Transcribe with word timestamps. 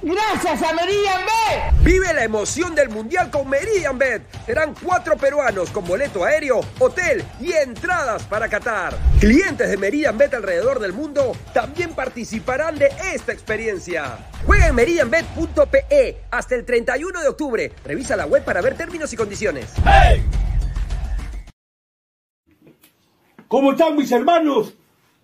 ¡Gracias 0.00 0.62
a 0.62 0.72
Meridian 0.74 1.20
Bet! 1.26 1.82
Vive 1.82 2.14
la 2.14 2.22
emoción 2.22 2.72
del 2.72 2.88
Mundial 2.88 3.30
con 3.32 3.48
Meridian 3.48 3.98
Bet. 3.98 4.22
Serán 4.46 4.72
cuatro 4.80 5.16
peruanos 5.16 5.70
con 5.70 5.84
boleto 5.84 6.24
aéreo, 6.24 6.60
hotel 6.78 7.24
y 7.40 7.52
entradas 7.52 8.22
para 8.22 8.48
Qatar. 8.48 8.96
Clientes 9.18 9.68
de 9.68 9.76
Meridian 9.76 10.16
Bet 10.16 10.34
alrededor 10.34 10.78
del 10.78 10.92
mundo 10.92 11.36
también 11.52 11.94
participarán 11.94 12.78
de 12.78 12.92
esta 13.12 13.32
experiencia. 13.32 14.18
Juega 14.46 14.68
en 14.68 14.76
meridianbet.pe 14.76 16.18
hasta 16.30 16.54
el 16.54 16.64
31 16.64 17.20
de 17.20 17.28
octubre. 17.28 17.72
Revisa 17.84 18.14
la 18.14 18.26
web 18.26 18.44
para 18.44 18.60
ver 18.60 18.76
términos 18.76 19.12
y 19.12 19.16
condiciones. 19.16 19.72
¿Cómo 23.48 23.72
están 23.72 23.96
mis 23.96 24.12
hermanos? 24.12 24.74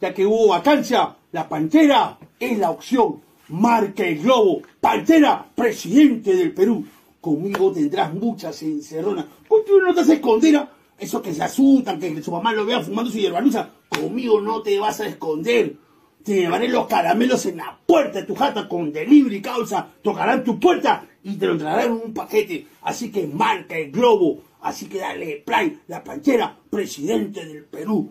Ya 0.00 0.12
que 0.12 0.26
hubo 0.26 0.48
vacancia, 0.48 1.14
la 1.30 1.48
Pantera 1.48 2.18
es 2.40 2.58
la 2.58 2.70
opción. 2.70 3.23
Marca 3.48 4.06
el 4.06 4.20
globo. 4.20 4.62
Pantera, 4.80 5.46
presidente 5.54 6.34
del 6.34 6.52
Perú. 6.52 6.84
Conmigo 7.20 7.72
tendrás 7.72 8.12
muchas 8.12 8.62
encerronas. 8.62 9.26
¿Por 9.48 9.64
qué 9.64 9.72
no 9.82 9.94
te 9.94 10.00
haces 10.00 10.16
esconder? 10.16 10.68
Esos 10.98 11.22
que 11.22 11.34
se 11.34 11.42
asustan, 11.42 11.98
que 11.98 12.22
su 12.22 12.30
mamá 12.30 12.52
lo 12.52 12.64
vea 12.64 12.80
fumando 12.80 13.10
su 13.10 13.18
hierbanuza. 13.18 13.70
Conmigo 13.88 14.40
no 14.40 14.62
te 14.62 14.78
vas 14.78 15.00
a 15.00 15.06
esconder. 15.06 15.76
Te 16.22 16.36
llevaré 16.36 16.68
los 16.68 16.86
caramelos 16.86 17.44
en 17.46 17.58
la 17.58 17.78
puerta 17.86 18.20
de 18.20 18.26
tu 18.26 18.34
jata 18.34 18.68
con 18.68 18.92
delivery 18.92 19.42
causa. 19.42 19.88
Tocarán 20.02 20.44
tu 20.44 20.58
puerta 20.58 21.06
y 21.22 21.36
te 21.36 21.46
lo 21.46 21.58
traerán 21.58 21.86
en 21.86 21.92
un 21.92 22.14
paquete. 22.14 22.66
Así 22.82 23.10
que 23.10 23.26
marca 23.26 23.76
el 23.76 23.90
globo. 23.90 24.42
Así 24.60 24.86
que 24.86 24.98
dale 24.98 25.42
play, 25.44 25.80
la 25.88 26.02
pantera, 26.02 26.58
presidente 26.70 27.44
del 27.44 27.64
Perú. 27.64 28.10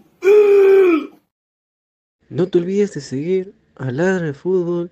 No 2.30 2.48
te 2.48 2.58
olvides 2.60 2.94
de 2.94 3.02
seguir 3.02 3.56
a 3.76 3.92
Ladra 3.92 4.28
de 4.28 4.34
Fútbol 4.34 4.92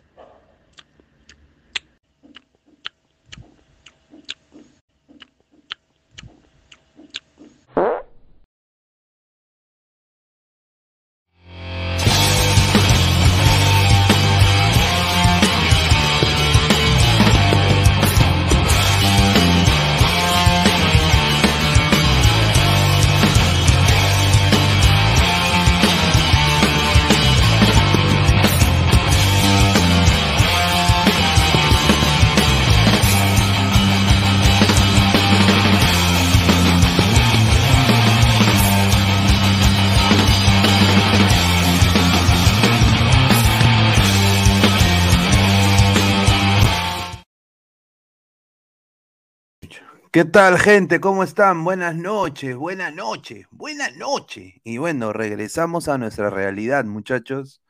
¿Qué 50.13 50.25
tal, 50.25 50.59
gente? 50.59 50.99
¿Cómo 50.99 51.23
están? 51.23 51.63
Buenas 51.63 51.95
noches, 51.95 52.57
buenas 52.57 52.93
noches, 52.93 53.47
buenas 53.49 53.95
noches. 53.95 54.55
Y 54.65 54.77
bueno, 54.77 55.13
regresamos 55.13 55.87
a 55.87 55.97
nuestra 55.97 56.29
realidad, 56.29 56.83
muchachos. 56.83 57.61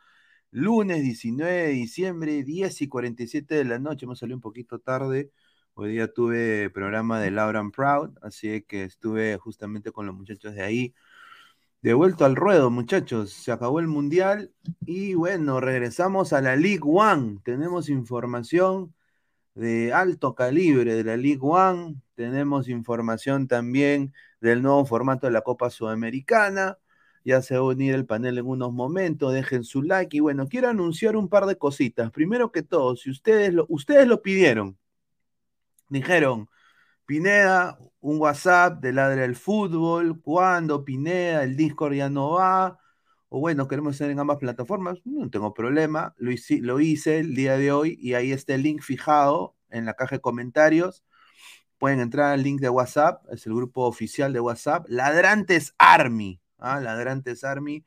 Lunes 0.49 1.03
19 1.03 1.51
de 1.51 1.67
diciembre, 1.69 2.43
10 2.43 2.81
y 2.81 2.87
47 2.87 3.53
de 3.55 3.65
la 3.65 3.77
noche. 3.77 4.05
Hemos 4.05 4.17
salido 4.17 4.37
un 4.37 4.41
poquito 4.41 4.79
tarde. 4.79 5.31
Hoy 5.75 5.91
día 5.91 6.11
tuve 6.11 6.71
programa 6.71 7.19
de 7.21 7.29
Laura 7.29 7.63
Proud, 7.75 8.17
así 8.23 8.63
que 8.63 8.85
estuve 8.85 9.37
justamente 9.37 9.91
con 9.91 10.07
los 10.07 10.15
muchachos 10.15 10.55
de 10.55 10.63
ahí. 10.63 10.95
De 11.83 11.93
vuelto 11.93 12.25
al 12.25 12.35
ruedo, 12.35 12.71
muchachos. 12.71 13.33
Se 13.33 13.51
acabó 13.51 13.79
el 13.79 13.87
mundial 13.87 14.51
y 14.85 15.13
bueno, 15.13 15.59
regresamos 15.59 16.33
a 16.33 16.41
la 16.41 16.55
League 16.55 16.81
One. 16.83 17.37
Tenemos 17.43 17.87
información 17.89 18.95
de 19.55 19.93
alto 19.93 20.35
calibre 20.35 20.95
de 20.95 21.03
la 21.03 21.17
League 21.17 21.39
One. 21.41 22.01
Tenemos 22.21 22.69
información 22.69 23.47
también 23.47 24.13
del 24.41 24.61
nuevo 24.61 24.85
formato 24.85 25.25
de 25.25 25.33
la 25.33 25.41
Copa 25.41 25.71
Sudamericana. 25.71 26.77
Ya 27.25 27.41
se 27.41 27.55
va 27.55 27.61
a 27.61 27.63
unir 27.63 27.95
el 27.95 28.05
panel 28.05 28.37
en 28.37 28.45
unos 28.45 28.71
momentos. 28.71 29.33
Dejen 29.33 29.63
su 29.63 29.81
like. 29.81 30.15
Y 30.15 30.19
bueno, 30.19 30.47
quiero 30.47 30.69
anunciar 30.69 31.17
un 31.17 31.29
par 31.29 31.47
de 31.47 31.57
cositas. 31.57 32.11
Primero 32.11 32.51
que 32.51 32.61
todo, 32.61 32.95
si 32.95 33.09
ustedes 33.09 33.51
lo, 33.55 33.65
ustedes 33.69 34.07
lo 34.07 34.21
pidieron, 34.21 34.77
dijeron, 35.89 36.47
Pineda, 37.07 37.79
un 38.01 38.19
WhatsApp 38.19 38.79
de 38.81 38.93
Ladra 38.93 39.23
del 39.23 39.35
Fútbol, 39.35 40.21
cuando 40.21 40.85
Pineda, 40.85 41.43
el 41.43 41.57
Discord 41.57 41.93
ya 41.95 42.09
no 42.11 42.33
va, 42.33 42.79
o 43.29 43.39
bueno, 43.39 43.67
queremos 43.67 43.93
estar 43.95 44.11
en 44.11 44.19
ambas 44.19 44.37
plataformas, 44.37 44.99
no 45.05 45.27
tengo 45.31 45.55
problema, 45.55 46.13
lo 46.17 46.31
hice, 46.31 46.59
lo 46.61 46.79
hice 46.79 47.17
el 47.17 47.33
día 47.33 47.57
de 47.57 47.71
hoy 47.71 47.97
y 47.99 48.13
ahí 48.13 48.31
está 48.31 48.53
el 48.53 48.61
link 48.61 48.83
fijado 48.83 49.55
en 49.71 49.85
la 49.85 49.95
caja 49.95 50.17
de 50.17 50.21
comentarios. 50.21 51.03
Pueden 51.81 51.99
entrar 51.99 52.31
al 52.33 52.43
link 52.43 52.61
de 52.61 52.69
WhatsApp, 52.69 53.25
es 53.31 53.47
el 53.47 53.55
grupo 53.55 53.87
oficial 53.87 54.31
de 54.33 54.39
WhatsApp, 54.39 54.85
Ladrantes 54.87 55.73
Army, 55.79 56.39
¿ah? 56.59 56.79
Ladrantes 56.79 57.43
Army, 57.43 57.83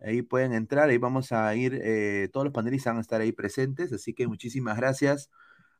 ahí 0.00 0.22
pueden 0.22 0.54
entrar, 0.54 0.88
ahí 0.90 0.98
vamos 0.98 1.32
a 1.32 1.54
ir, 1.54 1.80
eh, 1.84 2.30
todos 2.32 2.46
los 2.46 2.52
panelistas 2.54 2.92
van 2.92 2.98
a 2.98 3.02
estar 3.02 3.20
ahí 3.20 3.32
presentes, 3.32 3.92
así 3.92 4.14
que 4.14 4.26
muchísimas 4.28 4.76
gracias 4.76 5.30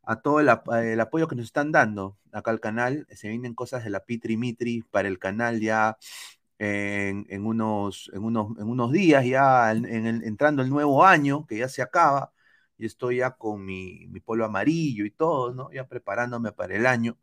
a 0.03 0.21
todo 0.21 0.39
el, 0.41 0.49
ap- 0.49 0.69
el 0.73 0.99
apoyo 1.01 1.27
que 1.27 1.35
nos 1.35 1.45
están 1.47 1.73
dando 1.73 2.17
acá 2.31 2.51
al 2.51 2.61
canal, 2.61 3.07
se 3.11 3.29
vienen 3.29 3.55
cosas 3.55 3.83
de 3.83 3.89
la 3.91 4.01
Pitri 4.05 4.37
Mitri 4.37 4.83
para 4.91 5.09
el 5.09 5.19
canal 5.19 5.59
ya 5.61 5.97
en, 6.59 7.45
unos, 7.45 8.11
en, 8.13 8.23
unos, 8.23 8.57
en 8.59 8.69
unos 8.69 8.91
días, 8.91 9.25
ya 9.25 9.71
entrando 9.71 10.61
el 10.61 10.69
nuevo 10.69 11.05
año, 11.05 11.45
que 11.47 11.57
ya 11.57 11.69
se 11.69 11.81
acaba, 11.81 12.33
y 12.77 12.85
estoy 12.85 13.17
ya 13.17 13.31
con 13.31 13.65
mi, 13.65 14.07
mi 14.07 14.19
polo 14.21 14.45
amarillo 14.45 15.05
y 15.05 15.11
todo, 15.11 15.53
¿no? 15.53 15.71
Ya 15.71 15.87
preparándome 15.87 16.51
para 16.53 16.75
el 16.75 16.85
año. 16.85 17.17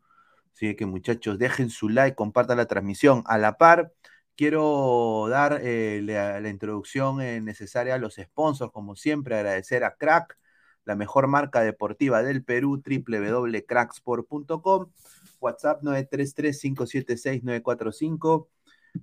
Así 0.57 0.75
que 0.75 0.85
muchachos, 0.87 1.37
dejen 1.37 1.69
su 1.69 1.87
like, 1.87 2.15
compartan 2.15 2.57
la 2.57 2.65
transmisión. 2.65 3.21
A 3.27 3.37
la 3.37 3.59
par, 3.59 3.93
quiero 4.35 5.27
dar 5.29 5.59
eh, 5.61 6.01
la, 6.03 6.49
introducción 6.49 7.21
eh, 7.21 7.39
necesaria 7.41 7.93
a 7.93 7.99
los 7.99 8.15
sponsors, 8.15 8.71
como 8.71 8.95
siempre, 8.95 9.35
agradecer 9.35 9.83
a 9.83 9.95
Crack, 9.97 10.35
la 10.83 10.95
mejor 10.95 11.27
marca 11.27 11.61
deportiva 11.61 12.23
del 12.23 12.43
Perú, 12.43 12.81
www.cracksport.com, 12.83 14.91
WhatsApp 15.39 15.83
933-576-945, 15.83 18.47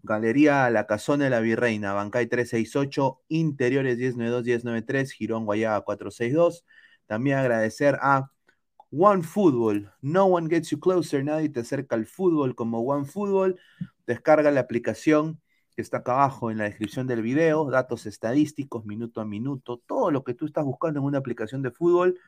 Galería 0.02 0.68
La 0.70 0.88
Casona 0.88 1.22
de 1.24 1.30
la 1.30 1.38
Virreina, 1.38 1.92
Bancay 1.92 2.26
368, 2.26 3.20
Interiores 3.28 3.96
1092-1093, 3.98 5.12
Girón 5.12 5.44
Guayaga 5.44 5.82
462. 5.82 6.64
También 7.06 7.38
agradecer 7.38 7.96
a 8.00 8.32
One 8.96 9.24
Football. 9.24 9.90
No 10.02 10.26
one 10.26 10.48
gets 10.48 10.70
you 10.70 10.78
closer, 10.78 11.24
nadie 11.24 11.48
te 11.48 11.60
acerca 11.60 11.96
al 11.96 12.06
fútbol 12.06 12.54
como 12.54 12.78
One 12.80 13.06
Football. 13.06 13.58
Descarga 14.06 14.52
la 14.52 14.60
aplicación 14.60 15.40
que 15.74 15.82
está 15.82 15.98
acá 15.98 16.12
abajo 16.12 16.52
en 16.52 16.58
la 16.58 16.64
descripción 16.64 17.08
del 17.08 17.20
video, 17.20 17.68
datos 17.70 18.06
estadísticos, 18.06 18.84
minuto 18.84 19.20
a 19.20 19.24
minuto, 19.24 19.82
todo 19.84 20.12
lo 20.12 20.22
que 20.22 20.34
tú 20.34 20.46
estás 20.46 20.64
buscando 20.64 21.00
en 21.00 21.06
una 21.06 21.18
aplicación 21.18 21.60
de 21.62 21.72
fútbol. 21.72 22.20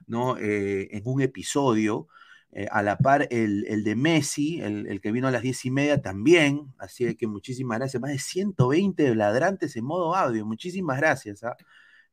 ¿no? 0.07 0.39
Eh, 0.39 0.97
en 0.97 1.03
un 1.05 1.21
episodio. 1.21 2.09
Eh, 2.53 2.69
a 2.71 2.83
la 2.83 2.99
par 2.99 3.29
el, 3.31 3.83
de 3.83 3.97
Messi, 3.97 4.61
el, 4.61 5.01
que 5.01 5.11
vino 5.11 5.27
a 5.27 5.31
las 5.31 5.43
10 5.43 5.65
y 5.65 5.71
media 5.73 6.03
también. 6.03 6.73
Así 6.79 7.17
que 7.17 7.27
muchísimas 7.27 7.79
gracias. 7.79 8.01
Más 8.01 8.13
de 8.13 8.19
120 8.19 9.15
ladrantes 9.17 9.75
en 9.75 9.85
modo 9.85 10.15
audio. 10.15 10.47
Muchísimas 10.47 10.99
gracias. 10.99 11.43
¿ah? 11.43 11.57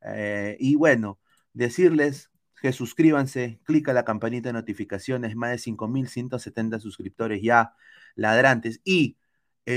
Eh, 0.02 0.56
y 0.58 0.74
bueno, 0.76 1.20
decirles 1.52 2.30
que 2.60 2.72
suscríbanse, 2.72 3.60
clica 3.64 3.92
la 3.92 4.04
campanita 4.04 4.48
de 4.48 4.54
notificaciones. 4.54 5.36
Más 5.36 5.50
de 5.52 5.58
5.170 5.58 6.80
suscriptores 6.80 7.42
ya 7.42 7.74
ladrantes. 8.16 8.80
Y 8.84 9.18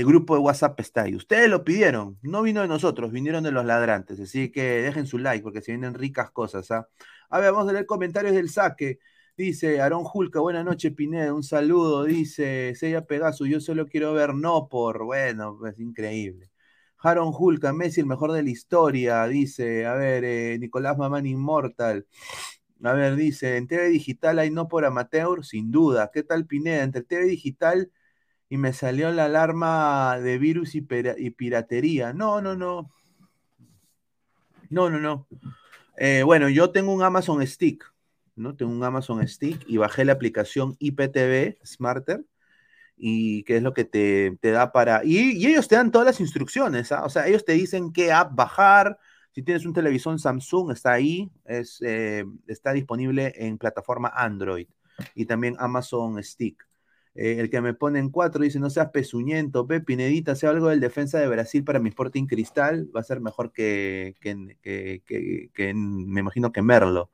el 0.00 0.06
grupo 0.06 0.34
de 0.34 0.40
WhatsApp 0.40 0.80
está 0.80 1.02
ahí. 1.02 1.14
Ustedes 1.14 1.48
lo 1.48 1.64
pidieron, 1.64 2.18
no 2.22 2.42
vino 2.42 2.62
de 2.62 2.68
nosotros, 2.68 3.12
vinieron 3.12 3.44
de 3.44 3.52
los 3.52 3.64
ladrantes. 3.64 4.18
Así 4.20 4.50
que 4.50 4.82
dejen 4.82 5.06
su 5.06 5.18
like 5.18 5.42
porque 5.42 5.62
se 5.62 5.72
vienen 5.72 5.94
ricas 5.94 6.30
cosas. 6.30 6.70
¿ah? 6.70 6.88
A 7.30 7.40
ver, 7.40 7.52
vamos 7.52 7.68
a 7.68 7.72
leer 7.72 7.86
comentarios 7.86 8.34
del 8.34 8.50
saque. 8.50 8.98
Dice 9.36 9.80
Aarón 9.80 10.04
Julca, 10.04 10.40
buenas 10.40 10.64
noches, 10.64 10.92
Pineda, 10.94 11.32
un 11.34 11.42
saludo. 11.42 12.04
Dice 12.04 12.74
Sella 12.76 13.04
Pegaso, 13.06 13.46
yo 13.46 13.60
solo 13.60 13.86
quiero 13.86 14.12
ver 14.12 14.34
no 14.34 14.68
por. 14.68 15.04
Bueno, 15.04 15.58
es 15.66 15.78
increíble. 15.78 16.50
Aaron 16.98 17.32
Julca, 17.32 17.72
Messi, 17.72 18.00
el 18.00 18.06
mejor 18.06 18.32
de 18.32 18.42
la 18.42 18.50
historia. 18.50 19.26
Dice, 19.26 19.86
a 19.86 19.94
ver, 19.94 20.24
eh, 20.24 20.58
Nicolás 20.58 20.96
Mamán 20.98 21.26
Inmortal. 21.26 22.06
A 22.82 22.92
ver, 22.92 23.16
dice, 23.16 23.56
en 23.56 23.66
TV 23.66 23.88
Digital 23.88 24.38
hay 24.38 24.50
no 24.50 24.68
por 24.68 24.84
amateur, 24.84 25.44
sin 25.44 25.70
duda. 25.70 26.10
¿Qué 26.12 26.22
tal 26.22 26.46
Pineda? 26.46 26.82
Entre 26.82 27.02
TV 27.02 27.24
Digital 27.24 27.90
y 28.48 28.56
me 28.56 28.72
salió 28.72 29.10
la 29.12 29.26
alarma 29.26 30.18
de 30.18 30.38
virus 30.38 30.74
y, 30.74 30.80
piratería. 30.82 32.12
No, 32.12 32.40
no, 32.40 32.54
no. 32.54 32.90
No, 34.70 34.90
no, 34.90 34.98
no. 34.98 35.26
Eh, 35.96 36.22
bueno, 36.24 36.48
yo 36.48 36.70
tengo 36.70 36.92
un 36.92 37.02
Amazon 37.02 37.46
Stick, 37.46 37.84
¿no? 38.36 38.56
Tengo 38.56 38.72
un 38.72 38.82
Amazon 38.82 39.26
Stick 39.26 39.64
y 39.68 39.76
bajé 39.76 40.04
la 40.04 40.12
aplicación 40.12 40.76
IPTV 40.78 41.58
Smarter 41.64 42.24
y 42.96 43.42
qué 43.44 43.56
es 43.56 43.62
lo 43.62 43.74
que 43.74 43.84
te, 43.84 44.36
da 44.40 44.72
para... 44.72 45.04
Y, 45.04 45.46
ellos 45.46 45.68
te 45.68 45.76
dan 45.76 45.90
todas 45.90 46.06
las 46.06 46.20
instrucciones, 46.20 46.92
¿ah? 46.92 47.04
o 47.04 47.10
sea, 47.10 47.26
ellos 47.26 47.44
te 47.44 47.52
dicen 47.52 47.92
qué 47.92 48.12
app 48.12 48.34
bajar. 48.34 48.98
Si 49.32 49.42
tienes 49.42 49.66
un 49.66 49.72
televisor 49.72 50.18
Samsung, 50.18 50.70
está 50.70 50.92
ahí, 50.92 51.30
es, 51.44 51.80
eh, 51.82 52.24
está 52.46 52.72
disponible 52.72 53.32
en 53.36 53.58
plataforma 53.58 54.12
Android 54.14 54.68
y 55.14 55.26
también 55.26 55.56
Amazon 55.58 56.22
Stick. 56.22 56.64
Eh, 57.14 57.36
el 57.38 57.48
que 57.50 57.60
me 57.60 57.74
pone 57.74 58.00
en 58.00 58.10
cuatro 58.10 58.42
dice, 58.42 58.58
no 58.58 58.70
seas 58.70 58.90
pezuñento, 58.90 59.66
Pe, 59.66 59.80
Pinedita, 59.80 60.34
sea 60.34 60.50
algo 60.50 60.68
del 60.68 60.80
defensa 60.80 61.18
de 61.18 61.28
Brasil 61.28 61.62
para 61.64 61.78
mi 61.78 61.90
Sporting 61.90 62.26
Cristal, 62.26 62.90
va 62.94 63.00
a 63.00 63.04
ser 63.04 63.20
mejor 63.20 63.52
que, 63.52 64.16
que, 64.20 65.74
me 65.74 66.20
imagino 66.20 66.52
que 66.52 66.62
Merlo. 66.62 67.10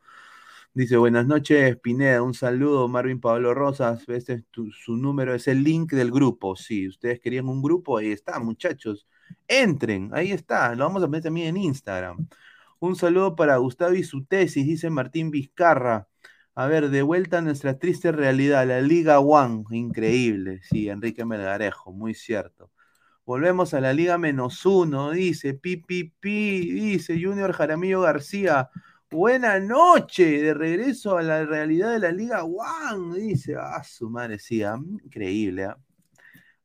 Dice, 0.73 0.97
buenas 0.97 1.26
noches, 1.26 1.76
Pineda, 1.78 2.23
un 2.23 2.35
saludo, 2.35 2.88
Marvin 2.88 3.21
Pablo 3.21 3.54
Rosas, 3.54 4.09
este 4.09 4.35
es 4.35 4.45
su 4.85 4.97
número, 4.97 5.35
es 5.35 5.49
el 5.49 5.64
link 5.64 5.92
del 5.92 6.12
grupo, 6.12 6.57
sí, 6.57 6.88
ustedes 6.88 7.21
querían 7.21 7.49
un 7.49 7.61
grupo, 7.61 7.99
ahí 7.99 8.12
está, 8.12 8.38
muchachos, 8.38 9.07
entren, 9.49 10.11
ahí 10.14 10.33
está, 10.33 10.75
lo 10.76 10.85
vamos 10.85 11.02
a 11.02 11.09
meter 11.09 11.25
también 11.25 11.49
en 11.49 11.57
Instagram. 11.59 12.28
Un 12.80 12.97
saludo 12.97 13.37
para 13.37 13.57
Gustavo 13.59 13.95
y 13.95 14.04
su 14.04 14.25
tesis, 14.25 14.64
dice 14.66 14.90
Martín 14.90 15.30
Vizcarra. 15.30 16.09
A 16.54 16.66
ver, 16.66 16.90
de 16.90 17.02
vuelta 17.02 17.38
a 17.38 17.42
nuestra 17.42 17.78
triste 17.78 18.12
realidad, 18.12 18.66
la 18.66 18.80
Liga 18.80 19.21
One, 19.21 19.64
increíble, 19.71 20.61
sí, 20.62 20.88
Enrique 20.88 21.25
Melgarejo, 21.25 21.92
muy 21.92 22.14
cierto. 22.14 22.71
Volvemos 23.25 23.73
a 23.75 23.80
la 23.80 23.92
Liga 23.92 24.19
menos 24.19 24.66
uno, 24.66 25.12
dice 25.12 25.54
Pipipi, 25.54 26.73
dice 26.73 27.21
Junior 27.23 27.52
Jaramillo 27.52 28.00
García. 28.02 28.69
Buena 29.11 29.61
noche, 29.61 30.42
de 30.42 30.54
regreso 30.54 31.16
a 31.16 31.23
la 31.23 31.45
realidad 31.47 31.92
de 31.92 32.00
la 32.00 32.12
Liga 32.12 32.45
One, 32.45 33.19
dice. 33.19 33.54
Ah, 33.57 33.83
su 33.85 34.11
madre, 34.11 34.38
sí, 34.38 34.62
ah, 34.62 34.76
increíble. 35.04 35.64
Ah. 35.64 35.78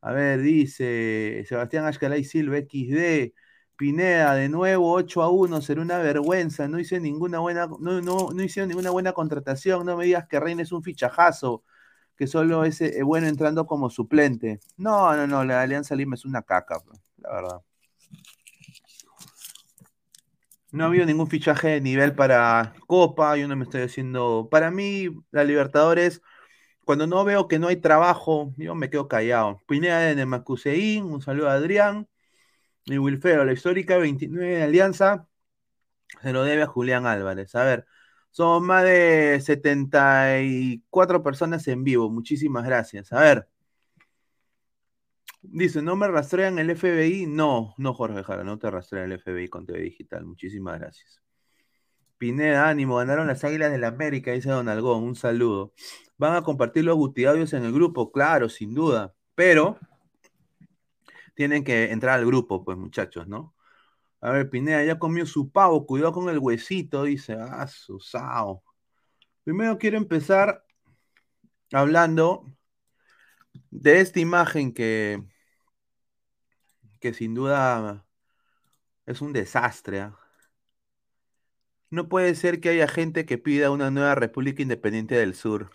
A 0.01 0.11
ver, 0.13 0.41
dice 0.41 1.43
Sebastián 1.47 1.85
Ashkalay 1.85 2.23
Silva 2.23 2.57
XD. 2.57 3.33
Pineda, 3.77 4.35
de 4.35 4.49
nuevo 4.49 4.93
8 4.93 5.21
a 5.21 5.29
1, 5.29 5.61
será 5.61 5.81
una 5.81 5.97
vergüenza. 5.97 6.67
No 6.67 6.79
hice 6.79 6.99
ninguna 6.99 7.39
buena, 7.39 7.67
no, 7.79 8.01
no, 8.01 8.29
no 8.33 8.43
hicieron 8.43 8.69
ninguna 8.69 8.91
buena 8.91 9.13
contratación. 9.13 9.85
No 9.85 9.97
me 9.97 10.05
digas 10.05 10.27
que 10.27 10.39
Reina 10.39 10.63
es 10.63 10.71
un 10.71 10.83
fichajazo, 10.83 11.63
que 12.15 12.27
solo 12.27 12.63
es 12.65 12.81
eh, 12.81 13.03
bueno 13.03 13.27
entrando 13.27 13.65
como 13.65 13.89
suplente. 13.89 14.59
No, 14.77 15.15
no, 15.15 15.27
no, 15.27 15.43
la 15.43 15.61
Alianza 15.61 15.95
Lima 15.95 16.15
es 16.15 16.25
una 16.25 16.41
caca, 16.41 16.79
pues, 16.85 16.99
la 17.17 17.33
verdad. 17.33 17.61
No 20.71 20.83
ha 20.83 20.87
habido 20.87 21.05
ningún 21.05 21.27
fichaje 21.27 21.69
de 21.69 21.81
nivel 21.81 22.15
para 22.15 22.73
Copa, 22.87 23.37
yo 23.37 23.47
no 23.47 23.55
me 23.55 23.63
estoy 23.63 23.81
haciendo. 23.83 24.49
Para 24.51 24.71
mí, 24.71 25.07
la 25.31 25.43
Libertadores, 25.45 26.21
cuando 26.83 27.07
no 27.07 27.23
veo 27.25 27.47
que 27.47 27.59
no 27.59 27.67
hay 27.67 27.77
trabajo, 27.77 28.53
yo 28.57 28.75
me 28.75 28.89
quedo 28.89 29.07
callado. 29.07 29.61
Pineda 29.67 29.99
de 29.99 30.15
Nemacuseín, 30.15 31.05
un 31.05 31.21
saludo 31.21 31.49
a 31.49 31.53
Adrián. 31.53 32.07
Y 32.85 32.97
Wilfredo, 32.97 33.43
la 33.45 33.53
histórica 33.53 33.97
29 33.97 34.57
de 34.57 34.63
Alianza 34.63 35.27
se 36.21 36.33
lo 36.33 36.43
debe 36.43 36.63
a 36.63 36.67
Julián 36.67 37.05
Álvarez. 37.07 37.55
A 37.55 37.63
ver, 37.63 37.85
somos 38.31 38.61
más 38.61 38.83
de 38.83 39.39
74 39.41 41.23
personas 41.23 41.67
en 41.67 41.83
vivo. 41.83 42.09
Muchísimas 42.11 42.65
gracias. 42.65 43.11
A 43.13 43.21
ver. 43.21 43.49
Dice, 45.41 45.81
¿no 45.81 45.95
me 45.95 46.07
rastrean 46.07 46.57
el 46.59 46.75
FBI? 46.75 47.27
No, 47.27 47.75
no, 47.77 47.93
Jorge 47.93 48.23
Jara, 48.23 48.43
no 48.43 48.57
te 48.57 48.69
rastrean 48.69 49.11
el 49.11 49.19
FBI 49.19 49.47
con 49.47 49.65
TV 49.65 49.79
Digital. 49.79 50.25
Muchísimas 50.25 50.79
gracias. 50.79 51.21
Pineda, 52.17 52.69
ánimo, 52.69 52.97
ganaron 52.97 53.27
las 53.27 53.43
Águilas 53.43 53.71
del 53.71 53.81
la 53.81 53.87
América, 53.87 54.31
dice 54.31 54.49
Don 54.49 54.69
Algón. 54.69 55.03
Un 55.03 55.15
saludo. 55.15 55.73
¿Van 56.17 56.35
a 56.35 56.41
compartir 56.43 56.83
los 56.85 56.95
gutiaudios 56.95 57.53
en 57.53 57.63
el 57.63 57.73
grupo? 57.73 58.11
Claro, 58.11 58.49
sin 58.49 58.73
duda. 58.73 59.13
Pero 59.35 59.77
tienen 61.35 61.63
que 61.63 61.91
entrar 61.91 62.19
al 62.19 62.25
grupo, 62.25 62.63
pues 62.65 62.77
muchachos, 62.77 63.27
¿no? 63.27 63.55
A 64.21 64.31
ver, 64.31 64.49
Pineda 64.49 64.83
ya 64.83 64.99
comió 64.99 65.25
su 65.25 65.51
pavo, 65.51 65.85
cuidado 65.85 66.13
con 66.13 66.29
el 66.29 66.39
huesito, 66.39 67.03
dice. 67.03 67.37
Ah, 67.39 67.67
su 67.67 67.99
sao. 67.99 68.63
Primero 69.43 69.77
quiero 69.77 69.97
empezar 69.97 70.65
hablando 71.71 72.45
de 73.71 74.01
esta 74.01 74.19
imagen 74.19 74.73
que, 74.73 75.23
que 76.99 77.13
sin 77.13 77.33
duda 77.35 78.05
es 79.05 79.21
un 79.21 79.33
desastre. 79.33 80.01
¿ah? 80.01 80.19
No 81.89 82.09
puede 82.09 82.35
ser 82.35 82.59
que 82.59 82.69
haya 82.69 82.87
gente 82.87 83.25
que 83.25 83.37
pida 83.37 83.71
una 83.71 83.91
nueva 83.91 84.15
República 84.15 84.61
Independiente 84.61 85.15
del 85.15 85.35
Sur. 85.35 85.71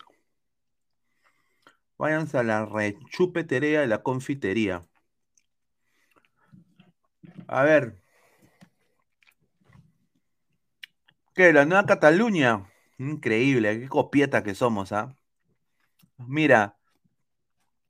Váyanse 1.97 2.37
a 2.37 2.43
la 2.43 2.65
rechupetería 2.65 3.81
de 3.81 3.87
la 3.87 4.03
confitería. 4.03 4.83
A 7.51 7.63
ver. 7.63 8.01
¿Qué? 11.35 11.51
¿La 11.51 11.65
nueva 11.65 11.85
Cataluña? 11.85 12.65
Increíble, 12.97 13.79
qué 13.79 13.89
copieta 13.89 14.41
que 14.43 14.55
somos, 14.55 14.93
¿ah? 14.93 15.17
Mira, 16.27 16.77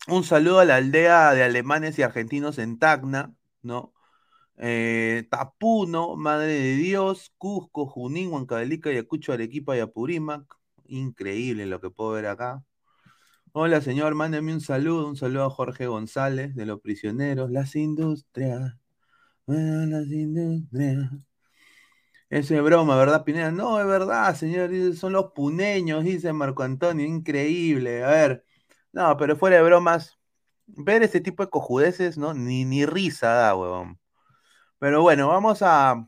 un 0.08 0.24
saludo 0.24 0.60
a 0.60 0.65
la 0.65 0.77
aldea 0.77 1.34
de 1.34 1.44
alemanes 1.44 2.00
y 2.00 2.01
argentinos 2.01 2.58
en 2.58 2.80
Tacna, 2.80 3.36
¿no? 3.62 3.94
Eh, 4.58 5.27
Tapuno, 5.30 6.15
Madre 6.15 6.53
de 6.53 6.75
Dios, 6.77 7.34
Cusco, 7.38 7.86
Junín, 7.86 8.32
Huancavelica, 8.32 8.89
Ayacucho, 8.89 9.34
Arequipa 9.34 9.77
y 9.77 9.80
Apurímac. 9.82 10.44
Increíble 10.86 11.68
lo 11.68 11.80
que 11.82 11.91
puedo 11.91 12.12
ver 12.13 12.27
acá. 12.27 12.63
Hola, 13.53 13.82
señor, 13.82 14.15
mándeme 14.15 14.53
un 14.53 14.62
saludo, 14.62 15.08
un 15.08 15.18
saludo 15.18 15.46
a 15.46 15.50
Jorge 15.51 15.88
González 15.88 16.56
de 16.56 16.65
los 16.65 16.82
prisioneros, 16.82 17.51
las 17.51 17.75
industrias, 17.75 18.60
las 18.60 18.63
industrias. 18.65 18.80
Eso 22.29 22.55
es 22.55 22.63
broma, 22.63 22.95
¿verdad, 22.95 23.24
Pineda? 23.25 23.51
No, 23.51 23.79
es 23.79 23.86
verdad, 23.88 24.36
señor, 24.36 24.71
son 24.95 25.13
los 25.13 25.33
puneños, 25.33 26.03
dice 26.03 26.31
Marco 26.33 26.63
Antonio, 26.63 27.05
increíble. 27.05 28.03
A 28.03 28.10
ver, 28.10 28.45
no, 28.93 29.17
pero 29.17 29.36
fuera 29.36 29.57
de 29.57 29.63
bromas, 29.63 30.17
ver 30.67 31.03
este 31.03 31.21
tipo 31.21 31.43
de 31.43 31.50
cojudeces, 31.50 32.17
¿no? 32.17 32.33
Ni, 32.33 32.65
ni 32.65 32.86
risa 32.86 33.27
da, 33.33 33.55
huevón. 33.55 34.00
Pero 34.79 35.01
bueno, 35.01 35.27
vamos 35.29 35.60
a. 35.63 36.07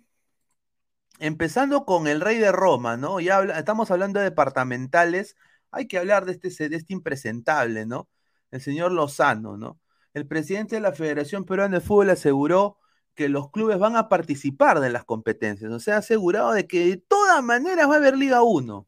Empezando 1.19 1.85
con 1.85 2.07
el 2.07 2.21
rey 2.21 2.37
de 2.37 2.51
Roma, 2.51 2.97
¿no? 2.97 3.19
Ya 3.19 3.41
estamos 3.57 3.91
hablando 3.91 4.19
de 4.19 4.25
departamentales. 4.25 5.35
Hay 5.71 5.87
que 5.87 5.97
hablar 5.97 6.25
de 6.25 6.33
este, 6.33 6.69
de 6.69 6.75
este 6.75 6.93
impresentable, 6.93 7.85
¿no? 7.85 8.09
El 8.51 8.61
señor 8.61 8.91
Lozano, 8.91 9.57
¿no? 9.57 9.79
El 10.13 10.27
presidente 10.27 10.75
de 10.75 10.81
la 10.81 10.91
Federación 10.93 11.45
Peruana 11.45 11.77
de 11.79 11.85
Fútbol 11.85 12.09
aseguró 12.09 12.77
que 13.15 13.29
los 13.29 13.51
clubes 13.51 13.79
van 13.79 13.95
a 13.95 14.09
participar 14.09 14.79
de 14.79 14.89
las 14.89 15.05
competencias. 15.05 15.71
O 15.71 15.79
sea, 15.79 15.97
asegurado 15.97 16.53
de 16.53 16.67
que 16.67 16.85
de 16.87 16.97
todas 16.97 17.43
maneras 17.43 17.89
va 17.89 17.95
a 17.95 17.97
haber 17.97 18.17
Liga 18.17 18.43
1. 18.43 18.85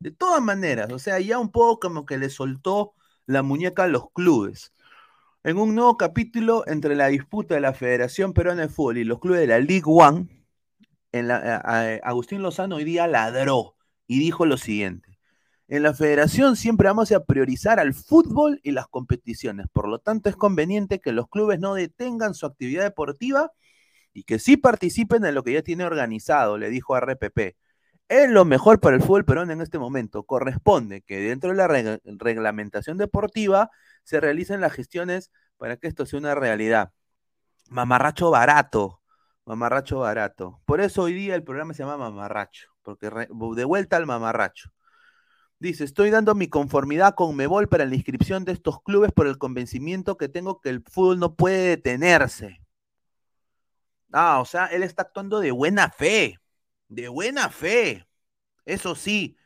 De 0.00 0.10
todas 0.10 0.42
maneras. 0.42 0.92
O 0.92 0.98
sea, 0.98 1.20
ya 1.20 1.38
un 1.38 1.50
poco 1.50 1.80
como 1.80 2.06
que 2.06 2.18
le 2.18 2.30
soltó 2.30 2.94
la 3.26 3.42
muñeca 3.42 3.84
a 3.84 3.88
los 3.88 4.10
clubes 4.12 4.72
en 5.44 5.58
un 5.58 5.74
nuevo 5.74 5.96
capítulo 5.96 6.64
entre 6.66 6.94
la 6.94 7.08
disputa 7.08 7.54
de 7.54 7.60
la 7.60 7.74
Federación 7.74 8.32
Peruana 8.32 8.62
de 8.62 8.68
Fútbol 8.68 8.98
y 8.98 9.04
los 9.04 9.18
clubes 9.18 9.40
de 9.40 9.48
la 9.48 9.58
League 9.58 9.82
One, 9.86 10.28
en 11.10 11.28
la, 11.28 11.56
Agustín 12.04 12.42
Lozano 12.42 12.76
hoy 12.76 12.84
día 12.84 13.06
ladró 13.06 13.74
y 14.06 14.18
dijo 14.18 14.46
lo 14.46 14.56
siguiente. 14.56 15.18
En 15.68 15.82
la 15.82 15.94
federación 15.94 16.56
siempre 16.56 16.88
vamos 16.88 17.10
a 17.12 17.24
priorizar 17.24 17.80
al 17.80 17.94
fútbol 17.94 18.60
y 18.62 18.72
las 18.72 18.88
competiciones. 18.88 19.66
Por 19.72 19.88
lo 19.88 19.98
tanto, 19.98 20.28
es 20.28 20.36
conveniente 20.36 21.00
que 21.00 21.12
los 21.12 21.28
clubes 21.28 21.60
no 21.60 21.74
detengan 21.74 22.34
su 22.34 22.46
actividad 22.46 22.84
deportiva 22.84 23.52
y 24.12 24.24
que 24.24 24.38
sí 24.38 24.56
participen 24.56 25.24
en 25.24 25.34
lo 25.34 25.42
que 25.42 25.52
ya 25.52 25.62
tiene 25.62 25.84
organizado, 25.84 26.58
le 26.58 26.70
dijo 26.70 26.94
a 26.94 27.00
RPP. 27.00 27.56
Es 28.08 28.28
lo 28.30 28.44
mejor 28.44 28.80
para 28.80 28.96
el 28.96 29.02
fútbol 29.02 29.24
peruano 29.24 29.52
en 29.52 29.60
este 29.62 29.78
momento. 29.78 30.24
Corresponde 30.24 31.02
que 31.02 31.20
dentro 31.20 31.50
de 31.50 31.56
la 31.56 31.66
reglamentación 31.66 32.98
deportiva 32.98 33.70
se 34.04 34.20
realicen 34.20 34.60
las 34.60 34.72
gestiones 34.72 35.30
para 35.56 35.76
que 35.76 35.88
esto 35.88 36.04
sea 36.04 36.18
una 36.18 36.34
realidad. 36.34 36.92
Mamarracho 37.70 38.30
barato, 38.30 39.00
mamarracho 39.46 40.00
barato. 40.00 40.60
Por 40.66 40.80
eso 40.80 41.02
hoy 41.02 41.14
día 41.14 41.34
el 41.34 41.44
programa 41.44 41.72
se 41.72 41.84
llama 41.84 41.96
Mamarracho, 41.96 42.68
porque 42.82 43.08
de 43.08 43.64
vuelta 43.64 43.96
al 43.96 44.06
mamarracho. 44.06 44.72
Dice, 45.58 45.84
estoy 45.84 46.10
dando 46.10 46.34
mi 46.34 46.48
conformidad 46.48 47.14
con 47.14 47.36
Mebol 47.36 47.68
para 47.68 47.86
la 47.86 47.94
inscripción 47.94 48.44
de 48.44 48.50
estos 48.50 48.82
clubes 48.82 49.12
por 49.12 49.28
el 49.28 49.38
convencimiento 49.38 50.16
que 50.16 50.28
tengo 50.28 50.60
que 50.60 50.70
el 50.70 50.82
fútbol 50.82 51.20
no 51.20 51.36
puede 51.36 51.68
detenerse. 51.68 52.61
Ah, 54.12 54.40
o 54.40 54.44
sea, 54.44 54.66
él 54.66 54.82
está 54.82 55.02
actuando 55.02 55.40
de 55.40 55.50
buena 55.52 55.90
fe, 55.90 56.38
de 56.88 57.08
buena 57.08 57.48
fe. 57.48 58.06
Eso 58.66 58.94
sí, 58.94 59.36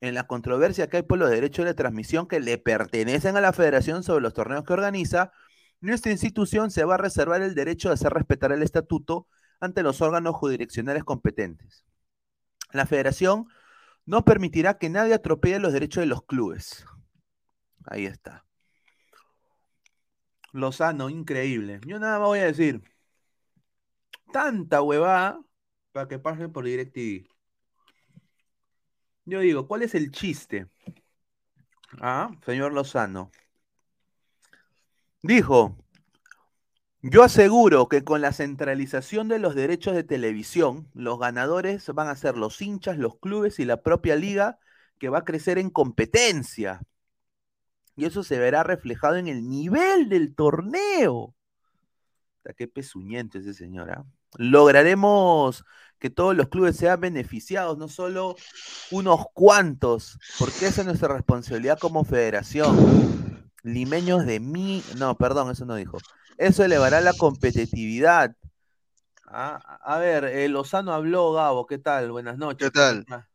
en 0.00 0.14
la 0.14 0.26
controversia 0.26 0.88
que 0.88 0.98
hay 0.98 1.02
por 1.02 1.18
los 1.18 1.30
derechos 1.30 1.64
de 1.64 1.74
transmisión 1.74 2.26
que 2.28 2.40
le 2.40 2.58
pertenecen 2.58 3.36
a 3.36 3.40
la 3.40 3.52
federación 3.52 4.02
sobre 4.02 4.22
los 4.22 4.34
torneos 4.34 4.64
que 4.64 4.72
organiza, 4.72 5.32
nuestra 5.80 6.12
institución 6.12 6.70
se 6.70 6.84
va 6.84 6.94
a 6.94 6.98
reservar 6.98 7.42
el 7.42 7.54
derecho 7.54 7.88
de 7.88 7.94
hacer 7.94 8.12
respetar 8.12 8.52
el 8.52 8.62
estatuto 8.62 9.28
ante 9.60 9.82
los 9.82 10.00
órganos 10.00 10.34
jurisdiccionales 10.36 11.04
competentes. 11.04 11.84
La 12.72 12.86
federación 12.86 13.46
no 14.06 14.24
permitirá 14.24 14.78
que 14.78 14.90
nadie 14.90 15.14
atropelle 15.14 15.58
los 15.58 15.72
derechos 15.72 16.02
de 16.02 16.06
los 16.06 16.24
clubes. 16.24 16.86
Ahí 17.86 18.06
está. 18.06 18.44
Lozano, 20.52 21.10
increíble. 21.10 21.80
Yo 21.86 21.98
nada 21.98 22.18
más 22.18 22.28
voy 22.28 22.38
a 22.40 22.44
decir. 22.44 22.82
Tanta 24.34 24.82
huevada 24.82 25.40
para 25.92 26.08
que 26.08 26.18
pase 26.18 26.48
por 26.48 26.64
DirecTV. 26.64 27.28
Yo 29.26 29.38
digo, 29.38 29.68
¿cuál 29.68 29.82
es 29.82 29.94
el 29.94 30.10
chiste? 30.10 30.66
Ah, 32.00 32.32
señor 32.44 32.72
Lozano. 32.72 33.30
Dijo, 35.22 35.78
yo 37.00 37.22
aseguro 37.22 37.88
que 37.88 38.02
con 38.02 38.22
la 38.22 38.32
centralización 38.32 39.28
de 39.28 39.38
los 39.38 39.54
derechos 39.54 39.94
de 39.94 40.02
televisión, 40.02 40.90
los 40.94 41.20
ganadores 41.20 41.88
van 41.94 42.08
a 42.08 42.16
ser 42.16 42.36
los 42.36 42.60
hinchas, 42.60 42.98
los 42.98 43.16
clubes 43.20 43.60
y 43.60 43.64
la 43.64 43.82
propia 43.82 44.16
liga 44.16 44.58
que 44.98 45.10
va 45.10 45.18
a 45.18 45.24
crecer 45.24 45.58
en 45.58 45.70
competencia. 45.70 46.80
Y 47.94 48.04
eso 48.04 48.24
se 48.24 48.40
verá 48.40 48.64
reflejado 48.64 49.14
en 49.14 49.28
el 49.28 49.48
nivel 49.48 50.08
del 50.08 50.34
torneo. 50.34 51.36
Qué 52.56 52.66
pezuñente 52.66 53.38
ese 53.38 53.54
señor. 53.54 53.92
¿ah? 53.92 54.04
Lograremos 54.36 55.64
que 55.98 56.10
todos 56.10 56.36
los 56.36 56.48
clubes 56.48 56.76
sean 56.76 57.00
beneficiados, 57.00 57.78
no 57.78 57.88
solo 57.88 58.36
unos 58.90 59.24
cuantos, 59.32 60.18
porque 60.38 60.66
esa 60.66 60.82
es 60.82 60.86
nuestra 60.86 61.08
responsabilidad 61.08 61.78
como 61.78 62.04
federación. 62.04 63.50
Limeños 63.62 64.26
de 64.26 64.40
mí, 64.40 64.82
no, 64.98 65.16
perdón, 65.16 65.50
eso 65.50 65.64
no 65.64 65.76
dijo. 65.76 65.98
Eso 66.36 66.64
elevará 66.64 67.00
la 67.00 67.14
competitividad. 67.14 68.36
Ah, 69.26 69.78
a 69.82 69.98
ver, 69.98 70.24
eh, 70.24 70.48
Lozano 70.48 70.92
habló, 70.92 71.32
Gabo, 71.32 71.66
¿qué 71.66 71.78
tal? 71.78 72.12
Buenas 72.12 72.36
noches. 72.36 72.68
¿Qué 72.68 72.70
tal? 72.70 73.04
¿Qué 73.06 73.10
tal, 73.10 73.26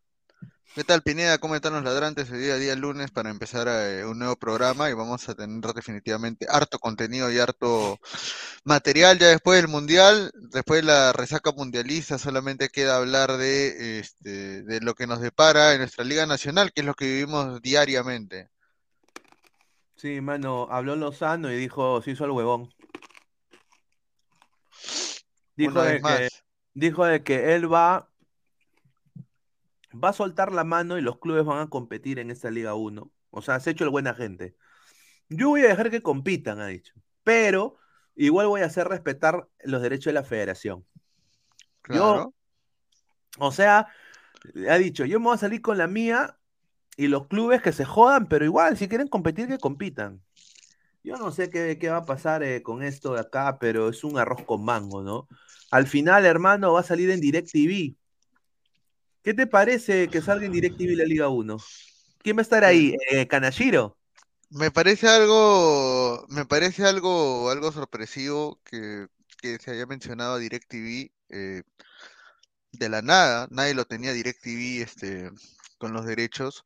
Pineda? 1.04 1.38
¿Cómo 1.40 1.56
están 1.56 1.74
los 1.74 1.84
ladrantes? 1.84 2.30
El 2.30 2.42
día 2.42 2.54
a 2.54 2.58
día 2.58 2.76
lunes 2.76 3.12
para 3.12 3.30
empezar 3.30 3.68
eh, 3.68 4.06
un 4.06 4.20
nuevo 4.20 4.36
programa 4.36 4.90
y 4.90 4.94
vamos 4.94 5.28
a 5.28 5.36
tener 5.36 5.74
definitivamente 5.74 6.46
harto 6.50 6.80
contenido 6.80 7.32
y 7.32 7.40
harto 7.40 8.00
material 8.64 9.18
ya 9.18 9.28
después 9.28 9.62
del 9.62 9.70
Mundial, 9.70 10.32
después 10.36 10.82
de 10.82 10.88
la 10.88 11.12
resaca 11.12 11.52
mundialista, 11.52 12.18
solamente 12.18 12.70
queda 12.70 12.98
hablar 12.98 13.38
de, 13.38 14.00
este, 14.00 14.64
de 14.64 14.80
lo 14.82 14.94
que 14.94 15.08
nos 15.08 15.22
depara 15.22 15.74
en 15.74 15.80
nuestra 15.80 16.04
Liga 16.04 16.26
Nacional, 16.26 16.72
que 16.72 16.82
es 16.82 16.86
lo 16.88 16.94
que 16.94 17.06
vivimos 17.06 17.62
diariamente. 17.62 18.50
Sí, 19.96 20.22
mano, 20.22 20.68
habló 20.72 20.96
Lozano 20.96 21.52
y 21.52 21.58
dijo, 21.58 22.02
se 22.02 22.12
hizo 22.12 22.26
el 22.26 22.32
huevón. 22.32 22.74
Dijo 25.56 25.82
de, 25.82 26.02
que, 26.02 26.30
dijo 26.74 27.06
de 27.06 27.22
que 27.22 27.56
él 27.56 27.72
va 27.72 28.09
va 29.94 30.10
a 30.10 30.14
soltar 30.14 30.52
la 30.52 30.64
mano 30.64 30.98
y 30.98 31.02
los 31.02 31.20
clubes 31.20 31.46
van 31.46 31.60
a 31.60 31.70
competir 31.70 32.20
en 32.20 32.32
esta 32.32 32.52
Liga 32.52 32.76
1. 32.76 33.12
O 33.32 33.42
sea, 33.42 33.56
has 33.56 33.68
hecho 33.68 33.84
el 33.84 33.90
buena 33.90 34.14
gente. 34.14 34.56
Yo 35.30 35.50
voy 35.50 35.62
a 35.62 35.68
dejar 35.68 35.92
que 35.92 36.02
compitan, 36.02 36.60
ha 36.60 36.68
dicho. 36.68 36.94
Pero 37.24 37.78
igual 38.16 38.48
voy 38.48 38.62
a 38.62 38.66
hacer 38.66 38.88
respetar 38.88 39.48
los 39.64 39.82
derechos 39.82 40.06
de 40.06 40.14
la 40.14 40.24
federación. 40.24 40.86
Yo, 41.90 42.34
o 43.38 43.52
sea, 43.52 43.88
ha 44.70 44.78
dicho, 44.78 45.06
yo 45.06 45.20
me 45.20 45.26
voy 45.26 45.36
a 45.36 45.40
salir 45.40 45.62
con 45.62 45.78
la 45.78 45.88
mía 45.88 46.38
y 46.98 47.08
los 47.08 47.28
clubes 47.28 47.62
que 47.62 47.72
se 47.72 47.86
jodan, 47.86 48.28
pero 48.28 48.46
igual, 48.46 48.78
si 48.78 48.88
quieren 48.88 49.08
competir, 49.08 49.48
que 49.48 49.58
compitan. 49.58 50.22
Yo 51.04 51.18
no 51.18 51.32
sé 51.32 51.50
qué, 51.50 51.78
qué 51.80 51.90
va 51.90 51.98
a 51.98 52.06
pasar 52.06 52.44
eh, 52.44 52.62
con 52.62 52.84
esto 52.84 53.14
de 53.14 53.22
acá, 53.22 53.58
pero 53.60 53.90
es 53.90 54.04
un 54.04 54.18
arroz 54.18 54.44
con 54.46 54.64
mango, 54.64 55.02
¿no? 55.02 55.28
Al 55.72 55.88
final, 55.88 56.26
hermano, 56.26 56.74
va 56.74 56.82
a 56.82 56.84
salir 56.84 57.10
en 57.12 57.22
DirecTV. 57.22 57.96
¿Qué 59.24 59.34
te 59.34 59.48
parece 59.48 60.08
que 60.08 60.22
salga 60.22 60.46
en 60.46 60.52
DirecTV 60.52 60.96
la 60.96 61.06
Liga 61.06 61.30
1? 61.30 61.58
¿Quién 62.20 62.38
va 62.38 62.42
a 62.42 62.44
estar 62.44 62.64
ahí? 62.64 62.96
Eh, 63.12 63.28
¿Kanashiro? 63.28 63.98
Me 64.50 64.72
parece 64.72 65.08
algo, 65.08 66.26
me 66.30 66.46
parece 66.46 66.86
algo, 66.86 67.50
algo 67.50 67.72
sorpresivo 67.72 68.60
que, 68.64 69.08
se 69.42 69.72
haya 69.72 69.86
mencionado 69.86 70.36
a 70.36 70.40
DirecTV 70.40 71.12
eh, 71.30 71.64
de 72.72 72.90
la 72.90 73.02
nada, 73.02 73.48
nadie 73.52 73.74
lo 73.74 73.86
tenía 73.86 74.14
DirecTV 74.14 74.82
este, 74.82 75.32
con 75.78 75.94
los 75.94 76.06
derechos. 76.06 76.66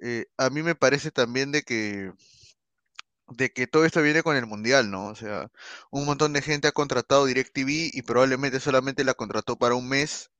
Eh, 0.00 0.26
a 0.36 0.50
mí 0.50 0.62
me 0.62 0.74
parece 0.74 1.10
también 1.10 1.52
de 1.52 1.62
que 1.62 2.12
de 3.28 3.52
que 3.52 3.66
todo 3.66 3.84
esto 3.84 4.02
viene 4.02 4.22
con 4.22 4.36
el 4.36 4.46
mundial, 4.46 4.90
¿no? 4.90 5.06
O 5.06 5.14
sea, 5.14 5.50
un 5.90 6.04
montón 6.06 6.32
de 6.32 6.42
gente 6.42 6.68
ha 6.68 6.72
contratado 6.72 7.26
DirecTV 7.26 7.90
y 7.92 8.02
probablemente 8.02 8.60
solamente 8.60 9.04
la 9.04 9.14
contrató 9.14 9.56
para 9.56 9.74
un 9.74 9.88
mes. 9.88 10.30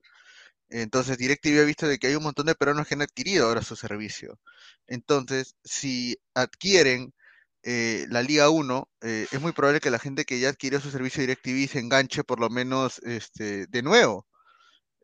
Entonces 0.81 1.19
DirecTV 1.19 1.61
ha 1.61 1.65
visto 1.65 1.87
de 1.89 1.99
que 1.99 2.09
hay 2.09 2.15
un 2.17 2.23
montón 2.25 2.47
de 2.47 2.55
peruanos 2.55 2.87
que 2.89 2.95
han 2.95 3.03
adquirido 3.03 3.47
ahora 3.47 3.63
su 3.63 3.77
servicio. 3.77 4.39
Entonces, 4.87 5.57
si 5.65 6.19
adquieren 6.35 7.15
eh, 7.63 8.07
la 8.11 8.23
Liga 8.23 8.51
1, 8.51 8.89
eh, 9.03 9.27
es 9.31 9.41
muy 9.41 9.53
probable 9.53 9.81
que 9.81 9.91
la 9.91 9.99
gente 9.99 10.25
que 10.25 10.41
ya 10.41 10.49
adquirió 10.51 10.81
su 10.81 10.91
servicio 10.91 11.21
DirecTV 11.23 11.69
se 11.71 11.79
enganche 11.81 12.25
por 12.25 12.41
lo 12.41 12.51
menos 12.51 13.01
este, 13.05 13.67
de 13.69 13.83
nuevo 13.83 14.27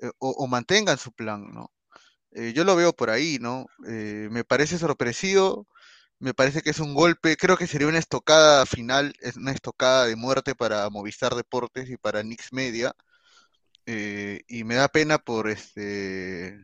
eh, 0.01 0.11
o, 0.19 0.31
o 0.31 0.47
mantengan 0.47 0.99
su 0.99 1.13
plan, 1.13 1.51
¿no? 1.53 1.73
Yo 2.55 2.65
lo 2.65 2.77
veo 2.77 2.93
por 2.95 3.11
ahí, 3.11 3.39
¿no? 3.41 3.67
Me 3.79 4.45
parece 4.45 4.79
sorpresivo, 4.79 5.67
me 6.21 6.35
parece 6.35 6.63
que 6.63 6.71
es 6.71 6.81
un 6.81 6.95
golpe, 6.95 7.37
creo 7.37 7.57
que 7.57 7.67
sería 7.67 7.89
una 7.89 7.99
estocada 7.99 8.67
final, 8.67 9.15
es 9.21 9.37
una 9.37 9.53
estocada 9.53 10.07
de 10.07 10.17
muerte 10.17 10.55
para 10.55 10.91
Movistar 10.91 11.35
Deportes 11.35 11.91
y 11.91 11.97
para 11.99 12.23
Nix 12.25 12.53
Media. 12.53 12.95
Eh, 13.89 14.43
y 14.49 14.65
me 14.65 14.77
da 14.77 14.89
pena 14.89 15.19
por 15.19 15.49
este 15.49 16.59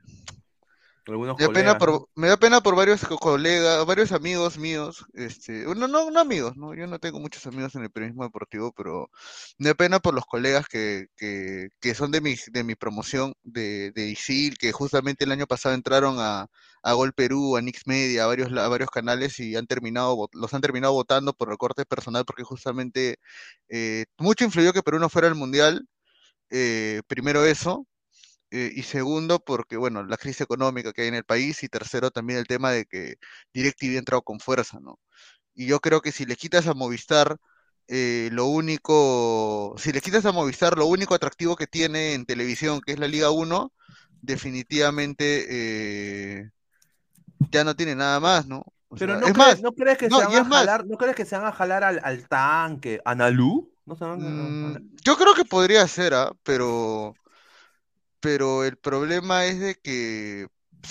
Algunos 1.06 1.36
me 1.36 1.44
da 1.44 1.50
pena 1.50 1.74
por, 1.74 2.08
me 2.14 2.28
da 2.28 2.36
pena 2.36 2.60
por 2.62 2.76
varios 2.76 3.00
co- 3.04 3.18
colegas, 3.18 3.84
varios 3.86 4.12
amigos 4.12 4.56
míos, 4.56 5.04
este, 5.14 5.64
no, 5.64 5.86
no, 5.88 6.10
no 6.10 6.20
amigos, 6.20 6.56
¿no? 6.56 6.74
Yo 6.74 6.86
no 6.86 6.98
tengo 6.98 7.20
muchos 7.20 7.46
amigos 7.46 7.74
en 7.74 7.82
el 7.82 7.90
periodismo 7.90 8.22
deportivo, 8.24 8.72
pero 8.72 9.10
me 9.58 9.68
da 9.70 9.74
pena 9.74 9.98
por 10.00 10.14
los 10.14 10.24
colegas 10.26 10.66
que, 10.68 11.06
que, 11.16 11.68
que 11.80 11.94
son 11.94 12.10
de 12.12 12.20
mi, 12.20 12.36
de 12.52 12.64
mi 12.64 12.74
promoción 12.76 13.34
de, 13.42 13.90
de 13.92 14.08
ISIL, 14.08 14.56
que 14.58 14.72
justamente 14.72 15.24
el 15.24 15.32
año 15.32 15.46
pasado 15.46 15.74
entraron 15.74 16.16
a, 16.20 16.46
a 16.82 16.92
Gol 16.94 17.12
Perú, 17.12 17.56
a 17.56 17.62
Nix 17.62 17.82
Media, 17.86 18.24
a 18.24 18.26
varios, 18.28 18.50
a 18.56 18.68
varios 18.68 18.90
canales 18.90 19.38
y 19.40 19.56
han 19.56 19.66
terminado, 19.66 20.28
los 20.32 20.54
han 20.54 20.62
terminado 20.62 20.94
votando 20.94 21.32
por 21.34 21.48
recorte 21.48 21.84
personal 21.84 22.24
porque 22.24 22.44
justamente 22.44 23.18
eh, 23.68 24.06
mucho 24.18 24.44
influyó 24.44 24.72
que 24.72 24.82
Perú 24.82 24.98
no 24.98 25.08
fuera 25.08 25.28
al 25.28 25.34
Mundial, 25.34 25.86
eh, 26.50 27.02
primero 27.06 27.44
eso 27.44 27.86
eh, 28.50 28.70
y 28.72 28.82
segundo, 28.84 29.40
porque, 29.40 29.76
bueno, 29.76 30.04
la 30.04 30.16
crisis 30.16 30.42
económica 30.42 30.92
que 30.92 31.02
hay 31.02 31.08
en 31.08 31.16
el 31.16 31.24
país, 31.24 31.62
y 31.64 31.68
tercero, 31.68 32.12
también 32.12 32.38
el 32.38 32.46
tema 32.46 32.70
de 32.70 32.86
que 32.86 33.16
DirecTV 33.52 33.96
ha 33.96 33.98
entrado 33.98 34.22
con 34.22 34.38
fuerza, 34.38 34.78
¿no? 34.80 35.00
Y 35.54 35.66
yo 35.66 35.80
creo 35.80 36.00
que 36.00 36.12
si 36.12 36.24
le 36.24 36.36
quitas 36.36 36.68
a 36.68 36.74
Movistar, 36.74 37.36
eh, 37.88 38.28
lo 38.32 38.46
único, 38.46 39.74
si 39.76 39.92
le 39.92 40.00
quitas 40.00 40.24
a 40.24 40.32
Movistar, 40.32 40.78
lo 40.78 40.86
único 40.86 41.14
atractivo 41.16 41.56
que 41.56 41.66
tiene 41.66 42.14
en 42.14 42.26
televisión, 42.26 42.80
que 42.80 42.92
es 42.92 43.00
la 43.00 43.08
Liga 43.08 43.30
1, 43.30 43.72
definitivamente 44.22 45.46
eh, 45.50 46.50
ya 47.50 47.64
no 47.64 47.74
tiene 47.74 47.96
nada 47.96 48.20
más, 48.20 48.46
¿no? 48.46 48.64
O 48.88 48.96
Pero 48.96 49.14
sea, 49.14 49.20
no, 49.20 49.26
es 49.26 49.32
crees, 49.32 49.48
más, 49.48 49.62
¿no 49.62 49.72
crees 49.72 49.98
que 49.98 50.08
no, 50.08 50.20
se 50.20 50.26
van 50.26 50.36
a 50.36 50.44
más, 50.44 50.60
jalar, 50.60 50.86
no 50.86 50.96
crees 50.96 51.16
que 51.16 51.24
se 51.24 51.36
van 51.36 51.46
a 51.46 51.52
jalar 51.52 51.82
al, 51.82 52.00
al 52.04 52.28
tanque, 52.28 53.00
a 53.04 53.16
Nalú? 53.16 53.73
¿No 53.86 53.96
a- 53.96 54.14
mm, 54.18 54.76
yo 55.04 55.16
creo 55.16 55.34
que 55.34 55.44
podría 55.44 55.86
ser, 55.88 56.14
¿ah? 56.14 56.32
Pero, 56.42 57.14
pero 58.20 58.64
el 58.64 58.76
problema 58.76 59.44
es 59.46 59.60
de 59.60 59.74
que 59.76 60.46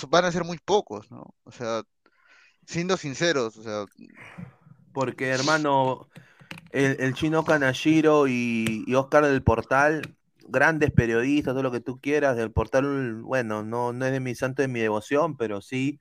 van 0.09 0.25
a 0.25 0.31
ser 0.31 0.43
muy 0.43 0.57
pocos, 0.59 1.09
¿no? 1.11 1.33
O 1.43 1.51
sea, 1.51 1.83
siendo 2.67 2.97
sinceros, 2.97 3.57
o 3.57 3.63
sea, 3.63 3.85
Porque, 4.93 5.29
hermano, 5.29 6.07
el, 6.71 6.97
el 6.99 7.13
chino 7.15 7.45
Kanashiro 7.45 8.27
y, 8.27 8.83
y 8.87 8.95
Oscar 8.95 9.25
del 9.25 9.43
Portal, 9.43 10.15
grandes 10.49 10.91
periodistas, 10.91 11.53
todo 11.53 11.63
lo 11.63 11.71
que 11.71 11.81
tú 11.81 11.99
quieras, 11.99 12.37
del 12.37 12.51
Portal, 12.51 13.21
bueno, 13.23 13.63
no, 13.63 13.93
no 13.93 14.05
es 14.05 14.11
de 14.11 14.19
mi 14.19 14.35
santo 14.35 14.61
de 14.61 14.67
mi 14.67 14.79
devoción, 14.81 15.37
pero 15.37 15.61
sí, 15.61 15.99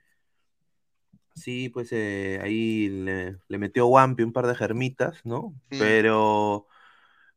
sí, 1.35 1.69
pues 1.69 1.89
eh, 1.93 2.41
ahí 2.43 2.89
le, 2.89 3.39
le 3.49 3.59
metió 3.59 3.87
Wampi 3.87 4.23
un 4.23 4.33
par 4.33 4.47
de 4.47 4.55
germitas, 4.55 5.21
¿no? 5.25 5.55
sí. 5.71 5.77
Pero 5.79 6.67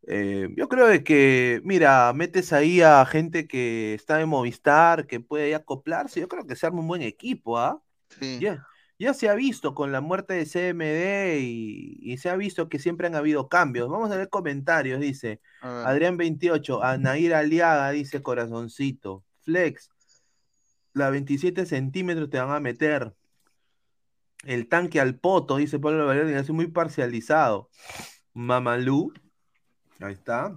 eh, 0.08 0.50
yo 0.56 0.70
creo 0.70 0.88
de 0.88 1.04
que, 1.04 1.62
mira, 1.64 2.12
metes 2.14 2.54
ahí 2.54 2.82
a 2.82 3.06
gente 3.06 3.48
que 3.48 3.94
está 3.94 4.22
en 4.22 4.30
Movistar, 4.30 5.08
que 5.08 5.20
puede 5.20 5.56
acoplarse, 5.56 6.20
yo 6.20 6.28
creo 6.28 6.46
que 6.46 6.56
se 6.56 6.66
arma 6.66 6.82
un 6.82 6.88
buen 6.88 7.02
equipo, 7.02 7.58
¿ah? 7.58 7.82
Sí. 8.20 8.40
Ya, 8.40 8.66
ya 9.00 9.14
se 9.14 9.30
ha 9.30 9.36
visto 9.36 9.74
con 9.74 9.92
la 9.92 10.02
muerte 10.02 10.36
de 10.36 10.46
CMD 10.46 11.40
y, 11.42 11.98
y 12.02 12.18
se 12.18 12.30
ha 12.30 12.36
visto 12.36 12.70
que 12.70 12.80
siempre 12.80 13.08
han 13.08 13.16
habido 13.16 13.50
cambios. 13.50 13.90
Vamos 13.90 14.12
a 14.12 14.18
ver 14.18 14.30
comentarios, 14.30 15.00
dice 15.00 15.42
A 15.62 15.70
ver. 15.70 15.88
Adrián 15.88 16.18
28, 16.18 16.84
Anair 16.84 17.34
Aliaga 17.34 17.90
dice 17.92 18.22
corazoncito, 18.22 19.24
Flex, 19.42 19.90
la 20.94 21.10
27 21.10 21.66
centímetros 21.66 22.30
te 22.30 22.40
van 22.40 22.52
a 22.52 22.60
meter. 22.60 23.14
El 24.44 24.70
tanque 24.70 25.00
al 25.00 25.16
poto, 25.16 25.58
dice 25.58 25.80
Pablo 25.80 26.06
Valero, 26.06 26.30
es 26.30 26.50
muy 26.52 26.68
parcializado. 26.68 27.70
Mamalú, 28.34 29.12
ahí 30.00 30.14
está. 30.14 30.56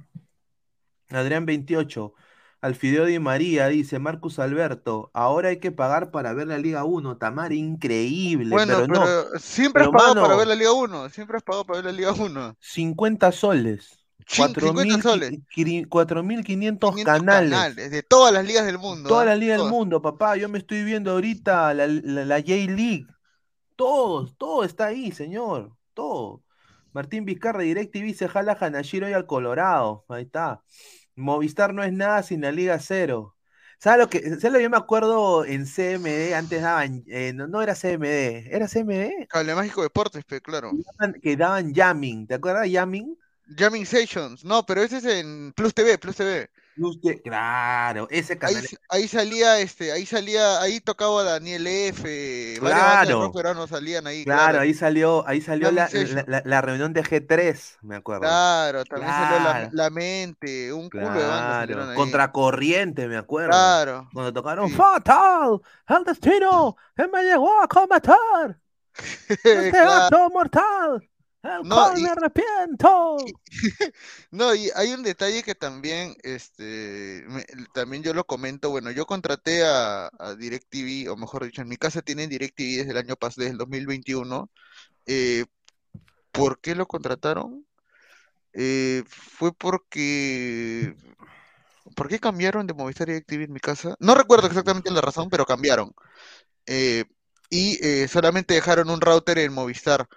Adrián 1.10 1.46
28, 1.46 2.12
Alfideo 2.60 3.04
Di 3.04 3.18
María 3.18 3.68
dice 3.68 3.98
Marcus 3.98 4.38
Alberto, 4.38 5.10
ahora 5.14 5.48
hay 5.50 5.58
que 5.58 5.72
pagar 5.72 6.10
para 6.10 6.32
ver 6.34 6.48
la 6.48 6.58
Liga 6.58 6.84
1, 6.84 7.16
Tamar, 7.16 7.52
increíble, 7.52 8.50
Bueno, 8.50 8.74
pero 8.76 8.86
no, 8.88 9.00
pero 9.04 9.38
siempre 9.38 9.84
has 9.84 9.88
pero, 9.88 9.98
pagado 9.98 10.22
para 10.22 10.36
ver 10.36 10.48
la 10.48 10.54
Liga 10.54 10.72
1, 10.72 11.08
siempre 11.10 11.36
has 11.36 11.42
pagado 11.42 11.64
para 11.64 11.78
ver 11.80 11.86
la 11.86 11.92
Liga 11.92 12.12
1. 12.12 12.56
50 12.60 13.32
soles, 13.32 13.98
Cin- 14.26 14.54
50 14.54 15.00
soles, 15.00 15.32
4.500 15.54 16.44
500 16.44 17.02
canales. 17.04 17.50
canales 17.50 17.90
de 17.90 18.02
todas 18.02 18.32
las 18.34 18.44
ligas 18.44 18.66
del 18.66 18.78
mundo. 18.78 19.08
Toda 19.08 19.22
¿ah? 19.22 19.26
la 19.26 19.36
liga 19.36 19.52
del 19.52 19.60
Todas. 19.60 19.72
mundo, 19.72 20.02
papá. 20.02 20.36
Yo 20.36 20.48
me 20.48 20.58
estoy 20.58 20.84
viendo 20.84 21.12
ahorita 21.12 21.72
la, 21.72 21.86
la, 21.86 22.24
la 22.26 22.36
J-League. 22.40 23.06
Todos, 23.76 24.36
todo 24.36 24.64
está 24.64 24.86
ahí, 24.86 25.12
señor. 25.12 25.72
Todo. 25.94 26.42
Martín 26.98 27.24
Vizcarra, 27.24 27.62
DirecTV 27.62 28.14
se 28.14 28.28
jala 28.28 28.52
a 28.52 28.64
Hanashiro 28.66 29.08
y 29.08 29.12
al 29.12 29.26
Colorado. 29.26 30.04
Ahí 30.08 30.24
está. 30.24 30.62
Movistar 31.16 31.72
no 31.74 31.82
es 31.84 31.92
nada 31.92 32.22
sin 32.22 32.40
la 32.42 32.52
Liga 32.52 32.78
Cero. 32.80 33.36
¿Sabes 33.80 34.00
lo 34.00 34.10
que? 34.10 34.20
¿Sabes 34.20 34.52
lo 34.52 34.58
que 34.58 34.62
yo 34.64 34.70
me 34.70 34.76
acuerdo 34.76 35.44
en 35.44 35.66
CMD? 35.66 36.34
Antes 36.34 36.60
daban. 36.62 37.04
eh, 37.06 37.32
no, 37.34 37.46
no 37.46 37.62
era 37.62 37.74
CMD. 37.76 38.48
¿Era 38.50 38.66
CMD? 38.68 39.26
Cable 39.28 39.54
Mágico 39.54 39.82
Deportes, 39.82 40.24
pe, 40.24 40.40
claro. 40.40 40.72
Daban- 40.98 41.20
Que 41.22 41.36
daban 41.36 41.72
jamming. 41.74 42.26
¿Te 42.26 42.34
acuerdas 42.34 42.62
de 42.64 42.72
jamming? 42.72 43.16
Jamming 43.56 43.86
Sessions, 43.86 44.44
no, 44.44 44.64
pero 44.66 44.82
ese 44.82 44.98
es 44.98 45.04
en 45.04 45.52
Plus 45.54 45.72
TV, 45.72 45.96
Plus 45.98 46.16
TV. 46.16 46.50
Claro, 47.24 48.06
ese 48.10 48.38
canal. 48.38 48.64
ahí 48.88 49.08
salía, 49.08 49.58
este, 49.60 49.92
ahí 49.92 50.06
salía, 50.06 50.60
ahí 50.60 50.80
tocaba 50.80 51.22
Daniel 51.22 51.66
F, 51.66 52.56
Claro. 52.60 53.32
peruanos 53.32 53.70
salían 53.70 54.06
ahí, 54.06 54.24
Claro, 54.24 54.42
claro. 54.44 54.60
ahí 54.60 54.74
salió, 54.74 55.26
ahí 55.26 55.40
salió 55.40 55.70
la, 55.70 55.88
la- 55.92 56.24
la- 56.26 56.42
la 56.44 56.60
reunión 56.60 56.92
de 56.92 57.02
G3, 57.02 57.78
me 57.82 57.96
acuerdo. 57.96 58.22
Claro, 58.22 58.84
también 58.84 59.10
salió 59.10 59.70
la, 59.72 59.90
mente, 59.90 60.72
un 60.72 60.88
culo 60.90 61.10
de 61.10 61.26
bandas 61.26 61.96
contracorriente, 61.96 63.08
me 63.08 63.16
acuerdo. 63.16 63.50
Claro. 63.50 64.08
Cuando 64.12 64.32
tocaron 64.32 64.68
Sí. 64.68 64.74
Fatal, 64.74 65.60
el 65.88 66.04
destino, 66.04 66.76
él 66.96 67.10
me 67.12 67.22
llegó 67.24 67.60
a 67.60 67.68
cometer, 67.68 68.58
este 69.44 69.78
acto 69.78 70.30
mortal, 70.30 71.08
No, 71.42 71.76
cual 71.76 71.98
y- 71.98 72.02
me 72.02 72.08
arrepiento. 72.10 73.16
No, 74.30 74.54
y 74.54 74.70
hay 74.74 74.92
un 74.92 75.02
detalle 75.02 75.42
que 75.42 75.54
también, 75.54 76.14
este, 76.22 77.24
me- 77.28 77.44
también 77.74 78.02
yo 78.02 78.14
lo 78.14 78.24
comento, 78.24 78.70
bueno, 78.70 78.90
yo 78.90 79.06
contraté 79.06 79.64
a, 79.64 80.10
a 80.18 80.34
DirecTV, 80.34 81.08
o 81.10 81.16
mejor 81.16 81.44
dicho, 81.44 81.62
en 81.62 81.68
mi 81.68 81.76
casa 81.76 82.02
tienen 82.02 82.28
DirecTV 82.30 82.78
desde 82.78 82.90
el 82.92 82.96
año 82.98 83.16
pasado, 83.16 83.42
desde 83.42 83.52
el 83.52 83.58
2021. 83.58 84.50
Eh, 85.06 85.46
¿por 86.32 86.60
qué 86.60 86.74
lo 86.74 86.86
contrataron? 86.86 87.66
Eh, 88.52 89.04
fue 89.08 89.52
porque, 89.54 90.94
¿por 91.94 92.08
qué 92.08 92.18
cambiaron 92.18 92.66
de 92.66 92.74
Movistar 92.74 93.08
DirecTV 93.08 93.44
en 93.44 93.52
mi 93.52 93.60
casa? 93.60 93.96
No 94.00 94.14
recuerdo 94.14 94.46
exactamente 94.46 94.90
la 94.90 95.00
razón, 95.00 95.28
pero 95.30 95.44
cambiaron. 95.46 95.92
Eh, 96.66 97.04
y 97.50 97.78
eh, 97.86 98.08
solamente 98.08 98.54
dejaron 98.54 98.90
un 98.90 99.00
router 99.00 99.38
en 99.38 99.52
Movistar. 99.52 100.08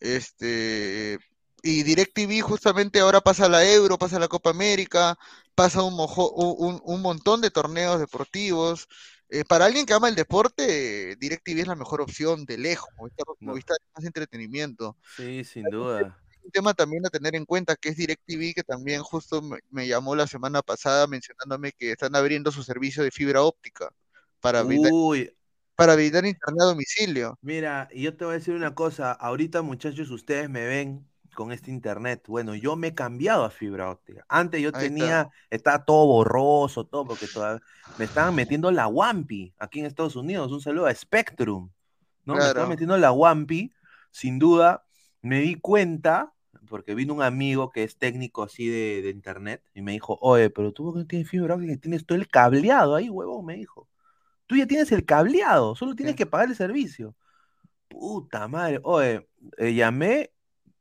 Este, 0.00 1.18
y 1.62 1.82
DirecTV 1.82 2.40
justamente 2.42 3.00
ahora 3.00 3.20
pasa 3.20 3.48
la 3.48 3.64
Euro, 3.70 3.98
pasa 3.98 4.18
la 4.18 4.28
Copa 4.28 4.50
América, 4.50 5.18
pasa 5.54 5.82
un, 5.82 5.94
mojo- 5.94 6.32
un, 6.32 6.80
un- 6.84 7.02
montón 7.02 7.40
de 7.40 7.50
torneos 7.50 8.00
deportivos. 8.00 8.88
Eh, 9.28 9.44
para 9.44 9.66
alguien 9.66 9.86
que 9.86 9.92
ama 9.94 10.08
el 10.08 10.14
deporte, 10.16 11.16
DirecTV 11.16 11.60
es 11.60 11.66
la 11.68 11.76
mejor 11.76 12.00
opción 12.00 12.44
de 12.46 12.58
lejos. 12.58 12.88
Movistar, 12.96 13.26
No. 13.40 13.52
Movistar 13.52 13.76
es 13.80 13.86
más 13.94 14.04
entretenimiento. 14.04 14.96
Sí, 15.16 15.44
sin 15.44 15.70
duda. 15.70 16.16
Un 16.42 16.50
tema 16.50 16.72
también 16.74 17.04
a 17.06 17.10
tener 17.10 17.36
en 17.36 17.44
cuenta 17.44 17.76
que 17.76 17.90
es 17.90 17.96
DirecTV, 17.96 18.54
que 18.54 18.62
también 18.62 19.02
justo 19.02 19.42
me, 19.42 19.58
me 19.70 19.86
llamó 19.86 20.16
la 20.16 20.26
semana 20.26 20.62
pasada 20.62 21.06
mencionándome 21.06 21.72
que 21.72 21.92
están 21.92 22.16
abriendo 22.16 22.50
su 22.50 22.62
servicio 22.62 23.02
de 23.04 23.10
fibra 23.10 23.42
óptica 23.42 23.90
para 24.40 24.64
Uy, 24.64 25.30
para 25.80 25.94
brindar 25.94 26.26
internet 26.26 26.60
a 26.60 26.66
domicilio. 26.66 27.38
mira, 27.40 27.88
y 27.90 28.02
yo 28.02 28.14
te 28.14 28.26
voy 28.26 28.32
a 28.32 28.38
decir 28.38 28.54
una 28.54 28.74
cosa, 28.74 29.12
ahorita 29.12 29.62
muchachos, 29.62 30.10
ustedes 30.10 30.50
me 30.50 30.66
ven 30.66 31.08
con 31.34 31.52
este 31.52 31.70
internet. 31.70 32.22
Bueno, 32.28 32.54
yo 32.54 32.76
me 32.76 32.88
he 32.88 32.94
cambiado 32.94 33.44
a 33.44 33.50
fibra 33.50 33.90
óptica. 33.90 34.26
Antes 34.28 34.60
yo 34.60 34.68
Ahí 34.74 34.74
está. 34.74 34.80
tenía, 34.80 35.30
estaba 35.48 35.86
todo 35.86 36.04
borroso, 36.04 36.84
todo, 36.84 37.06
porque 37.06 37.26
todavía 37.28 37.62
me 37.98 38.04
estaban 38.04 38.34
metiendo 38.34 38.70
la 38.70 38.88
Wampi 38.88 39.54
aquí 39.58 39.80
en 39.80 39.86
Estados 39.86 40.16
Unidos. 40.16 40.52
Un 40.52 40.60
saludo 40.60 40.84
a 40.84 40.94
Spectrum, 40.94 41.70
¿no? 42.26 42.34
Me 42.34 42.46
estaban 42.46 42.68
metiendo 42.68 42.98
la 42.98 43.12
Wampi, 43.12 43.72
sin 44.10 44.38
duda, 44.38 44.84
me 45.22 45.40
di 45.40 45.54
cuenta, 45.54 46.34
porque 46.68 46.94
vino 46.94 47.14
un 47.14 47.22
amigo 47.22 47.70
que 47.70 47.84
es 47.84 47.96
técnico 47.96 48.42
así 48.42 48.68
de, 48.68 49.00
de 49.00 49.08
internet, 49.08 49.62
y 49.72 49.80
me 49.80 49.92
dijo, 49.92 50.18
oye, 50.20 50.50
pero 50.50 50.72
tú 50.72 50.94
no 50.94 51.06
tienes 51.06 51.30
fibra 51.30 51.54
óptica, 51.54 51.74
tienes 51.78 52.04
todo 52.04 52.18
el 52.18 52.28
cableado 52.28 52.96
ahí, 52.96 53.08
huevón, 53.08 53.46
me 53.46 53.56
dijo. 53.56 53.88
Tú 54.50 54.56
ya 54.56 54.66
tienes 54.66 54.92
el 54.92 55.06
cableado, 55.06 55.76
solo 55.76 55.96
tienes 55.96 56.14
Sí. 56.14 56.18
que 56.18 56.26
pagar 56.26 56.50
el 56.50 56.56
servicio. 56.56 57.16
Puta 57.88 58.48
madre, 58.48 58.80
oye, 58.84 59.28
eh, 59.58 59.74
llamé, 59.74 60.32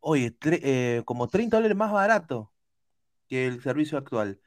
oye, 0.01 0.32
tre- 0.39 0.60
eh, 0.63 1.03
como 1.05 1.27
30 1.29 1.58
dólares 1.58 1.77
más 1.77 1.91
barato 1.91 2.53
que 3.29 3.47
el 3.47 3.62
servicio 3.62 3.97
actual. 3.97 4.41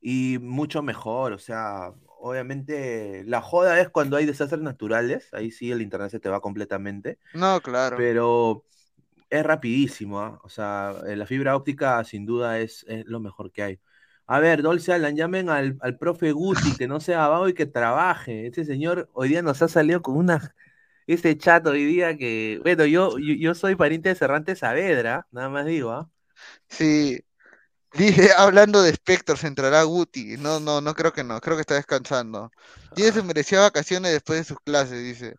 Y 0.00 0.38
mucho 0.40 0.82
mejor, 0.82 1.32
o 1.34 1.38
sea, 1.38 1.92
obviamente 2.20 3.24
la 3.26 3.42
joda 3.42 3.80
es 3.80 3.90
cuando 3.90 4.16
hay 4.18 4.26
desastres 4.26 4.62
naturales, 4.62 5.28
ahí 5.34 5.50
sí 5.52 5.72
el 5.72 5.82
internet 5.82 6.10
se 6.12 6.20
te 6.20 6.28
va 6.30 6.40
completamente, 6.42 7.18
No, 7.34 7.60
claro. 7.62 7.96
pero 7.96 8.64
es 9.30 9.44
rapidísimo, 9.44 10.20
¿ah? 10.20 10.40
O 10.44 10.48
sea, 10.48 10.94
eh, 11.08 11.16
la 11.16 11.26
fibra 11.26 11.56
óptica 11.56 12.02
sin 12.04 12.26
duda 12.26 12.58
es, 12.60 12.84
es 12.88 13.06
lo 13.06 13.20
mejor 13.20 13.52
que 13.52 13.62
hay. 13.62 13.80
A 14.26 14.40
ver, 14.40 14.62
Dolce 14.62 14.92
Alan, 14.92 15.16
llamen 15.16 15.48
al, 15.50 15.78
al 15.80 15.98
profe 15.98 16.32
Guti, 16.32 16.76
que 16.76 16.88
no 16.88 17.00
sea 17.00 17.28
vago 17.28 17.48
y 17.48 17.54
que 17.54 17.66
trabaje. 17.66 18.46
Este 18.46 18.64
señor 18.64 19.08
hoy 19.12 19.28
día 19.28 19.42
nos 19.42 19.62
ha 19.62 19.68
salido 19.68 20.02
con 20.02 20.16
una, 20.16 20.54
ese 21.06 21.36
chat 21.38 21.66
hoy 21.66 21.84
día 21.84 22.16
que, 22.16 22.60
bueno, 22.62 22.84
yo, 22.86 23.18
yo, 23.18 23.34
yo 23.34 23.54
soy 23.54 23.76
pariente 23.76 24.08
de 24.08 24.14
Cervantes 24.16 24.60
Saavedra, 24.60 25.26
nada 25.30 25.48
más 25.48 25.66
digo, 25.66 25.92
¿ah? 25.92 26.10
Sí. 26.68 27.20
Dice, 27.92 28.30
hablando 28.36 28.82
de 28.82 28.90
Spector, 28.90 29.38
se 29.38 29.46
entrará 29.48 29.82
Guti. 29.84 30.36
No, 30.38 30.60
no, 30.60 30.80
no 30.80 30.94
creo 30.94 31.12
que 31.12 31.24
no. 31.24 31.40
Creo 31.40 31.56
que 31.56 31.62
está 31.62 31.74
descansando. 31.74 32.50
Tiene 32.94 33.12
se 33.12 33.22
merecía 33.22 33.60
vacaciones 33.60 34.12
después 34.12 34.40
de 34.40 34.44
sus 34.44 34.58
clases, 34.60 35.02
dice. 35.02 35.36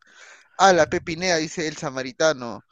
Ah, 0.58 0.74
la 0.74 0.88
Pepinea, 0.88 1.38
dice 1.38 1.68
el 1.68 1.78
samaritano. 1.78 2.64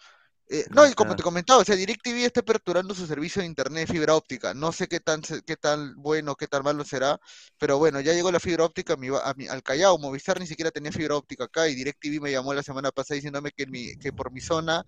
Eh, 0.47 0.67
no, 0.71 0.87
y 0.87 0.93
como 0.93 1.15
te 1.15 1.23
comentaba, 1.23 1.61
o 1.61 1.65
sea, 1.65 1.75
DirecTV 1.75 2.23
está 2.25 2.41
aperturando 2.41 2.93
su 2.93 3.07
servicio 3.07 3.41
de 3.41 3.47
internet 3.47 3.87
de 3.87 3.93
fibra 3.93 4.15
óptica. 4.15 4.53
No 4.53 4.71
sé 4.71 4.87
qué 4.87 4.99
tan, 4.99 5.21
qué 5.21 5.55
tan 5.57 5.95
bueno, 5.95 6.35
qué 6.35 6.47
tan 6.47 6.63
malo 6.63 6.83
será, 6.85 7.19
pero 7.57 7.79
bueno, 7.79 7.99
ya 7.99 8.13
llegó 8.13 8.31
la 8.31 8.39
fibra 8.39 8.63
óptica 8.65 8.93
a 8.93 8.97
mi 8.97 9.09
ba- 9.09 9.27
a 9.27 9.33
mi- 9.33 9.47
al 9.47 9.63
Callao. 9.63 9.97
Movistar 9.97 10.39
ni 10.39 10.45
siquiera 10.47 10.69
tenía 10.71 10.91
fibra 10.91 11.15
óptica 11.15 11.45
acá 11.45 11.67
y 11.67 11.73
DirecTV 11.75 12.19
me 12.21 12.31
llamó 12.31 12.53
la 12.53 12.61
semana 12.63 12.91
pasada 12.91 13.15
diciéndome 13.15 13.51
que, 13.51 13.63
en 13.63 13.71
mi, 13.71 13.95
que 13.97 14.13
por 14.13 14.31
mi 14.31 14.39
zona 14.41 14.83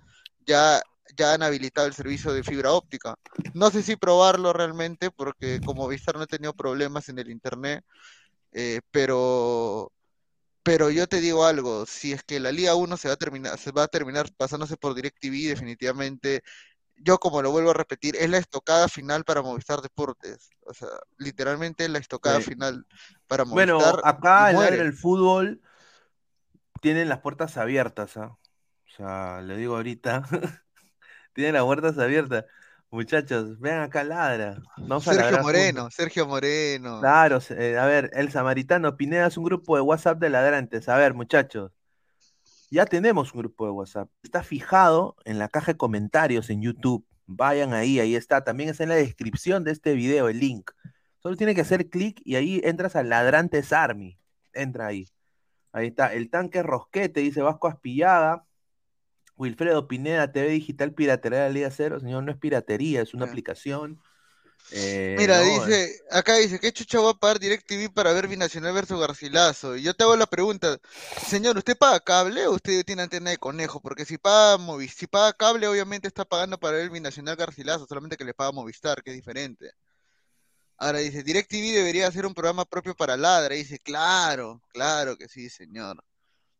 ya, 0.46 0.80
ya 1.18 1.34
han 1.34 1.42
habilitado 1.44 1.88
el 1.88 1.94
servicio 1.96 2.34
de 2.34 2.44
fibra 2.44 2.72
óptica. 2.74 3.16
No 3.54 3.72
sé 3.72 3.82
si 3.82 3.96
probarlo 3.96 4.54
realmente, 4.54 5.10
porque 5.12 5.60
como 5.64 5.84
Movistar 5.84 6.16
no 6.18 6.24
he 6.24 6.28
tenido 6.28 6.54
problemas 6.54 7.10
en 7.10 7.18
el 7.20 7.32
internet, 7.32 7.84
eh, 8.52 8.82
pero, 8.92 9.92
pero 10.68 10.90
yo 10.90 11.08
te 11.08 11.22
digo 11.22 11.46
algo, 11.46 11.86
si 11.86 12.12
es 12.12 12.24
que 12.24 12.42
la 12.42 12.52
Liga 12.52 12.76
1 12.76 12.98
se 12.98 13.08
va 13.08 13.14
a 13.14 13.18
terminar, 13.18 13.58
se 13.58 13.72
va 13.72 13.84
a 13.84 13.88
terminar 13.88 14.28
pasándose 14.36 14.76
por 14.76 14.96
DirecTV, 14.96 15.48
definitivamente, 15.48 16.42
yo 16.98 17.20
como 17.20 17.42
lo 17.42 17.52
vuelvo 17.52 17.70
a 17.70 17.74
repetir, 17.74 18.18
es 18.18 18.30
la 18.30 18.38
estocada 18.38 18.90
final 18.90 19.24
para 19.24 19.42
Movistar 19.42 19.80
Deportes. 19.80 20.50
O 20.66 20.74
sea, 20.74 20.90
literalmente 21.18 21.86
es 21.86 21.90
la 21.90 22.00
estocada 22.00 22.40
Sí. 22.40 22.52
final 22.52 22.86
para 23.28 23.46
Bueno, 23.46 23.80
Movistar 23.80 24.02
acá 24.04 24.52
y 24.54 24.68
en 24.68 24.74
el 24.74 24.92
fútbol 24.92 25.62
tienen 26.82 27.08
las 27.08 27.22
puertas 27.22 27.56
abiertas, 27.56 28.18
¿ah? 28.18 28.38
O 28.88 28.90
sea, 28.98 29.42
le 29.42 29.56
digo 29.56 29.78
ahorita, 29.78 30.24
tienen 31.34 31.54
las 31.54 31.64
puertas 31.64 31.98
abiertas. 31.98 32.44
Muchachos, 32.90 33.60
vean 33.60 33.82
acá 33.82 34.04
ladra. 34.04 34.62
Vamos 34.78 35.04
Sergio 35.04 35.42
Moreno, 35.42 35.82
juntos. 35.82 35.94
Sergio 35.94 36.26
Moreno. 36.26 37.00
Claro, 37.02 37.40
eh, 37.50 37.78
a 37.78 37.86
ver, 37.86 38.10
el 38.14 38.32
samaritano, 38.32 38.96
Pineda 38.96 39.28
es 39.28 39.38
un 39.38 39.44
grupo 39.44 39.76
de 39.76 39.82
WhatsApp 39.82 40.20
de 40.20 40.30
ladrantes. 40.30 40.88
A 40.88 40.96
ver, 40.96 41.14
muchachos, 41.14 41.72
ya 42.72 42.86
tenemos 42.86 43.34
un 43.34 43.42
grupo 43.42 43.66
de 43.66 43.72
WhatsApp. 43.72 44.10
Está 44.24 44.42
fijado 44.42 45.16
en 45.26 45.38
la 45.38 45.50
caja 45.50 45.74
de 45.74 45.78
comentarios 45.78 46.50
en 46.50 46.62
YouTube. 46.62 47.06
Vayan 47.26 47.74
ahí, 47.74 48.00
ahí 48.00 48.16
está. 48.16 48.46
También 48.46 48.70
está 48.70 48.84
en 48.84 48.90
la 48.90 48.96
descripción 48.96 49.66
de 49.66 49.72
este 49.72 49.94
video 49.94 50.30
el 50.30 50.40
link. 50.40 50.72
Solo 51.20 51.36
tiene 51.36 51.56
que 51.56 51.62
hacer 51.62 51.90
clic 51.90 52.22
y 52.24 52.36
ahí 52.36 52.62
entras 52.64 52.96
a 52.96 53.04
Ladrantes 53.04 53.74
Army. 53.74 54.18
Entra 54.54 54.88
ahí. 54.88 55.10
Ahí 55.74 55.88
está. 55.88 56.14
El 56.14 56.30
tanque 56.30 56.64
Rosquete, 56.64 57.20
dice 57.20 57.42
Vasco 57.42 57.68
Aspillaga. 57.68 58.47
Wilfredo 59.38 59.88
Pineda, 59.88 60.32
TV 60.32 60.50
Digital 60.50 60.94
Piratería 60.94 61.40
de 61.40 61.46
la 61.46 61.54
Liga 61.54 61.72
Cero. 61.72 62.00
Señor, 62.00 62.24
no 62.24 62.32
es 62.32 62.38
piratería, 62.38 63.02
es 63.02 63.14
una 63.14 63.26
Ya. 63.26 63.32
aplicación. 63.32 64.02
Eh, 64.72 65.16
Mira, 65.18 65.38
no, 65.40 65.46
dice, 65.46 66.02
acá 66.12 66.36
dice, 66.36 66.60
¿qué 66.60 66.74
chucha 66.74 67.00
va 67.00 67.12
a 67.12 67.14
pagar 67.14 67.40
DirecTV 67.40 67.94
para 67.94 68.12
ver 68.12 68.28
Binacional 68.28 68.74
versus 68.74 69.00
Garcilaso? 69.00 69.78
Y 69.78 69.84
yo 69.84 69.94
te 69.94 70.04
hago 70.04 70.18
la 70.18 70.26
pregunta, 70.26 70.78
señor, 71.30 71.58
¿usted 71.58 71.78
paga 71.78 72.00
cable 72.02 72.46
o 72.48 72.54
usted 72.54 72.84
tiene 72.84 73.04
antena 73.04 73.30
de 73.30 73.38
conejo? 73.38 73.80
Porque 73.80 74.04
si 74.04 74.18
paga 74.18 74.58
Movis, 74.58 74.94
si 74.94 75.08
paga 75.08 75.32
cable, 75.34 75.68
obviamente 75.68 76.08
está 76.08 76.26
pagando 76.26 76.60
para 76.60 76.78
ver 76.78 76.90
Binacional 76.90 77.38
Garcilaso, 77.38 77.86
solamente 77.88 78.18
que 78.18 78.26
le 78.26 78.34
paga 78.34 78.52
Movistar, 78.52 79.02
que 79.02 79.12
es 79.12 79.16
diferente. 79.16 79.72
Ahora 80.78 81.00
dice, 81.00 81.24
DirecTV 81.24 81.74
debería 81.74 82.08
hacer 82.08 82.26
un 82.26 82.34
programa 82.34 82.66
propio 82.66 82.94
para 82.94 83.18
Ladra. 83.18 83.56
Y 83.56 83.60
dice, 83.60 83.80
claro, 83.80 84.62
claro 84.74 85.18
que 85.18 85.28
sí, 85.28 85.50
señor. 85.50 86.04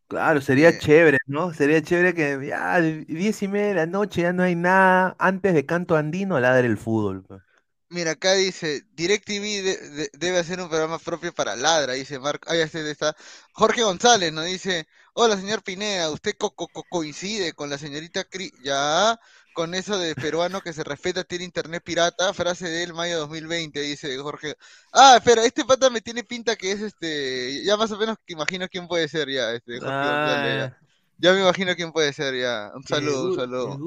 Claro, 0.08 0.40
sería 0.42 0.78
Eh, 0.78 0.78
chévere, 0.78 1.18
¿no? 1.28 1.54
Sería 1.54 1.82
chévere 1.82 2.14
que 2.14 2.48
ya 2.48 2.80
diez 2.80 3.44
y 3.44 3.48
media 3.50 3.68
de 3.68 3.74
la 3.76 3.86
noche 3.88 4.22
ya 4.22 4.32
no 4.34 4.44
hay 4.44 4.56
nada. 4.56 5.16
Antes 5.20 5.54
de 5.54 5.66
canto 5.66 5.98
andino, 5.98 6.40
ladre 6.40 6.68
el 6.68 6.78
fútbol. 6.78 7.24
pues. 7.24 7.42
Mira, 7.90 8.12
acá 8.12 8.34
dice, 8.34 8.84
DirecTV 8.92 9.62
de- 9.62 9.78
de- 9.90 10.10
debe 10.14 10.40
hacer 10.40 10.60
un 10.60 10.68
programa 10.68 11.00
propio 11.00 11.34
para 11.34 11.56
Ladra, 11.56 11.94
dice 11.94 12.20
Marco, 12.20 12.50
ahí 12.52 12.60
está. 12.60 13.16
Jorge 13.54 13.82
González, 13.84 14.34
¿no? 14.34 14.44
Dice, 14.44 14.88
hola 15.14 15.38
señor 15.38 15.64
Pineda, 15.64 16.10
usted 16.12 16.36
co- 16.38 16.54
co- 16.54 16.68
coincide 16.90 17.54
con 17.54 17.70
la 17.70 17.78
señorita 17.78 18.26
Cri, 18.26 18.52
ya, 18.62 19.18
con 19.58 19.74
eso 19.74 19.98
de 19.98 20.14
peruano 20.14 20.62
que 20.62 20.72
se 20.72 20.84
respeta 20.84 21.24
tiene 21.24 21.44
internet 21.44 21.82
pirata, 21.84 22.32
frase 22.32 22.70
de 22.70 22.84
él 22.84 22.94
mayo 22.94 23.18
2020, 23.18 23.82
dice 23.82 24.16
Jorge. 24.20 24.54
Ah, 24.94 25.16
espera, 25.18 25.44
este 25.44 25.66
pata 25.66 25.90
me 25.90 26.00
tiene 26.00 26.24
pinta 26.24 26.56
que 26.56 26.72
es 26.74 26.82
este, 26.82 27.64
ya 27.66 27.76
más 27.76 27.92
o 27.92 27.98
menos 27.98 28.18
que 28.24 28.34
imagino 28.34 28.68
quién 28.70 28.88
puede 28.88 29.08
ser 29.08 29.28
ya, 29.30 29.52
este 29.54 29.80
Jorge 29.80 29.96
González, 29.96 30.58
ya. 30.60 30.78
Ah, 30.80 30.88
Ya 31.18 31.34
me 31.34 31.42
imagino 31.42 31.76
quién 31.76 31.92
puede 31.92 32.14
ser 32.14 32.40
ya. 32.40 32.72
Un 32.76 32.84
saludo, 32.84 33.30
un 33.32 33.36
saludo. 33.36 33.80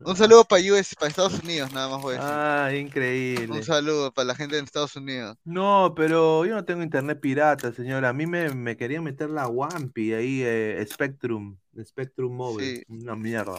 Un 0.00 0.16
saludo 0.16 0.44
para 0.44 0.62
US, 0.62 0.94
para 0.94 1.10
Estados 1.10 1.40
Unidos, 1.42 1.70
nada 1.74 1.88
más 1.90 2.00
voy 2.00 2.14
a 2.14 2.16
decir. 2.16 2.30
Ah, 2.32 2.68
Un 2.70 2.76
increíble. 2.76 3.62
saludo 3.64 4.12
para 4.14 4.28
la 4.28 4.34
gente 4.34 4.56
de 4.56 4.62
Estados 4.62 4.96
Unidos. 4.96 5.36
No, 5.44 5.92
pero 5.94 6.46
yo 6.46 6.54
no 6.54 6.64
tengo 6.64 6.82
internet 6.82 7.20
pirata, 7.20 7.70
señora. 7.70 8.08
A 8.08 8.12
mí 8.14 8.24
me, 8.26 8.48
me 8.54 8.78
quería 8.78 9.02
meter 9.02 9.28
la 9.28 9.46
Wampi 9.46 10.14
ahí, 10.14 10.40
eh, 10.42 10.82
Spectrum, 10.90 11.58
Spectrum 11.84 12.34
Mobile. 12.34 12.76
Sí. 12.78 12.84
Una 12.88 13.14
mierda. 13.14 13.52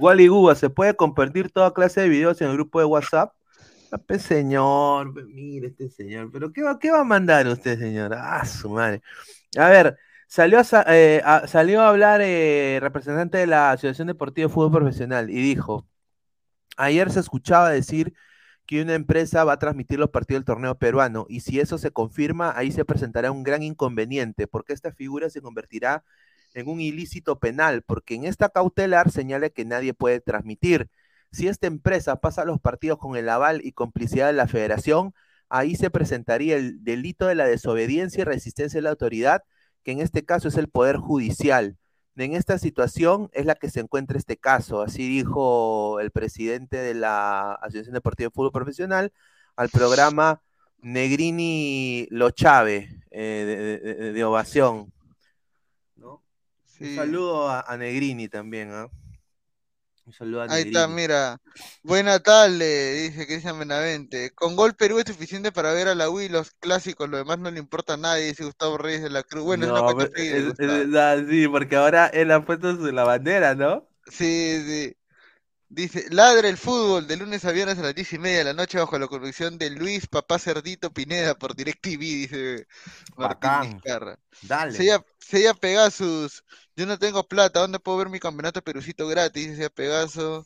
Wally 0.00 0.28
Guba, 0.28 0.54
¿se 0.54 0.70
puede 0.70 0.94
compartir 0.96 1.50
toda 1.50 1.74
clase 1.74 2.00
de 2.02 2.08
videos 2.08 2.40
en 2.40 2.48
el 2.48 2.54
grupo 2.54 2.78
de 2.80 2.86
WhatsApp? 2.86 3.32
Ah, 3.92 3.98
pe, 3.98 4.18
señor, 4.18 5.12
pe, 5.14 5.24
mire 5.24 5.68
este 5.68 5.88
señor, 5.90 6.30
pero 6.32 6.52
¿qué 6.52 6.62
va, 6.62 6.78
qué 6.78 6.90
va 6.92 7.00
a 7.00 7.04
mandar 7.04 7.46
usted, 7.48 7.78
señor? 7.78 8.14
Ah, 8.14 8.44
su 8.46 8.70
madre. 8.70 9.02
A 9.58 9.68
ver, 9.70 9.98
salió 10.28 10.60
eh, 10.88 11.22
a- 11.24 11.46
salió 11.48 11.82
a 11.82 11.90
hablar 11.90 12.20
eh, 12.22 12.78
representante 12.82 13.38
de 13.38 13.46
la 13.48 13.72
Asociación 13.72 14.08
Deportiva 14.08 14.48
de 14.48 14.54
Fútbol 14.54 14.72
Profesional 14.82 15.30
y 15.30 15.42
dijo, 15.42 15.88
ayer 16.76 17.10
se 17.10 17.20
escuchaba 17.20 17.70
decir 17.70 18.12
que 18.66 18.82
una 18.82 18.94
empresa 18.94 19.44
va 19.44 19.54
a 19.54 19.58
transmitir 19.58 19.98
los 20.00 20.10
partidos 20.10 20.40
del 20.40 20.46
torneo 20.46 20.78
peruano 20.78 21.26
y 21.28 21.40
si 21.40 21.60
eso 21.60 21.78
se 21.78 21.90
confirma, 21.92 22.52
ahí 22.56 22.72
se 22.72 22.84
presentará 22.84 23.32
un 23.32 23.42
gran 23.44 23.62
inconveniente 23.62 24.46
porque 24.46 24.72
esta 24.74 24.92
figura 24.92 25.30
se 25.30 25.42
convertirá 25.42 26.04
en 26.54 26.68
un 26.68 26.80
ilícito 26.80 27.38
penal 27.38 27.82
porque 27.82 28.14
en 28.14 28.24
esta 28.24 28.48
cautelar 28.48 29.10
señala 29.10 29.50
que 29.50 29.64
nadie 29.64 29.94
puede 29.94 30.20
transmitir. 30.20 30.90
Si 31.32 31.48
esta 31.48 31.66
empresa 31.66 32.16
pasa 32.20 32.44
los 32.44 32.60
partidos 32.60 32.98
con 32.98 33.16
el 33.16 33.28
aval 33.28 33.60
y 33.64 33.72
complicidad 33.72 34.26
de 34.26 34.32
la 34.32 34.48
federación, 34.48 35.14
ahí 35.48 35.76
se 35.76 35.90
presentaría 35.90 36.56
el 36.56 36.82
delito 36.84 37.26
de 37.26 37.34
la 37.34 37.46
desobediencia 37.46 38.22
y 38.22 38.24
resistencia 38.24 38.78
de 38.78 38.82
la 38.82 38.90
autoridad, 38.90 39.42
que 39.84 39.92
en 39.92 40.00
este 40.00 40.24
caso 40.24 40.48
es 40.48 40.56
el 40.56 40.68
Poder 40.68 40.96
Judicial. 40.96 41.76
En 42.16 42.34
esta 42.34 42.58
situación 42.58 43.30
es 43.32 43.46
la 43.46 43.54
que 43.54 43.70
se 43.70 43.80
encuentra 43.80 44.18
este 44.18 44.36
caso, 44.36 44.82
así 44.82 45.08
dijo 45.08 46.00
el 46.00 46.10
presidente 46.10 46.76
de 46.76 46.94
la 46.94 47.54
Asociación 47.54 47.94
Deportiva 47.94 48.28
de 48.28 48.34
Fútbol 48.34 48.52
Profesional 48.52 49.12
al 49.56 49.70
programa 49.70 50.42
Negrini 50.82 52.06
Lo 52.10 52.30
Chave 52.30 52.88
eh, 53.10 54.12
de, 54.14 54.24
Ovación. 54.24 54.92
Un 56.80 56.94
saludo 56.96 57.48
a, 57.48 57.60
a 57.60 57.76
Negrini 57.76 58.28
también. 58.28 58.70
¿ah? 58.72 58.88
Un 60.06 60.12
saludo 60.12 60.42
a 60.42 60.44
Ahí 60.46 60.62
está, 60.62 60.86
Negrini. 60.88 60.94
mira. 61.02 61.38
Buena 61.82 62.18
tarde, 62.20 62.94
dice 63.02 63.26
Cristian 63.26 63.58
Benavente. 63.58 64.30
Con 64.34 64.56
gol 64.56 64.74
Perú 64.74 64.98
es 64.98 65.04
suficiente 65.06 65.52
para 65.52 65.72
ver 65.72 65.88
a 65.88 65.94
la 65.94 66.08
UI 66.10 66.28
los 66.28 66.50
clásicos, 66.52 67.08
lo 67.08 67.18
demás 67.18 67.38
no 67.38 67.50
le 67.50 67.58
importa 67.58 67.94
a 67.94 67.96
nadie, 67.98 68.24
dice 68.26 68.44
Gustavo 68.44 68.78
Reyes 68.78 69.02
de 69.02 69.10
la 69.10 69.22
Cruz. 69.22 69.44
Bueno, 69.44 69.66
es 69.66 69.70
una 69.70 69.80
No, 69.82 69.94
cuenta 69.94 70.20
es- 70.20 70.32
es 70.32 70.56
verdad, 70.56 71.24
sí, 71.28 71.48
porque 71.48 71.76
ahora 71.76 72.06
él 72.08 72.30
ha 72.32 72.44
puesto 72.44 72.74
su- 72.76 72.90
la 72.92 73.04
bandera, 73.04 73.54
¿no? 73.54 73.86
Sí, 74.10 74.62
sí. 74.66 74.96
Dice, 75.72 76.06
ladre 76.10 76.48
el 76.48 76.56
fútbol 76.56 77.06
de 77.06 77.16
lunes 77.16 77.44
a 77.44 77.52
viernes 77.52 77.78
a 77.78 77.82
las 77.82 77.94
diez 77.94 78.12
y 78.12 78.18
media 78.18 78.38
de 78.38 78.44
la 78.44 78.54
noche 78.54 78.78
bajo 78.78 78.98
la 78.98 79.06
conducción 79.06 79.56
de 79.56 79.70
Luis 79.70 80.08
Papá 80.08 80.40
Cerdito 80.40 80.92
Pineda 80.92 81.36
por 81.36 81.54
DirecTV, 81.54 82.00
dice 82.00 82.66
Martín. 83.16 83.74
Vizcarra. 83.74 84.18
Dale. 84.42 84.72
Sella, 84.72 85.04
Sella 85.20 85.54
Pegasus, 85.54 86.42
yo 86.74 86.86
no 86.86 86.98
tengo 86.98 87.22
plata, 87.22 87.60
¿dónde 87.60 87.78
puedo 87.78 87.98
ver 87.98 88.08
mi 88.08 88.18
campeonato 88.18 88.62
Perucito 88.62 89.06
gratis? 89.06 89.50
Dice 89.50 89.70
Pegaso. 89.70 90.44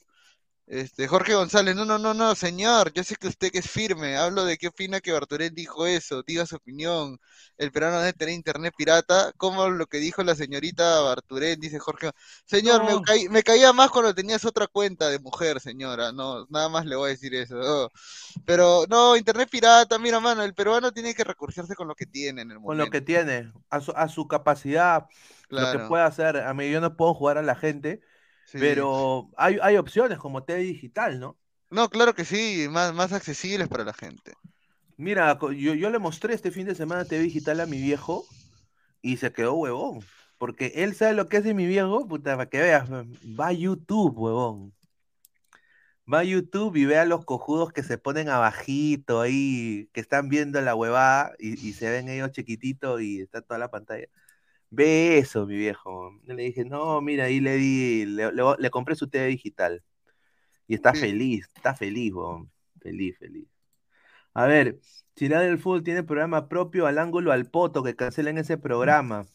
Este, 0.67 1.07
Jorge 1.09 1.35
González, 1.35 1.77
no, 1.77 1.85
no, 1.85 1.99
no, 1.99 2.15
no, 2.15 2.35
señor, 2.35 2.91
yo 2.95 3.05
sé 3.05 3.17
que 3.17 3.29
usted 3.29 3.53
que 3.53 3.59
es 3.59 3.71
firme, 3.71 4.17
hablo 4.17 4.47
de 4.47 4.57
qué 4.57 4.69
opina 4.69 5.01
que 5.03 5.13
Barturén 5.13 5.55
dijo 5.55 5.87
eso, 5.87 6.23
diga 6.23 6.47
su 6.47 6.57
opinión, 6.57 7.19
el 7.59 7.71
peruano 7.71 7.99
debe 8.01 8.15
tener 8.15 8.35
internet 8.35 8.73
pirata, 8.77 9.33
como 9.37 9.69
lo 9.69 9.87
que 9.87 9.99
dijo 9.99 10.23
la 10.23 10.35
señorita 10.35 11.01
Barturén, 11.03 11.61
dice 11.61 11.79
Jorge, 11.79 12.11
señor, 12.47 12.83
me, 12.83 12.99
caí- 12.99 13.29
me 13.29 13.43
caía 13.43 13.75
más 13.75 13.91
cuando 13.91 14.15
tenías 14.15 14.43
otra 14.47 14.67
cuenta 14.67 15.11
de 15.11 15.19
mujer, 15.19 15.61
señora, 15.61 16.13
no, 16.13 16.47
nada 16.49 16.71
más 16.71 16.87
le 16.87 16.97
voy 16.97 17.09
a 17.09 17.13
decir 17.13 17.35
eso, 17.35 17.57
no. 17.57 17.89
pero 18.45 18.87
no, 18.89 19.17
internet 19.17 19.49
pirata, 19.51 19.99
mira, 19.99 20.21
mano, 20.21 20.45
el 20.45 20.55
peruano 20.55 20.93
tiene 20.93 21.15
que 21.15 21.25
recurrirse 21.25 21.75
con 21.77 21.89
lo 21.89 21.95
que 21.97 22.07
tiene 22.07 22.43
en 22.43 22.53
el 22.53 22.61
Con 22.63 22.79
momento, 22.79 22.79
lo 22.79 22.89
que 22.91 23.01
tiene, 23.03 23.53
a 23.71 23.81
su, 23.81 23.93
a 23.93 24.09
su 24.09 24.27
capacidad, 24.29 25.07
lo 25.55 25.69
que 25.69 25.79
puede 25.81 26.05
hacer. 26.05 26.39
A 26.39 26.55
mí 26.55 26.71
yo 26.71 26.81
no 26.81 26.97
puedo 26.97 27.15
jugar 27.15 27.37
a 27.39 27.43
la 27.43 27.55
gente, 27.57 28.01
sí. 28.47 28.59
pero 28.59 29.31
hay, 29.37 29.59
hay 29.63 29.77
opciones 29.77 30.19
como 30.19 30.45
TV 30.45 30.61
digital, 30.61 31.21
¿no? 31.21 31.37
No, 31.71 31.89
claro 31.89 32.15
que 32.15 32.25
sí, 32.25 32.67
más, 32.71 32.95
más 32.95 33.13
accesibles 33.13 33.69
para 33.69 33.85
la 33.85 33.93
gente. 33.93 34.33
Mira, 34.97 35.39
yo, 35.41 35.75
yo 35.75 35.91
le 35.91 35.99
mostré 35.99 36.35
este 36.35 36.51
fin 36.51 36.67
de 36.67 36.75
semana 36.75 37.05
TV 37.05 37.25
digital 37.25 37.61
a 37.61 37.67
mi 37.67 37.81
viejo 37.81 38.25
y 39.03 39.17
se 39.17 39.33
quedó 39.33 39.55
huevón. 39.55 40.01
Porque 40.39 40.73
él 40.77 40.95
sabe 40.95 41.15
lo 41.15 41.29
que 41.29 41.39
hace 41.39 41.55
mi 41.55 41.67
viejo, 41.67 42.07
puta, 42.07 42.37
para 42.37 42.49
que 42.49 42.61
veas, 42.61 42.91
va 42.91 43.49
a 43.49 43.53
YouTube, 43.53 44.17
huevón. 44.17 44.75
Va 46.13 46.21
a 46.21 46.25
YouTube 46.25 46.77
y 46.77 46.85
ve 46.85 46.99
a 46.99 47.07
los 47.07 47.25
cojudos 47.25 47.73
que 47.73 47.83
se 47.83 47.99
ponen 47.99 48.29
abajito 48.29 49.21
ahí, 49.21 49.89
que 49.93 50.01
están 50.01 50.29
viendo 50.29 50.61
la 50.61 50.75
huevada 50.75 51.33
y, 51.39 51.55
y 51.67 51.73
se 51.73 51.91
ven 51.91 52.09
ellos 52.09 52.31
chiquititos 52.33 53.01
y 53.01 53.21
está 53.21 53.41
toda 53.41 53.59
la 53.59 53.71
pantalla. 53.71 54.07
Ve 54.75 55.19
eso, 55.19 55.47
mi 55.47 55.57
viejo. 55.57 56.11
Le 56.27 56.43
dije, 56.43 56.65
no, 56.65 57.01
mira, 57.01 57.25
ahí 57.25 57.41
le 57.41 57.57
di, 57.57 58.05
le, 58.07 58.33
le- 58.33 58.43
le 58.59 58.71
compré 58.71 58.97
su 58.97 59.09
TV 59.09 59.27
digital. 59.27 59.83
Y 60.67 60.75
está 60.75 60.95
Sí. 60.95 61.01
feliz, 61.03 61.49
está 61.55 61.75
feliz, 61.75 62.13
huevón. 62.13 62.51
Feliz, 62.81 63.17
feliz. 63.19 63.47
A 64.35 64.47
ver, 64.47 64.79
la 65.17 65.41
del 65.41 65.59
fútbol 65.59 65.83
tiene 65.85 66.03
programa 66.03 66.49
propio 66.49 66.87
al 66.87 66.99
ángulo 66.99 67.33
al 67.33 67.49
poto, 67.51 67.83
que 67.83 67.95
cancelen 67.97 68.39
ese 68.39 68.59
programa. 68.59 69.27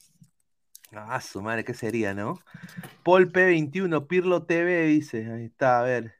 Ah, 0.91 1.21
su 1.21 1.41
madre, 1.41 1.63
¿qué 1.63 1.73
sería, 1.73 2.13
no? 2.13 2.33
Paul 3.03 3.31
P21, 3.31 4.07
Pirlo 4.07 4.43
TV, 4.45 4.85
dice. 4.87 5.31
Ahí 5.31 5.45
está, 5.45 5.79
a 5.79 5.83
ver. 5.83 6.18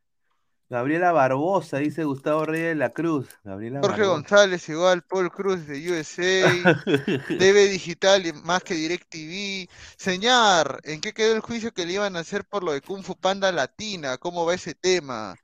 Gabriela 0.69 1.11
Barbosa, 1.11 1.77
dice 1.79 2.03
Gustavo 2.03 2.45
Reyes 2.45 2.69
de 2.69 2.75
la 2.75 2.91
Cruz. 2.91 3.27
Gabriela 3.43 3.79
Jorge 3.81 4.03
Barbosa. 4.03 4.11
González, 4.13 4.69
igual, 4.69 5.01
Paul 5.03 5.31
Cruz 5.31 5.65
de 5.65 5.91
USA, 5.91 6.71
TV 7.37 7.67
Digital 7.69 8.25
y 8.27 8.33
más 8.33 8.63
que 8.63 8.75
DirecTV. 8.75 9.67
Señor, 9.97 10.79
¿en 10.83 11.01
qué 11.01 11.13
quedó 11.13 11.33
el 11.33 11.39
juicio 11.41 11.73
que 11.73 11.85
le 11.85 11.93
iban 11.93 12.15
a 12.15 12.19
hacer 12.19 12.45
por 12.45 12.63
lo 12.63 12.71
de 12.73 12.81
Kung 12.81 13.03
Fu 13.03 13.15
Panda 13.17 13.51
Latina? 13.51 14.17
¿Cómo 14.19 14.45
va 14.45 14.53
ese 14.53 14.75
tema? 14.75 15.35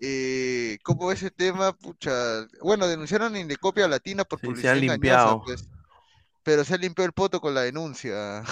Eh, 0.00 0.78
¿cómo 0.82 1.06
va 1.06 1.14
ese 1.14 1.30
tema? 1.30 1.72
Pucha, 1.72 2.12
bueno, 2.60 2.88
denunciaron 2.88 3.36
en 3.36 3.42
Indecopia 3.42 3.86
Latina 3.88 4.24
por 4.24 4.40
Sí, 4.40 4.54
se 4.56 4.66
publicidad 4.66 4.72
han 4.72 4.78
engañosa, 4.78 4.90
limpiado. 4.90 5.42
pues, 5.44 5.68
pero 6.42 6.64
se 6.64 6.78
limpió 6.78 7.04
el 7.04 7.12
poto 7.12 7.40
con 7.40 7.54
la 7.54 7.62
denuncia. 7.62 8.42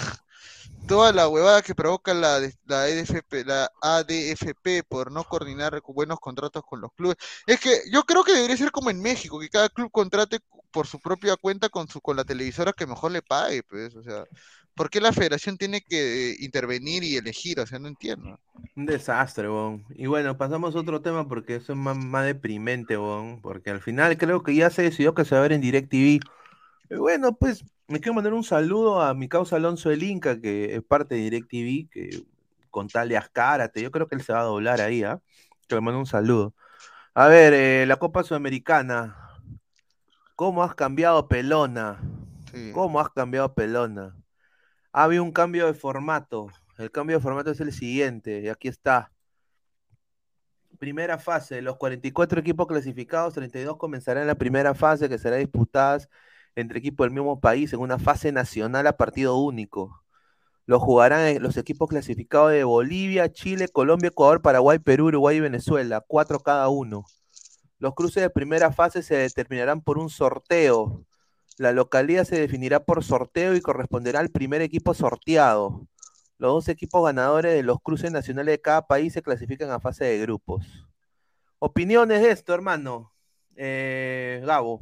Toda 0.87 1.13
la 1.13 1.27
huevada 1.27 1.61
que 1.61 1.75
provoca 1.75 2.13
la, 2.13 2.39
la 2.65 2.87
EDFP, 2.87 3.45
la 3.45 3.71
ADFP 3.81 4.83
por 4.87 5.11
no 5.11 5.23
coordinar 5.23 5.81
buenos 5.87 6.19
contratos 6.19 6.63
con 6.65 6.81
los 6.81 6.91
clubes. 6.93 7.17
Es 7.47 7.59
que 7.59 7.81
yo 7.91 8.03
creo 8.03 8.23
que 8.23 8.33
debería 8.33 8.57
ser 8.57 8.71
como 8.71 8.89
en 8.89 9.01
México, 9.01 9.39
que 9.39 9.49
cada 9.49 9.69
club 9.69 9.89
contrate 9.91 10.39
por 10.71 10.87
su 10.87 10.99
propia 10.99 11.37
cuenta 11.37 11.69
con 11.69 11.87
su 11.87 12.01
con 12.01 12.17
la 12.17 12.25
televisora 12.25 12.73
que 12.73 12.87
mejor 12.87 13.11
le 13.11 13.21
pague, 13.21 13.63
pues, 13.63 13.95
o 13.95 14.03
sea, 14.03 14.25
¿por 14.75 14.89
qué 14.89 14.99
la 14.99 15.13
federación 15.13 15.57
tiene 15.57 15.81
que 15.81 16.31
eh, 16.31 16.35
intervenir 16.39 17.03
y 17.03 17.15
elegir? 17.15 17.59
O 17.59 17.65
sea, 17.65 17.79
no 17.79 17.87
entiendo. 17.87 18.39
Un 18.75 18.85
desastre, 18.85 19.49
weón. 19.49 19.85
Y 19.91 20.07
bueno, 20.07 20.37
pasamos 20.37 20.75
a 20.75 20.79
otro 20.79 21.01
tema 21.01 21.27
porque 21.27 21.55
eso 21.55 21.73
es 21.73 21.77
más, 21.79 22.25
deprimente, 22.25 22.97
weón. 22.97 23.41
Porque 23.41 23.69
al 23.69 23.81
final 23.81 24.17
creo 24.17 24.43
que 24.43 24.55
ya 24.55 24.69
se 24.69 24.81
decidió 24.81 25.13
que 25.13 25.25
se 25.25 25.35
va 25.35 25.39
a 25.39 25.43
ver 25.43 25.53
en 25.53 25.61
DirecTV. 25.61 26.19
Y 26.93 26.97
bueno, 26.97 27.35
pues 27.35 27.65
me 27.87 27.99
quiero 27.99 28.13
mandar 28.13 28.33
un 28.33 28.43
saludo 28.43 29.01
a 29.01 29.13
mi 29.13 29.27
causa 29.27 29.55
Alonso 29.55 29.89
el 29.89 30.03
Inca, 30.03 30.39
que 30.39 30.75
es 30.75 30.83
parte 30.83 31.15
de 31.15 31.21
DirecTV, 31.21 31.89
que 31.89 32.23
con 32.69 32.87
tal 32.87 33.09
de 33.09 33.17
Azcárate, 33.17 33.81
yo 33.81 33.91
creo 33.91 34.07
que 34.07 34.15
él 34.15 34.21
se 34.21 34.33
va 34.33 34.41
a 34.41 34.43
doblar 34.43 34.79
ahí, 34.79 35.03
¿ah? 35.03 35.19
Que 35.67 35.75
le 35.75 35.81
mando 35.81 35.99
un 35.99 36.05
saludo. 36.05 36.53
A 37.15 37.27
ver, 37.27 37.53
eh, 37.53 37.85
la 37.87 37.97
Copa 37.97 38.23
Sudamericana. 38.23 39.15
¿Cómo 40.35 40.63
has 40.63 40.75
cambiado 40.75 41.27
Pelona? 41.27 42.01
Sí. 42.51 42.71
¿Cómo 42.73 42.99
has 42.99 43.09
cambiado 43.09 43.53
Pelona? 43.53 44.15
Ha 44.91 45.03
habido 45.03 45.23
un 45.23 45.31
cambio 45.31 45.67
de 45.67 45.73
formato. 45.73 46.47
El 46.77 46.91
cambio 46.91 47.17
de 47.17 47.23
formato 47.23 47.51
es 47.51 47.59
el 47.59 47.71
siguiente, 47.71 48.41
y 48.41 48.49
aquí 48.49 48.67
está. 48.67 49.11
Primera 50.79 51.17
fase, 51.17 51.61
los 51.61 51.77
44 51.77 52.39
equipos 52.39 52.67
clasificados, 52.67 53.33
32 53.33 53.77
comenzarán 53.77 54.27
la 54.27 54.35
primera 54.35 54.73
fase 54.73 55.07
que 55.07 55.17
será 55.17 55.37
disputada 55.37 55.99
entre 56.55 56.79
equipos 56.79 57.05
del 57.05 57.13
mismo 57.13 57.39
país 57.39 57.73
en 57.73 57.79
una 57.79 57.99
fase 57.99 58.31
nacional 58.31 58.87
a 58.87 58.97
partido 58.97 59.37
único. 59.37 60.03
Lo 60.65 60.79
jugarán 60.79 61.41
los 61.41 61.57
equipos 61.57 61.89
clasificados 61.89 62.51
de 62.51 62.63
Bolivia, 62.63 63.31
Chile, 63.31 63.67
Colombia, 63.67 64.09
Ecuador, 64.09 64.41
Paraguay, 64.41 64.79
Perú, 64.79 65.07
Uruguay 65.07 65.37
y 65.37 65.41
Venezuela, 65.41 66.01
cuatro 66.07 66.39
cada 66.39 66.69
uno. 66.69 67.05
Los 67.79 67.95
cruces 67.95 68.23
de 68.23 68.29
primera 68.29 68.71
fase 68.71 69.03
se 69.03 69.15
determinarán 69.15 69.81
por 69.81 69.97
un 69.97 70.09
sorteo. 70.09 71.05
La 71.57 71.73
localidad 71.73 72.23
se 72.23 72.39
definirá 72.39 72.79
por 72.79 73.03
sorteo 73.03 73.55
y 73.55 73.61
corresponderá 73.61 74.21
al 74.21 74.29
primer 74.29 74.61
equipo 74.61 74.93
sorteado. 74.93 75.85
Los 76.37 76.53
dos 76.53 76.69
equipos 76.69 77.03
ganadores 77.03 77.53
de 77.53 77.63
los 77.63 77.81
cruces 77.81 78.11
nacionales 78.11 78.53
de 78.53 78.61
cada 78.61 78.87
país 78.87 79.13
se 79.13 79.21
clasifican 79.21 79.69
a 79.71 79.79
fase 79.81 80.05
de 80.05 80.19
grupos. 80.19 80.87
Opiniones 81.59 82.21
de 82.21 82.31
esto, 82.31 82.53
hermano. 82.53 83.13
Eh, 83.55 84.41
Gabo. 84.45 84.81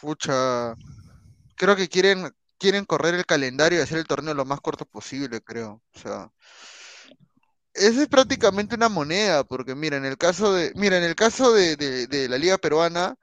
Pucha, 0.00 0.74
creo 1.56 1.76
que 1.76 1.88
quieren 1.88 2.30
quieren 2.58 2.84
correr 2.84 3.14
el 3.14 3.26
calendario 3.26 3.78
y 3.78 3.82
hacer 3.82 3.98
el 3.98 4.06
torneo 4.06 4.32
lo 4.34 4.44
más 4.44 4.60
corto 4.60 4.86
posible, 4.86 5.40
creo. 5.42 5.82
O 5.94 5.98
sea, 5.98 6.30
esa 7.74 8.02
es 8.02 8.08
prácticamente 8.08 8.76
una 8.76 8.88
moneda, 8.88 9.44
porque 9.44 9.74
mira, 9.74 9.96
en 9.96 10.04
el 10.04 10.16
caso 10.16 10.52
de, 10.54 10.72
mira, 10.76 10.96
en 10.96 11.04
el 11.04 11.14
caso 11.14 11.52
de, 11.52 11.76
de- 11.76 12.06
de 12.06 12.28
la 12.28 12.38
Liga 12.38 12.56
Peruana, 12.58 13.16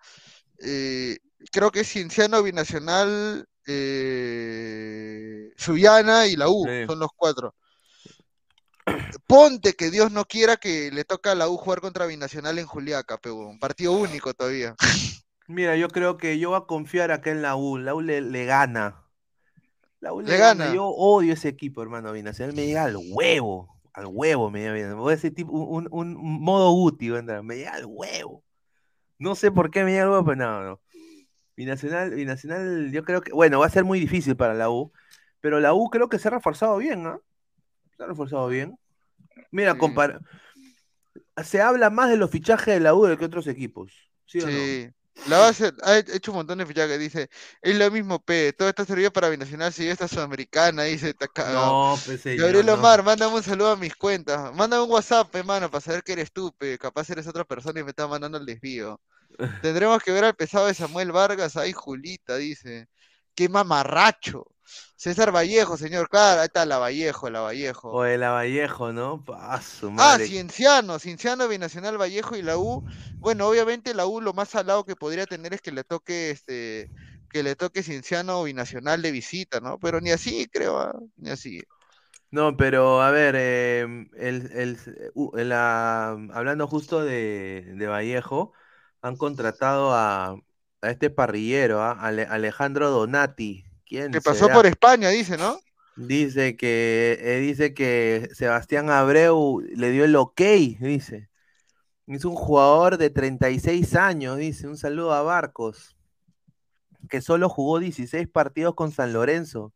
eh, 0.60 1.18
creo 1.52 1.72
que 1.72 1.80
es 1.82 1.88
Cienciano 1.92 2.44
Binacional, 2.44 3.48
eh, 3.66 5.52
y 5.58 6.36
la 6.36 6.50
U, 6.50 6.66
Sí. 6.66 6.86
son 6.88 7.00
los 7.00 7.10
cuatro. 7.16 7.56
Ponte 9.28 9.74
que 9.74 9.90
Dios 9.90 10.12
no 10.12 10.26
quiera 10.26 10.58
que 10.58 10.92
le 10.92 11.06
toca 11.06 11.32
a 11.32 11.36
la 11.36 11.48
U 11.48 11.58
jugar 11.58 11.80
contra 11.82 12.06
Binacional 12.06 12.60
en 12.60 12.66
Juliaca, 12.66 13.18
pero 13.18 13.36
un 13.38 13.60
partido 13.60 13.94
único 13.94 14.34
todavía. 14.34 14.76
Mira, 15.52 15.76
yo 15.76 15.88
creo 15.90 16.18
que 16.18 16.40
yo 16.40 16.50
voy 16.50 16.58
a 16.58 16.62
confiar 16.62 17.12
acá 17.12 17.32
en 17.32 17.42
la 17.42 17.56
U. 17.56 17.78
La 17.78 17.94
U 17.96 18.02
le, 18.02 18.22
le 18.22 18.46
gana. 18.46 19.04
La 20.00 20.14
U 20.14 20.22
le, 20.22 20.30
Le 20.32 20.38
gana. 20.38 20.64
gana. 20.66 20.76
Yo 20.76 20.88
odio 20.88 21.34
ese 21.34 21.50
equipo, 21.50 21.82
hermano. 21.82 22.12
Binacional 22.12 22.56
me 22.56 22.66
llega 22.66 22.84
al 22.86 22.98
huevo. 22.98 23.80
Al 23.94 24.06
huevo 24.08 24.50
me 24.50 24.62
llega. 24.62 24.94
Voy 24.96 25.14
a 25.14 25.16
decir 25.16 25.34
tipo 25.36 25.52
un, 25.52 25.88
un- 25.92 26.16
un 26.16 26.42
modo 26.42 26.90
a 26.90 27.20
entrar. 27.20 27.44
Me 27.44 27.58
llega 27.58 27.74
al 27.74 27.86
huevo. 27.86 28.44
No 29.20 29.36
sé 29.36 29.52
por 29.52 29.70
qué 29.70 29.84
me 29.84 29.92
llega 29.92 30.04
al 30.04 30.10
huevo, 30.10 30.26
pero 30.26 30.36
no, 30.38 30.64
no. 30.64 30.82
Binacional, 31.56 32.12
Binacional, 32.12 32.92
yo 32.92 33.04
creo 33.04 33.22
que, 33.22 33.32
bueno, 33.34 33.60
va 33.60 33.66
a 33.68 33.70
ser 33.70 33.84
muy 33.84 34.00
difícil 34.00 34.36
para 34.36 34.54
la 34.56 34.70
U, 34.72 34.92
pero 35.42 35.60
la 35.60 35.74
U 35.74 35.90
creo 35.90 36.10
que 36.10 36.18
se 36.18 36.30
ha 36.30 36.32
reforzado 36.32 36.78
bien, 36.78 37.04
¿no? 37.04 37.22
Se 37.98 38.04
ha 38.04 38.08
reforzado 38.08 38.48
bien. 38.48 38.80
Mira, 39.52 39.74
Sí. 39.74 39.78
compara- 39.78 40.22
se 41.44 41.62
habla 41.62 41.90
más 41.90 42.10
de 42.10 42.18
los 42.18 42.32
fichajes 42.32 42.74
de 42.74 42.80
la 42.80 42.96
U 42.96 43.06
de 43.06 43.18
que 43.18 43.26
otros 43.26 43.46
equipos. 43.48 43.92
¿Sí 44.26 44.40
o 44.40 44.48
no? 44.48 44.92
La 45.24 45.38
base 45.40 45.72
ha 45.84 45.98
he- 45.98 46.06
hecho 46.16 46.32
un 46.32 46.38
montón 46.38 46.58
de 46.60 46.66
fichajes. 46.66 47.00
Dice, 47.00 47.30
es 47.62 47.76
lo 47.78 47.90
mismo, 47.92 48.20
P. 48.24 48.54
Todo 48.54 48.70
está 48.70 48.86
servido 48.86 49.12
para 49.12 49.30
Binacional 49.30 49.72
si 49.74 49.88
esta 49.88 50.08
sudamericana. 50.08 50.84
Dice, 50.84 51.10
está 51.10 51.28
cagado. 51.28 51.78
No, 51.78 52.02
pues 52.06 52.24
Gabriel 52.34 52.70
no. 52.70 52.70
Omar, 52.70 53.04
mándame 53.04 53.36
un 53.36 53.44
saludo 53.44 53.72
a 53.72 53.76
mis 53.78 53.96
cuentas. 53.96 54.54
Mándame 54.56 54.84
un 54.84 54.92
WhatsApp, 54.92 55.34
hermano, 55.36 55.70
para 55.72 55.82
saber 55.82 56.04
que 56.04 56.14
eres 56.14 56.32
tú, 56.32 56.54
pe. 56.58 56.78
Capaz 56.78 57.10
eres 57.10 57.28
otra 57.28 57.46
persona 57.46 57.80
y 57.80 57.84
me 57.84 57.92
está 57.92 58.08
mandando 58.08 58.38
el 58.38 58.46
desvío. 58.46 59.02
Tendremos 59.62 60.04
que 60.04 60.12
ver 60.14 60.26
al 60.26 60.36
pesado 60.36 60.68
de 60.68 60.74
Samuel 60.76 61.12
Vargas. 61.14 61.58
Ay, 61.58 61.74
Julita, 61.74 62.38
dice. 62.38 62.88
Qué 63.36 63.50
mamarracho. 63.50 64.46
César 64.96 65.32
Vallejo, 65.34 65.78
señor. 65.78 66.10
Claro, 66.10 66.42
ahí 66.42 66.46
está 66.48 66.66
la 66.66 66.78
Vallejo, 66.80 67.30
la 67.30 67.42
Vallejo. 67.42 68.00
O 68.00 68.02
de 68.04 68.18
la 68.18 68.32
Vallejo, 68.32 68.92
¿no? 68.92 69.24
Pa, 69.24 69.62
su 69.62 69.92
Ah, 69.96 70.18
madre. 70.18 70.20
Cienciano, 70.20 70.98
Cienciano, 71.00 71.48
Binacional, 71.48 71.98
Vallejo 71.98 72.36
y 72.36 72.42
la 72.42 72.58
U. 72.58 72.84
Bueno, 73.20 73.48
obviamente 73.48 73.94
la 73.94 74.06
U 74.08 74.20
lo 74.22 74.34
más 74.34 74.50
salado 74.50 74.84
que 74.86 74.96
podría 74.96 75.28
tener 75.28 75.54
es 75.54 75.62
que 75.62 75.72
le 75.72 75.84
toque 75.84 76.32
este, 76.32 76.92
que 77.30 77.44
le 77.44 77.56
toque 77.56 77.84
Cienciano 77.84 78.40
o 78.42 78.44
Binacional 78.46 79.02
de 79.02 79.12
visita, 79.12 79.60
¿no? 79.60 79.78
Pero 79.80 80.02
ni 80.02 80.12
así, 80.12 80.48
creo, 80.52 80.80
ah, 80.80 80.94
ni 81.18 81.30
así. 81.30 81.62
No, 82.32 82.56
pero 82.56 83.02
a 83.02 83.12
ver, 83.12 83.36
em, 83.36 84.10
el, 84.16 84.52
el- 84.54 85.12
u- 85.16 85.32
la- 85.36 86.12
hablando 86.34 86.66
justo 86.68 87.04
de, 87.04 87.74
de 87.76 87.88
Vallejo, 87.88 88.54
han 89.02 89.18
contratado 89.18 89.94
a, 89.94 90.38
a 90.82 90.90
este 90.90 91.10
parrillero, 91.10 91.82
¿ah? 91.82 91.92
Ale- 92.00 92.24
Alejandro 92.26 92.90
Donati. 92.90 93.66
¿Quién 93.92 94.10
Que 94.10 94.22
pasó 94.22 94.46
será? 94.46 94.56
por 94.56 94.66
España, 94.68 95.10
dice, 95.10 95.36
¿no? 95.38 95.60
Dice 95.98 96.56
que, 96.56 97.20
eh, 97.22 97.40
dice 97.42 97.74
que 97.74 98.30
Sebastián 98.34 98.90
Abreu 98.90 99.60
le 99.76 99.92
dio 99.92 100.06
el 100.06 100.16
ok, 100.16 100.42
dice. 100.80 101.30
Es 102.08 102.24
un 102.24 102.36
jugador 102.36 102.98
de 102.98 103.10
36 103.10 103.94
años, 103.98 104.38
dice. 104.38 104.70
Un 104.70 104.78
saludo 104.78 105.14
a 105.14 105.24
Barcos, 105.24 105.98
que 107.10 107.22
solo 107.22 107.50
jugó 107.50 107.80
16 107.80 108.30
partidos 108.30 108.76
con 108.76 108.94
San 108.94 109.12
Lorenzo. 109.12 109.74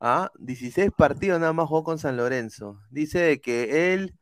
Ah, 0.00 0.32
16 0.40 0.90
partidos 0.90 1.38
nada 1.38 1.52
más 1.52 1.68
jugó 1.68 1.84
con 1.84 2.00
San 2.00 2.16
Lorenzo. 2.16 2.80
Dice 2.90 3.40
que 3.40 3.94
él 3.94 4.16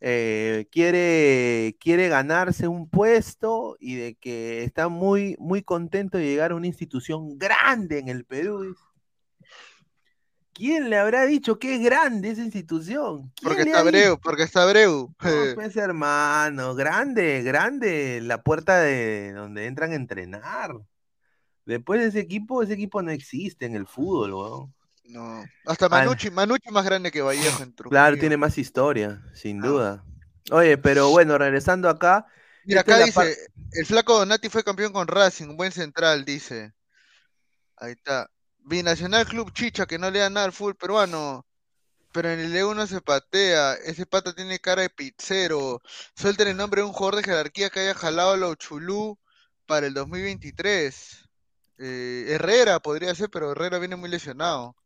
eh, 0.00 0.66
quiere, 0.72 1.76
quiere 1.78 2.08
ganarse 2.08 2.68
un 2.68 2.88
puesto 2.88 3.76
y 3.78 3.96
de 3.96 4.14
que 4.14 4.64
está 4.64 4.88
muy, 4.88 5.36
muy 5.38 5.62
contento 5.62 6.16
de 6.16 6.24
llegar 6.24 6.52
a 6.52 6.54
una 6.54 6.66
institución 6.66 7.38
grande 7.38 7.98
en 7.98 8.08
el 8.08 8.24
Perú. 8.24 8.76
¿Quién 10.54 10.90
le 10.90 10.98
habrá 10.98 11.26
dicho 11.26 11.58
que 11.58 11.76
es 11.76 11.82
grande 11.82 12.30
esa 12.30 12.42
institución? 12.42 13.32
¿Quién 13.36 13.48
Porque 13.48 13.62
está? 13.62 13.80
Abreu, 13.80 14.18
porque 14.18 14.42
está 14.42 14.62
Abreu. 14.62 15.14
No, 15.22 15.30
pues 15.54 15.76
hermano, 15.76 16.74
grande, 16.74 17.42
grande 17.42 18.20
la 18.22 18.42
puerta 18.42 18.80
de 18.80 19.32
donde 19.32 19.66
entran 19.66 19.92
a 19.92 19.96
entrenar. 19.96 20.72
Después 21.66 22.00
de 22.00 22.08
ese 22.08 22.20
equipo, 22.20 22.62
ese 22.62 22.72
equipo 22.72 23.00
no 23.02 23.10
existe 23.10 23.66
en 23.66 23.76
el 23.76 23.86
fútbol, 23.86 24.34
weón. 24.34 24.74
No. 25.04 25.44
Hasta 25.66 25.86
Al- 25.86 25.90
Manucci, 25.90 26.30
Manucci 26.30 26.70
más 26.70 26.84
grande 26.84 27.10
que 27.10 27.20
Vallejo 27.22 27.62
en 27.62 27.74
Trujillo. 27.74 27.90
Claro, 27.90 28.16
tiene 28.18 28.36
más 28.36 28.56
historia, 28.58 29.22
sin 29.34 29.62
Ah. 29.62 29.66
duda. 29.66 30.04
Oye, 30.52 30.78
pero 30.78 31.10
bueno, 31.10 31.36
regresando 31.38 31.88
acá. 31.88 32.26
Mira, 32.64 32.82
acá 32.82 32.98
dice, 32.98 33.36
el 33.72 33.86
flaco 33.86 34.18
Donati 34.18 34.48
fue 34.48 34.62
campeón 34.64 34.92
con 34.92 35.08
Racing, 35.08 35.56
buen 35.56 35.72
central, 35.72 36.24
dice. 36.24 36.72
Ahí 37.76 37.92
está. 37.92 38.30
Binacional 38.58 39.26
Club 39.26 39.52
Chicha, 39.52 39.86
que 39.86 39.98
no 39.98 40.10
le 40.10 40.18
da 40.20 40.30
nada 40.30 40.46
al 40.46 40.52
fútbol 40.52 40.76
peruano. 40.76 41.46
Pero 42.12 42.28
en 42.30 42.40
el 42.40 42.54
E1 42.54 42.86
se 42.88 43.00
patea. 43.00 43.74
Ese 43.74 44.04
pata 44.04 44.34
tiene 44.34 44.58
cara 44.58 44.82
de 44.82 44.90
pizzero. 44.90 45.80
Suelten 46.16 46.48
el 46.48 46.56
nombre 46.56 46.80
de 46.82 46.86
un 46.88 46.92
jugador 46.92 47.16
de 47.16 47.22
jerarquía 47.22 47.70
que 47.70 47.80
haya 47.80 47.94
jalado 47.94 48.32
a 48.32 48.36
los 48.36 48.56
Chulú 48.58 49.16
para 49.66 49.86
el 49.86 49.94
2023. 49.94 51.28
Eh, 51.80 52.26
Herrera 52.28 52.78
podría 52.80 53.14
ser, 53.14 53.30
pero 53.30 53.52
Herrera 53.52 53.78
viene 53.78 53.96
muy 53.96 54.10
lesionado. 54.10 54.76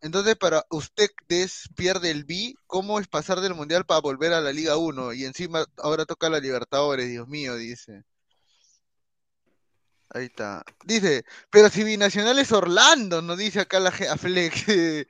Entonces, 0.00 0.36
para 0.36 0.64
ustedes 0.70 1.68
pierde 1.76 2.10
el 2.10 2.24
B, 2.24 2.54
¿cómo 2.66 3.00
es 3.00 3.08
pasar 3.08 3.40
del 3.40 3.54
Mundial 3.54 3.84
para 3.84 4.00
volver 4.00 4.32
a 4.32 4.40
la 4.40 4.52
Liga 4.52 4.76
1? 4.76 5.12
Y 5.14 5.24
encima 5.24 5.64
ahora 5.78 6.06
toca 6.06 6.30
la 6.30 6.40
Libertadores, 6.40 7.08
Dios 7.08 7.28
mío, 7.28 7.56
dice. 7.56 8.04
Ahí 10.10 10.26
está. 10.26 10.64
Dice, 10.84 11.24
pero 11.50 11.68
si 11.70 11.84
Binacional 11.84 12.38
es 12.38 12.52
Orlando, 12.52 13.22
nos 13.22 13.38
dice 13.38 13.60
acá 13.60 13.80
la 13.80 13.90
a 13.90 14.16
Flex. 14.16 14.66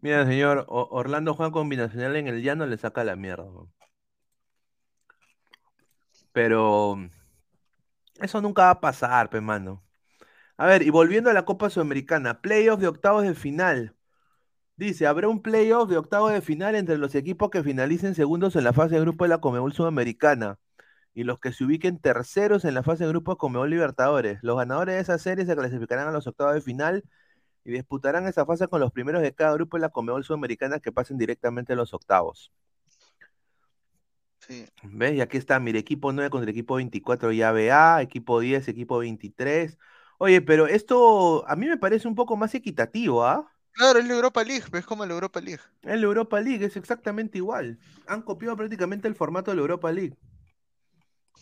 Mira, 0.00 0.26
señor, 0.26 0.66
Orlando 0.68 1.34
juega 1.34 1.52
con 1.52 1.68
Binacional 1.68 2.16
en 2.16 2.28
el 2.28 2.42
llano, 2.42 2.66
le 2.66 2.76
saca 2.76 3.04
la 3.04 3.16
mierda. 3.16 3.46
Pero 6.32 6.98
eso 8.20 8.40
nunca 8.40 8.62
va 8.64 8.70
a 8.70 8.80
pasar, 8.80 9.30
pe 9.30 9.40
mano. 9.40 9.82
A 10.56 10.66
ver, 10.66 10.82
y 10.82 10.90
volviendo 10.90 11.30
a 11.30 11.32
la 11.32 11.44
Copa 11.44 11.70
Sudamericana, 11.70 12.40
playoff 12.40 12.80
de 12.80 12.88
octavos 12.88 13.24
de 13.24 13.34
final. 13.34 13.96
Dice, 14.76 15.06
habrá 15.06 15.28
un 15.28 15.42
playoff 15.42 15.88
de 15.88 15.96
octavos 15.98 16.32
de 16.32 16.40
final 16.40 16.74
entre 16.74 16.98
los 16.98 17.14
equipos 17.14 17.50
que 17.50 17.62
finalicen 17.62 18.14
segundos 18.14 18.56
en 18.56 18.64
la 18.64 18.72
fase 18.72 18.94
de 18.96 19.00
grupo 19.02 19.24
de 19.24 19.28
la 19.30 19.38
Conmebol 19.38 19.72
Sudamericana 19.72 20.58
y 21.14 21.24
los 21.24 21.38
que 21.38 21.52
se 21.52 21.64
ubiquen 21.64 21.98
terceros 22.00 22.64
en 22.64 22.74
la 22.74 22.82
fase 22.82 23.04
de 23.04 23.10
grupo 23.10 23.32
de 23.32 23.38
Conmebol 23.38 23.70
Libertadores. 23.70 24.38
Los 24.42 24.56
ganadores 24.56 24.94
de 24.94 25.00
esa 25.00 25.18
serie 25.18 25.46
se 25.46 25.54
clasificarán 25.56 26.08
a 26.08 26.12
los 26.12 26.26
octavos 26.26 26.54
de 26.54 26.62
final 26.62 27.04
y 27.64 27.72
disputarán 27.72 28.26
esa 28.26 28.46
fase 28.46 28.68
con 28.68 28.80
los 28.80 28.92
primeros 28.92 29.22
de 29.22 29.34
cada 29.34 29.54
grupo 29.54 29.76
de 29.76 29.82
la 29.82 29.90
Conmebol 29.90 30.24
Sudamericana 30.24 30.80
que 30.80 30.92
pasen 30.92 31.18
directamente 31.18 31.74
a 31.74 31.76
los 31.76 31.94
octavos. 31.94 32.52
Sí. 34.40 34.66
¿Ves? 34.82 35.14
Y 35.14 35.20
aquí 35.20 35.36
está, 35.36 35.60
mire, 35.60 35.78
equipo 35.78 36.12
9 36.12 36.30
contra 36.30 36.50
equipo 36.50 36.74
24 36.76 37.30
llave 37.30 37.70
A, 37.70 38.02
equipo 38.02 38.40
10, 38.40 38.66
equipo 38.68 38.98
23. 38.98 39.78
Oye, 40.22 40.40
pero 40.40 40.68
esto 40.68 41.44
a 41.48 41.56
mí 41.56 41.66
me 41.66 41.76
parece 41.76 42.06
un 42.06 42.14
poco 42.14 42.36
más 42.36 42.54
equitativo, 42.54 43.24
¿ah? 43.26 43.52
Claro, 43.72 43.98
es 43.98 44.06
la 44.06 44.14
Europa 44.14 44.44
League, 44.44 44.64
es 44.72 44.86
como 44.86 45.04
la 45.04 45.14
Europa 45.14 45.40
League. 45.40 45.60
En 45.82 46.00
la 46.00 46.06
Europa 46.06 46.40
League 46.40 46.64
es 46.64 46.76
exactamente 46.76 47.38
igual. 47.38 47.76
Han 48.06 48.22
copiado 48.22 48.56
prácticamente 48.56 49.08
el 49.08 49.16
formato 49.16 49.50
de 49.50 49.56
la 49.56 49.62
Europa 49.62 49.90
League. 49.90 50.16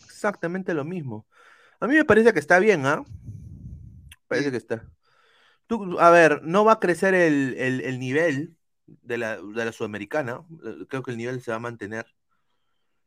Exactamente 0.03 0.73
lo 0.73 0.83
mismo. 0.83 1.27
A 1.79 1.85
mí 1.85 1.93
me 1.93 2.05
parece 2.05 2.33
que 2.33 2.39
está 2.39 2.57
bien, 2.57 2.87
¿ah? 2.87 3.03
Parece 4.27 4.47
Sí. 4.47 4.51
que 4.51 4.57
está. 4.57 4.83
Tú, 5.67 5.99
a 5.99 6.09
ver, 6.09 6.41
no 6.41 6.65
va 6.65 6.73
a 6.73 6.79
crecer 6.79 7.13
el, 7.13 7.53
el- 7.59 7.81
el 7.81 7.99
nivel 7.99 8.55
de 8.87 9.19
la, 9.19 9.37
de 9.39 9.65
la 9.65 9.71
Sudamericana. 9.71 10.43
Creo 10.89 11.03
que 11.03 11.11
el 11.11 11.17
nivel 11.17 11.39
se 11.43 11.51
va 11.51 11.57
a 11.57 11.59
mantener. 11.59 12.07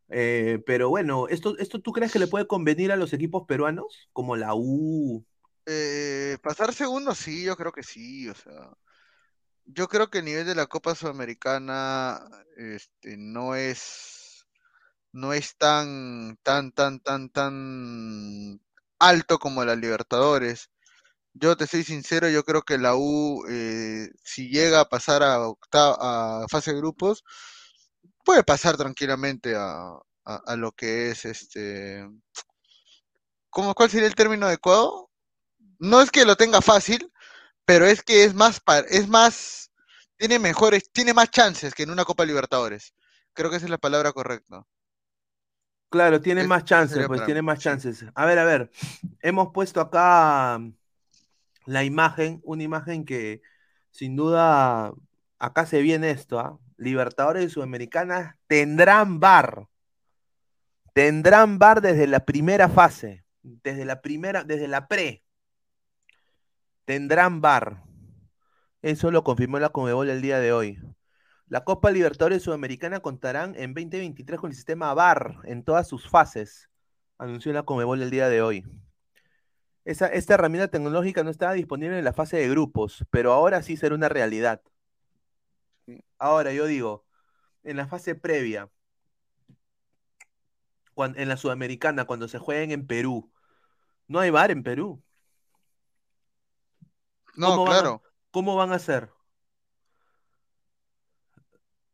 Eh, 0.09 0.63
pero 0.67 0.89
bueno, 0.89 1.27
¿esto, 1.27 1.59
¿esto 1.59 1.81
tú 1.81 1.91
crees 1.93 2.13
que 2.13 2.21
le 2.21 2.29
puede 2.29 2.47
convenir 2.47 2.93
a 2.93 2.97
los 2.97 3.13
equipos 3.13 3.45
peruanos? 3.49 4.09
Como 4.13 4.37
la 4.37 4.55
U. 4.55 5.25
Eh, 5.67 6.37
pasar 6.43 6.75
segundo, 6.75 7.15
sí, 7.15 7.45
yo 7.45 7.57
creo 7.57 7.73
que 7.73 7.83
sí, 7.83 8.29
o 8.29 8.35
sea. 8.35 8.73
Yo 9.67 9.89
creo 9.89 10.11
que 10.11 10.19
el 10.19 10.25
nivel 10.27 10.47
de 10.47 10.55
la 10.55 10.67
Copa 10.67 10.95
Sudamericana 10.95 12.21
este, 12.57 13.17
no 13.17 13.55
es, 13.55 14.47
no 15.13 15.33
es 15.35 15.57
tan, 15.59 16.39
tan, 16.43 16.73
tan, 16.73 17.01
tan, 17.01 17.31
tan 17.31 18.61
alto 18.99 19.39
como 19.39 19.65
la 19.65 19.77
Libertadores. 19.77 20.71
Yo 21.35 21.57
te 21.57 21.67
soy 21.69 21.85
sincero, 21.85 22.29
yo 22.31 22.45
creo 22.45 22.63
que 22.63 22.79
la 22.79 22.97
U, 22.97 23.45
eh, 23.51 24.11
si 24.25 24.49
llega 24.51 24.81
a 24.83 24.89
pasar 24.91 25.23
a, 25.25 25.41
octa- 25.49 25.97
a 26.01 26.47
fase 26.51 26.73
de 26.73 26.79
grupos, 26.79 27.25
puede 28.25 28.45
pasar 28.45 28.77
tranquilamente 28.77 29.55
a, 29.57 29.93
a- 30.25 30.43
a 30.47 30.57
lo 30.57 30.73
que 30.73 31.11
es 31.11 31.25
este. 31.25 32.05
¿Cómo, 33.49 33.75
cuál 33.75 33.89
sería 33.89 34.07
el 34.07 34.15
término 34.15 34.45
adecuado? 34.45 35.09
No 35.79 36.01
es 36.01 36.11
que 36.11 36.25
lo 36.25 36.37
tenga 36.37 36.61
fácil, 36.61 37.11
pero 37.65 37.87
es 37.87 38.03
que 38.03 38.25
es 38.25 38.35
más, 38.35 38.61
es 38.89 39.09
más, 39.09 39.71
tiene 40.17 40.39
mejores, 40.39 40.91
tiene 40.91 41.15
más 41.15 41.31
chances 41.31 41.75
que 41.75 41.83
en 41.83 41.91
una 41.91 42.05
Copa 42.05 42.25
Libertadores. 42.25 42.95
Creo 43.33 43.51
que 43.51 43.57
esa 43.57 43.67
es 43.67 43.71
la 43.71 43.79
palabra 43.79 44.13
correcta. 44.13 44.65
Claro, 45.91 46.21
tiene 46.21 46.43
Es- 46.43 46.49
más 46.49 46.65
chances, 46.65 47.07
pues 47.07 47.25
tiene 47.25 47.43
más 47.43 47.59
chances. 47.59 48.05
A 48.15 48.27
ver, 48.27 48.39
a 48.39 48.45
ver, 48.45 48.71
hemos 49.21 49.53
puesto 49.53 49.81
acá 49.81 50.61
la 51.67 51.85
imagen, 51.85 52.41
una 52.45 52.63
imagen 52.63 53.05
que 53.05 53.43
sin 53.91 54.17
duda 54.17 54.93
acá 55.39 55.67
se 55.67 55.81
viene 55.81 56.11
esto, 56.11 56.41
¿ah? 56.41 56.59
Libertadores 56.77 57.45
y 57.45 57.51
Sudamericanas 57.51 58.37
tendrán 58.47 59.21
bar. 59.21 59.69
Tendrán 60.93 61.59
bar 61.59 61.81
desde 61.81 62.07
la 62.07 62.25
primera 62.25 62.69
fase, 62.69 63.25
desde 63.43 63.85
la 63.85 64.01
primera, 64.01 64.45
desde 64.45 64.69
la 64.69 64.87
pre. 64.87 65.24
Tendrán 66.85 67.41
bar. 67.41 67.83
Eso 68.83 69.11
lo 69.11 69.25
confirmó 69.25 69.59
la 69.59 69.71
Conmebol 69.71 70.11
el 70.11 70.21
día 70.21 70.39
de 70.39 70.53
hoy. 70.53 70.79
La 71.47 71.65
Copa 71.65 71.91
Libertadores 71.91 72.43
Sudamericana 72.43 73.01
contarán 73.01 73.55
en 73.57 73.73
2023 73.73 74.39
con 74.39 74.51
el 74.51 74.57
sistema 74.57 74.93
VAR 74.93 75.39
en 75.45 75.63
todas 75.65 75.89
sus 75.89 76.09
fases, 76.09 76.69
anunció 77.17 77.53
la 77.53 77.63
Conmebol 77.63 78.03
el 78.03 78.11
día 78.11 78.29
de 78.29 78.43
hoy. 78.43 78.65
Esta 79.87 80.35
herramienta 80.35 80.69
tecnológica 80.69 81.23
no 81.23 81.31
estaba 81.31 81.53
disponible 81.53 81.99
en 81.99 82.05
la 82.05 82.13
fase 82.13 82.39
de 82.39 82.49
grupos, 82.49 83.05
pero 83.11 83.33
ahora 83.33 83.63
sí 83.63 83.77
será 83.77 83.95
una 83.95 84.09
realidad. 84.09 84.63
Ahora 86.19 86.53
yo 86.53 86.67
digo, 86.67 87.07
en 87.63 87.77
la 87.77 87.87
fase 87.87 88.15
previa, 88.15 88.71
en 90.97 91.29
la 91.29 91.37
Sudamericana, 91.37 92.05
cuando 92.05 92.29
se 92.29 92.39
jueguen 92.39 92.71
en 92.73 92.87
Perú, 92.87 93.31
no 94.07 94.21
hay 94.21 94.31
VAR 94.31 94.51
en 94.51 94.63
Perú. 94.63 95.03
No, 97.37 97.49
¿Cómo 97.49 97.65
van 97.65 97.75
a- 97.77 97.81
claro. 97.81 98.03
¿Cómo 98.31 98.57
van 98.57 98.73
a 98.73 98.77
hacer? 98.77 99.11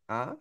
¿Ah? 0.09 0.37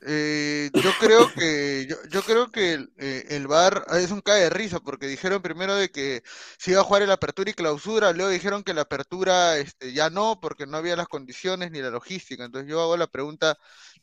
Eh, 0.00 0.70
yo 0.80 0.92
creo 1.00 1.32
que 1.32 1.86
yo, 1.88 1.96
yo 2.08 2.22
creo 2.22 2.52
que 2.52 2.74
el, 2.74 2.92
eh, 2.98 3.24
el 3.30 3.48
VAR 3.48 3.84
es 3.94 4.12
un 4.12 4.20
cae 4.20 4.42
de 4.42 4.50
risa 4.50 4.78
porque 4.78 5.08
dijeron 5.08 5.42
primero 5.42 5.74
de 5.74 5.90
que 5.90 6.22
se 6.56 6.70
iba 6.70 6.80
a 6.82 6.84
jugar 6.84 7.02
el 7.02 7.10
apertura 7.10 7.50
y 7.50 7.54
clausura, 7.54 8.12
luego 8.12 8.30
dijeron 8.30 8.62
que 8.62 8.74
la 8.74 8.82
apertura 8.82 9.56
este, 9.58 9.92
ya 9.92 10.08
no 10.08 10.38
porque 10.40 10.66
no 10.66 10.76
había 10.76 10.94
las 10.94 11.08
condiciones 11.08 11.72
ni 11.72 11.80
la 11.82 11.90
logística. 11.90 12.44
Entonces 12.44 12.70
yo 12.70 12.80
hago 12.80 12.96
la 12.96 13.08
pregunta, 13.08 13.56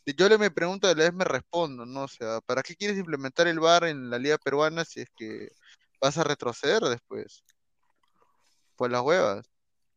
yo 0.06 0.28
le 0.28 0.38
me 0.38 0.52
pregunto 0.52 0.88
y 0.88 0.92
a 0.92 0.96
la 0.96 1.04
vez 1.06 1.14
me 1.14 1.24
respondo, 1.24 1.86
¿no? 1.86 2.04
O 2.04 2.08
sea, 2.10 2.42
¿para 2.42 2.62
qué 2.62 2.76
quieres 2.76 2.98
implementar 2.98 3.48
el 3.48 3.60
VAR 3.62 3.86
en 3.86 4.10
la 4.10 4.20
liga 4.20 4.38
peruana 4.38 4.84
si 4.84 5.00
es 5.02 5.10
que 5.16 5.50
vas 6.02 6.18
a 6.18 6.26
retroceder 6.26 6.82
después? 6.84 7.44
Pues 8.76 8.92
las 8.92 9.02
huevas. 9.02 9.50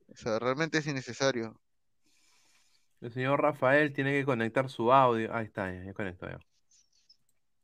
O 0.09 0.17
sea, 0.17 0.39
realmente 0.39 0.79
es 0.79 0.87
innecesario. 0.87 1.61
El 3.01 3.13
señor 3.13 3.41
Rafael 3.41 3.93
tiene 3.93 4.13
que 4.13 4.25
conectar 4.25 4.69
su 4.69 4.93
audio. 4.93 5.35
Ahí 5.35 5.45
está, 5.47 5.73
ya, 5.73 5.85
ya 5.85 5.93
conectó 5.95 6.29
ya. 6.29 6.39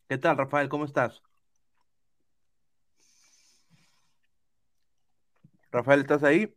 ¿Qué 0.08 0.18
tal, 0.18 0.36
Rafael? 0.36 0.68
¿Cómo 0.68 0.84
estás? 0.84 1.22
Rafael, 5.72 6.00
¿estás 6.00 6.22
ahí? 6.22 6.54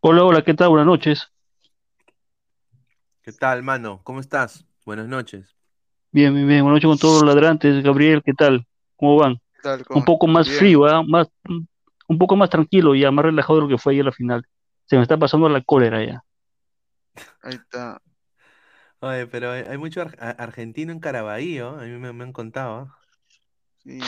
Hola, 0.00 0.24
hola, 0.24 0.42
¿qué 0.42 0.54
tal? 0.54 0.70
Buenas 0.70 0.86
noches. 0.86 1.30
¿Qué 3.22 3.32
tal, 3.32 3.62
mano? 3.62 4.00
¿Cómo 4.02 4.20
estás? 4.20 4.64
Buenas 4.86 5.08
noches. 5.08 5.54
Bien, 6.10 6.34
bien, 6.34 6.48
bien. 6.48 6.62
Buenas 6.62 6.76
noches 6.76 6.88
con 6.88 6.98
todos 6.98 7.22
los 7.22 7.34
ladrantes. 7.34 7.82
Gabriel, 7.82 8.22
¿qué 8.24 8.32
tal? 8.32 8.66
¿Cómo 8.96 9.16
van? 9.16 9.36
¿Qué 9.52 9.60
tal? 9.62 9.84
Un 9.90 10.04
poco 10.06 10.26
más 10.26 10.46
Bien. 10.46 10.58
frío, 10.58 10.86
¿ah? 10.86 11.02
Más, 11.02 11.28
un 12.10 12.18
poco 12.18 12.34
más 12.34 12.50
tranquilo 12.50 12.94
ya, 12.96 13.12
más 13.12 13.24
relajado 13.24 13.54
de 13.56 13.62
lo 13.62 13.68
que 13.68 13.78
fue 13.78 13.92
ayer 13.92 14.04
la 14.04 14.10
final. 14.12 14.44
Se 14.86 14.96
me 14.96 15.02
está 15.02 15.16
pasando 15.16 15.48
la 15.48 15.60
cólera 15.62 16.04
ya. 16.04 16.24
Ahí 17.42 17.54
está. 17.54 18.00
Oye, 18.98 19.28
pero 19.28 19.52
hay, 19.52 19.62
hay 19.62 19.78
mucho 19.78 20.02
ar- 20.02 20.16
argentino 20.38 20.90
en 20.90 20.98
Caraballo, 20.98 21.78
a 21.78 21.82
mí 21.84 21.98
me, 21.98 22.12
me 22.12 22.24
han 22.24 22.32
contado. 22.32 22.74
¿ah? 22.80 22.96
Sí. 23.84 24.00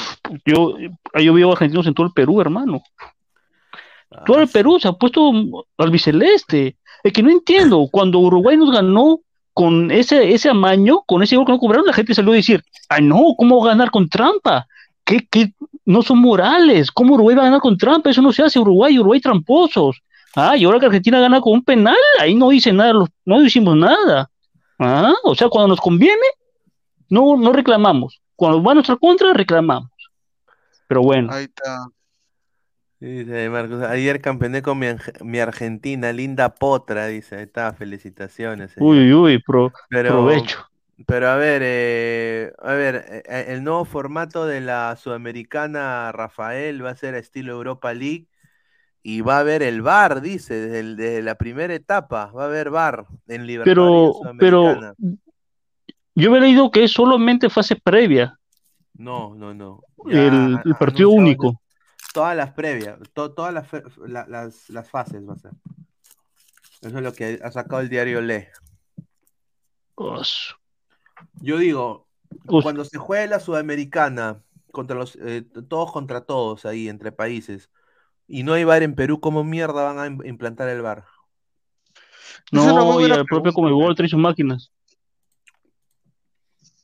Yo, 0.44 0.76
yo 1.14 1.32
veo 1.32 1.52
argentinos 1.52 1.86
en 1.86 1.94
todo 1.94 2.06
el 2.06 2.12
Perú, 2.12 2.40
hermano. 2.40 2.82
Todo 4.26 4.38
Ah, 4.38 4.42
el 4.42 4.48
Perú 4.48 4.78
se 4.80 4.88
ha 4.88 4.92
puesto 4.92 5.30
albiceleste. 5.78 6.76
Es 7.04 7.12
que 7.12 7.22
no 7.22 7.30
entiendo, 7.30 7.88
cuando 7.90 8.18
Uruguay 8.18 8.56
nos 8.56 8.72
ganó 8.72 9.20
con 9.54 9.90
ese, 9.92 10.34
ese 10.34 10.50
amaño, 10.50 11.02
con 11.06 11.22
ese 11.22 11.36
gol 11.36 11.46
que 11.46 11.52
no 11.52 11.58
cobraron, 11.58 11.86
la 11.86 11.92
gente 11.92 12.14
salió 12.14 12.32
a 12.32 12.36
decir, 12.36 12.62
ay 12.88 13.04
no, 13.04 13.34
¿cómo 13.38 13.62
ganar 13.62 13.90
con 13.92 14.08
trampa? 14.08 14.66
¿Qué, 15.04 15.26
qué? 15.30 15.52
No 15.84 16.02
son 16.02 16.18
morales, 16.18 16.90
¿cómo 16.90 17.14
Uruguay 17.14 17.34
va 17.36 17.42
a 17.42 17.46
ganar 17.46 17.60
con 17.60 17.76
trampa? 17.76 18.10
Eso 18.10 18.22
no 18.22 18.32
se 18.32 18.42
hace, 18.42 18.58
Uruguay, 18.58 18.98
Uruguay 18.98 19.20
tramposos. 19.20 20.00
Ah, 20.36 20.56
y 20.56 20.64
ahora 20.64 20.78
que 20.80 20.86
Argentina 20.86 21.20
gana 21.20 21.40
con 21.40 21.52
un 21.54 21.64
penal, 21.64 21.96
ahí 22.20 22.34
no 22.34 22.48
dice 22.50 22.72
nada, 22.72 22.92
no 23.24 23.42
hicimos 23.42 23.76
nada. 23.76 24.30
Ah, 24.78 25.12
o 25.24 25.34
sea, 25.34 25.48
cuando 25.48 25.68
nos 25.68 25.80
conviene, 25.80 26.22
no, 27.08 27.36
no 27.36 27.52
reclamamos. 27.52 28.20
Cuando 28.36 28.62
va 28.62 28.72
a 28.72 28.74
nuestra 28.74 28.96
contra, 28.96 29.32
reclamamos. 29.34 29.90
Pero 30.88 31.02
bueno. 31.02 31.32
Ahí 31.32 31.44
está. 31.44 31.86
Dice 32.98 33.50
Marcos, 33.50 33.82
ayer 33.82 34.20
campeoné 34.20 34.62
con 34.62 34.78
mi, 34.78 35.38
Argentina, 35.40 36.12
linda 36.12 36.54
potra, 36.54 37.06
dice. 37.08 37.36
Ahí 37.36 37.42
está, 37.42 37.72
felicitaciones. 37.72 38.70
señor. 38.72 38.90
Uy, 38.90 39.12
uy, 39.12 39.42
pro- 39.44 39.72
Pero, 39.90 40.10
provecho. 40.10 40.64
Pero 41.06 41.28
a 41.28 41.36
ver, 41.36 41.62
eh, 41.64 42.52
a 42.58 42.72
ver, 42.74 42.96
eh, 43.08 43.22
eh, 43.26 43.44
el 43.48 43.64
nuevo 43.64 43.84
formato 43.84 44.46
de 44.46 44.60
la 44.60 44.94
Sudamericana, 44.96 46.12
Rafael, 46.12 46.84
va 46.84 46.90
a 46.90 46.96
ser 46.96 47.14
estilo 47.14 47.52
Europa 47.52 47.92
League 47.94 48.26
y 49.02 49.20
va 49.20 49.36
a 49.36 49.40
haber 49.40 49.62
el 49.62 49.82
VAR, 49.82 50.20
dice, 50.20 50.54
desde, 50.54 50.80
el- 50.80 50.96
desde 50.96 51.22
la 51.22 51.34
primera 51.36 51.74
etapa, 51.74 52.26
va 52.32 52.44
a 52.44 52.46
haber 52.46 52.70
VAR 52.70 53.06
en 53.28 53.46
Libertadores 53.46 54.16
Pero, 54.20 54.36
pero 54.38 54.62
Sudamericana. 54.62 54.94
yo 56.14 56.36
he 56.36 56.40
leído 56.40 56.70
que 56.70 56.84
es 56.84 56.92
solamente 56.92 57.48
fase 57.50 57.76
previa, 57.76 58.38
No, 58.94 59.34
no, 59.34 59.54
no. 59.54 59.80
Ya 60.04 60.26
el, 60.26 60.60
partido 60.78 61.08
único. 61.10 61.60
todas 62.12 62.36
las 62.36 62.52
previas, 62.52 62.98
to- 63.14 63.32
todas 63.32 63.52
las, 63.54 63.66
la- 64.06 64.26
las, 64.28 64.68
las 64.68 64.88
fases 64.88 65.26
va 65.26 65.32
a 65.32 65.38
ser. 65.38 65.52
Eso 66.82 66.96
es 66.98 67.02
lo 67.02 67.12
que 67.12 67.40
ha 67.42 67.50
sacado 67.50 67.80
el 67.80 67.88
diario 67.88 68.20
Le. 68.20 68.50
Os- 69.94 70.54
Yo 71.40 71.58
digo, 71.58 72.06
cuando 72.46 72.84
se 72.84 72.98
juegue 72.98 73.26
la 73.28 73.40
Sudamericana, 73.40 74.42
contra 74.70 74.96
los, 74.96 75.16
eh, 75.16 75.44
todos 75.68 75.92
contra 75.92 76.22
todos 76.22 76.64
ahí, 76.66 76.88
entre 76.88 77.12
países, 77.12 77.70
y 78.26 78.42
no 78.42 78.54
hay 78.54 78.64
VAR 78.64 78.82
en 78.82 78.94
Perú, 78.94 79.20
¿cómo 79.20 79.44
mierda 79.44 79.84
van 79.84 79.98
a 79.98 80.06
im- 80.06 80.26
implantar 80.26 80.68
el 80.68 80.82
una 82.52 82.82
muy 82.84 83.04
no, 83.04 83.08
y 83.08 83.10
el 83.10 83.26
propio 83.26 83.52
Comebol 83.52 83.94
trae 83.94 84.08
sus 84.08 84.20
máquinas. 84.20 84.70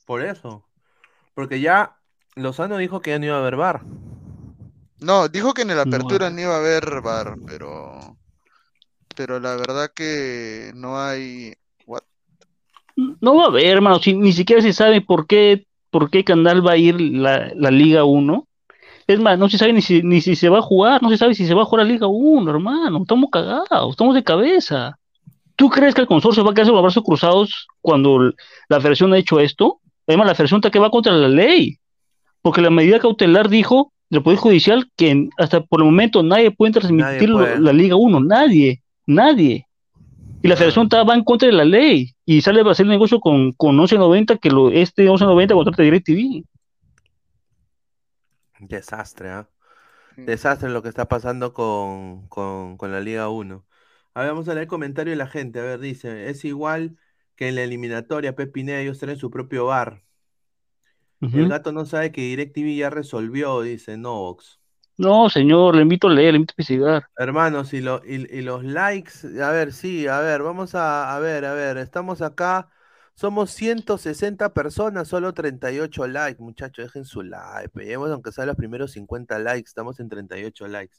Por 0.07 0.23
eso. 0.23 0.65
Porque 1.35 1.61
ya 1.61 1.97
Lozano 2.35 2.77
dijo 2.79 3.01
que 3.01 3.11
ya 3.11 3.19
no 3.19 3.27
iba 3.27 3.37
a 3.37 3.41
haber 3.41 3.57
VAR. 3.57 3.83
No, 5.01 5.29
dijo 5.29 5.55
que 5.55 5.63
en 5.63 5.69
la 5.69 5.85
No, 5.85 5.97
apertura 5.97 6.31
no 6.31 6.41
iba 6.41 6.55
a 6.55 6.59
haber 6.59 7.01
VAR, 7.03 7.37
pero 7.47 8.17
pero 9.15 9.41
la 9.41 9.57
verdad 9.57 9.91
que 9.95 10.73
no 10.75 11.01
hay? 11.01 11.55
No 13.21 13.37
va 13.37 13.45
a 13.45 13.47
haber, 13.47 13.67
hermano, 13.67 14.01
si, 14.01 14.15
ni 14.15 14.33
siquiera 14.33 14.61
se 14.61 14.73
sabe 14.73 15.01
por 15.01 15.27
qué, 15.27 15.67
por 15.91 16.11
qué 16.11 16.25
canal 16.25 16.67
va 16.67 16.73
a 16.73 16.77
ir 16.77 17.01
la, 17.01 17.53
la 17.55 17.71
Liga 17.71 18.05
1. 18.05 18.47
Es 19.07 19.21
más, 19.21 19.39
no 19.39 19.49
se 19.49 19.57
sabe 19.57 19.73
ni 19.73 19.81
si, 19.81 20.03
ni 20.03 20.21
si 20.21 20.35
se 20.37 20.49
va 20.49 20.59
a 20.59 20.63
jugar, 20.63 21.03
no 21.03 21.09
se 21.09 21.17
sabe 21.17 21.35
si 21.35 21.47
se 21.47 21.55
va 21.55 21.63
a 21.63 21.65
jugar 21.65 21.87
la 21.87 21.93
Liga 21.93 22.09
1, 22.09 22.51
hermano. 22.51 22.99
Estamos 22.99 23.31
cagados, 23.31 23.91
estamos 23.91 24.15
de 24.15 24.25
cabeza. 24.25 24.99
¿Tú 25.55 25.71
crees 25.71 25.95
que 25.95 26.03
el 26.03 26.07
consorcio 26.07 26.45
va 26.45 26.51
a 26.51 26.55
quedarse 26.55 26.71
con 26.71 26.77
los 26.77 26.85
brazos 26.85 27.05
cruzados 27.05 27.69
cuando 27.81 28.33
la 28.69 28.81
federación 28.81 29.13
ha 29.13 29.19
hecho 29.19 29.41
esto? 29.41 29.81
Además, 30.07 30.27
la 30.27 30.35
federación 30.35 30.59
está 30.59 30.71
que 30.71 30.79
va 30.79 30.91
contra 30.91 31.13
la 31.13 31.29
ley, 31.29 31.79
porque 32.43 32.61
la 32.61 32.71
medida 32.71 32.99
cautelar 32.99 33.49
dijo 33.49 33.93
del 34.11 34.23
Poder 34.23 34.39
Judicial 34.39 34.91
que 34.97 35.29
hasta 35.39 35.61
por 35.61 35.81
el 35.81 35.87
momento 35.87 36.23
nadie 36.23 36.51
puede 36.51 36.73
transmitir 36.73 37.33
puede. 37.33 37.61
la 37.61 37.73
Liga 37.73 37.95
1, 37.95 38.21
nadie, 38.21 38.83
nadie. 39.07 39.68
Y 40.43 40.49
la 40.49 40.57
federación 40.57 40.85
está, 40.87 41.03
va 41.03 41.15
en 41.15 41.25
contra 41.25 41.49
de 41.49 41.55
la 41.55 41.65
ley 41.65 42.15
y 42.25 42.41
sale 42.43 42.61
a 42.61 42.71
hacer 42.71 42.87
negocio 42.87 43.21
con, 43.21 43.53
con 43.53 43.77
1190 43.77 44.39
que 44.39 44.51
lo, 44.51 44.71
este 44.71 45.03
1190 45.03 45.55
contrata 45.55 45.83
DirecTV. 45.83 46.45
Desastre, 48.61 49.31
¿ah? 49.31 49.49
Desastre 50.17 50.71
lo 50.71 50.83
que 50.83 50.89
está 50.89 51.09
pasando 51.09 51.53
con, 51.53 52.29
con, 52.29 52.77
con 52.77 52.93
la 52.93 53.01
Liga 53.01 53.29
1. 53.29 53.67
A 54.15 54.21
ver, 54.23 54.31
vamos 54.31 54.49
a 54.49 54.53
leer 54.55 54.63
el 54.65 54.69
comentario 54.69 55.13
de 55.13 55.17
la 55.17 55.29
gente. 55.29 55.61
A 55.61 55.63
ver, 55.63 55.81
dice, 55.81 56.29
es 56.31 56.45
igual 56.45 56.99
que 57.37 57.49
en 57.49 57.55
la 57.55 57.63
eliminatoria, 57.63 58.35
Pep 58.35 58.53
Pineda, 58.53 58.81
ellos 58.81 58.99
traen 58.99 59.19
su 59.19 59.31
propio 59.31 59.67
bar. 59.67 60.05
El 61.33 61.49
gato 61.49 61.73
no 61.73 61.87
sabe 61.87 62.13
que 62.13 62.21
DirecTV 62.23 62.77
ya 62.77 62.91
resolvió, 62.91 63.63
dice 63.63 63.97
Novox. 63.97 64.61
No, 64.99 65.29
señor, 65.31 65.75
le 65.77 65.83
invito 65.83 66.09
a 66.09 66.11
leer, 66.11 66.33
le 66.33 66.37
invito 66.39 66.53
a 66.53 66.55
investigar. 66.55 67.09
Hermanos, 67.17 67.73
y, 67.75 67.81
lo- 67.81 68.01
y, 68.05 68.15
y 68.33 68.43
los 68.43 68.63
likes, 68.65 69.13
a 69.43 69.51
ver, 69.51 69.73
sí, 69.73 70.07
a 70.07 70.21
ver, 70.21 70.43
vamos 70.43 70.75
a, 70.77 71.15
a 71.15 71.19
ver, 71.19 71.45
a 71.45 71.53
ver, 71.55 71.77
estamos 71.79 72.23
acá, 72.23 72.71
somos 73.15 73.51
160 73.51 74.55
personas, 74.55 75.09
solo 75.09 75.35
38 75.35 76.07
likes, 76.07 76.41
muchachos, 76.41 76.85
dejen 76.87 77.05
su 77.05 77.23
like, 77.23 77.71
lleguemos 77.81 78.11
aunque 78.13 78.31
sea 78.31 78.47
los 78.47 78.55
primeros 78.57 78.93
50 78.93 79.39
likes, 79.41 79.67
estamos 79.69 79.99
en 79.99 80.09
38 80.09 80.69
likes. 80.69 80.97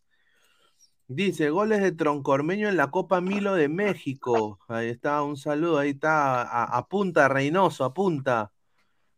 Dice, 1.07 1.49
goles 1.49 1.81
de 1.81 1.91
Troncormeño 1.91 2.69
en 2.69 2.77
la 2.77 2.91
Copa 2.91 3.19
Milo 3.19 3.55
de 3.55 3.67
México, 3.67 4.59
ahí 4.67 4.89
está, 4.89 5.23
un 5.23 5.37
saludo, 5.37 5.79
ahí 5.79 5.89
está, 5.91 6.43
a- 6.43 6.77
apunta 6.77 7.27
Reynoso, 7.27 7.83
apunta. 7.83 8.51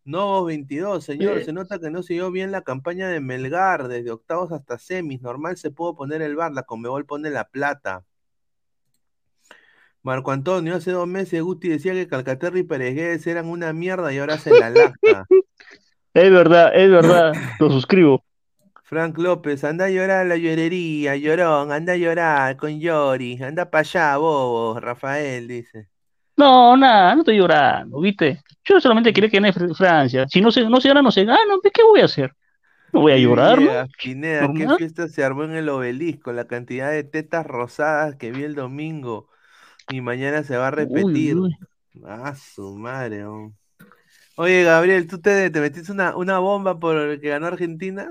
Novos 0.03 0.47
22, 0.47 1.03
señor, 1.03 1.37
Eh. 1.37 1.43
se 1.45 1.53
nota 1.53 1.79
que 1.79 1.91
no 1.91 2.01
siguió 2.01 2.31
bien 2.31 2.51
la 2.51 2.61
campaña 2.63 3.07
de 3.07 3.19
Melgar, 3.19 3.87
desde 3.87 4.11
octavos 4.11 4.51
hasta 4.51 4.79
semis, 4.79 5.21
normal 5.21 5.57
se 5.57 5.69
pudo 5.71 5.95
poner 5.95 6.21
el 6.21 6.35
bar, 6.35 6.51
la 6.53 6.63
Conmebol 6.63 7.05
pone 7.05 7.29
la 7.29 7.43
plata. 7.47 8.03
Marco 10.03 10.31
Antonio, 10.31 10.75
hace 10.75 10.91
dos 10.91 11.07
meses 11.07 11.41
Guti 11.43 11.69
decía 11.69 11.93
que 11.93 12.07
Calcaterra 12.07 12.57
y 12.57 12.63
Pérez 12.63 13.27
eran 13.27 13.47
una 13.47 13.71
mierda 13.71 14.11
y 14.11 14.17
ahora 14.17 14.37
se 14.37 14.49
la 14.57 14.69
lacta. 14.69 15.25
Es 16.13 16.29
verdad, 16.29 16.75
es 16.75 16.91
verdad, 16.91 17.33
lo 17.57 17.71
suscribo. 17.71 18.21
Frank 18.83 19.17
López, 19.17 19.63
anda 19.63 19.85
a 19.85 19.89
llorar 19.89 20.25
a 20.25 20.25
la 20.25 20.35
llorería, 20.35 21.15
llorón, 21.15 21.71
anda 21.71 21.93
a 21.93 21.95
llorar 21.95 22.57
con 22.57 22.81
Yori, 22.81 23.41
anda 23.41 23.69
para 23.71 23.79
allá, 23.79 24.17
bobo, 24.17 24.77
Rafael 24.77 25.47
dice. 25.47 25.87
No, 26.35 26.75
nada, 26.75 27.15
no 27.15 27.21
estoy 27.21 27.37
llorando, 27.37 28.01
¿viste? 28.01 28.41
Yo 28.63 28.79
solamente 28.79 29.13
quería 29.13 29.29
que 29.29 29.37
gane 29.37 29.53
Fr- 29.53 29.75
Francia. 29.75 30.27
Si 30.27 30.41
no 30.41 30.51
se, 30.51 30.63
no 30.63 30.79
se 30.81 30.87
gana, 30.89 31.01
no 31.01 31.11
se 31.11 31.25
gana, 31.25 31.39
¿qué 31.73 31.83
voy 31.83 32.01
a 32.01 32.05
hacer? 32.05 32.31
No 32.93 33.01
voy 33.01 33.13
a 33.13 33.17
llorar, 33.17 33.59
Pineda, 34.01 34.53
qué 34.53 34.69
fiesta 34.69 35.07
se 35.07 35.23
armó 35.23 35.43
en 35.43 35.51
el 35.51 35.69
obelisco, 35.69 36.31
la 36.33 36.47
cantidad 36.47 36.91
de 36.91 37.03
tetas 37.03 37.45
rosadas 37.45 38.15
que 38.15 38.31
vi 38.31 38.43
el 38.43 38.55
domingo 38.55 39.29
y 39.87 40.01
mañana 40.01 40.43
se 40.43 40.57
va 40.57 40.69
a 40.69 40.71
repetir. 40.71 41.43
uy. 41.43 41.55
Ah, 42.05 42.35
su 42.35 42.77
madre. 42.77 43.25
oh. 43.25 43.53
Oye, 44.37 44.63
Gabriel, 44.63 45.07
¿tú 45.07 45.21
te, 45.21 45.49
te 45.51 45.61
metiste 45.61 45.91
una, 45.93 46.15
una 46.17 46.39
bomba 46.39 46.79
por 46.79 46.97
el 46.97 47.21
que 47.21 47.29
ganó 47.29 47.47
Argentina? 47.47 48.09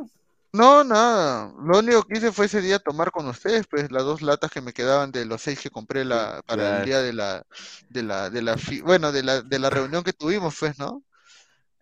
No, 0.53 0.83
nada. 0.83 1.53
Lo 1.63 1.79
único 1.79 2.03
que 2.03 2.19
hice 2.19 2.33
fue 2.33 2.47
ese 2.47 2.61
día 2.61 2.81
tomar 2.81 3.13
con 3.13 3.29
ustedes, 3.29 3.67
pues, 3.69 3.91
las 3.93 4.03
dos 4.05 4.21
latas 4.21 4.51
que 4.51 4.61
me 4.61 4.73
quedaban 4.73 5.13
de 5.13 5.25
los 5.25 5.43
seis 5.43 5.61
que 5.61 5.71
compré 5.71 6.05
la, 6.05 6.43
para 6.45 6.69
claro. 6.69 6.71
el 6.71 6.83
día 6.83 7.01
de 7.01 7.13
la, 7.13 7.47
de 7.89 8.03
la, 8.03 8.31
de 8.31 8.43
la, 8.43 8.57
fi- 8.59 8.81
bueno, 8.81 9.13
de 9.13 9.23
la, 9.23 9.43
de 9.43 9.59
la 9.61 9.71
reunión 9.71 10.03
que 10.03 10.13
tuvimos, 10.13 10.57
pues, 10.59 10.77
¿no? 10.79 11.05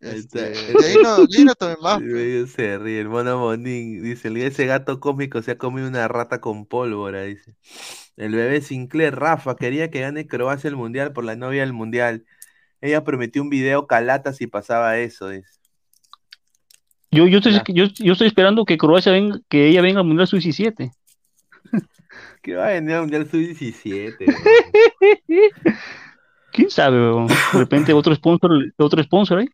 Este, 0.00 0.76
de 0.76 0.86
ahí 0.86 0.98
no, 0.98 1.26
de 1.26 1.38
ahí 1.38 1.44
no 1.44 1.54
tomé 1.56 1.76
más, 1.82 2.02
pues. 2.10 2.28
se 2.54 2.78
ríe, 2.78 3.00
el 3.00 3.08
mono 3.08 3.38
Monín. 3.38 4.02
Dice, 4.02 4.28
"El- 4.28 4.36
ese 4.38 4.66
gato 4.66 5.00
cósmico 5.00 5.42
se 5.42 5.52
ha 5.52 5.58
comido 5.58 5.88
una 5.88 6.08
rata 6.08 6.40
con 6.40 6.66
pólvora, 6.66 7.22
dice. 7.22 7.54
El 8.16 8.34
bebé 8.34 8.60
Sinclair, 8.62 9.16
Rafa, 9.16 9.56
quería 9.56 9.90
que 9.90 10.00
gane 10.00 10.26
Croacia 10.26 10.68
el 10.68 10.76
Mundial 10.76 11.12
por 11.12 11.24
la 11.24 11.36
novia 11.36 11.62
del 11.62 11.72
Mundial. 11.72 12.26
Ella 12.82 13.04
prometió 13.04 13.42
un 13.42 13.50
video 13.50 13.86
calata 13.88 14.32
si 14.34 14.46
pasaba 14.48 14.98
eso, 14.98 15.28
dice. 15.30 15.57
Yo, 17.10 17.26
yo, 17.26 17.38
estoy, 17.38 17.54
yo, 17.68 17.86
yo 17.86 18.12
estoy 18.12 18.26
esperando 18.26 18.64
que 18.64 18.76
Croacia 18.76 19.12
venga, 19.12 19.40
que 19.48 19.68
ella 19.68 19.80
venga 19.82 20.00
al 20.00 20.06
Mundial 20.06 20.26
Sub-17. 20.28 20.92
Que 22.42 22.54
va 22.54 22.68
a 22.68 22.70
venir 22.70 22.94
al 22.94 23.00
Mundial 23.02 23.28
Sub-17. 23.28 24.24
¿Quién 26.52 26.70
sabe, 26.70 26.98
weón? 26.98 27.26
De 27.26 27.34
repente 27.58 27.92
otro 27.92 28.14
sponsor, 28.14 28.50
otro 28.76 29.02
sponsor 29.02 29.38
ahí. 29.38 29.48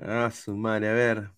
Ah, 0.00 0.30
su 0.30 0.56
madre, 0.56 0.88
a 0.88 0.92
ver. 0.92 1.30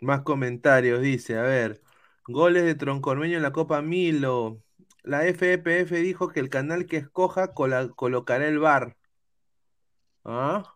Más 0.00 0.22
comentarios, 0.22 1.00
dice, 1.00 1.38
a 1.38 1.42
ver. 1.42 1.80
Goles 2.26 2.64
de 2.64 2.74
Troncormeño 2.74 3.36
en 3.36 3.42
la 3.42 3.52
Copa 3.52 3.80
Milo. 3.80 4.60
La 5.02 5.20
FEPF 5.20 5.90
dijo 5.92 6.28
que 6.28 6.40
el 6.40 6.50
canal 6.50 6.86
que 6.86 6.96
escoja 6.98 7.54
cola- 7.54 7.88
colocará 7.94 8.46
el 8.46 8.58
bar. 8.58 8.96
¿Ah? 10.24 10.73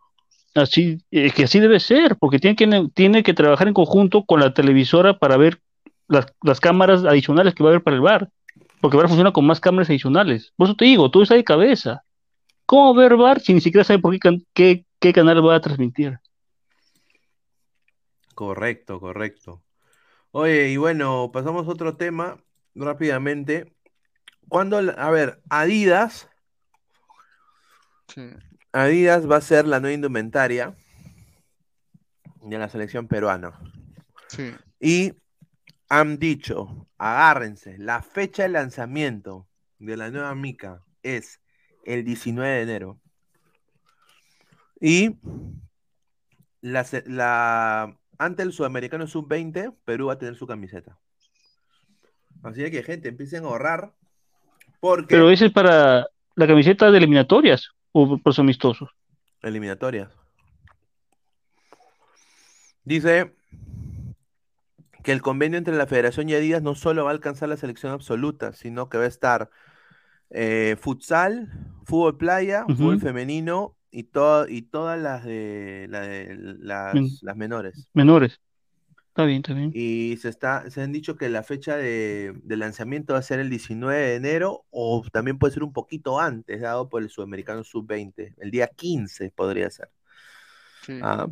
Así, 0.59 0.99
es 1.11 1.35
que 1.35 1.45
así 1.45 1.61
debe 1.61 1.81
ser, 1.81 2.17
porque 2.17 2.39
tiene 2.39 2.57
que, 2.57 2.89
tiene 2.95 3.23
que 3.23 3.35
trabajar 3.35 3.69
en 3.69 3.75
conjunto 3.75 4.25
con 4.25 4.41
la 4.41 4.53
televisora 4.55 5.19
para 5.19 5.37
ver 5.37 5.61
las, 6.09 6.27
las 6.43 6.61
cámaras 6.61 7.05
adicionales 7.05 7.55
que 7.55 7.63
va 7.63 7.71
a 7.71 7.73
haber 7.73 7.83
para 7.83 7.97
el 7.97 8.03
bar. 8.03 8.31
Porque 8.81 8.97
el 8.97 9.03
bar 9.03 9.09
funciona 9.09 9.33
con 9.33 9.47
más 9.47 9.61
cámaras 9.61 9.89
adicionales. 9.89 10.53
Por 10.57 10.67
eso 10.67 10.77
te 10.77 10.85
digo, 10.85 11.11
todo 11.11 11.23
está 11.23 11.35
de 11.35 11.45
cabeza. 11.45 12.05
¿Cómo 12.67 12.95
ver 12.95 13.17
bar 13.17 13.41
si 13.41 13.55
ni 13.55 13.61
siquiera 13.61 13.85
sabe 13.85 13.99
por 13.99 14.19
qué, 14.19 14.43
qué, 14.53 14.85
qué 15.01 15.13
canal 15.13 15.47
va 15.47 15.57
a 15.57 15.61
transmitir? 15.61 16.19
Correcto, 18.35 19.01
correcto. 19.01 19.63
Oye, 20.31 20.69
y 20.69 20.77
bueno, 20.77 21.31
pasamos 21.33 21.67
a 21.67 21.71
otro 21.71 21.97
tema 21.97 22.37
rápidamente. 22.75 23.73
Cuando, 24.49 24.79
a 24.79 25.11
ver, 25.11 25.41
Adidas, 25.49 26.29
Sí. 28.09 28.23
Adidas 28.79 29.29
va 29.31 29.37
a 29.37 29.41
ser 29.41 29.67
la 29.67 29.81
nueva 29.81 29.95
indumentaria 29.95 30.75
de 32.43 32.59
la 32.59 32.69
selección 32.69 33.09
peruana. 33.09 33.59
Sí. 34.29 34.55
Y 34.81 35.15
han 35.89 36.19
dicho, 36.19 36.87
agárrense, 36.99 37.79
la 37.79 38.03
fecha 38.03 38.43
de 38.45 38.51
lanzamiento 38.51 39.49
de 39.79 39.97
la 39.97 40.11
nueva 40.11 40.35
mica 40.35 40.83
es 41.03 41.41
el 41.85 42.05
19 42.05 42.49
de 42.57 42.63
enero. 42.63 43.01
Y 44.81 45.17
la, 46.61 46.85
se- 46.85 47.05
la- 47.09 47.97
ante 48.19 48.43
el 48.43 48.53
sudamericano 48.53 49.07
sub-20, 49.07 49.75
Perú 49.85 50.07
va 50.07 50.15
a 50.15 50.19
tener 50.19 50.37
su 50.37 50.47
camiseta. 50.47 50.99
Así 52.43 52.71
que, 52.71 52.83
gente, 52.83 53.09
empiecen 53.09 53.45
a 53.45 53.49
ahorrar. 53.49 53.93
Porque 54.81 55.07
Pero 55.17 55.31
ese 55.31 55.47
es 55.47 55.53
para 55.53 56.07
la 56.37 56.47
camiseta 56.47 56.91
de 56.91 56.99
eliminatorias 56.99 57.71
o 57.93 58.19
por 58.19 58.35
amistosos. 58.41 58.91
eliminatorias. 59.43 60.09
Dice 62.85 63.35
que 65.05 65.13
el 65.13 65.23
convenio 65.23 65.59
entre 65.59 65.77
la 65.77 65.87
Federación 65.87 66.29
y 66.29 66.35
Adidas 66.35 66.63
no 66.63 66.75
solo 66.75 67.05
va 67.05 67.11
a 67.11 67.15
alcanzar 67.15 67.49
la 67.49 67.57
selección 67.57 67.93
absoluta, 67.93 68.53
sino 68.53 68.89
que 68.89 68.99
va 68.99 69.05
a 69.05 69.09
estar 69.09 69.51
eh, 70.31 70.77
futsal, 70.81 71.49
fútbol 71.85 72.17
playa, 72.19 72.65
fútbol 72.77 73.01
femenino 73.01 73.77
y, 73.91 74.05
to- 74.05 74.49
y 74.49 74.63
todas 74.63 75.01
las 75.01 75.25
de, 75.25 75.87
la 75.89 76.01
de- 76.01 76.35
las, 76.59 76.95
las 77.23 77.37
menores. 77.37 77.89
Menores. 77.95 78.41
Está 79.19 79.27
bien, 79.27 79.39
está 79.39 79.53
bien. 79.53 79.73
Y 79.75 80.17
se 80.19 80.29
está, 80.29 80.71
se 80.71 80.81
han 80.81 80.93
dicho 80.93 81.17
que 81.17 81.29
la 81.29 81.43
fecha 81.43 81.77
de, 81.77 82.35
de 82.41 82.57
lanzamiento 82.57 83.15
va 83.15 83.19
a 83.19 83.23
ser 83.23 83.41
el 83.41 83.51
19 83.51 83.99
de 83.99 84.15
enero 84.15 84.65
o 84.71 85.03
también 85.13 85.41
puede 85.41 85.53
ser 85.53 85.65
un 85.65 85.73
poquito 85.73 86.21
antes, 86.21 86.61
dado 86.61 86.89
por 86.89 87.03
el 87.03 87.11
Sudamericano 87.11 87.65
Sub-20. 87.65 88.35
El 88.39 88.53
día 88.53 88.69
15 88.69 89.33
podría 89.35 89.71
ser. 89.71 89.91
Sí. 90.87 91.01
Ah. 91.03 91.27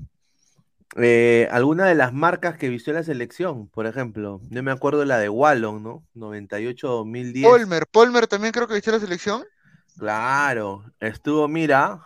Eh, 0.96 1.46
alguna 1.52 1.86
de 1.86 1.94
las 1.94 2.12
marcas 2.12 2.58
que 2.58 2.68
vistió 2.68 2.92
la 2.92 3.04
selección, 3.04 3.68
por 3.68 3.86
ejemplo, 3.86 4.40
yo 4.50 4.64
me 4.64 4.72
acuerdo 4.72 5.04
la 5.04 5.18
de 5.18 5.28
Wallon, 5.28 5.80
¿no? 5.80 6.02
98-2010. 6.16 7.44
Polmer, 7.44 7.86
Polmer 7.86 8.26
también 8.26 8.52
creo 8.52 8.66
que 8.66 8.74
vistió 8.74 8.94
la 8.94 8.98
selección. 8.98 9.44
Claro, 9.96 10.82
estuvo, 10.98 11.46
mira, 11.46 12.04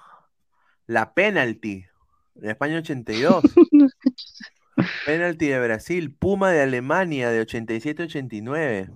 la 0.87 1.15
penalty 1.15 1.87
de 2.35 2.51
España 2.51 2.77
82. 2.77 3.45
penalty 5.07 5.49
de 5.49 5.61
Brasil, 5.61 6.15
Puma 6.15 6.51
de 6.51 6.63
Alemania 6.63 7.31
de 7.31 7.41
87-89. 7.43 8.91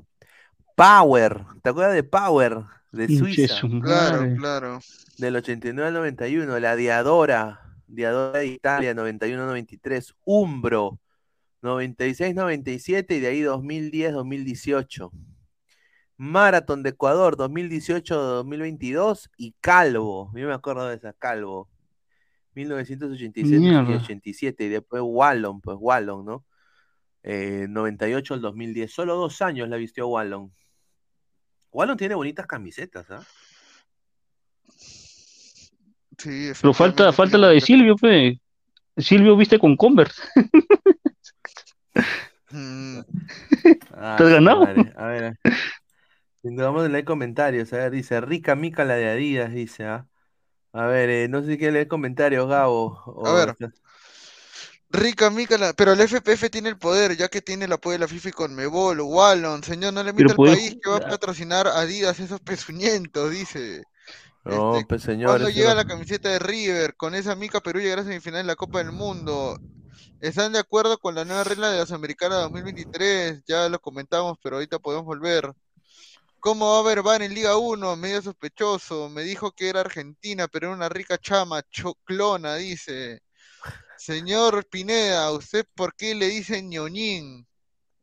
Power, 0.76 1.44
¿te 1.62 1.70
acuerdas 1.70 1.94
de 1.94 2.02
Power 2.02 2.62
de 2.92 3.08
Suiza? 3.08 3.54
su 3.54 3.80
Claro, 3.80 4.34
claro. 4.36 4.80
Del 5.18 5.36
89 5.36 5.88
al 5.88 5.94
91, 5.94 6.58
la 6.58 6.76
Diadora, 6.76 7.60
Diadora 7.86 8.40
de 8.40 8.46
Italia, 8.46 8.94
91-93, 8.94 10.14
Umbro, 10.24 10.98
96-97 11.62 13.16
y 13.16 13.20
de 13.20 13.26
ahí 13.28 13.42
2010-2018. 13.42 15.10
Maratón 16.16 16.82
de 16.82 16.90
Ecuador, 16.90 17.36
2018-2022 17.36 19.30
y 19.36 19.54
Calvo, 19.60 20.30
yo 20.34 20.46
me 20.46 20.54
acuerdo 20.54 20.88
de 20.88 20.96
esa, 20.96 21.12
Calvo, 21.12 21.68
1987 22.54 23.56
y 23.56 23.60
Mierda. 23.60 23.96
87 23.96 24.64
y 24.64 24.68
después 24.68 25.02
Wallon, 25.04 25.60
pues 25.60 25.76
Wallon, 25.80 26.24
¿no? 26.24 26.44
Eh, 27.22 27.66
98 27.68 28.34
al 28.34 28.40
2010, 28.40 28.92
solo 28.92 29.16
dos 29.16 29.40
años 29.42 29.68
la 29.68 29.76
vistió 29.76 30.08
Wallon. 30.08 30.52
Wallon 31.72 31.96
tiene 31.96 32.14
bonitas 32.14 32.46
camisetas, 32.46 33.10
¿ah? 33.10 33.24
Sí, 36.18 36.52
Pero 36.60 36.72
falta, 36.72 37.12
falta 37.12 37.36
la 37.38 37.48
de 37.48 37.60
Silvio, 37.60 37.96
pe. 37.96 38.40
Silvio 38.96 39.36
viste 39.36 39.58
con 39.58 39.76
Converse. 39.76 40.22
Mm, 42.50 43.00
Ah, 43.92 44.14
¿Te 44.18 44.24
has 44.24 44.30
ganado? 44.30 44.60
madre. 44.64 44.92
A 44.96 45.06
ver, 45.06 45.34
vamos 46.42 46.84
a 46.84 46.88
leer 46.88 47.04
comentarios. 47.04 47.72
A 47.72 47.78
ver, 47.78 47.90
dice 47.90 48.20
rica 48.20 48.54
mica 48.54 48.84
la 48.84 48.94
de 48.94 49.10
Adidas, 49.10 49.52
dice, 49.52 49.84
¿ah? 49.84 50.06
A 50.74 50.86
ver, 50.86 51.08
eh, 51.08 51.28
no 51.28 51.40
sé 51.40 51.52
si 51.52 51.58
quiere 51.58 51.72
leer 51.72 51.88
comentarios, 51.88 52.48
Gabo. 52.48 53.00
o- 53.06 53.26
A 53.28 53.32
ver. 53.32 53.56
Rica 54.90 55.28
mica, 55.30 55.58
la- 55.58 55.72
pero 55.72 55.92
el 55.92 56.00
FPF 56.00 56.50
tiene 56.50 56.68
el 56.68 56.78
poder, 56.78 57.16
ya 57.16 57.28
que 57.28 57.42
tiene 57.42 57.64
el 57.64 57.72
apoyo 57.72 57.94
de 57.94 57.98
la 58.00 58.08
FIFA 58.08 58.28
y 58.28 58.32
Conmebol, 58.32 59.00
Wallon, 59.00 59.62
señor, 59.64 59.92
no 59.92 60.02
le 60.04 60.12
mete 60.12 60.30
al 60.30 60.36
puede 60.36 60.56
país 60.56 60.76
que 60.80 60.90
va 60.90 60.96
a 60.98 61.00
patrocinar 61.00 61.66
a 61.66 61.80
Adidas 61.80 62.20
esos 62.20 62.40
pezuñentos, 62.40 63.30
dice. 63.30 63.82
No, 64.44 64.72
Este, 64.72 64.86
pues 64.88 65.02
señor. 65.02 65.30
¿Cuándo 65.30 65.48
eso 65.48 65.58
llega 65.58 65.74
la 65.74 65.84
camiseta 65.84 66.28
de 66.28 66.38
River? 66.38 66.96
Con 66.96 67.14
esa 67.14 67.34
mica 67.34 67.60
Perú 67.60 67.80
llegará 67.80 68.02
a 68.02 68.04
semifinal 68.04 68.42
en 68.42 68.46
la 68.48 68.56
Copa 68.56 68.78
del 68.78 68.92
Mundo. 68.92 69.56
¿Están 70.20 70.52
de 70.52 70.58
acuerdo 70.60 70.98
con 70.98 71.14
la 71.14 71.24
nueva 71.24 71.44
regla 71.44 71.70
de 71.70 71.78
la 71.78 71.86
Sudamericana 71.86 72.36
2023? 72.36 73.42
Ya 73.46 73.68
lo 73.68 73.80
comentamos, 73.80 74.38
pero 74.42 74.56
ahorita 74.56 74.78
podemos 74.80 75.04
volver. 75.06 75.52
¿Cómo 76.44 76.72
va 76.72 76.76
a 76.76 76.80
haber 76.80 77.00
VAR 77.00 77.22
en 77.22 77.32
Liga 77.32 77.56
1? 77.56 77.96
Medio 77.96 78.20
sospechoso. 78.20 79.08
Me 79.08 79.22
dijo 79.22 79.52
que 79.52 79.70
era 79.70 79.80
Argentina, 79.80 80.46
pero 80.46 80.66
era 80.66 80.76
una 80.76 80.90
rica 80.90 81.16
chama, 81.16 81.62
choclona, 81.70 82.56
dice. 82.56 83.22
Señor 83.96 84.66
Pineda, 84.68 85.30
¿usted 85.32 85.64
por 85.74 85.94
qué 85.94 86.14
le 86.14 86.26
dice 86.28 86.62
ñoñín? 86.62 87.46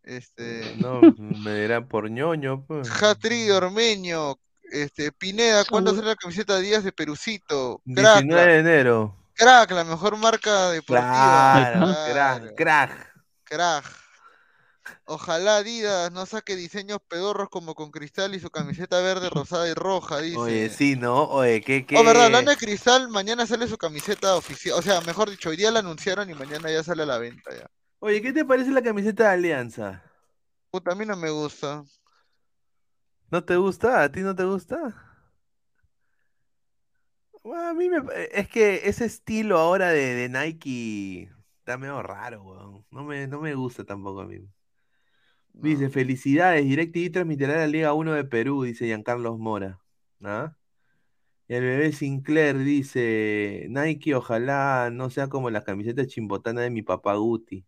Este. 0.01 0.75
No, 0.79 1.01
me 1.19 1.53
dirán 1.61 1.87
por 1.87 2.09
ñoño. 2.09 2.65
pues. 2.65 2.89
Hatri 3.03 3.51
Ormeño. 3.51 4.39
Este, 4.71 5.11
Pineda, 5.11 5.63
¿cuándo 5.65 5.93
sale 5.93 6.07
la 6.07 6.15
camiseta 6.15 6.55
de 6.55 6.61
Díaz 6.63 6.83
de 6.83 6.91
Perucito? 6.93 7.79
Crack, 7.93 8.23
19 8.23 8.25
la, 8.45 8.51
de 8.53 8.57
enero. 8.59 9.17
crack, 9.35 9.69
la 9.69 9.83
mejor 9.83 10.17
marca 10.17 10.71
deportiva. 10.71 11.11
Claro, 11.11 11.85
Claro, 12.11 12.55
crack, 12.55 12.55
crack. 12.55 13.13
crack. 13.43 14.00
Ojalá 15.05 15.57
Adidas 15.57 16.11
no 16.11 16.25
saque 16.25 16.55
diseños 16.55 16.99
pedorros 17.07 17.49
como 17.49 17.75
con 17.75 17.91
cristal 17.91 18.35
y 18.35 18.39
su 18.39 18.49
camiseta 18.49 19.01
verde, 19.01 19.29
rosada 19.29 19.67
y 19.69 19.73
roja, 19.73 20.19
dice. 20.19 20.37
Oye, 20.37 20.69
sí, 20.69 20.95
¿no? 20.95 21.23
Oye, 21.25 21.61
¿qué, 21.61 21.85
qué? 21.85 21.97
Oh, 21.97 22.03
verdad, 22.03 22.25
hablando 22.25 22.51
de 22.51 22.57
cristal, 22.57 23.09
mañana 23.09 23.45
sale 23.45 23.67
su 23.67 23.77
camiseta 23.77 24.35
oficial. 24.35 24.77
O 24.77 24.81
sea, 24.81 25.01
mejor 25.01 25.29
dicho, 25.29 25.49
hoy 25.49 25.57
día 25.57 25.71
la 25.71 25.79
anunciaron 25.79 26.29
y 26.29 26.33
mañana 26.33 26.71
ya 26.71 26.83
sale 26.83 27.03
a 27.03 27.05
la 27.07 27.17
venta 27.17 27.51
ya. 27.55 27.69
Oye, 27.99 28.21
¿qué 28.21 28.33
te 28.33 28.45
parece 28.45 28.71
la 28.71 28.81
camiseta 28.81 29.23
de 29.23 29.29
Alianza? 29.29 30.03
Puta, 30.71 30.93
a 30.93 30.95
mí 30.95 31.05
no 31.05 31.15
me 31.17 31.29
gusta. 31.29 31.83
¿No 33.29 33.43
te 33.43 33.55
gusta? 33.57 34.03
¿A 34.03 34.11
ti 34.11 34.21
no 34.21 34.35
te 34.35 34.43
gusta? 34.43 34.77
Bueno, 37.43 37.69
a 37.69 37.73
mí 37.73 37.89
me... 37.89 38.01
Es 38.31 38.49
que 38.49 38.81
ese 38.85 39.05
estilo 39.05 39.57
ahora 39.59 39.89
de, 39.89 40.15
de 40.15 40.29
Nike 40.29 41.31
está 41.59 41.77
medio 41.77 42.01
raro, 42.01 42.43
weón. 42.43 42.85
No 42.91 43.03
me, 43.03 43.27
no 43.27 43.39
me 43.39 43.53
gusta 43.53 43.83
tampoco 43.83 44.21
a 44.21 44.25
mí. 44.25 44.39
Dice, 45.53 45.89
felicidades, 45.89 46.65
DirecTV 46.65 47.11
transmitirá 47.11 47.55
la 47.55 47.67
Liga 47.67 47.93
1 47.93 48.13
de 48.13 48.23
Perú, 48.23 48.63
dice 48.63 48.85
Giancarlos 48.85 49.37
Mora. 49.37 49.79
¿Ah? 50.23 50.55
El 51.47 51.63
bebé 51.63 51.91
Sinclair 51.91 52.57
dice, 52.59 53.67
Nike 53.69 54.15
ojalá 54.15 54.89
no 54.91 55.09
sea 55.09 55.27
como 55.27 55.49
las 55.49 55.65
camisetas 55.65 56.07
chimbotanas 56.07 56.63
de 56.63 56.69
mi 56.69 56.81
papá 56.81 57.15
Guti. 57.15 57.65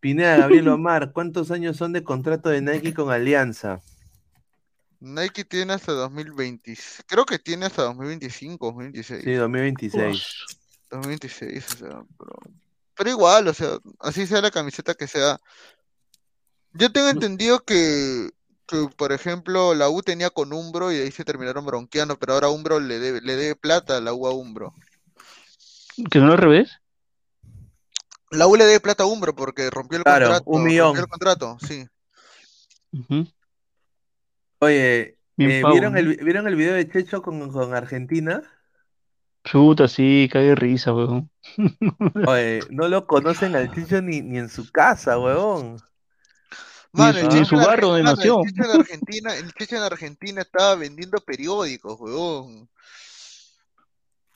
Pineda, 0.00 0.36
Gabriel 0.36 0.68
Omar, 0.68 1.12
¿cuántos 1.12 1.50
años 1.50 1.76
son 1.76 1.92
de 1.92 2.04
contrato 2.04 2.50
de 2.50 2.60
Nike 2.60 2.92
con 2.92 3.10
Alianza? 3.10 3.80
Nike 5.00 5.44
tiene 5.44 5.72
hasta 5.72 5.92
2020. 5.92 6.76
Creo 7.06 7.24
que 7.24 7.38
tiene 7.38 7.66
hasta 7.66 7.84
2025, 7.84 8.66
2026. 8.66 9.24
Sí, 9.24 9.32
2026. 9.32 10.46
2026, 10.90 11.66
o 11.66 11.76
sea, 11.78 12.04
pero, 12.18 12.32
pero 12.96 13.10
igual, 13.10 13.48
o 13.48 13.54
sea, 13.54 13.78
así 14.00 14.26
sea 14.26 14.42
la 14.42 14.50
camiseta 14.50 14.94
que 14.94 15.06
sea. 15.06 15.40
Yo 16.72 16.92
tengo 16.92 17.08
entendido 17.08 17.60
que 17.64 18.30
que, 18.70 18.88
por 18.96 19.10
ejemplo, 19.12 19.74
la 19.74 19.90
U 19.90 20.00
tenía 20.00 20.30
con 20.30 20.52
Umbro 20.52 20.92
y 20.92 20.96
ahí 20.96 21.10
se 21.10 21.24
terminaron 21.24 21.66
bronqueando, 21.66 22.16
pero 22.18 22.34
ahora 22.34 22.50
Umbro 22.50 22.78
le 22.78 23.00
debe, 23.00 23.20
le 23.20 23.34
debe 23.34 23.56
plata 23.56 23.96
a 23.96 24.00
la 24.00 24.14
U 24.14 24.28
a 24.28 24.32
Umbro. 24.32 24.72
¿Que 26.10 26.20
no 26.20 26.32
al 26.32 26.38
revés? 26.38 26.80
La 28.30 28.46
U 28.46 28.54
le 28.54 28.64
debe 28.64 28.78
plata 28.78 29.02
a 29.02 29.06
Umbro 29.06 29.34
porque 29.34 29.68
rompió 29.70 29.98
el 29.98 30.04
Claro, 30.04 30.26
contrato. 30.26 30.50
un 30.50 30.62
millón. 30.62 30.96
Rompió 30.96 31.02
el 31.02 31.08
contrato, 31.08 31.58
sí. 31.66 31.84
Oye, 34.60 35.16
eh, 35.38 35.62
¿vieron 35.66 35.96
el, 35.96 36.16
¿vieron 36.18 36.46
el 36.46 36.54
video 36.54 36.74
de 36.74 36.88
Checho 36.88 37.22
con, 37.22 37.50
con 37.50 37.74
Argentina? 37.74 38.40
Chuta, 39.42 39.88
sí, 39.88 40.28
cae 40.30 40.44
de 40.44 40.54
risa, 40.54 40.94
weón. 40.94 41.28
Oye, 42.28 42.60
no 42.70 42.86
lo 42.86 43.06
conocen 43.06 43.56
al 43.56 43.74
Checho 43.74 44.00
ni, 44.00 44.20
ni 44.20 44.38
en 44.38 44.48
su 44.48 44.70
casa, 44.70 45.18
huevón. 45.18 45.78
El 46.92 47.28
Checho 47.28 47.44
su 47.44 47.54
en 47.56 47.60
barrio 47.64 47.88
donde 47.88 48.10
Argentina- 48.10 48.34
nació. 48.34 48.40
El 48.42 48.52
Checho 48.52 48.64
en 48.64 48.80
Argentina, 48.80 49.34
el 49.36 49.52
Checho 49.54 49.76
en 49.76 49.82
Argentina 49.82 50.40
estaba 50.42 50.74
vendiendo 50.74 51.18
periódicos, 51.20 52.00
huevón. 52.00 52.68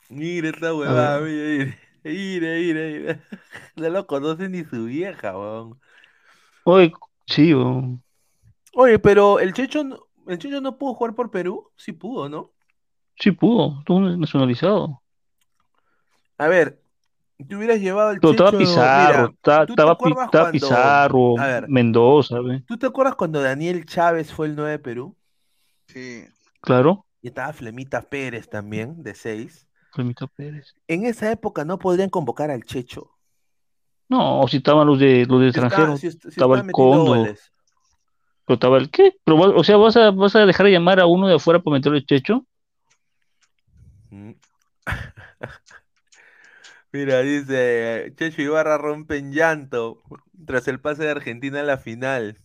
Mira 0.09 0.49
esta 0.49 0.73
huevada, 0.73 1.19
mira, 1.21 1.77
mira, 2.03 2.47
mira, 2.55 2.81
mira. 2.99 3.23
No 3.75 3.89
lo 3.89 4.07
conoce 4.07 4.47
ni 4.49 4.63
su 4.63 4.85
vieja, 4.85 5.37
huevón. 5.37 5.79
Oye, 6.63 6.93
sí, 7.27 7.53
weón. 7.53 8.01
Oye, 8.73 8.99
pero 8.99 9.39
el 9.39 9.53
Checho, 9.53 9.81
el 10.27 10.37
Checho 10.39 10.61
no 10.61 10.77
pudo 10.77 10.93
jugar 10.93 11.13
por 11.15 11.31
Perú. 11.31 11.71
Sí 11.75 11.91
pudo, 11.91 12.29
¿no? 12.29 12.51
Sí 13.19 13.31
pudo, 13.31 13.79
estuvo 13.79 13.99
nacionalizado. 14.01 15.01
A 16.37 16.47
ver, 16.47 16.81
te 17.43 17.55
hubieras 17.55 17.79
llevado 17.79 18.09
al 18.09 18.19
Pero 18.19 18.31
estaba 18.31 18.51
Checho. 18.51 18.59
Pizarro, 18.59 19.21
Mira, 19.27 19.33
ta- 19.41 19.61
¿tú 19.65 19.65
te 19.67 19.81
estaba, 19.81 19.95
cuando- 19.97 20.51
Pizarro, 20.51 21.35
ver, 21.35 21.67
Mendoza, 21.67 22.39
¿ve? 22.39 22.63
¿tú 22.67 22.77
te 22.77 22.85
acuerdas 22.87 23.15
cuando 23.15 23.41
Daniel 23.41 23.85
Chávez 23.85 24.31
fue 24.33 24.47
el 24.47 24.55
9 24.55 24.71
de 24.71 24.79
Perú? 24.79 25.15
Sí. 25.87 26.25
Claro, 26.61 27.05
Y 27.21 27.27
estaba 27.29 27.51
Flemita 27.53 28.01
Pérez 28.01 28.47
también, 28.49 29.01
de 29.03 29.13
6. 29.15 29.67
Flemita 29.93 30.27
Pérez. 30.27 30.73
En 30.87 31.05
esa 31.05 31.31
época 31.31 31.65
no 31.65 31.77
podrían 31.79 32.09
convocar 32.09 32.51
al 32.51 32.63
Checho. 32.63 33.09
No, 34.07 34.45
si 34.47 34.57
estaban 34.57 34.85
los 34.87 34.99
de 34.99 35.25
los 35.27 35.39
de 35.41 35.45
Si 35.51 35.57
está- 35.57 35.65
extranjeros, 35.67 35.99
si 35.99 36.11
si 36.11 36.27
estaba 36.29 36.57
el 36.57 36.63
metiendo 36.65 36.91
Condo, 36.95 37.15
goles. 37.15 37.51
pero 38.45 38.53
estaba 38.55 38.77
el 38.77 38.89
¿qué? 38.91 39.15
Pero, 39.23 39.37
o 39.57 39.63
sea, 39.63 39.77
¿vas 39.77 39.97
a, 39.97 40.11
vas 40.11 40.35
a 40.35 40.45
dejar 40.45 40.67
de 40.67 40.71
llamar 40.73 40.99
a 40.99 41.07
uno 41.07 41.27
de 41.27 41.35
afuera 41.35 41.59
para 41.59 41.73
meterle 41.77 41.97
el 41.99 42.05
checho? 42.05 42.45
Mm. 44.11 44.31
Mira, 46.95 47.19
dice, 47.23 48.13
Checho 48.15 48.41
Ibarra 48.41 48.77
rompe 48.77 49.17
en 49.17 49.33
llanto 49.33 50.01
tras 50.45 50.65
el 50.69 50.79
pase 50.79 51.03
de 51.03 51.09
Argentina 51.09 51.59
a 51.59 51.63
la 51.63 51.77
final. 51.77 52.39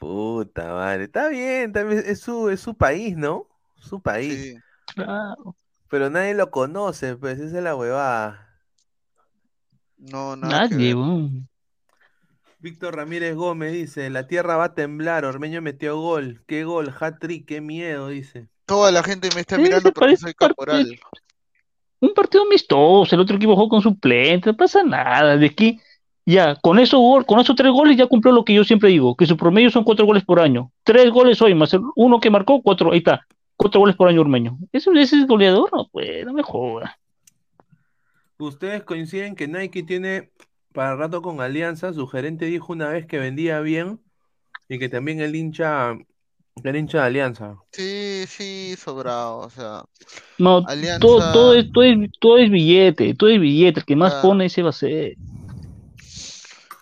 Puta 0.00 0.74
madre, 0.74 1.04
está 1.04 1.28
bien, 1.28 1.72
también 1.72 2.02
es 2.04 2.18
su, 2.18 2.50
es 2.50 2.58
su 2.58 2.76
país, 2.76 3.16
¿no? 3.16 3.46
Su 3.76 4.02
país. 4.02 4.34
Sí. 4.34 4.56
Claro, 4.96 5.54
Pero 5.88 6.10
nadie 6.10 6.34
lo 6.34 6.50
conoce, 6.50 7.14
pues 7.14 7.38
esa 7.38 7.58
es 7.58 7.62
la 7.62 7.76
huevada. 7.76 8.58
No, 9.96 10.34
nada 10.34 10.68
nadie. 10.68 10.96
Víctor 12.58 12.96
Ramírez 12.96 13.36
Gómez 13.36 13.74
dice, 13.74 14.10
la 14.10 14.26
tierra 14.26 14.56
va 14.56 14.64
a 14.64 14.74
temblar, 14.74 15.24
Ormeño 15.24 15.62
metió 15.62 16.00
gol. 16.00 16.42
¿Qué 16.48 16.64
gol? 16.64 16.92
Hat-trick, 16.98 17.46
qué 17.46 17.60
miedo, 17.60 18.08
dice. 18.08 18.48
Toda 18.66 18.90
la 18.90 19.04
gente 19.04 19.28
me 19.36 19.42
está 19.42 19.56
mirando 19.56 19.92
porque 19.92 20.16
soy 20.16 20.34
caporal. 20.34 20.98
Un 22.04 22.12
partido 22.12 22.44
amistoso, 22.44 23.14
el 23.14 23.20
otro 23.22 23.36
equipo 23.36 23.54
jugó 23.54 23.70
con 23.70 23.80
suplente, 23.80 24.50
no 24.50 24.56
pasa 24.56 24.82
nada. 24.82 25.38
De 25.38 25.46
aquí, 25.46 25.80
ya, 26.26 26.54
con 26.56 26.78
esos 26.78 27.00
con 27.24 27.40
esos 27.40 27.56
tres 27.56 27.72
goles 27.72 27.96
ya 27.96 28.06
cumplió 28.06 28.34
lo 28.34 28.44
que 28.44 28.52
yo 28.52 28.62
siempre 28.62 28.90
digo, 28.90 29.16
que 29.16 29.24
su 29.24 29.38
promedio 29.38 29.70
son 29.70 29.84
cuatro 29.84 30.04
goles 30.04 30.22
por 30.22 30.38
año. 30.38 30.70
Tres 30.82 31.10
goles 31.10 31.40
hoy, 31.40 31.54
más 31.54 31.74
uno 31.96 32.20
que 32.20 32.28
marcó, 32.28 32.60
cuatro, 32.60 32.92
ahí 32.92 32.98
está, 32.98 33.26
cuatro 33.56 33.80
goles 33.80 33.96
por 33.96 34.08
año 34.08 34.20
Ormeño. 34.20 34.58
¿Eso 34.70 34.92
ese 34.92 35.16
es 35.16 35.26
goleador? 35.26 35.70
No, 35.72 35.88
pues, 35.90 36.26
no 36.26 36.34
me 36.34 36.42
joda. 36.42 36.98
¿Ustedes 38.36 38.82
coinciden 38.82 39.34
que 39.34 39.48
Nike 39.48 39.82
tiene 39.82 40.30
para 40.74 40.96
rato 40.96 41.22
con 41.22 41.40
Alianza? 41.40 41.94
Su 41.94 42.06
gerente 42.06 42.44
dijo 42.44 42.74
una 42.74 42.88
vez 42.88 43.06
que 43.06 43.18
vendía 43.18 43.60
bien 43.60 43.98
y 44.68 44.78
que 44.78 44.90
también 44.90 45.20
el 45.20 45.34
hincha, 45.34 45.96
el 46.62 46.76
hincha 46.76 46.98
de 46.98 47.04
Alianza. 47.04 47.56
Sí, 47.72 48.24
sí, 48.28 48.74
sobrado, 48.82 49.38
o 49.38 49.50
sea. 49.50 49.84
No, 50.38 50.58
Alianza- 50.66 51.00
todo, 51.00 51.32
todo 51.32 51.54
es, 51.54 51.72
todo 51.72 51.84
es, 51.84 52.10
todo 52.20 52.38
es 52.38 52.50
billete, 52.50 53.14
todo 53.14 53.30
es 53.30 53.40
billete, 53.40 53.80
el 53.80 53.86
que 53.86 53.96
más 53.96 54.14
Ah. 54.14 54.22
pone 54.22 54.46
ese 54.46 54.62
va 54.62 54.70
a 54.70 54.72
ser. 54.72 55.16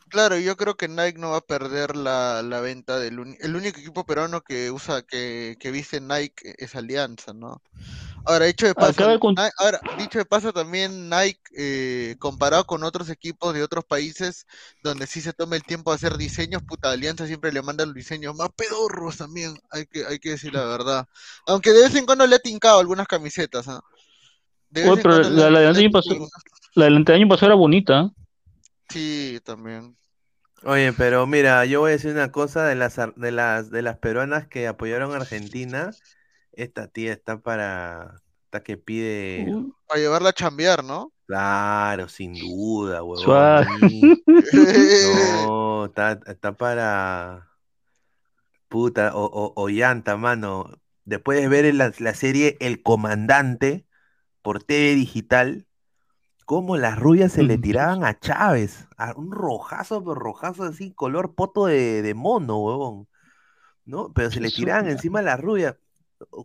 Claro, 0.08 0.38
yo 0.38 0.58
creo 0.58 0.76
que 0.76 0.88
Nike 0.88 1.18
no 1.18 1.30
va 1.30 1.38
a 1.38 1.40
perder 1.40 1.96
la, 1.96 2.42
la 2.42 2.60
venta 2.60 2.98
del 2.98 3.14
el 3.40 3.56
único 3.56 3.80
equipo 3.80 4.04
peruano 4.04 4.42
que 4.42 4.70
usa, 4.70 5.00
que, 5.02 5.56
que 5.58 5.70
viste 5.70 6.02
Nike 6.02 6.54
es 6.58 6.76
Alianza, 6.76 7.32
¿no? 7.32 7.62
Ahora, 8.24 8.46
dicho 8.46 8.66
de 8.66 8.74
paso, 8.74 8.92
ahora, 9.58 9.80
dicho 9.98 10.18
de 10.18 10.24
paso 10.24 10.52
también 10.52 11.08
Nike, 11.10 11.40
eh, 11.56 12.16
comparado 12.18 12.64
con 12.64 12.84
otros 12.84 13.08
equipos 13.10 13.52
de 13.52 13.62
otros 13.62 13.84
países 13.84 14.46
donde 14.82 15.06
sí 15.06 15.20
se 15.20 15.32
toma 15.32 15.56
el 15.56 15.64
tiempo 15.64 15.90
de 15.90 15.96
hacer 15.96 16.16
diseños, 16.16 16.62
puta, 16.62 16.90
Alianza 16.90 17.26
siempre 17.26 17.52
le 17.52 17.62
manda 17.62 17.84
los 17.84 17.94
diseños 17.94 18.36
más 18.36 18.50
pedorros 18.56 19.16
también, 19.16 19.58
hay 19.70 19.86
que, 19.86 20.04
hay 20.06 20.18
que 20.18 20.30
decir 20.30 20.52
la 20.54 20.64
verdad. 20.64 21.06
Aunque 21.46 21.72
de 21.72 21.82
vez 21.82 21.94
en 21.96 22.06
cuando 22.06 22.26
le 22.26 22.36
ha 22.36 22.38
tincado 22.38 22.78
algunas 22.78 23.06
camisetas, 23.08 23.66
¿ah? 23.68 23.80
De 24.70 24.82
pero 24.82 25.10
cuando 25.20 25.28
la- 25.30 25.50
la 25.50 25.58
del 25.60 25.76
año 25.76 25.90
pasado- 25.90 26.12
algunas- 26.14 26.30
La 26.74 26.84
del 26.84 26.96
año 26.96 27.28
pasado 27.28 27.46
era 27.46 27.54
bonita. 27.56 28.00
¿eh? 28.02 28.10
Sí, 28.88 29.40
también. 29.44 29.96
Oye, 30.64 30.92
pero 30.92 31.26
mira, 31.26 31.64
yo 31.64 31.80
voy 31.80 31.88
a 31.90 31.92
decir 31.92 32.12
una 32.12 32.30
cosa 32.30 32.64
de 32.66 32.76
las, 32.76 32.98
ar- 32.98 33.14
de 33.16 33.32
las, 33.32 33.70
de 33.70 33.82
las 33.82 33.98
peruanas 33.98 34.46
que 34.46 34.68
apoyaron 34.68 35.12
a 35.12 35.16
Argentina. 35.16 35.90
Esta 36.53 36.88
tía 36.88 37.12
está 37.12 37.40
para, 37.40 38.20
está 38.44 38.62
que 38.62 38.76
pide, 38.76 39.46
Uy, 39.48 39.72
Para 39.86 40.00
llevarla 40.00 40.30
a 40.30 40.34
chambear, 40.34 40.84
¿no? 40.84 41.12
claro, 41.26 42.09
sin 42.09 42.34
duda, 42.34 43.03
huevón. 43.03 43.24
Suave. 43.24 43.66
No, 45.46 45.86
está, 45.86 46.20
está 46.26 46.57
para 46.57 47.48
puta 48.68 49.14
o, 49.14 49.24
o, 49.24 49.53
Ollanta, 49.57 50.16
mano. 50.16 50.78
Después 51.05 51.40
de 51.40 51.48
ver 51.48 51.74
la, 51.74 51.92
la 51.98 52.14
serie 52.14 52.57
El 52.61 52.82
Comandante 52.82 53.86
por 54.42 54.62
TV 54.62 54.94
Digital, 54.94 55.66
cómo 56.44 56.76
las 56.76 56.98
rubias 56.98 57.32
se 57.32 57.42
le 57.42 57.59
tiraban 57.59 58.05
a 58.05 58.18
Chávez, 58.18 58.86
a 58.98 59.14
un 59.16 59.32
rojazo, 59.32 60.03
pero 60.03 60.14
rojazo 60.14 60.64
así, 60.64 60.92
color 60.92 61.34
poto 61.34 61.66
de, 61.66 62.03
de 62.03 62.14
mono, 62.14 62.59
huevón. 62.59 63.09
¿No? 63.84 64.12
Pero 64.12 64.30
se 64.30 64.40
le 64.40 64.50
tiraban 64.50 64.88
encima 64.88 65.20
a 65.20 65.22
las 65.22 65.40
rubias. 65.40 65.76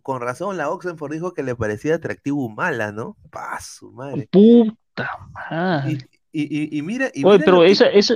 Con 0.02 0.20
razón, 0.20 0.56
la 0.56 0.70
Oxenford 0.70 1.12
dijo 1.12 1.32
que 1.34 1.42
le 1.42 1.54
parecía 1.56 1.94
atractivo 1.96 2.44
Humala, 2.44 2.92
¿no? 2.92 3.16
Pa, 3.30 3.60
su 3.60 3.92
madre. 3.92 4.28
Puta 4.30 5.08
Y, 5.26 5.32
madre. 5.32 6.08
y, 6.32 6.74
y, 6.74 6.78
y 6.78 6.82
mira, 6.82 7.10
y 7.14 7.24
Oye, 7.24 7.38
mira 7.38 7.44
pero 7.44 7.60
que- 7.60 7.70
esa, 7.72 7.86
esa. 7.86 8.14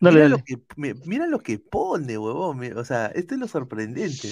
Dale, 0.00 0.14
mira 0.16 0.28
dale. 0.28 0.36
lo 0.38 0.44
que, 0.44 0.62
mi- 0.76 0.94
mira 1.06 1.26
lo 1.26 1.40
que 1.40 1.58
pone, 1.58 2.16
huevón. 2.18 2.60
O 2.76 2.84
sea, 2.84 3.06
esto 3.06 3.34
es 3.34 3.40
lo 3.40 3.48
sorprendente. 3.48 4.28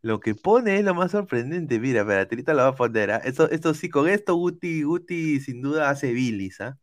Lo 0.00 0.20
que 0.20 0.34
pone 0.34 0.78
es 0.78 0.84
lo 0.84 0.94
más 0.94 1.12
sorprendente. 1.12 1.78
Mira, 1.78 2.00
espérate, 2.02 2.34
ahorita 2.34 2.52
lo 2.54 2.62
va 2.62 2.68
a 2.68 2.74
poner. 2.74 3.10
¿ah? 3.10 3.16
Esto, 3.24 3.50
esto 3.50 3.72
sí, 3.74 3.88
con 3.88 4.08
esto 4.08 4.34
Guti, 4.34 4.82
Guti 4.82 5.40
sin 5.40 5.62
duda 5.62 5.88
hace 5.90 6.12
bilis, 6.12 6.60
¿ah? 6.60 6.78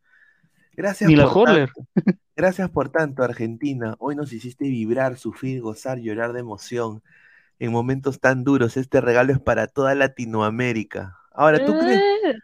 Gracias 0.74 1.08
Ni 1.08 1.16
la 1.16 1.24
por 1.28 1.48
Horler. 1.48 1.70
tanto. 1.72 2.16
Gracias 2.34 2.70
por 2.70 2.88
tanto, 2.90 3.22
Argentina. 3.22 3.94
Hoy 3.98 4.16
nos 4.16 4.32
hiciste 4.32 4.64
vibrar, 4.64 5.18
sufrir, 5.18 5.60
gozar, 5.60 5.98
llorar 5.98 6.32
de 6.32 6.40
emoción. 6.40 7.02
En 7.62 7.70
momentos 7.70 8.18
tan 8.18 8.42
duros, 8.42 8.76
este 8.76 9.00
regalo 9.00 9.32
es 9.32 9.38
para 9.38 9.68
toda 9.68 9.94
Latinoamérica. 9.94 11.16
Ahora, 11.32 11.64
¿tú 11.64 11.78
crees? 11.78 12.00
Eh, 12.00 12.34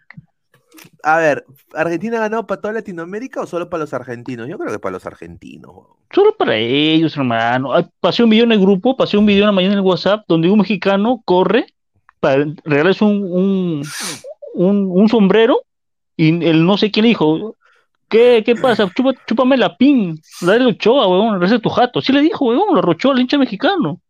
A 1.02 1.16
ver, 1.18 1.44
¿Argentina 1.74 2.18
ha 2.18 2.20
ganado 2.20 2.46
para 2.46 2.60
toda 2.60 2.74
Latinoamérica 2.74 3.40
o 3.40 3.46
solo 3.48 3.68
para 3.68 3.80
los 3.80 3.92
argentinos? 3.92 4.48
Yo 4.48 4.56
creo 4.58 4.70
que 4.70 4.78
para 4.78 4.92
los 4.92 5.06
argentinos. 5.06 5.72
Solo 6.12 6.36
para 6.36 6.54
ellos, 6.54 7.16
hermano. 7.16 7.72
Ah, 7.74 7.84
Pasé 7.98 8.22
un 8.22 8.30
video 8.30 8.44
en 8.44 8.52
el 8.52 8.60
grupo, 8.60 8.96
pasé 8.96 9.18
un 9.18 9.26
video 9.26 9.42
en 9.42 9.46
la 9.46 9.52
mañana 9.52 9.72
en 9.72 9.80
el 9.80 9.84
WhatsApp 9.84 10.24
donde 10.28 10.48
un 10.50 10.58
mexicano 10.58 11.20
corre 11.24 11.66
para 12.20 12.44
regalarles 12.62 13.02
un, 13.02 13.24
un, 13.24 13.82
un, 14.54 14.88
un 14.88 15.08
sombrero 15.08 15.62
y 16.16 16.44
el 16.46 16.64
no 16.64 16.78
sé 16.78 16.92
quién 16.92 17.02
le 17.02 17.08
dijo, 17.08 17.56
¿qué, 18.08 18.44
qué 18.46 18.54
pasa? 18.54 18.88
Chupa, 18.94 19.14
chúpame 19.26 19.56
la 19.56 19.76
pin, 19.76 20.20
dale 20.42 20.64
Ochoa, 20.64 21.08
weón, 21.08 21.34
regresa 21.40 21.58
tu 21.58 21.70
jato. 21.70 22.00
Sí 22.00 22.12
le 22.12 22.20
dijo, 22.20 22.44
weón, 22.44 22.72
lo 22.72 22.78
arrochó 22.78 23.10
al 23.10 23.18
hincha 23.18 23.36
mexicano. 23.36 24.00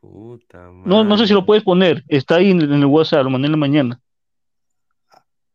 Puta 0.00 0.70
No, 0.84 1.04
no 1.04 1.18
sé 1.18 1.26
si 1.26 1.34
lo 1.34 1.44
puedes 1.44 1.62
poner, 1.62 2.04
está 2.08 2.36
ahí 2.36 2.50
en, 2.50 2.60
el 2.60 2.84
WhatsApp, 2.86 3.24
lo 3.24 3.30
mandé 3.30 3.46
en 3.46 3.52
la 3.52 3.58
mañana. 3.58 4.00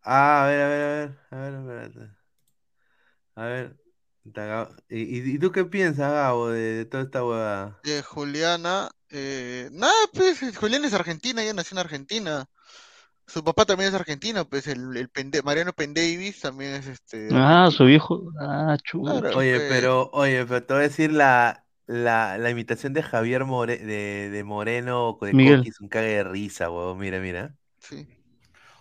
Ah, 0.03 0.43
a 0.43 0.47
ver, 0.47 0.61
a 0.61 0.67
ver, 0.67 1.17
a 1.31 1.35
ver, 1.37 1.55
a 1.55 1.61
ver, 1.61 1.87
espérate. 1.87 2.15
A 3.35 3.45
ver, 3.45 3.75
¿y, 4.89 5.39
tú 5.39 5.51
qué 5.51 5.65
piensas, 5.65 6.11
Gabo, 6.11 6.49
de, 6.49 6.61
de 6.77 6.85
toda 6.85 7.03
esta 7.03 7.25
huevada? 7.25 7.79
Eh, 7.83 8.01
Juliana, 8.01 8.89
eh, 9.09 9.69
nada, 9.71 9.93
pues 10.13 10.41
eh, 10.43 10.53
Juliana 10.53 10.87
es 10.87 10.93
argentina, 10.93 11.41
ella 11.41 11.53
nació 11.53 11.75
en 11.75 11.79
Argentina. 11.79 12.45
Su 13.27 13.43
papá 13.43 13.65
también 13.65 13.89
es 13.89 13.95
argentino, 13.95 14.47
pues 14.47 14.67
el, 14.67 14.95
el 14.95 15.09
Pende- 15.11 15.43
Mariano 15.43 15.73
Pendavis 15.73 16.41
también 16.41 16.75
es 16.75 16.87
este 16.87 17.29
Ah, 17.31 17.69
su 17.71 17.85
viejo, 17.85 18.31
ah, 18.39 18.77
chulo. 18.83 19.19
Claro, 19.19 19.37
Oye, 19.37 19.57
pues. 19.57 19.69
pero, 19.69 20.09
oye, 20.13 20.45
pero 20.45 20.63
te 20.63 20.73
voy 20.73 20.79
a 20.81 20.87
decir 20.87 21.11
la, 21.11 21.64
La, 21.87 22.37
la 22.37 22.49
imitación 22.49 22.93
de 22.93 23.03
Javier 23.03 23.45
More- 23.45 23.77
de, 23.77 24.29
de 24.29 24.43
Moreno 24.43 25.17
de 25.21 25.33
Miguel. 25.33 25.57
Coqui 25.57 25.69
es 25.69 25.79
un 25.79 25.87
cague 25.87 26.07
de 26.15 26.23
risa, 26.23 26.69
huevón. 26.69 26.97
Mira, 26.97 27.19
mira. 27.19 27.53
Sí. 27.79 28.07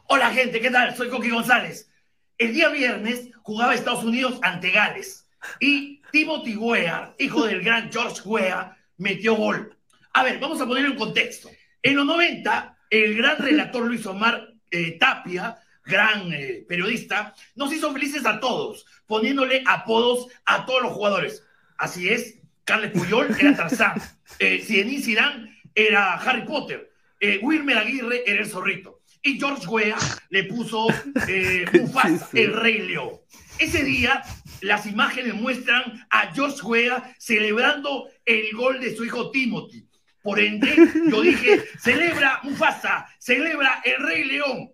Hola 0.07 0.31
gente, 0.31 0.61
¿qué 0.61 0.71
tal? 0.71 0.97
Soy 0.97 1.09
Coqui 1.11 1.31
González. 1.31 1.91
El 2.39 2.55
día 2.55 2.69
viernes 2.71 3.29
jugaba 3.43 3.75
Estados 3.75 4.05
Unidos 4.05 4.39
ante 4.43 4.71
Gales 4.71 5.29
y 5.61 6.03
Timothy 6.11 6.57
Weah, 6.57 7.15
hijo 7.19 7.45
del 7.47 7.63
gran 7.63 7.93
George 7.93 8.23
Weah, 8.25 8.77
metió 8.97 9.35
gol. 9.35 9.77
A 10.15 10.23
ver, 10.25 10.39
vamos 10.39 10.61
a 10.61 10.67
ponerlo 10.67 10.91
en 10.91 10.97
contexto. 10.97 11.51
En 11.83 11.97
los 11.97 12.07
90, 12.07 12.79
el 12.91 13.17
gran 13.17 13.39
relator 13.39 13.87
Luis 13.87 14.07
Omar 14.07 14.49
eh, 14.71 14.97
Tapia, 14.99 15.59
gran 15.85 16.33
eh, 16.33 16.65
periodista, 16.67 17.35
nos 17.55 17.73
hizo 17.73 17.93
felices 17.93 18.25
a 18.25 18.41
todos, 18.41 18.87
poniéndole 19.07 19.63
apodos 19.67 20.29
a 20.47 20.65
todos 20.65 20.83
los 20.83 20.93
jugadores. 20.93 21.45
Así 21.77 22.09
es, 22.09 22.41
Carles 22.65 22.93
Puyol 22.93 23.35
era 23.39 23.55
Tarzán, 23.55 24.01
eh, 24.39 24.63
Zidane 24.63 25.61
era 25.75 26.15
Harry 26.15 26.45
Potter, 26.45 26.91
eh, 27.21 27.39
Wilmer 27.43 27.79
Aguirre 27.79 28.23
era 28.27 28.41
el 28.43 28.49
zorrito. 28.49 29.01
Y 29.23 29.39
George 29.39 29.67
Weah 29.67 29.97
le 30.29 30.45
puso 30.45 30.87
eh, 31.29 31.65
Mufasa, 31.73 32.29
el 32.35 32.53
rey 32.53 32.81
león. 32.89 33.13
Ese 33.59 33.83
día, 33.83 34.23
las 34.61 34.85
imágenes 34.85 35.35
muestran 35.35 36.07
a 36.11 36.33
George 36.35 36.61
Weah 36.63 37.15
celebrando 37.19 38.09
el 38.25 38.53
gol 38.55 38.81
de 38.81 38.95
su 38.95 39.05
hijo 39.05 39.31
Timothy. 39.31 39.89
Por 40.23 40.41
ende, 40.41 40.75
yo 41.11 41.23
dije, 41.23 41.65
celebra 41.81 42.41
Mufasa, 42.43 43.07
celebra 43.19 43.81
el 43.85 44.03
rey 44.03 44.25
león. 44.25 44.71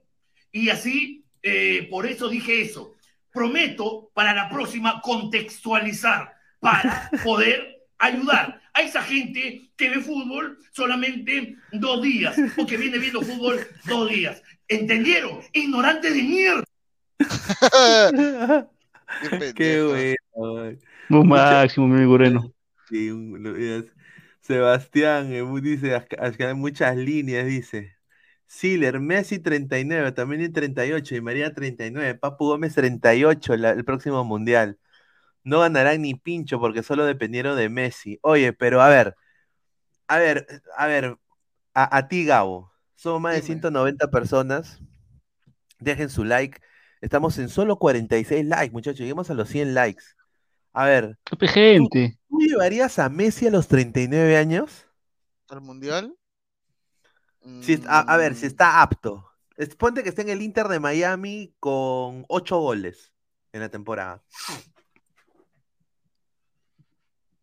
Y 0.53 0.69
así, 0.71 1.25
eh, 1.43 1.87
por 1.91 2.07
eso 2.07 2.29
dije 2.29 2.61
eso. 2.63 2.95
Prometo 3.33 4.11
para 4.15 4.35
la 4.35 4.49
próxima 4.49 5.01
contextualizar 5.01 6.35
para 6.59 7.11
poder 7.23 7.80
ayudar 8.01 8.61
a 8.75 8.83
esa 8.83 9.03
gente 9.03 9.71
que 9.77 9.89
ve 9.91 10.01
fútbol 10.01 10.59
solamente 10.73 11.57
dos 11.73 12.03
días 12.03 12.37
o 12.57 12.67
que 12.67 12.77
viene 12.77 12.99
viendo 12.99 13.23
fútbol 13.23 13.61
dos 13.87 14.11
días. 14.11 14.43
¿Entendieron? 14.69 15.41
Ignorantes 15.53 16.15
de 16.15 16.23
mierda. 16.23 16.65
Qué 19.55 19.83
bueno. 19.83 20.79
Un 21.11 21.29
máximo, 21.29 21.89
mi 21.89 21.95
amigo 21.97 22.13
Moreno. 22.13 22.53
Sí, 22.89 23.11
Sebastián 24.41 25.33
eh, 25.33 25.45
dice, 25.63 25.95
"Acá- 25.95 26.25
acá 26.27 26.49
hay 26.49 26.55
muchas 26.55 26.97
líneas, 26.97 27.47
dice. 27.47 27.97
Siler, 28.47 28.99
Messi 28.99 29.39
39, 29.39 30.11
también 30.13 30.41
en 30.43 30.53
38 30.53 31.15
y 31.15 31.21
María 31.21 31.53
39, 31.55 32.15
Papu 32.17 32.47
Gómez 32.47 32.75
38 32.75 33.57
la- 33.57 33.71
el 33.71 33.85
próximo 33.85 34.25
mundial. 34.25 34.79
No 35.45 35.61
ganarán 35.61 36.03
ni 36.03 36.15
pincho 36.15 36.61
porque 36.61 36.83
solo 36.83 37.05
dependieron 37.05 37.57
de 37.57 37.69
Messi. 37.69 38.19
Oye, 38.23 38.53
pero 38.53 38.83
a 38.83 38.89
ver, 38.89 39.17
a 40.09 40.19
ver, 40.19 40.47
a 40.77 40.87
ver, 40.87 41.17
a, 41.75 41.97
a 41.97 42.09
ti 42.09 42.25
Gabo, 42.25 42.73
somos 42.97 43.21
más 43.21 43.33
de 43.35 43.41
Dime. 43.41 43.47
190 43.47 44.11
personas. 44.11 44.81
Dejen 45.79 46.11
su 46.11 46.25
like. 46.25 46.61
Estamos 47.01 47.39
en 47.39 47.49
solo 47.49 47.79
46 47.79 48.45
likes, 48.47 48.73
muchachos. 48.73 49.01
Lleguemos 49.01 49.31
a 49.31 49.35
los 49.35 49.49
100 49.49 49.75
likes. 49.75 50.05
A 50.73 50.85
ver, 50.87 51.19
Qué 51.39 51.49
gente. 51.49 52.19
¿tú 52.29 52.39
llevarías 52.41 52.99
a 52.99 53.09
Messi 53.09 53.47
a 53.47 53.51
los 53.51 53.69
39 53.69 54.37
años? 54.37 54.87
¿Al 55.49 55.61
mundial? 55.61 56.17
Si 57.63 57.81
a, 57.87 58.01
a 58.01 58.17
ver, 58.17 58.35
si 58.35 58.47
Mm, 58.47 58.49
está 58.49 58.83
apto. 58.83 59.27
Ponte 59.79 60.03
que 60.03 60.09
esté 60.11 60.23
en 60.23 60.31
el 60.31 60.43
Inter 60.43 60.69
de 60.69 60.81
Miami 60.81 61.55
con 61.61 62.25
8 62.29 62.59
goles 62.59 63.13
en 63.53 63.61
la 63.61 63.69
temporada. 63.69 64.23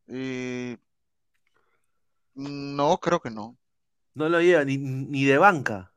Eh, 0.08 0.78
No, 2.36 2.97
creo 3.01 3.20
que 3.20 3.30
no. 3.30 3.58
No 4.16 4.28
lo 4.28 4.41
lleva 4.41 4.66
ni, 4.66 4.78
ni 4.78 5.24
de 5.24 5.38
banca. 5.38 5.93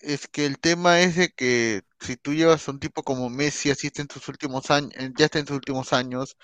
Es 0.00 0.28
que 0.28 0.44
el 0.46 0.58
tema 0.58 1.00
es 1.00 1.16
de 1.16 1.30
que 1.30 1.82
si 2.00 2.16
tú 2.16 2.34
llevas 2.34 2.68
a 2.68 2.72
un 2.72 2.78
tipo 2.80 3.02
como 3.02 3.30
Messi, 3.30 3.70
así 3.70 3.86
está 3.86 4.02
en 4.02 4.10
sus 4.10 4.28
últimos 4.28 4.70
años, 4.70 4.92
ya 5.16 5.24
está 5.26 5.38
en 5.38 5.46
sus 5.46 5.56
últimos 5.56 5.92
años, 5.94 6.36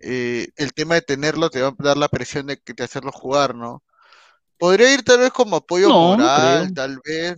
eh, 0.00 0.48
el 0.56 0.72
tema 0.74 0.96
de 0.96 1.02
tenerlo 1.02 1.50
te 1.50 1.62
va 1.62 1.68
a 1.70 1.74
dar 1.78 1.96
la 1.98 2.08
presión 2.08 2.46
de, 2.46 2.58
que- 2.58 2.74
de 2.74 2.84
hacerlo 2.84 3.12
jugar, 3.12 3.54
¿no? 3.56 3.82
Podría 4.58 4.94
ir 4.94 5.04
tal 5.04 5.20
vez 5.20 5.32
como 5.32 5.56
apoyo 5.56 5.92
No, 5.92 5.92
moral, 5.92 6.32
creo. 6.32 6.74
tal 6.74 7.00
vez. 7.04 7.36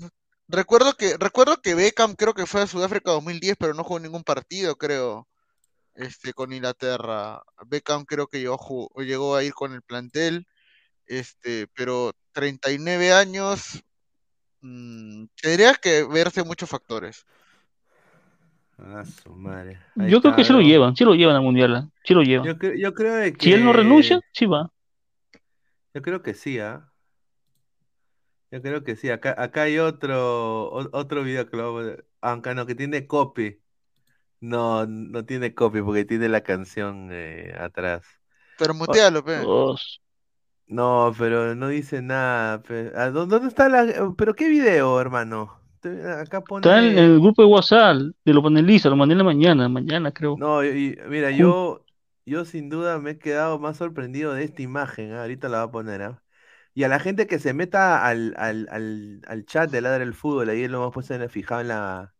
Recuerdo 0.49 0.95
que, 0.97 1.17
recuerdo 1.19 1.61
que 1.63 1.75
Beckham 1.77 2.15
creo 2.17 2.35
que 2.35 2.47
fue 2.47 2.63
a 2.63 2.67
Sudáfrica 2.69 3.13
2010, 3.13 3.57
pero 3.59 3.75
no 3.75 3.85
jugó 3.85 4.01
ningún 4.01 4.25
partido, 4.25 4.77
creo, 4.79 5.29
este, 5.97 6.33
con 6.33 6.53
Inglaterra. 6.53 7.43
Beckham 7.67 8.05
creo 8.05 8.27
que 8.27 8.39
llegó, 8.41 8.55
a 8.55 8.59
ju- 8.59 9.05
llegó 9.05 9.35
a 9.37 9.43
ir 9.45 9.53
con 9.55 9.73
el 9.73 9.83
plantel, 9.83 10.47
este, 11.07 11.67
pero 11.75 12.13
39 12.33 13.13
años, 13.13 13.83
mm, 14.61 15.27
tendría 15.41 15.75
que 15.75 16.05
verse 16.05 16.45
muchos 16.45 16.69
factores. 16.69 17.25
Ah, 18.79 19.05
su 19.05 19.35
madre. 19.35 19.81
Ahí 19.99 20.11
Yo 20.11 20.21
creo 20.21 20.37
que 20.37 20.45
sí 20.45 20.53
lo 20.53 20.61
llevan, 20.61 20.95
sí 20.97 21.05
lo 21.05 21.15
llevan 21.15 21.37
al 21.37 21.43
mundial, 21.43 21.77
¿ah? 21.77 21.89
sí 22.05 22.13
lo 22.13 22.23
llevan. 22.23 22.47
Yo, 22.47 22.55
cre- 22.57 22.79
yo 22.79 22.93
creo 22.93 23.33
que. 23.33 23.43
Si 23.45 23.53
él 23.53 23.65
no 23.65 23.73
renuncia, 23.73 24.21
sí 24.33 24.47
va. 24.47 24.71
Yo 25.95 26.03
creo 26.03 26.23
que 26.23 26.35
sí, 26.35 26.59
¿ah? 26.59 26.93
Yo 28.51 28.61
creo 28.63 28.85
que 28.85 28.97
sí. 28.97 29.11
Acá, 29.11 29.35
acá 29.39 29.63
hay 29.63 29.79
otro, 29.79 30.71
otro 30.71 31.23
video 31.25 31.49
que 31.49 31.57
lo 31.57 31.75
vamos 31.75 31.93
a- 31.99 32.31
Aunque 32.31 32.55
no, 32.55 32.67
que 32.67 32.75
tiene 32.75 33.07
copy. 33.07 33.61
No, 34.41 34.87
no 34.87 35.25
tiene 35.25 35.55
copy 35.55 35.83
porque 35.83 36.05
tiene 36.05 36.29
la 36.29 36.43
canción 36.43 37.09
eh, 37.13 37.55
atrás. 37.59 38.05
Pero 38.59 38.75
mutealo, 38.75 39.25
pe. 39.25 39.37
No, 40.69 41.13
pero 41.17 41.55
no 41.55 41.69
dice 41.69 42.03
nada. 42.03 42.63
pe. 42.63 42.93
¿A 42.97 43.11
dó- 43.11 43.27
¿Dónde 43.27 43.49
está 43.49 43.69
la... 43.69 44.13
¿Pero 44.17 44.35
qué 44.35 44.49
video, 44.49 45.01
hermano? 45.01 45.61
Te- 45.81 46.03
Acá 46.13 46.43
Está 46.57 46.79
en 46.81 46.99
pone... 46.99 46.99
el 46.99 47.21
grupo 47.21 47.43
de 47.43 47.49
WhatsApp 47.49 47.97
de 48.25 48.35
los 48.35 48.43
panelistas, 48.43 48.91
lo 48.91 48.97
mandé 48.97 49.13
en 49.13 49.19
la 49.19 49.25
mañana, 49.25 49.69
mañana 49.69 50.13
creo. 50.13 50.43
No, 50.43 50.63
y- 50.65 50.97
y- 50.99 51.09
mira, 51.09 51.31
yo, 51.31 51.85
yo 52.27 52.45
sin 52.45 52.69
duda 52.69 52.99
me 52.99 53.13
he 53.13 53.19
quedado 53.19 53.59
más 53.59 53.79
sorprendido 53.79 54.35
de 54.35 54.45
esta 54.45 54.63
imagen. 54.63 55.13
¿ah? 55.13 55.23
Ahorita 55.23 55.49
la 55.49 55.61
voy 55.65 55.69
a 55.69 55.73
poner, 55.73 56.03
¿ah? 56.03 56.23
Y 56.75 56.85
a 56.85 56.89
la 56.89 57.01
gente 57.01 57.27
que 57.27 57.39
se 57.39 57.55
meta 57.55 58.07
al, 58.07 58.35
al, 58.39 58.69
al, 58.71 59.23
al 59.27 59.47
chat 59.47 59.71
de 59.71 59.81
Ladra 59.81 60.05
el 60.05 60.13
Fútbol, 60.15 60.51
ahí 60.51 60.69
lo 60.69 60.79
hemos 60.79 60.93
puesto 60.95 61.15
en 61.15 61.29
fijado 61.31 61.63
en 61.63 61.69
la... 61.69 62.15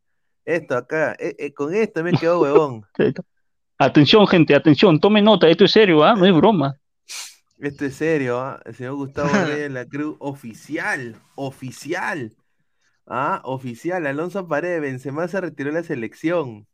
Esto 0.47 0.77
acá, 0.77 1.17
eh, 1.19 1.35
eh, 1.39 1.53
con 1.53 1.75
esto 1.75 2.05
me 2.05 2.13
quedó 2.13 2.41
huevón. 2.41 2.85
Atención, 3.79 4.27
gente, 4.27 4.55
atención, 4.55 4.99
tome 5.01 5.21
nota, 5.21 5.49
esto 5.49 5.67
es 5.67 5.73
serio, 5.73 6.03
¿ah? 6.03 6.15
No 6.15 6.25
es 6.25 6.35
broma. 6.35 6.79
Esto 7.59 7.85
es 7.85 7.95
serio, 7.95 8.41
¿ah? 8.41 8.59
El 8.65 8.75
señor 8.75 8.95
Gustavo 8.95 9.29
Reyes 9.33 9.59
de 9.59 9.69
la 9.69 9.85
Cruz, 9.85 10.17
oficial, 10.19 11.15
oficial. 11.35 12.35
Ah, 13.07 13.43
oficial. 13.45 14.07
Alonso 14.07 14.49
Paredes, 14.49 14.81
Benzema 14.81 15.29
se 15.29 15.43
retiró 15.43 15.71
de 15.71 15.81
la 15.81 15.83
selección. 15.83 16.67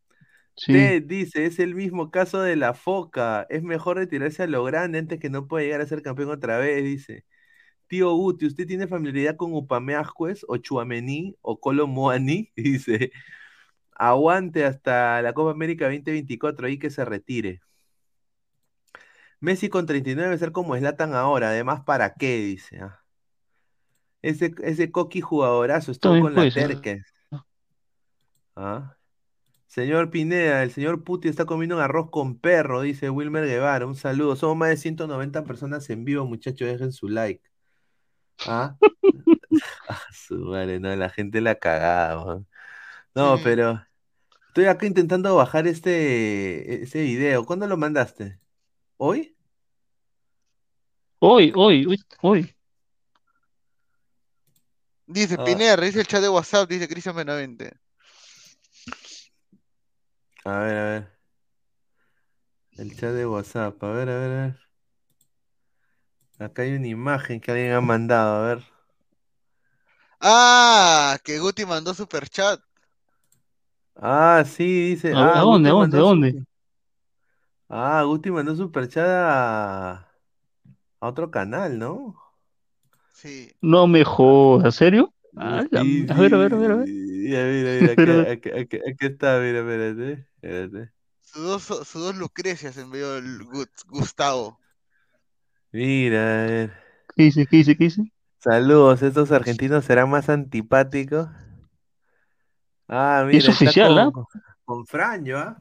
Sí. 0.55 0.75
Ted 0.75 1.03
dice, 1.05 1.47
es 1.47 1.59
el 1.59 1.75
mismo 1.75 2.12
caso 2.12 2.41
de 2.41 2.55
la 2.55 2.75
Foca. 2.75 3.47
Es 3.51 3.64
mejor 3.64 3.97
retirarse 3.97 4.45
a 4.45 4.47
lo 4.47 4.62
grande 4.62 4.99
antes 4.99 5.18
que 5.18 5.31
no 5.31 5.49
pueda 5.49 5.64
llegar 5.64 5.81
a 5.81 5.87
ser 5.87 6.03
campeón 6.03 6.31
otra 6.31 6.59
vez, 6.59 6.85
dice. 6.85 7.25
Tío 7.89 8.14
Guti, 8.14 8.47
¿usted 8.47 8.66
tiene 8.66 8.87
familiaridad 8.87 9.37
con 9.37 9.53
Upameascuez 9.55 10.45
o 10.49 10.57
Chuamení 10.57 11.37
o 11.43 11.59
Colo 11.61 11.87
Muani? 11.87 12.51
Dice, 12.57 13.12
aguante 14.09 14.64
hasta 14.64 15.22
la 15.22 15.32
Copa 15.32 15.53
América 15.53 15.84
2024, 15.86 16.66
ahí 16.66 16.78
que 16.78 16.90
se 16.90 17.05
retire. 17.05 17.61
Messi 19.40 19.68
con 19.68 19.86
39 19.86 20.28
debe 20.28 20.38
ser 20.38 20.53
como 20.53 20.76
Zlatan 20.76 21.14
ahora, 21.14 21.48
además, 21.48 21.82
¿para 21.84 22.14
qué? 22.14 22.38
Dice. 22.38 22.80
ah. 22.80 23.00
Ese, 24.20 24.55
ese 24.62 24.92
coqui 24.92 25.20
jugadorazo 25.20 25.90
estuvo 25.90 26.14
También 26.14 26.34
con 26.34 26.44
la. 26.44 26.50
Terques. 26.50 27.12
Ah. 28.55 28.96
Señor 29.66 30.11
Pineda, 30.11 30.62
el 30.62 30.70
señor 30.70 31.03
Puti 31.03 31.28
está 31.28 31.46
comiendo 31.46 31.76
un 31.76 31.82
arroz 31.82 32.11
con 32.11 32.38
perro, 32.38 32.82
dice 32.82 33.09
Wilmer 33.09 33.46
Guevara. 33.46 33.86
Un 33.86 33.96
saludo. 33.96 34.36
Somos 34.36 34.57
más 34.57 34.68
de 34.68 34.76
190 34.76 35.44
personas 35.44 35.88
en 35.90 36.05
vivo, 36.05 36.26
muchachos. 36.26 36.68
Dejen 36.68 36.92
su 36.92 37.09
like. 37.09 37.42
¿Ah? 38.46 38.76
Ah, 39.88 40.00
su 40.12 40.36
madre, 40.38 40.80
no, 40.80 40.94
la 40.96 41.11
gente 41.11 41.40
la 41.40 41.57
cagada, 41.57 42.24
man. 42.24 42.46
No, 43.14 43.38
pero 43.44 43.84
estoy 44.53 44.66
acá 44.66 44.84
intentando 44.84 45.34
bajar 45.34 45.66
este, 45.66 46.82
este 46.82 47.00
video. 47.00 47.46
¿Cuándo 47.46 47.66
lo 47.66 47.78
mandaste? 47.78 48.38
¿Hoy? 48.98 49.34
Hoy, 51.20 51.55
hoy, 51.57 51.86
hoy, 51.86 52.05
hoy. 52.20 52.55
Dice 55.07 55.36
Ah. 55.38 55.44
Pineda, 55.44 55.78
dice 55.78 56.00
el 56.00 56.07
chat 56.07 56.20
de 56.20 56.28
WhatsApp, 56.28 56.68
dice 56.68 56.86
Cristian 56.86 57.16
Benavente. 57.16 57.72
A 60.44 60.59
ver, 60.59 60.76
a 60.76 60.84
ver. 60.84 61.18
El 62.72 62.94
chat 62.94 63.12
de 63.12 63.24
WhatsApp. 63.24 63.82
A 63.82 63.90
ver, 63.90 64.11
a 64.11 64.18
ver, 64.18 64.30
a 64.30 64.46
ver. 64.48 64.61
Acá 66.40 66.62
hay 66.62 66.72
una 66.74 66.88
imagen 66.88 67.40
que 67.40 67.53
alguien 67.53 67.72
ha 67.72 67.80
mandado. 67.80 68.44
A 68.44 68.55
ver. 68.55 68.64
Ah, 70.20 71.18
que 71.24 71.38
Guti 71.38 71.64
mandó 71.64 71.94
super 71.94 72.28
chat. 72.28 72.61
Ah, 73.97 74.45
sí, 74.47 74.90
dice. 74.90 75.12
A 75.12 75.16
Ah, 75.16 75.38
¿a 75.38 75.43
dónde, 75.43 75.68
Guti 75.68 75.70
a 75.70 75.72
dónde, 75.72 75.97
mandó 75.97 76.09
dónde? 76.09 76.45
Ah, 77.68 78.03
Guti 78.05 78.30
mandó 78.30 78.55
superchat 78.55 79.07
a, 79.07 79.93
a 81.01 81.07
otro 81.09 81.30
canal, 81.30 81.78
¿no? 81.78 82.16
Sí. 83.12 83.53
No 83.62 83.86
me 83.86 84.05
jodas, 84.05 84.74
¿serio? 84.74 85.12
Ah, 85.36 85.64
la- 85.70 85.80
Sí, 85.82 86.07
a 86.11 86.14
ver, 86.18 86.34
a 86.34 86.38
ver, 86.38 86.55
a 86.55 86.57
ver, 86.59 86.70
a 86.72 86.76
ver. 86.76 86.86
sí. 86.86 86.93
Mira, 86.93 87.45
mira, 87.45 87.95
Pero- 87.97 88.20
acá 88.22 89.07
está, 89.07 89.38
mira, 89.40 89.61
espérate, 89.61 90.26
espérate. 90.43 90.93
Sus 91.22 91.43
dos, 91.43 91.62
sus 91.88 92.03
dos 92.03 92.16
Lucrecias 92.16 92.76
envió 92.76 93.16
el 93.16 93.40
Gu- 93.47 93.68
Gustavo. 93.88 94.59
Mira, 95.72 96.45
a 96.45 96.47
ver. 96.47 96.72
¿Qué 97.16 97.24
dice? 97.24 97.47
¿Qué 97.47 97.57
dice? 97.59 97.76
¿Qué 97.76 97.84
dice? 97.84 98.12
Saludos, 98.38 99.01
estos 99.03 99.32
argentinos 99.32 99.86
serán 99.86 100.11
más 100.11 100.28
antipáticos. 100.28 101.28
Ah, 102.95 103.20
es 103.22 103.26
mira, 103.26 103.38
está 103.38 103.53
oficial, 103.53 103.88
con, 103.88 103.99
¿ah? 103.99 104.11
con, 104.12 104.26
con 104.66 104.86
Fraño, 104.86 105.38
¿ah? 105.38 105.57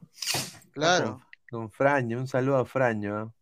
Claro. 0.72 1.22
Con, 1.50 1.70
Fraño, 1.70 2.18
un 2.18 2.28
saludo 2.28 2.58
a 2.58 2.66
Fraño, 2.66 3.16
¿ah? 3.16 3.32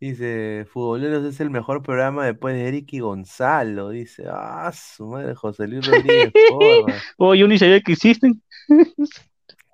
Dice, 0.00 0.66
Futboleros 0.72 1.22
es 1.26 1.38
el 1.40 1.50
mejor 1.50 1.82
programa 1.82 2.24
después 2.24 2.54
de 2.54 2.66
Eric 2.66 2.94
y 2.94 3.00
Gonzalo. 3.00 3.90
Dice, 3.90 4.24
ah, 4.30 4.72
su 4.72 5.06
madre, 5.06 5.34
José 5.34 5.68
Luis 5.68 5.86
Rodríguez. 5.86 6.32
Oh, 7.18 7.34
yo 7.34 7.46
ni 7.46 7.58
sabía 7.58 7.82
que 7.82 7.92
existen. 7.92 8.42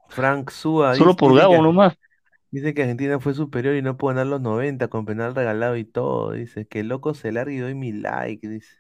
Frank 0.09 0.51
Súa 0.51 0.97
Solo 0.97 1.13
dice, 1.13 1.19
por 1.19 1.37
Gabo 1.37 1.55
que, 1.55 1.63
nomás. 1.63 1.99
dice 2.51 2.75
que 2.75 2.83
Argentina 2.83 3.21
fue 3.21 3.35
superior 3.35 3.77
y 3.77 3.83
no 3.83 3.97
pudo 3.97 4.09
ganar 4.09 4.27
los 4.27 4.41
90 4.41 4.89
con 4.89 5.05
penal 5.05 5.37
regalado 5.37 5.77
y 5.77 5.85
todo. 5.85 6.33
Dice, 6.33 6.67
que 6.67 6.83
loco 6.83 7.15
se 7.15 7.31
largue 7.31 7.55
y 7.55 7.59
doy 7.59 7.77
mi 7.77 7.93
like. 7.93 8.49
Dice. 8.49 8.80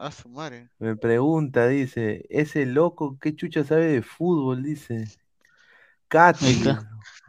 A 0.00 0.10
su 0.10 0.30
madre. 0.30 0.70
Me 0.78 0.96
pregunta, 0.96 1.68
dice, 1.68 2.24
ese 2.30 2.64
loco, 2.64 3.18
¿qué 3.20 3.36
chucha 3.36 3.64
sabe 3.64 3.84
de 3.88 4.02
fútbol? 4.02 4.62
Dice. 4.62 5.04
Katy, 6.08 6.62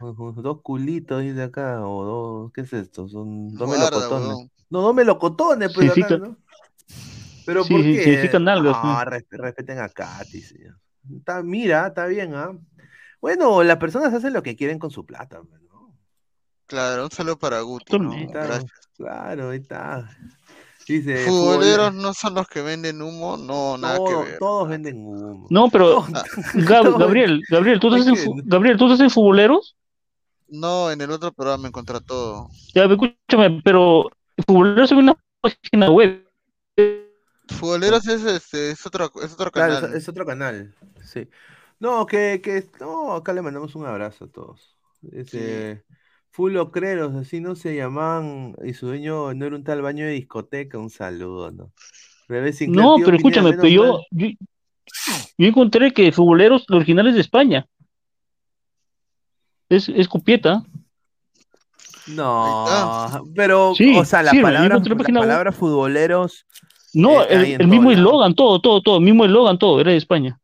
dos 0.00 0.62
culitos, 0.62 1.20
dice 1.20 1.42
acá, 1.42 1.86
o 1.86 2.04
dos, 2.04 2.52
¿qué 2.52 2.62
es 2.62 2.72
esto? 2.72 3.08
Son 3.08 3.54
dos 3.54 3.68
Guarda, 3.68 3.78
melocotones. 3.78 4.50
No, 4.70 4.80
dos 4.80 4.94
melocotones, 4.94 5.70
pues 5.74 5.90
acá, 5.90 6.16
¿no? 6.16 6.36
Pero 7.44 7.62
Sí, 7.64 7.74
¿por 7.74 7.82
qué? 7.82 8.38
nalgas, 8.40 8.82
No, 8.82 9.04
¿no? 9.04 9.04
res- 9.04 9.26
respeten 9.30 9.78
a 9.80 9.88
Katy, 9.90 10.40
señor. 10.40 10.78
Está, 11.14 11.42
mira, 11.42 11.88
está 11.88 12.06
bien, 12.06 12.34
¿ah? 12.34 12.58
Bueno, 13.20 13.62
las 13.62 13.76
personas 13.76 14.14
hacen 14.14 14.32
lo 14.32 14.42
que 14.42 14.56
quieren 14.56 14.78
con 14.78 14.90
su 14.90 15.04
plata, 15.04 15.42
pues, 15.42 15.60
¿no? 15.60 15.94
Claro, 16.66 17.04
un 17.04 17.10
saludo 17.10 17.38
para 17.38 17.60
Guti, 17.60 17.98
¿no? 17.98 18.10
Claro, 18.96 19.50
ahí 19.50 19.58
está. 19.58 20.08
Dice, 20.86 21.24
Futboleros 21.26 21.94
no 21.94 22.12
son 22.14 22.34
los 22.34 22.48
que 22.48 22.60
venden 22.62 23.00
humo, 23.02 23.36
no, 23.36 23.78
nada 23.78 23.98
que 24.04 24.14
ver. 24.14 24.38
todos 24.38 24.68
venden 24.68 24.96
humo. 25.06 25.46
No, 25.50 25.68
pero 25.70 26.02
Gab- 26.02 26.82
todos- 26.84 26.98
Gabriel, 26.98 27.42
Gabriel, 27.48 27.80
¿tú 27.80 27.94
estás 27.94 28.06
en, 28.08 28.42
Gabriel, 28.44 28.76
¿tú 28.76 28.86
estás 28.86 29.00
en 29.00 29.10
Futboleros? 29.10 29.76
No, 30.48 30.90
en 30.90 31.00
el 31.00 31.10
otro 31.10 31.32
programa 31.32 31.68
encontré 31.68 32.00
todo. 32.00 32.48
Ya, 32.74 32.84
escúchame, 32.84 33.60
pero 33.64 34.10
Futboleros 34.46 34.90
es 34.92 34.98
una 34.98 35.14
página 35.40 35.90
web. 35.90 36.26
Futboleros 37.48 38.06
es, 38.08 38.24
este, 38.24 38.70
es 38.70 38.86
otro, 38.86 39.10
es 39.22 39.32
otro 39.32 39.50
Claro, 39.50 39.74
canal. 39.74 39.90
es, 39.90 40.02
es 40.02 40.08
otro 40.08 40.24
canal, 40.26 40.74
sí. 41.04 41.28
No, 41.80 42.06
que, 42.06 42.40
que, 42.42 42.68
no, 42.80 43.14
acá 43.14 43.32
le 43.32 43.42
mandamos 43.42 43.74
un 43.74 43.86
abrazo 43.86 44.26
a 44.26 44.28
todos. 44.28 44.76
Dice, 45.00 45.84
Full 46.32 46.56
Ocreros, 46.56 47.14
así 47.14 47.40
no 47.40 47.54
se 47.54 47.76
llamaban, 47.76 48.56
y 48.64 48.72
su 48.74 48.86
dueño 48.86 49.34
no 49.34 49.44
era 49.46 49.54
un 49.54 49.64
tal 49.64 49.82
baño 49.82 50.06
de 50.06 50.12
discoteca, 50.12 50.78
un 50.78 50.90
saludo, 50.90 51.50
¿no? 51.50 51.72
Sinclair, 52.52 52.70
No, 52.70 52.96
tío 52.96 53.04
pero 53.04 53.16
escúchame, 53.18 53.50
pero 53.52 53.68
yo, 53.68 54.00
yo, 54.10 54.28
yo 55.36 55.46
encontré 55.46 55.92
que 55.92 56.10
Futboleros, 56.12 56.64
el 56.68 56.76
original 56.76 57.06
es 57.08 57.14
de 57.16 57.20
España. 57.20 57.66
Es, 59.68 59.88
es 59.90 60.08
Cupieta. 60.08 60.62
No, 62.06 62.64
pero, 63.34 63.74
Sí, 63.74 63.96
o 63.96 64.04
sea, 64.04 64.22
la 64.22 64.30
sí, 64.30 64.40
palabra, 64.40 64.78
la 64.78 64.96
página 64.96 65.20
web. 65.20 65.28
palabra 65.28 65.52
futboleros, 65.52 66.46
No, 66.94 67.22
Eh, 67.22 67.54
el, 67.54 67.60
el 67.60 67.68
mismo 67.68 67.90
eslogan, 67.92 68.34
todo, 68.34 68.60
todo, 68.60 68.80
todo, 68.82 68.96
el 68.98 69.04
mismo 69.04 69.24
eslogan, 69.24 69.58
todo, 69.58 69.80
era 69.80 69.90
de 69.92 69.98
España. 69.98 70.38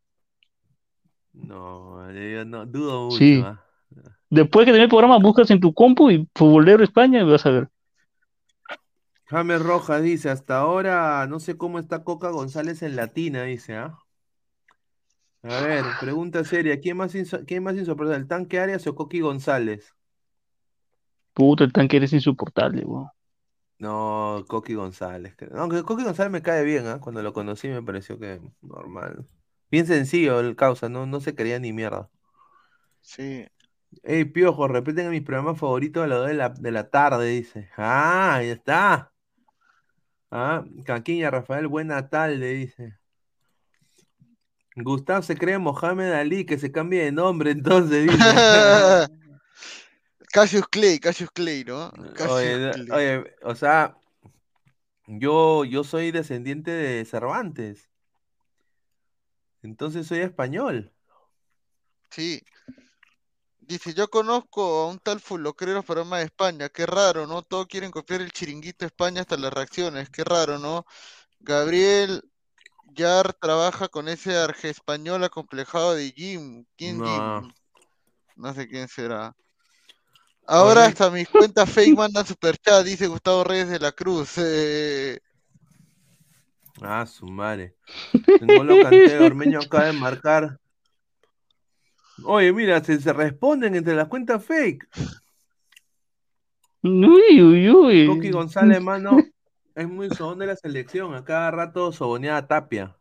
no, 1.32 2.12
yo 2.12 2.44
no, 2.44 2.66
dudo 2.66 3.06
mucho, 3.06 3.16
Sí. 3.18 3.42
¿ah? 3.44 3.62
Después 4.30 4.64
que 4.64 4.72
termine 4.72 4.84
el 4.84 4.88
programa, 4.90 5.18
buscas 5.18 5.50
en 5.50 5.60
tu 5.60 5.72
compu 5.74 6.10
y 6.10 6.26
Futbolero 6.34 6.82
España 6.82 7.20
y 7.20 7.24
vas 7.24 7.44
a 7.46 7.50
ver. 7.50 7.68
James 9.26 9.62
Rojas 9.62 10.02
dice, 10.02 10.28
hasta 10.28 10.58
ahora 10.58 11.24
no 11.28 11.38
sé 11.40 11.56
cómo 11.56 11.78
está 11.78 12.02
Coca 12.02 12.30
González 12.30 12.82
en 12.82 12.96
Latina, 12.96 13.44
dice, 13.44 13.76
¿ah? 13.76 13.98
A 15.42 15.58
ver, 15.58 15.96
pregunta 15.96 16.44
seria, 16.44 16.78
¿quién 16.80 16.96
más, 16.96 17.14
inso- 17.16 17.44
quién 17.46 17.62
más 17.64 17.74
insoportable, 17.76 18.18
el 18.20 18.28
tanque 18.28 18.60
Arias 18.60 18.86
o 18.86 18.94
Coqui 18.94 19.20
González? 19.20 19.94
Puta, 21.32 21.64
el 21.64 21.72
tanque 21.72 21.96
eres 21.96 22.12
insoportable, 22.12 22.84
weón. 22.84 23.08
No, 23.78 24.44
Coqui 24.48 24.74
González. 24.74 25.34
creo. 25.36 25.50
Aunque 25.60 25.82
Coqui 25.84 26.02
González 26.04 26.32
me 26.32 26.42
cae 26.42 26.64
bien, 26.64 26.86
¿ah? 26.88 26.98
Cuando 27.00 27.22
lo 27.22 27.32
conocí 27.32 27.68
me 27.68 27.82
pareció 27.82 28.18
que 28.18 28.40
normal. 28.60 29.26
Bien 29.70 29.86
sencillo 29.86 30.40
el 30.40 30.56
causa, 30.56 30.88
no, 30.88 31.06
no 31.06 31.20
se 31.20 31.34
quería 31.34 31.58
ni 31.60 31.72
mierda. 31.72 32.10
Sí. 33.00 33.46
Ey, 34.02 34.24
Piojo, 34.24 34.68
repiten 34.68 35.06
a 35.06 35.10
mis 35.10 35.22
programas 35.22 35.58
favoritos 35.58 36.04
a 36.04 36.06
las 36.06 36.18
2 36.18 36.28
de 36.28 36.34
la, 36.34 36.48
de 36.50 36.70
la 36.70 36.90
tarde, 36.90 37.28
dice. 37.28 37.70
Ah, 37.76 38.34
ahí 38.36 38.48
está. 38.50 39.12
Ah, 40.30 40.64
Caquiña 40.84 41.30
Rafael, 41.30 41.66
buena 41.68 42.08
tarde, 42.08 42.52
dice. 42.52 42.98
Gustavo 44.76 45.22
se 45.22 45.36
cree 45.36 45.58
Mohamed 45.58 46.12
Ali, 46.12 46.44
que 46.44 46.58
se 46.58 46.70
cambie 46.70 47.02
de 47.04 47.12
nombre 47.12 47.50
entonces, 47.52 48.06
dice. 48.06 48.18
Cassius 50.30 50.68
Clay, 50.68 50.98
Cassius 50.98 51.30
Clay, 51.30 51.64
¿no? 51.64 51.90
Cassius 52.14 52.30
Oye, 52.32 52.70
Clay. 52.72 52.90
oye, 52.90 53.36
o 53.42 53.54
sea, 53.54 53.96
yo, 55.06 55.64
yo 55.64 55.84
soy 55.84 56.10
descendiente 56.10 56.70
de 56.70 57.04
Cervantes. 57.06 57.88
Entonces 59.62 60.06
soy 60.06 60.20
español. 60.20 60.92
Sí. 62.10 62.42
Dice, 63.68 63.92
yo 63.92 64.08
conozco 64.08 64.62
a 64.80 64.86
un 64.86 64.98
tal 64.98 65.20
fulocrero 65.20 65.82
programa 65.82 66.16
de 66.16 66.24
España, 66.24 66.70
qué 66.70 66.86
raro, 66.86 67.26
¿no? 67.26 67.42
Todos 67.42 67.66
quieren 67.66 67.90
copiar 67.90 68.22
el 68.22 68.32
chiringuito 68.32 68.86
España 68.86 69.20
hasta 69.20 69.36
las 69.36 69.52
reacciones, 69.52 70.08
qué 70.08 70.24
raro, 70.24 70.58
¿no? 70.58 70.86
Gabriel 71.38 72.22
Yar 72.94 73.34
trabaja 73.34 73.88
con 73.88 74.08
ese 74.08 74.38
arge 74.38 74.70
español 74.70 75.22
acomplejado 75.22 75.94
de 75.94 76.10
Jim. 76.12 76.64
¿Quién 76.78 76.96
No. 76.96 77.04
Jim? 77.04 77.52
No 78.36 78.54
sé 78.54 78.66
quién 78.68 78.88
será. 78.88 79.36
Ahora 80.46 80.86
hasta 80.86 81.10
mis 81.10 81.28
cuentas 81.28 81.68
fake 81.68 81.94
mandan 81.94 82.24
superchat, 82.24 82.86
dice 82.86 83.06
Gustavo 83.06 83.44
Reyes 83.44 83.68
de 83.68 83.80
la 83.80 83.92
Cruz. 83.92 84.38
Eh, 84.38 85.18
Ah, 86.80 87.04
su 87.04 87.26
madre. 87.26 87.74
Ngolo 88.40 88.80
Kanté, 88.80 89.18
Ormeño 89.18 89.60
acaba 89.60 89.84
de 89.84 89.92
marcar. 89.92 90.58
Oye, 92.24 92.52
mira, 92.52 92.82
se, 92.82 93.00
se 93.00 93.12
responden 93.12 93.74
entre 93.74 93.94
las 93.94 94.08
cuentas 94.08 94.44
fake. 94.44 94.88
Uy, 96.82 97.42
uy, 97.42 97.70
uy. 97.70 98.06
Coqui 98.06 98.30
González, 98.30 98.80
mano, 98.80 99.18
es 99.74 99.88
muy 99.88 100.10
sobón 100.10 100.38
de 100.38 100.46
la 100.46 100.56
selección. 100.56 101.14
A 101.14 101.24
cada 101.24 101.50
rato 101.50 101.92
soboneaba 101.92 102.38
a 102.38 102.46
Tapia. 102.46 102.96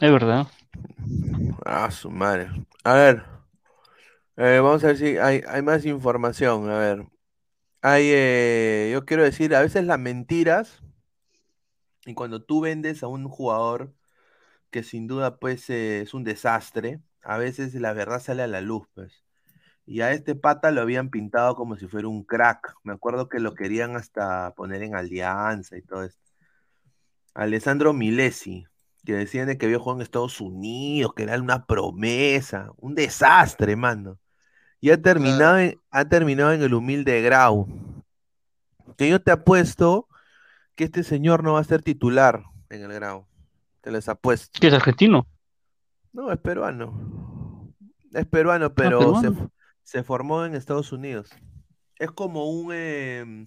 Es 0.00 0.10
verdad. 0.10 0.46
Ah, 1.64 1.90
su 1.90 2.10
madre. 2.10 2.50
A 2.84 2.94
ver. 2.94 3.24
eh, 4.36 4.60
vamos 4.62 4.82
a 4.82 4.88
ver 4.88 4.96
si 4.96 5.18
hay, 5.18 5.42
hay 5.46 5.62
más 5.62 5.84
información. 5.84 6.70
A 6.70 6.78
ver. 6.78 7.06
Hay, 7.82 8.10
eh, 8.12 8.90
yo 8.92 9.04
quiero 9.04 9.22
decir, 9.22 9.54
a 9.54 9.62
veces 9.62 9.84
las 9.84 9.98
mentiras, 9.98 10.82
y 12.04 12.14
cuando 12.14 12.42
tú 12.42 12.60
vendes 12.60 13.02
a 13.02 13.08
un 13.08 13.28
jugador 13.28 13.94
que 14.70 14.82
sin 14.82 15.06
duda 15.06 15.38
pues 15.38 15.68
eh, 15.70 16.02
es 16.02 16.14
un 16.14 16.24
desastre, 16.24 17.00
a 17.22 17.38
veces 17.38 17.74
la 17.74 17.92
verdad 17.92 18.20
sale 18.20 18.42
a 18.42 18.46
la 18.46 18.60
luz, 18.60 18.88
pues. 18.94 19.24
Y 19.86 20.02
a 20.02 20.12
este 20.12 20.34
pata 20.36 20.70
lo 20.70 20.82
habían 20.82 21.10
pintado 21.10 21.56
como 21.56 21.76
si 21.76 21.88
fuera 21.88 22.08
un 22.08 22.24
crack. 22.24 22.74
Me 22.84 22.92
acuerdo 22.92 23.28
que 23.28 23.40
lo 23.40 23.54
querían 23.54 23.96
hasta 23.96 24.54
poner 24.54 24.82
en 24.82 24.94
alianza 24.94 25.76
y 25.76 25.82
todo 25.82 26.04
esto. 26.04 26.22
Alessandro 27.34 27.92
Milesi, 27.92 28.66
que 29.04 29.14
decían 29.14 29.48
de 29.48 29.58
que 29.58 29.66
había 29.66 29.78
jugado 29.78 29.98
en 29.98 30.02
Estados 30.02 30.40
Unidos, 30.40 31.12
que 31.14 31.24
era 31.24 31.40
una 31.40 31.66
promesa, 31.66 32.70
un 32.76 32.94
desastre, 32.94 33.76
mano. 33.76 34.18
Y 34.80 34.90
ha 34.90 35.00
terminado, 35.00 35.58
en, 35.58 35.80
ha 35.90 36.04
terminado 36.04 36.52
en 36.52 36.62
el 36.62 36.74
humilde 36.74 37.20
Grau. 37.22 37.66
Que 38.96 39.08
yo 39.08 39.20
te 39.20 39.32
apuesto 39.32 40.08
que 40.74 40.84
este 40.84 41.02
señor 41.02 41.42
no 41.42 41.54
va 41.54 41.60
a 41.60 41.64
ser 41.64 41.82
titular 41.82 42.44
en 42.68 42.82
el 42.82 42.92
Grau. 42.92 43.26
Te 43.80 43.90
les 43.90 44.08
apuesto. 44.08 44.58
¿Que 44.60 44.68
es 44.68 44.74
argentino? 44.74 45.26
No, 46.12 46.30
es 46.32 46.38
peruano. 46.38 47.72
Es 48.12 48.26
peruano, 48.26 48.74
pero 48.74 48.98
se, 49.00 49.06
peruano. 49.06 49.28
f- 49.30 49.48
se 49.82 50.02
formó 50.02 50.44
en 50.44 50.54
Estados 50.54 50.92
Unidos. 50.92 51.30
Es 51.98 52.10
como 52.10 52.50
un 52.50 52.72
em, 52.72 53.46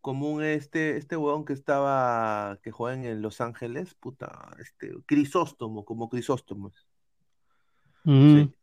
como 0.00 0.30
un 0.30 0.42
este, 0.42 0.96
este 0.96 1.16
huevón 1.16 1.44
que 1.44 1.52
estaba, 1.52 2.58
que 2.62 2.70
juega 2.70 2.94
en 3.10 3.20
Los 3.22 3.40
Ángeles, 3.40 3.94
puta, 3.94 4.50
este, 4.60 4.94
Crisóstomo, 5.04 5.84
como 5.84 6.08
Crisóstomo. 6.08 6.72
Mm. 8.04 8.34
Sí. 8.36 8.54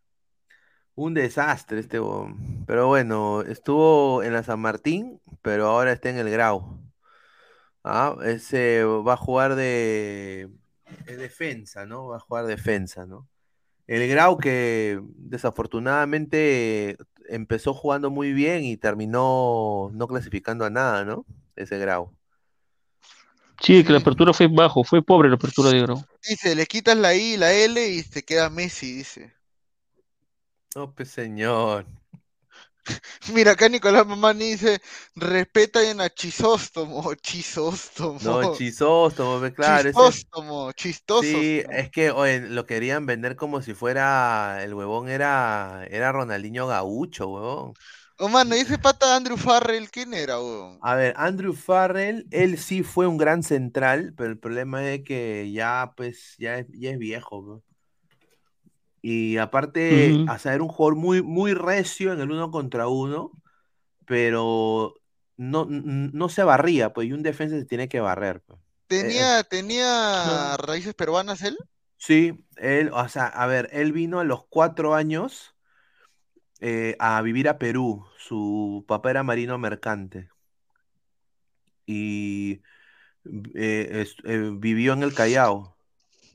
Un 0.96 1.14
desastre 1.14 1.80
este 1.80 2.00
huevón. 2.00 2.64
Pero 2.66 2.88
bueno, 2.88 3.42
estuvo 3.42 4.24
en 4.24 4.34
la 4.34 4.44
San 4.44 4.60
Martín, 4.62 5.20
pero 5.42 5.68
ahora 5.68 5.92
está 5.92 6.10
en 6.10 6.18
el 6.18 6.30
Grau. 6.30 6.80
Ah, 7.84 8.16
ese 8.24 8.84
va 8.84 9.14
a 9.14 9.18
jugar 9.18 9.56
de, 9.56 10.50
de 11.06 11.18
defensa, 11.18 11.86
¿no? 11.86 12.08
Va 12.08 12.18
a 12.18 12.22
jugar 12.22 12.46
defensa, 12.46 13.06
¿no? 13.06 13.28
El 13.88 14.08
Grau 14.08 14.38
que 14.38 15.02
desafortunadamente 15.18 16.98
empezó 17.28 17.74
jugando 17.74 18.10
muy 18.10 18.32
bien 18.32 18.64
y 18.64 18.78
terminó 18.78 19.92
no 19.94 20.08
clasificando 20.08 20.64
a 20.64 20.70
nada, 20.70 21.04
¿no? 21.04 21.26
Ese 21.56 21.78
Grau. 21.78 22.16
Sí, 23.62 23.84
que 23.84 23.92
la 23.92 24.00
apertura 24.00 24.34
fue 24.34 24.48
bajo, 24.48 24.84
fue 24.84 25.02
pobre 25.02 25.30
la 25.30 25.36
apertura 25.36 25.70
de 25.70 25.82
Grau. 25.82 26.06
Dice, 26.28 26.56
le 26.56 26.66
quitas 26.66 26.98
la 26.98 27.14
I 27.14 27.34
y 27.34 27.38
la 27.38 27.54
L 27.54 27.86
y 27.86 28.04
te 28.04 28.24
queda 28.24 28.50
Messi, 28.50 28.94
dice. 28.94 29.34
No, 30.76 30.94
pues 30.94 31.12
señor. 31.12 31.86
Mira, 33.34 33.52
acá 33.52 33.70
Nicolás 33.70 34.06
Mamani 34.06 34.52
dice, 34.52 34.82
respeta 35.16 35.82
bien 35.82 36.02
a 36.02 36.10
Chisóstomo, 36.10 37.14
Chisóstomo. 37.22 38.20
No, 38.20 38.46
Chisóstomo, 38.48 39.40
ve, 39.40 39.54
claro. 39.54 39.90
ese- 39.90 40.26
Chistóstomo, 40.26 40.72
chistoso. 40.74 41.46
Sí, 41.46 41.64
es 41.70 41.92
que 41.92 42.12
oye, 42.12 42.42
lo 42.42 42.66
querían 42.66 43.06
vender 43.06 43.36
como 43.38 43.62
si 43.62 43.74
fuera, 43.76 44.64
el 44.64 44.74
huevón 44.74 45.10
era, 45.10 45.86
era 45.90 46.12
Ronaldinho 46.12 46.68
Gaucho, 46.68 47.30
huevón. 47.30 47.78
Oh, 48.18 48.28
mano, 48.28 48.56
¿y 48.56 48.60
ese 48.62 48.80
pata 48.80 49.16
Andrew 49.16 49.38
Farrell 49.38 49.92
quién 49.92 50.16
era, 50.16 50.40
weón? 50.40 50.84
A 50.86 50.96
ver, 50.96 51.14
Andrew 51.18 51.54
Farrell, 51.54 52.28
él 52.32 52.58
sí 52.58 52.84
fue 52.84 53.08
un 53.08 53.18
gran 53.18 53.42
central, 53.44 54.14
pero 54.18 54.30
el 54.32 54.38
problema 54.40 54.86
es 54.92 55.04
que 55.04 55.50
ya, 55.52 55.94
pues, 55.96 56.36
ya 56.38 56.60
es, 56.60 56.68
ya 56.74 56.92
es 56.92 56.98
viejo, 57.00 57.42
¿no? 57.42 57.64
Y 59.04 59.38
aparte, 59.38 60.24
o 60.28 60.40
sea, 60.40 60.56
era 60.56 60.64
un 60.64 60.70
jugador 60.70 60.98
muy, 60.98 61.24
muy 61.24 61.54
recio 61.56 62.14
en 62.14 62.22
el 62.22 62.32
uno 62.32 62.52
contra 62.52 62.88
uno, 62.90 63.34
pero 64.06 64.96
no, 65.38 65.66
no 65.70 66.30
se 66.30 66.44
barría, 66.44 66.94
pues, 66.94 67.10
y 67.10 67.14
un 67.14 67.24
defensa 67.24 67.58
se 67.60 67.66
tiene 67.66 67.90
que 67.90 68.02
barrer, 68.02 68.42
pues. 68.44 68.60
¿Tenía, 68.88 69.44
tenía 69.44 70.56
raíces 70.58 70.94
peruanas 70.94 71.42
él? 71.42 71.58
Sí, 71.98 72.46
él, 72.58 72.92
o 72.94 73.08
sea, 73.10 73.26
a 73.28 73.48
ver, 73.48 73.70
él 73.72 73.94
vino 73.94 74.20
a 74.20 74.24
los 74.26 74.46
cuatro 74.48 74.94
años 74.94 75.56
eh, 76.60 76.96
a 77.00 77.22
vivir 77.22 77.48
a 77.50 77.58
Perú. 77.60 78.06
Su 78.18 78.86
papá 78.88 79.12
era 79.12 79.24
marino 79.24 79.58
mercante. 79.58 80.30
Y 81.86 82.62
eh, 83.56 83.90
es- 84.04 84.18
eh, 84.26 84.52
vivió 84.56 84.94
en 84.94 85.04
el 85.04 85.14
Callao 85.14 85.78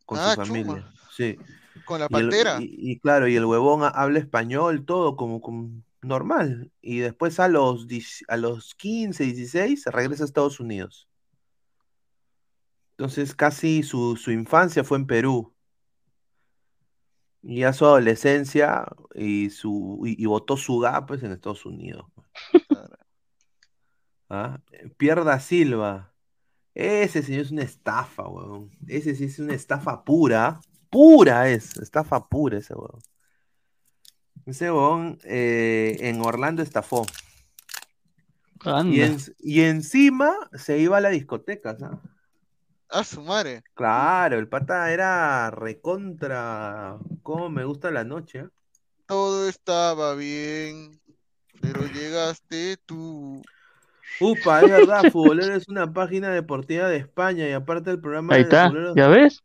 con 0.06 0.18
Ah, 0.18 0.30
su 0.32 0.42
chuma. 0.42 0.42
familia. 0.42 0.94
Sí. 1.10 1.36
Con 1.84 2.00
la 2.00 2.06
Y, 2.10 2.14
el- 2.16 2.28
pantera. 2.28 2.58
y- 2.60 2.74
y 2.92 2.98
claro, 3.00 3.28
y 3.28 3.36
el 3.36 3.44
huevón 3.44 3.82
ha- 3.82 3.88
habla 3.88 4.18
español, 4.18 4.84
todo 4.84 5.16
como, 5.16 5.40
como 5.40 5.70
normal. 6.02 6.70
Y 6.80 6.98
después 6.98 7.38
a 7.40 7.48
los, 7.48 7.86
10 7.86 8.24
a 8.28 8.36
los 8.36 8.74
15, 8.74 9.24
16 9.24 9.82
se 9.82 9.90
regresa 9.90 10.24
a 10.24 10.26
Estados 10.26 10.60
Unidos. 10.60 11.08
Entonces 12.96 13.34
casi 13.34 13.82
su, 13.82 14.16
su 14.16 14.30
infancia 14.32 14.82
fue 14.84 14.98
en 14.98 15.06
Perú. 15.06 15.52
Y 17.42 17.60
ya 17.60 17.72
su 17.72 17.84
adolescencia 17.84 18.84
y 19.14 19.50
su 19.50 20.02
y, 20.04 20.20
y 20.22 20.26
votó 20.26 20.56
su 20.56 20.78
GA 20.80 21.06
pues 21.06 21.22
en 21.22 21.30
Estados 21.32 21.64
Unidos. 21.64 22.04
¿Ah? 24.28 24.60
Pierre 24.96 25.24
da 25.24 25.40
Silva. 25.40 26.12
Ese 26.74 27.22
señor 27.22 27.42
es 27.42 27.50
una 27.50 27.62
estafa, 27.62 28.28
weón. 28.28 28.70
Ese 28.86 29.14
sí 29.14 29.24
es 29.24 29.38
una 29.38 29.54
estafa 29.54 30.04
pura. 30.04 30.60
Pura 30.90 31.48
es. 31.48 31.76
Estafa 31.78 32.28
pura 32.28 32.58
ese 32.58 32.74
weón. 32.74 33.00
Ese 34.46 34.70
weón 34.72 35.18
eh, 35.24 35.96
en 36.00 36.20
Orlando 36.20 36.62
estafó. 36.62 37.06
Y, 38.64 38.68
Anda. 38.68 39.06
en- 39.06 39.18
y 39.38 39.60
encima 39.62 40.32
se 40.54 40.78
iba 40.78 40.96
a 40.96 41.00
la 41.00 41.10
discoteca, 41.10 41.76
¿sabes? 41.78 41.98
Ah, 42.90 43.04
su 43.04 43.20
madre. 43.22 43.62
Claro, 43.74 44.38
el 44.38 44.48
pata 44.48 44.90
era 44.90 45.50
recontra. 45.50 46.96
¿Cómo 47.22 47.50
me 47.50 47.64
gusta 47.64 47.90
la 47.90 48.02
noche? 48.04 48.38
eh? 48.40 48.48
Todo 49.06 49.48
estaba 49.48 50.14
bien, 50.14 50.98
pero 51.60 51.86
llegaste 51.86 52.78
tú. 52.86 53.42
Upa, 54.20 54.62
es 54.62 54.70
verdad, 54.70 55.02
Futbolero 55.12 55.54
es 55.54 55.68
una 55.68 55.92
página 55.92 56.30
deportiva 56.30 56.88
de 56.88 56.96
España 56.96 57.46
y 57.48 57.52
aparte 57.52 57.90
del 57.90 58.00
programa 58.00 58.34
Ahí 58.34 58.40
de 58.44 58.48
está, 58.48 58.68
Futbolero. 58.68 58.94
¿ya 58.96 59.08
ves? 59.08 59.42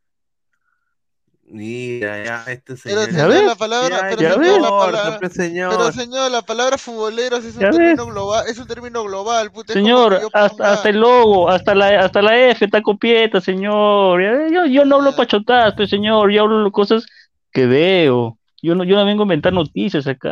Mira, 1.46 2.24
ya, 2.26 2.52
este 2.52 2.76
Pero 2.84 3.02
señor. 3.02 3.12
señor, 3.12 3.30
ves? 3.30 3.46
la 3.46 3.56
palabra, 3.56 3.98
Ya, 3.98 4.10
pero 4.10 4.22
ya 4.22 4.34
señor, 4.34 4.40
ves. 4.40 4.62
la 4.62 4.70
palabra, 4.70 5.30
señor. 5.30 5.70
pero 5.78 5.92
señor, 5.92 6.32
la 6.32 6.42
palabra 6.42 6.78
futboleros 6.78 7.44
es 7.46 7.56
un 7.56 7.62
Ya 7.62 7.70
término 7.72 8.06
ves. 8.06 8.14
global, 8.14 8.46
es 8.48 8.58
un 8.58 8.68
término 8.68 9.04
global, 9.04 9.52
puta, 9.52 9.74
Señor, 9.74 10.14
hasta, 10.34 10.50
ponga- 10.50 10.74
hasta 10.74 10.90
el 10.90 11.00
logo, 11.00 11.50
hasta 11.50 11.76
la, 11.76 12.00
hasta 12.00 12.22
la 12.22 12.40
F 12.52 12.66
está 12.66 12.82
copieta, 12.82 13.40
señor. 13.42 14.22
Yo, 14.52 14.66
yo 14.66 14.86
no 14.86 14.96
hablo 14.96 15.16
pachotadas, 15.16 15.74
pues, 15.76 15.90
señor. 15.90 16.32
Yo 16.32 16.44
hablo 16.44 16.72
cosas 16.72 17.06
que 17.52 17.66
veo. 17.68 18.38
Yo 18.62 18.76
no, 18.76 18.84
yo 18.84 18.96
no 18.96 19.06
vengo 19.06 19.24
a 19.24 19.26
inventar 19.26 19.54
noticias 19.54 20.08
acá. 20.08 20.32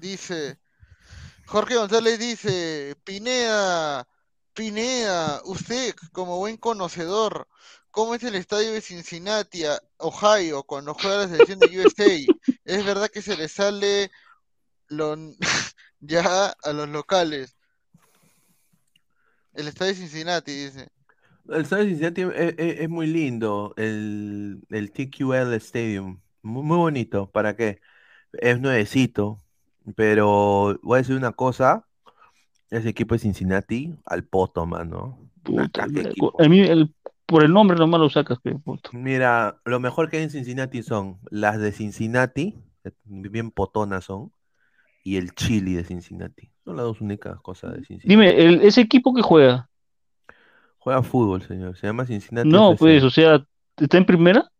Dice, 0.00 0.58
Jorge 1.46 1.76
González 1.76 2.18
dice, 2.18 2.96
Pineda, 3.04 4.06
Pineda, 4.54 5.40
usted 5.44 5.94
como 6.12 6.38
buen 6.38 6.56
conocedor, 6.56 7.48
¿cómo 7.94 8.14
es 8.14 8.22
el 8.24 8.34
estadio 8.34 8.72
de 8.72 8.80
Cincinnati, 8.80 9.62
Ohio, 9.98 10.64
cuando 10.64 10.92
juega 10.94 11.18
la 11.18 11.28
selección 11.28 11.60
de 11.60 11.80
USA? 11.80 12.06
¿Es 12.64 12.84
verdad 12.84 13.08
que 13.08 13.22
se 13.22 13.36
le 13.36 13.48
sale 13.48 14.10
lo, 14.88 15.16
ya 16.00 16.48
a 16.62 16.72
los 16.72 16.88
locales? 16.88 17.56
El 19.54 19.68
estadio 19.68 19.92
de 19.92 19.98
Cincinnati, 19.98 20.52
dice. 20.52 20.88
El 21.48 21.62
estadio 21.62 21.84
de 21.84 21.90
Cincinnati 21.90 22.22
es, 22.22 22.54
es- 22.58 22.80
es 22.80 22.88
muy 22.88 23.06
lindo, 23.06 23.72
el, 23.76 24.60
el 24.70 24.90
TQL 24.92 25.54
Stadium. 25.54 26.20
Muy, 26.42 26.62
muy 26.64 26.76
bonito, 26.76 27.30
¿para 27.30 27.54
qué? 27.54 27.80
Es 28.32 28.60
nuevecito, 28.60 29.38
pero 29.94 30.78
voy 30.82 30.96
a 30.96 31.02
decir 31.02 31.16
una 31.16 31.32
cosa. 31.32 31.86
Ese 32.70 32.88
equipo 32.88 33.14
de 33.14 33.20
Cincinnati, 33.20 33.94
al 34.04 34.24
poto, 34.24 34.66
mano. 34.66 35.30
Puta, 35.44 35.86
mí 35.86 36.60
el- 36.60 36.92
por 37.26 37.44
el 37.44 37.52
nombre 37.52 37.76
nomás 37.76 38.00
lo 38.00 38.10
sacas, 38.10 38.38
pe, 38.40 38.54
puta. 38.54 38.90
Mira, 38.92 39.60
lo 39.64 39.80
mejor 39.80 40.10
que 40.10 40.18
hay 40.18 40.24
en 40.24 40.30
Cincinnati 40.30 40.82
son 40.82 41.18
las 41.30 41.58
de 41.58 41.72
Cincinnati, 41.72 42.54
eh, 42.84 42.90
bien 43.04 43.50
potonas 43.50 44.04
son, 44.04 44.32
y 45.04 45.16
el 45.16 45.34
chili 45.34 45.74
de 45.74 45.84
Cincinnati. 45.84 46.50
Son 46.64 46.76
las 46.76 46.84
dos 46.84 47.00
únicas 47.00 47.40
cosas 47.40 47.72
de 47.72 47.84
Cincinnati. 47.84 48.08
Dime, 48.08 48.44
el, 48.44 48.62
ese 48.62 48.80
equipo 48.80 49.14
que 49.14 49.22
juega, 49.22 49.68
Juega 50.78 51.02
fútbol, 51.02 51.40
señor. 51.42 51.76
Se 51.78 51.86
llama 51.86 52.04
Cincinnati 52.04 52.48
no, 52.48 52.72
FC. 52.72 52.78
pues, 52.78 53.04
o 53.04 53.10
sea, 53.10 53.46
¿está 53.78 53.96
en 53.96 54.04
primera? 54.04 54.50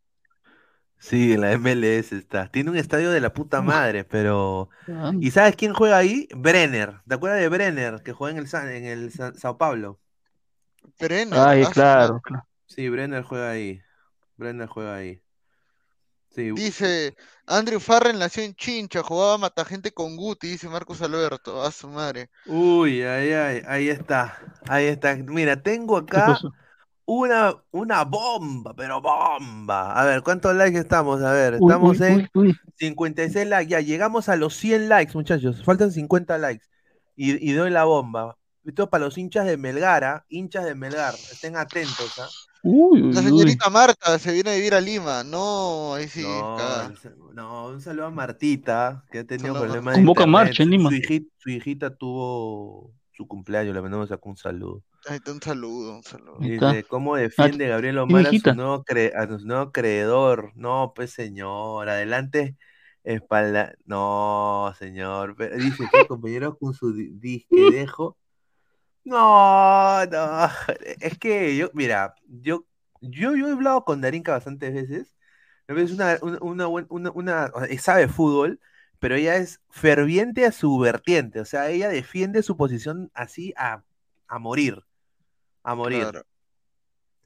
Sí, 0.98 1.34
en 1.34 1.42
la 1.42 1.52
MLS 1.52 2.16
está. 2.16 2.48
Tiene 2.48 2.70
un 2.70 2.78
estadio 2.78 3.10
de 3.10 3.20
la 3.20 3.34
puta 3.34 3.60
madre, 3.60 4.04
pero. 4.04 4.70
Ah, 4.88 5.12
¿Y 5.20 5.30
sabes 5.32 5.54
quién 5.54 5.74
juega 5.74 5.98
ahí? 5.98 6.26
Brenner. 6.34 7.02
¿Te 7.06 7.14
acuerdas 7.14 7.40
de 7.40 7.48
Brenner 7.50 8.02
que 8.02 8.12
juega 8.12 8.32
en 8.32 8.38
el, 8.38 8.48
Sa- 8.48 8.74
en 8.74 8.86
el 8.86 9.12
Sa- 9.12 9.34
Sao 9.34 9.58
Paulo? 9.58 10.00
Brenner, 10.98 11.38
Ay, 11.38 11.62
ah, 11.66 11.70
claro, 11.70 12.20
claro. 12.22 12.46
Sí, 12.66 12.88
Brenner 12.88 13.22
juega 13.22 13.50
ahí. 13.50 13.80
Brenner 14.36 14.68
juega 14.68 14.96
ahí. 14.96 15.22
Sí. 16.30 16.50
Dice, 16.50 17.14
Andrew 17.46 17.78
Farrell 17.80 18.18
nació 18.18 18.42
en 18.42 18.54
Chincha, 18.54 19.02
jugaba 19.02 19.38
matagente 19.38 19.92
con 19.92 20.16
Guti, 20.16 20.48
dice 20.48 20.68
Marcos 20.68 21.00
Alberto, 21.02 21.62
a 21.62 21.70
su 21.70 21.88
madre. 21.88 22.28
Uy, 22.44 23.02
ay, 23.02 23.32
ay, 23.32 23.62
ahí 23.66 23.88
está. 23.88 24.38
Ahí 24.68 24.86
está. 24.86 25.16
Mira, 25.16 25.62
tengo 25.62 25.96
¿Qué 26.10 26.20
acá 26.20 26.38
una, 27.06 27.54
una 27.70 28.04
bomba, 28.04 28.74
pero 28.74 29.00
bomba. 29.00 29.92
A 29.94 30.04
ver, 30.04 30.22
¿cuántos 30.22 30.54
likes 30.56 30.78
estamos? 30.78 31.22
A 31.22 31.32
ver, 31.32 31.54
Uy, 31.58 31.72
estamos 31.72 32.00
uy, 32.00 32.06
en 32.06 32.14
uy, 32.16 32.30
uy. 32.34 32.60
56 32.78 33.46
likes. 33.48 33.70
Ya 33.70 33.80
llegamos 33.80 34.28
a 34.28 34.36
los 34.36 34.54
100 34.56 34.88
likes, 34.88 35.14
muchachos. 35.14 35.62
Faltan 35.64 35.92
50 35.92 36.38
likes. 36.38 36.66
Y, 37.16 37.48
y 37.48 37.52
doy 37.52 37.70
la 37.70 37.84
bomba. 37.84 38.36
Esto 38.64 38.88
para 38.90 39.04
los 39.04 39.18
hinchas 39.18 39.46
de 39.46 39.56
Melgara, 39.58 40.24
hinchas 40.28 40.64
de 40.64 40.74
Melgar, 40.74 41.14
estén 41.14 41.56
atentos, 41.56 42.18
¿ah? 42.18 42.28
Uy, 42.66 43.02
uy, 43.02 43.12
La 43.12 43.20
uy. 43.20 43.26
señorita 43.26 43.68
Marta 43.70 44.18
se 44.18 44.32
viene 44.32 44.50
a 44.52 44.54
vivir 44.54 44.74
a 44.74 44.80
Lima, 44.80 45.22
no, 45.22 45.94
ahí 45.94 46.08
sí, 46.08 46.22
No, 46.22 46.90
no, 47.34 47.66
un 47.68 47.80
saludo 47.80 48.06
a 48.06 48.10
Martita, 48.10 49.04
que 49.12 49.18
ha 49.18 49.24
tenido 49.24 49.52
problemas 49.54 49.94
de 49.94 50.00
Convoca 50.00 50.22
internet. 50.22 50.32
marcha 50.46 50.62
en 50.62 50.68
Su, 50.68 50.70
Lima. 50.70 50.88
su 50.90 50.96
hijita, 50.96 51.34
su 51.36 51.50
hijita 51.50 51.94
tuvo 51.96 52.92
su 53.12 53.28
cumpleaños, 53.28 53.74
le 53.74 53.82
mandamos 53.82 54.10
acá 54.10 54.22
un 54.24 54.36
saludo. 54.36 54.82
Ahí 55.06 55.16
está, 55.16 55.32
un 55.32 55.42
saludo, 55.42 55.96
un 55.96 56.02
saludo. 56.02 56.38
Dice, 56.40 56.84
¿cómo 56.88 57.16
defiende 57.16 57.68
Gabriel 57.68 57.96
¿Tiene 57.96 58.00
Omar 58.00 58.26
a 58.26 58.30
su 58.38 58.54
nuevo, 58.54 58.84
cre- 58.84 59.12
a 59.14 59.38
su 59.38 59.46
nuevo 59.46 59.70
creedor? 59.70 60.52
No, 60.54 60.92
pues 60.96 61.10
señor, 61.12 61.88
adelante, 61.90 62.56
espalda. 63.04 63.74
No, 63.84 64.72
señor. 64.78 65.36
Dice 65.58 65.84
que 65.92 66.06
compañero 66.06 66.56
con 66.56 66.72
su 66.72 66.94
di- 66.94 67.10
disque 67.10 67.46
dejo. 67.72 68.16
No, 69.04 70.04
no. 70.06 70.48
Es 71.00 71.18
que 71.18 71.56
yo, 71.56 71.70
mira, 71.74 72.14
yo, 72.26 72.64
yo, 73.00 73.36
yo 73.36 73.48
he 73.48 73.52
hablado 73.52 73.84
con 73.84 74.00
Darinka 74.00 74.32
bastantes 74.32 74.72
veces, 74.74 75.14
Es 75.66 75.92
una, 75.92 76.18
una, 76.22 76.66
una, 76.68 77.10
una- 77.10 77.52
sabe 77.78 78.08
fútbol, 78.08 78.60
pero 78.98 79.14
ella 79.16 79.36
es 79.36 79.60
ferviente 79.70 80.46
a 80.46 80.52
su 80.52 80.78
vertiente. 80.78 81.40
O 81.40 81.44
sea, 81.44 81.68
ella 81.70 81.88
defiende 81.88 82.42
su 82.42 82.56
posición 82.56 83.10
así 83.14 83.52
a, 83.56 83.82
a 84.28 84.38
morir. 84.38 84.82
A 85.62 85.74
morir. 85.74 86.02
Claro. 86.02 86.24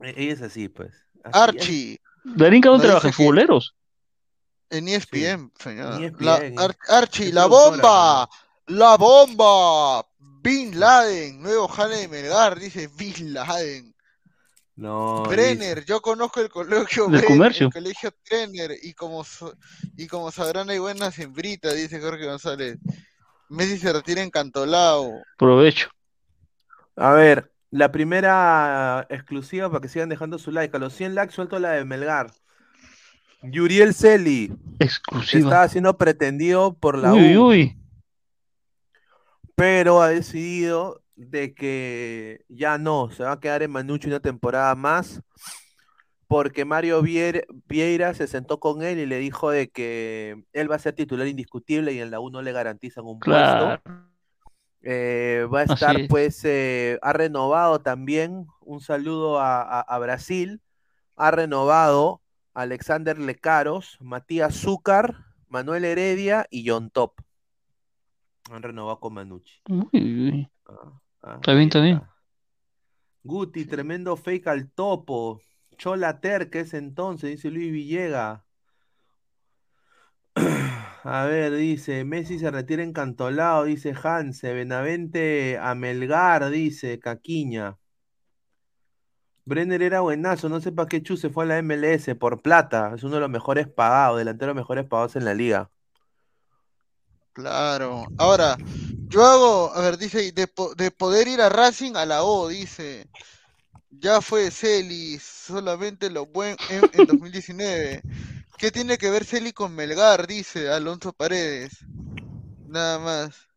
E- 0.01 0.15
Ella 0.17 0.33
es 0.33 0.43
así, 0.43 0.69
pues. 0.69 0.95
Así 1.25 1.31
es. 1.31 1.35
Archie, 1.37 2.01
Darinka 2.25 2.69
no 2.71 2.77
No 2.77 2.83
trabaja 2.83 3.09
en 3.09 3.15
futboleros. 3.15 3.75
en 4.71 4.89
E 4.89 4.95
ESPN, 4.97 5.53
señor. 5.59 6.03
En 6.03 6.17
La- 6.19 6.37
ESPN, 6.39 6.59
Ar- 6.61 6.77
Archie, 6.89 7.29
es 7.29 7.35
la 7.35 7.47
bomba, 7.47 8.29
la 8.67 8.97
bomba. 8.97 10.08
Bin 10.43 10.79
Laden, 10.79 11.41
nuevo 11.43 11.69
jale 11.69 11.97
de 11.99 12.09
Melgar, 12.09 12.59
dice 12.59 12.89
Bin 12.97 13.33
Laden. 13.35 13.95
No, 14.77 15.25
Brenner, 15.25 15.85
yo 15.85 16.01
conozco 16.01 16.41
el 16.41 16.49
colegio 16.49 17.05
Del 17.09 17.13
Brenner, 17.23 17.27
comercio. 17.29 17.67
el 17.67 17.73
colegio 17.73 18.15
Brenner, 18.31 18.71
y 18.81 18.93
como, 18.95 19.25
so- 19.25 19.55
y 19.97 20.07
como 20.07 20.31
sabrán 20.31 20.71
hay 20.71 20.79
buenas 20.79 21.19
hembritas, 21.19 21.75
dice 21.75 22.01
Jorge 22.01 22.25
González. 22.27 22.79
Messi 23.49 23.79
se 23.79 23.93
retira 23.93 24.23
en 24.23 24.31
Cantolao. 24.31 25.21
Provecho. 25.37 25.89
A 26.95 27.13
ver, 27.13 27.51
la 27.71 27.91
primera 27.91 29.07
exclusiva 29.11 29.69
para 29.69 29.81
que 29.81 29.89
sigan 29.89 30.09
dejando 30.11 30.39
su 30.39 30.53
like. 30.53 30.77
A 30.77 30.81
los 30.81 30.93
100 30.95 31.15
likes 31.15 31.35
suelto 31.35 31.59
la 31.59 31.71
de 31.73 31.85
Melgar. 31.85 32.31
Yuriel 33.43 33.95
Celi 33.95 34.53
Exclusiva. 34.79 35.43
estaba 35.45 35.69
siendo 35.69 35.97
pretendido 35.97 36.75
por 36.75 36.99
la 36.99 37.15
Uy, 37.15 37.37
U, 37.37 37.47
uy. 37.49 37.77
Pero 39.59 40.01
ha 40.01 40.09
decidido 40.09 41.03
de 41.17 41.53
que 41.53 42.45
ya 42.49 42.79
no, 42.79 43.11
se 43.11 43.25
va 43.25 43.33
a 43.33 43.41
quedar 43.41 43.63
en 43.65 43.73
Manucci 43.73 44.07
una 44.07 44.21
temporada 44.21 44.75
más, 44.77 45.21
porque 46.29 46.65
Mario 46.65 47.03
Vieira 47.03 48.15
se 48.15 48.27
sentó 48.29 48.61
con 48.61 48.83
él 48.83 48.99
y 49.01 49.07
le 49.07 49.19
dijo 49.19 49.51
de 49.51 49.69
que 49.69 50.45
él 50.53 50.71
va 50.71 50.77
a 50.77 50.79
ser 50.79 50.95
titular 50.95 51.27
indiscutible 51.27 51.93
y 51.93 52.01
en 52.01 52.11
la 52.13 52.21
U 52.21 52.31
no 52.31 52.41
le 52.41 52.53
garantizan 52.53 53.05
un 53.05 53.19
puesto. 53.19 53.81
Eh, 54.83 55.47
va 55.53 55.61
a 55.61 55.65
estar, 55.65 55.99
es. 56.03 56.09
pues, 56.09 56.41
eh, 56.45 56.99
ha 57.03 57.13
renovado 57.13 57.81
también. 57.81 58.47
Un 58.61 58.81
saludo 58.81 59.41
a, 59.41 59.61
a- 59.63 59.81
a 59.81 59.99
Brasil. 59.99 60.61
Ha 61.17 61.31
renovado 61.33 62.23
Alexander 62.55 63.19
Lecaros, 63.19 63.97
Matías 64.01 64.55
Zúcar, 64.55 65.17
Manuel 65.49 65.85
Heredia 65.85 66.47
y 66.51 66.69
John 66.69 66.91
Top. 66.91 67.15
Han 68.51 68.63
renovado 68.63 69.01
con 69.01 69.15
Manucci. 69.15 69.61
Uy. 69.69 70.49
Ah, 70.67 71.01
ah, 71.23 71.35
Está 71.37 71.55
bien, 71.55 71.69
está 71.69 71.81
bien. 71.81 72.03
Guti, 73.23 73.65
tremendo 73.67 74.17
fake 74.17 74.47
al 74.47 74.71
topo. 74.71 75.41
Chola 75.77 76.21
Terca 76.21 76.59
es 76.61 76.75
entonces, 76.75 77.31
dice 77.31 77.51
Luis 77.51 77.71
Villega. 77.73 78.45
A 81.05 81.25
ver, 81.25 81.55
dice, 81.55 82.05
Messi 82.05 82.39
se 82.39 82.51
retira 82.51 82.83
encantolado, 82.83 83.65
dice 83.65 83.95
Hanse, 84.03 84.53
Benavente 84.53 85.59
a 85.59 85.75
Melgar, 85.75 86.51
dice 86.51 86.99
Caquiña. 86.99 87.79
Brenner 89.45 89.83
era 89.83 90.01
buenazo, 90.01 90.49
no 90.49 90.61
sé 90.61 90.73
para 90.73 90.89
qué 90.89 91.03
Chu 91.03 91.17
se 91.17 91.31
fue 91.31 91.45
a 91.45 91.47
la 91.47 91.59
MLS, 91.63 92.15
por 92.17 92.43
plata, 92.43 92.93
es 92.95 93.03
uno 93.05 93.15
de 93.15 93.21
los 93.21 93.31
mejores 93.31 93.67
pagados, 93.69 94.19
delantero 94.19 94.53
de 94.53 94.55
los 94.57 94.63
mejores 94.63 94.85
pagados 94.87 95.17
en 95.17 95.25
la 95.25 95.35
liga. 95.35 95.71
Claro. 97.33 98.07
Ahora, 98.19 98.57
yo 99.09 99.25
hago, 99.25 99.73
a 99.75 99.81
ver, 99.83 99.99
dice, 99.99 100.33
de, 100.33 100.49
de 100.77 100.91
poder 100.91 101.29
ir 101.29 101.41
a 101.41 101.49
Racing 101.49 101.95
a 101.97 102.05
la 102.05 102.23
O, 102.25 102.49
dice. 102.49 103.09
Ya 103.91 104.21
fue 104.21 104.51
Celi, 104.51 105.19
solamente 105.19 106.11
lo 106.11 106.27
buen 106.27 106.57
en, 106.71 106.89
en 106.93 107.07
2019. 107.07 108.03
¿Qué 108.59 108.71
tiene 108.71 108.99
que 108.99 109.11
ver 109.11 109.25
Celi 109.25 109.53
con 109.53 109.75
Melgar? 109.75 110.27
Dice 110.27 110.71
Alonso 110.71 111.13
Paredes. 111.13 111.79
Nada 112.69 112.99
más. 112.99 113.49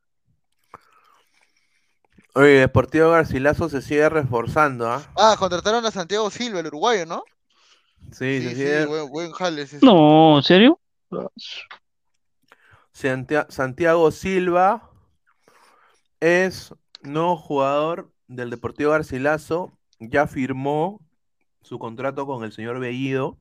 Oye, 2.33 2.59
Deportivo 2.59 3.09
Garcilaso 3.09 3.67
se 3.67 3.81
sigue 3.81 4.07
reforzando, 4.07 4.89
¿ah? 4.89 5.01
Ah, 5.17 5.35
contrataron 5.37 5.85
a 5.85 5.91
Santiago 5.91 6.29
Silva, 6.29 6.61
el 6.61 6.67
uruguayo, 6.67 7.05
¿no? 7.05 7.23
Sí, 8.11 8.39
Sí, 8.39 8.41
se 8.41 8.49
sí, 8.49 8.55
sigue 8.55 8.85
buen, 8.85 9.09
buen 9.09 9.31
jale 9.31 9.63
ese. 9.63 9.79
No, 9.81 10.37
¿en 10.37 10.43
serio? 10.43 10.79
Santia- 12.93 13.47
Santiago 13.49 14.11
Silva 14.11 14.89
es 16.19 16.73
nuevo 17.01 17.35
jugador 17.37 18.11
del 18.27 18.49
Deportivo 18.49 18.91
Garcilaso. 18.91 19.77
Ya 19.99 20.27
firmó 20.27 21.01
su 21.61 21.79
contrato 21.79 22.25
con 22.25 22.43
el 22.43 22.51
señor 22.51 22.79
Bellido. 22.79 23.37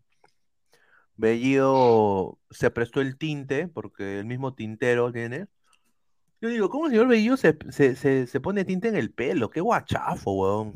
Bellido 1.16 2.38
se 2.50 2.70
prestó 2.70 3.00
el 3.00 3.18
tinte, 3.18 3.68
porque 3.68 4.18
el 4.20 4.24
mismo 4.26 4.54
tintero 4.54 5.12
tiene. 5.12 5.46
Yo 6.40 6.48
digo, 6.48 6.70
¿cómo 6.70 6.86
el 6.86 6.92
señor 6.92 7.08
Bellido 7.08 7.36
se, 7.36 7.56
se- 7.70 7.94
se- 7.96 8.26
se 8.26 8.40
pone 8.40 8.64
tinte 8.64 8.88
en 8.88 8.96
el 8.96 9.12
pelo? 9.12 9.50
Qué 9.50 9.60
guachafo, 9.60 10.32
weón. 10.32 10.72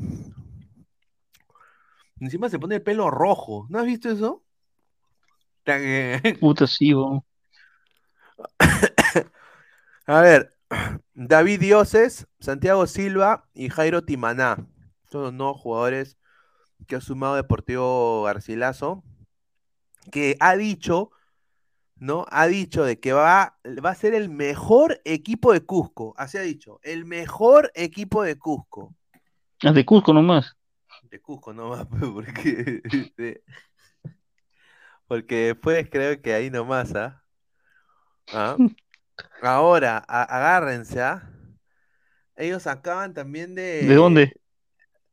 Encima 2.19 2.49
se 2.49 2.59
pone 2.59 2.75
el 2.75 2.83
pelo 2.83 3.09
rojo. 3.09 3.65
¿No 3.69 3.79
has 3.79 3.85
visto 3.85 4.09
eso? 4.09 4.43
Eh, 5.65 6.21
Puta, 6.39 6.67
sí, 6.67 6.93
weón. 6.93 7.21
A 10.07 10.21
ver, 10.21 10.55
David 11.13 11.59
Dioses, 11.61 12.27
Santiago 12.39 12.85
Silva 12.87 13.47
y 13.53 13.69
Jairo 13.69 14.03
Timaná. 14.03 14.67
Son 15.11 15.23
los 15.23 15.33
nuevos 15.33 15.59
jugadores 15.61 16.17
que 16.87 16.95
ha 16.95 17.01
sumado 17.01 17.35
Deportivo 17.35 18.23
Garcilaso. 18.23 19.03
Que 20.11 20.37
ha 20.39 20.55
dicho, 20.55 21.09
¿no? 21.95 22.25
Ha 22.29 22.45
dicho 22.47 22.83
de 22.83 22.99
que 22.99 23.13
va, 23.13 23.57
va 23.83 23.89
a 23.89 23.95
ser 23.95 24.13
el 24.13 24.29
mejor 24.29 25.01
equipo 25.05 25.51
de 25.53 25.61
Cusco. 25.65 26.13
Así 26.17 26.37
ha 26.37 26.41
dicho, 26.41 26.79
el 26.83 27.05
mejor 27.05 27.71
equipo 27.73 28.21
de 28.21 28.37
Cusco. 28.37 28.93
Las 29.61 29.73
de 29.73 29.85
Cusco 29.85 30.13
nomás. 30.13 30.55
De 31.03 31.19
Cusco 31.19 31.53
nomás, 31.53 31.87
pues, 31.89 32.03
porque. 32.11 32.81
de- 33.17 33.43
Porque 35.07 35.35
después 35.47 35.87
creo 35.89 36.19
que 36.21 36.33
ahí 36.33 36.49
nomás, 36.49 36.93
¿ah? 36.95 37.23
¿Ah? 38.33 38.57
Ahora, 39.41 40.03
a- 40.07 40.23
agárrense, 40.23 41.01
¿ah? 41.01 41.29
Ellos 42.35 42.67
acaban 42.67 43.13
también 43.13 43.55
de. 43.55 43.83
¿De 43.83 43.95
dónde? 43.95 44.33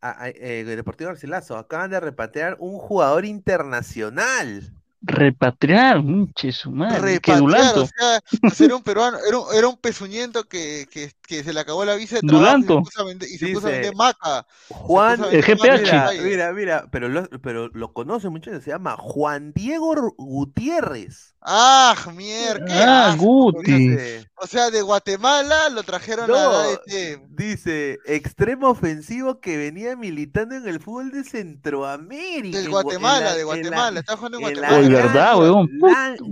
a- 0.00 0.24
a- 0.24 0.28
eh, 0.28 0.64
Deportivo 0.64 1.08
Garcilaso, 1.10 1.56
acaban 1.56 1.90
de 1.90 2.00
repatriar 2.00 2.56
un 2.58 2.76
jugador 2.78 3.24
internacional. 3.24 4.72
Repatriar, 5.04 6.00
muche 6.02 6.52
su 6.52 6.70
madre. 6.70 7.20
Que 7.20 7.32
Repatriar, 7.32 7.78
o 7.78 7.86
sea, 7.86 8.20
o 8.44 8.50
sea, 8.50 8.66
era 8.66 8.76
un 8.76 8.82
peruano, 8.82 9.18
era 9.26 9.38
un, 9.38 9.46
era 9.54 9.68
un 9.68 9.76
pezuñento 9.76 10.44
que, 10.44 10.86
que, 10.90 11.10
que 11.26 11.42
se 11.42 11.52
le 11.52 11.58
acabó 11.60 11.84
la 11.84 11.96
visa 11.96 12.16
de 12.16 12.22
trabajo 12.22 12.58
y 12.58 12.62
se 12.62 12.68
puso 12.68 13.00
a 13.00 13.04
vender, 13.04 13.28
y 13.28 13.38
se 13.38 13.48
puso 13.48 13.66
a 13.66 13.70
Dice, 13.70 13.80
vender 13.80 13.96
maca. 13.96 14.46
Juan, 14.68 15.24
el 15.30 15.42
GPH. 15.42 15.82
mira, 15.82 16.12
mira, 16.22 16.52
mira, 16.52 16.88
pero 16.90 17.08
lo, 17.08 17.28
pero 17.40 17.68
lo 17.68 17.92
conoce 17.92 18.28
mucho, 18.28 18.60
se 18.60 18.70
llama 18.70 18.96
Juan 18.96 19.52
Diego 19.52 20.14
Gutiérrez. 20.16 21.31
Ah, 21.44 21.96
mierda, 22.14 22.66
Ah, 22.70 23.10
asco. 23.10 23.24
Guti. 23.24 23.96
O 24.36 24.46
sea, 24.46 24.70
de 24.70 24.80
Guatemala 24.80 25.68
lo 25.70 25.82
trajeron 25.82 26.26
a 26.26 26.28
No, 26.28 26.34
la 26.52 26.62
ADT. 26.64 27.20
dice, 27.30 27.98
extremo 28.06 28.68
ofensivo 28.70 29.40
que 29.40 29.56
venía 29.56 29.96
militando 29.96 30.54
en 30.54 30.68
el 30.68 30.78
fútbol 30.78 31.10
de 31.10 31.24
Centroamérica. 31.24 32.58
Del 32.58 32.66
en 32.66 32.70
Guatemala, 32.70 33.20
la- 33.24 33.32
de 33.32 33.38
la- 33.38 33.44
Guatemala, 33.44 34.00
está 34.00 34.16
jugando 34.16 34.38
en 34.38 34.44
en 34.46 34.60
la 34.60 34.68
Guatemala. 34.68 34.88
Gran- 34.88 35.12
verdad, 35.12 35.38
weón. 35.38 35.68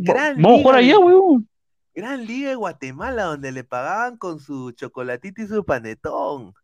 gran 0.05 0.35
Vamos 0.43 0.61
a 0.61 0.63
jugar 0.63 0.77
allá, 0.79 0.93
de- 0.93 0.99
weón. 0.99 1.49
Gran 1.93 2.27
liga 2.27 2.49
de 2.51 2.55
Guatemala 2.55 3.25
donde 3.25 3.51
le 3.51 3.65
pagaban 3.65 4.17
con 4.17 4.39
su 4.39 4.71
chocolatito 4.73 5.43
y 5.43 5.49
su 5.49 5.65
panetón. 5.65 6.55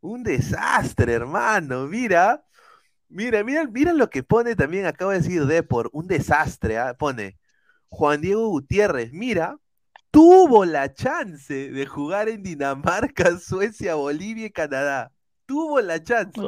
Un 0.00 0.22
desastre, 0.24 1.12
hermano. 1.12 1.86
Mira, 1.86 2.44
mira, 3.08 3.44
mira, 3.44 3.64
mira 3.64 3.92
lo 3.92 4.10
que 4.10 4.24
pone 4.24 4.56
también, 4.56 4.86
acabo 4.86 5.12
de 5.12 5.18
decir 5.20 5.46
Depor, 5.46 5.88
un 5.92 6.08
desastre, 6.08 6.78
¿ah? 6.78 6.94
Pone 6.98 7.36
Juan 7.96 8.20
Diego 8.20 8.48
Gutiérrez, 8.48 9.10
mira, 9.14 9.56
tuvo 10.10 10.66
la 10.66 10.92
chance 10.92 11.70
de 11.70 11.86
jugar 11.86 12.28
en 12.28 12.42
Dinamarca, 12.42 13.38
Suecia, 13.38 13.94
Bolivia 13.94 14.44
y 14.46 14.50
Canadá. 14.50 15.10
Tuvo 15.46 15.80
la 15.80 16.02
chance. 16.02 16.38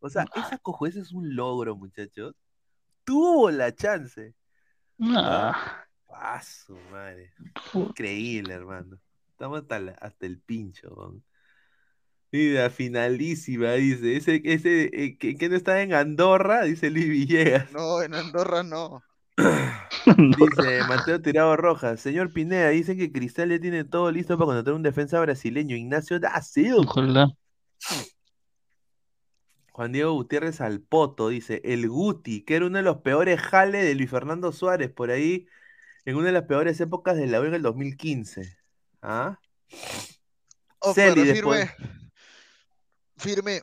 O 0.00 0.08
sea, 0.10 0.24
esa 0.34 0.58
cojo, 0.58 0.86
ese 0.88 0.98
es 0.98 1.12
un 1.12 1.36
logro, 1.36 1.76
muchachos. 1.76 2.34
Tuvo 3.04 3.52
la 3.52 3.72
chance. 3.72 4.34
Ah, 5.00 5.84
Ah, 6.10 6.42
su 6.42 6.74
madre. 6.90 7.32
Increíble, 7.72 8.54
hermano. 8.54 8.98
Estamos 9.30 9.60
hasta, 9.62 9.78
la- 9.78 9.92
hasta 10.00 10.26
el 10.26 10.40
pincho, 10.40 10.88
weón. 10.92 11.22
Mira, 12.32 12.68
finalísima, 12.70 13.72
dice. 13.74 14.16
Ese, 14.16 14.42
ese 14.44 14.90
eh, 14.92 15.16
que, 15.18 15.36
que 15.36 15.48
no 15.48 15.54
está 15.54 15.82
en 15.82 15.94
Andorra, 15.94 16.62
dice 16.64 16.90
Luis 16.90 17.08
Villegas. 17.08 17.70
No, 17.72 18.02
en 18.02 18.14
Andorra 18.14 18.64
no. 18.64 19.02
Dice 19.36 20.82
Mateo 20.88 21.20
Tirado 21.20 21.56
Rojas. 21.56 22.00
Señor 22.00 22.32
Pineda, 22.32 22.68
dicen 22.70 22.98
que 22.98 23.10
Cristal 23.10 23.50
ya 23.50 23.58
tiene 23.58 23.84
todo 23.84 24.10
listo 24.10 24.36
para 24.36 24.46
contratar 24.46 24.74
un 24.74 24.82
defensa 24.82 25.20
brasileño, 25.20 25.76
Ignacio 25.76 26.20
da 26.20 26.40
Silva. 26.42 26.80
Ojalá. 26.86 27.28
Juan 29.72 29.90
Diego 29.90 30.12
Gutiérrez 30.12 30.60
al 30.60 30.80
Poto, 30.80 31.28
dice, 31.28 31.60
el 31.64 31.88
Guti, 31.88 32.44
que 32.44 32.54
era 32.54 32.66
uno 32.66 32.78
de 32.78 32.84
los 32.84 32.98
peores 32.98 33.40
jale 33.40 33.82
de 33.82 33.94
Luis 33.96 34.08
Fernando 34.08 34.52
Suárez, 34.52 34.92
por 34.92 35.10
ahí, 35.10 35.48
en 36.04 36.14
una 36.14 36.26
de 36.26 36.32
las 36.32 36.44
peores 36.44 36.80
épocas 36.80 37.16
de 37.16 37.26
la 37.26 37.40
U 37.40 37.44
en 37.44 37.54
el 37.54 37.62
2015. 37.62 38.56
¿Ah? 39.02 39.40
Oh, 40.78 40.94
Celi 40.94 41.14
pero 41.14 41.24
después. 41.24 41.70
firme, 43.16 43.62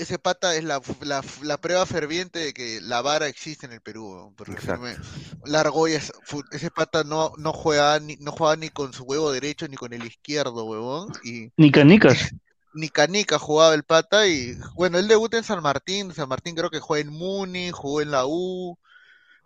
ese 0.00 0.18
pata 0.18 0.56
es 0.56 0.64
la, 0.64 0.80
la, 1.02 1.22
la 1.42 1.58
prueba 1.58 1.84
ferviente 1.86 2.38
de 2.38 2.54
que 2.54 2.80
la 2.80 3.02
vara 3.02 3.28
existe 3.28 3.66
en 3.66 3.72
el 3.72 3.80
Perú, 3.80 4.10
weón, 4.10 4.34
porque 4.34 4.56
firme, 4.56 4.96
Largoya, 5.44 5.98
es 5.98 6.12
ese 6.52 6.70
pata 6.70 7.04
no, 7.04 7.32
no 7.36 7.52
juega 7.52 8.00
ni, 8.00 8.16
no 8.16 8.32
juega 8.32 8.56
ni 8.56 8.70
con 8.70 8.92
su 8.92 9.04
huevo 9.04 9.30
derecho 9.30 9.68
ni 9.68 9.76
con 9.76 9.92
el 9.92 10.04
izquierdo, 10.04 10.64
huevón, 10.64 11.12
y 11.22 11.52
Ni 11.56 11.70
canicas. 11.70 12.30
ni 12.74 12.88
canica 12.88 13.38
jugaba 13.38 13.74
el 13.74 13.84
pata, 13.84 14.26
y 14.26 14.56
bueno, 14.74 14.98
él 14.98 15.08
debuta 15.08 15.36
en 15.36 15.44
San 15.44 15.62
Martín, 15.62 16.14
San 16.14 16.28
Martín 16.28 16.54
creo 16.54 16.70
que 16.70 16.80
juega 16.80 17.06
en 17.06 17.12
Muni, 17.12 17.70
jugó 17.70 18.00
en 18.00 18.10
la 18.10 18.26
U, 18.26 18.78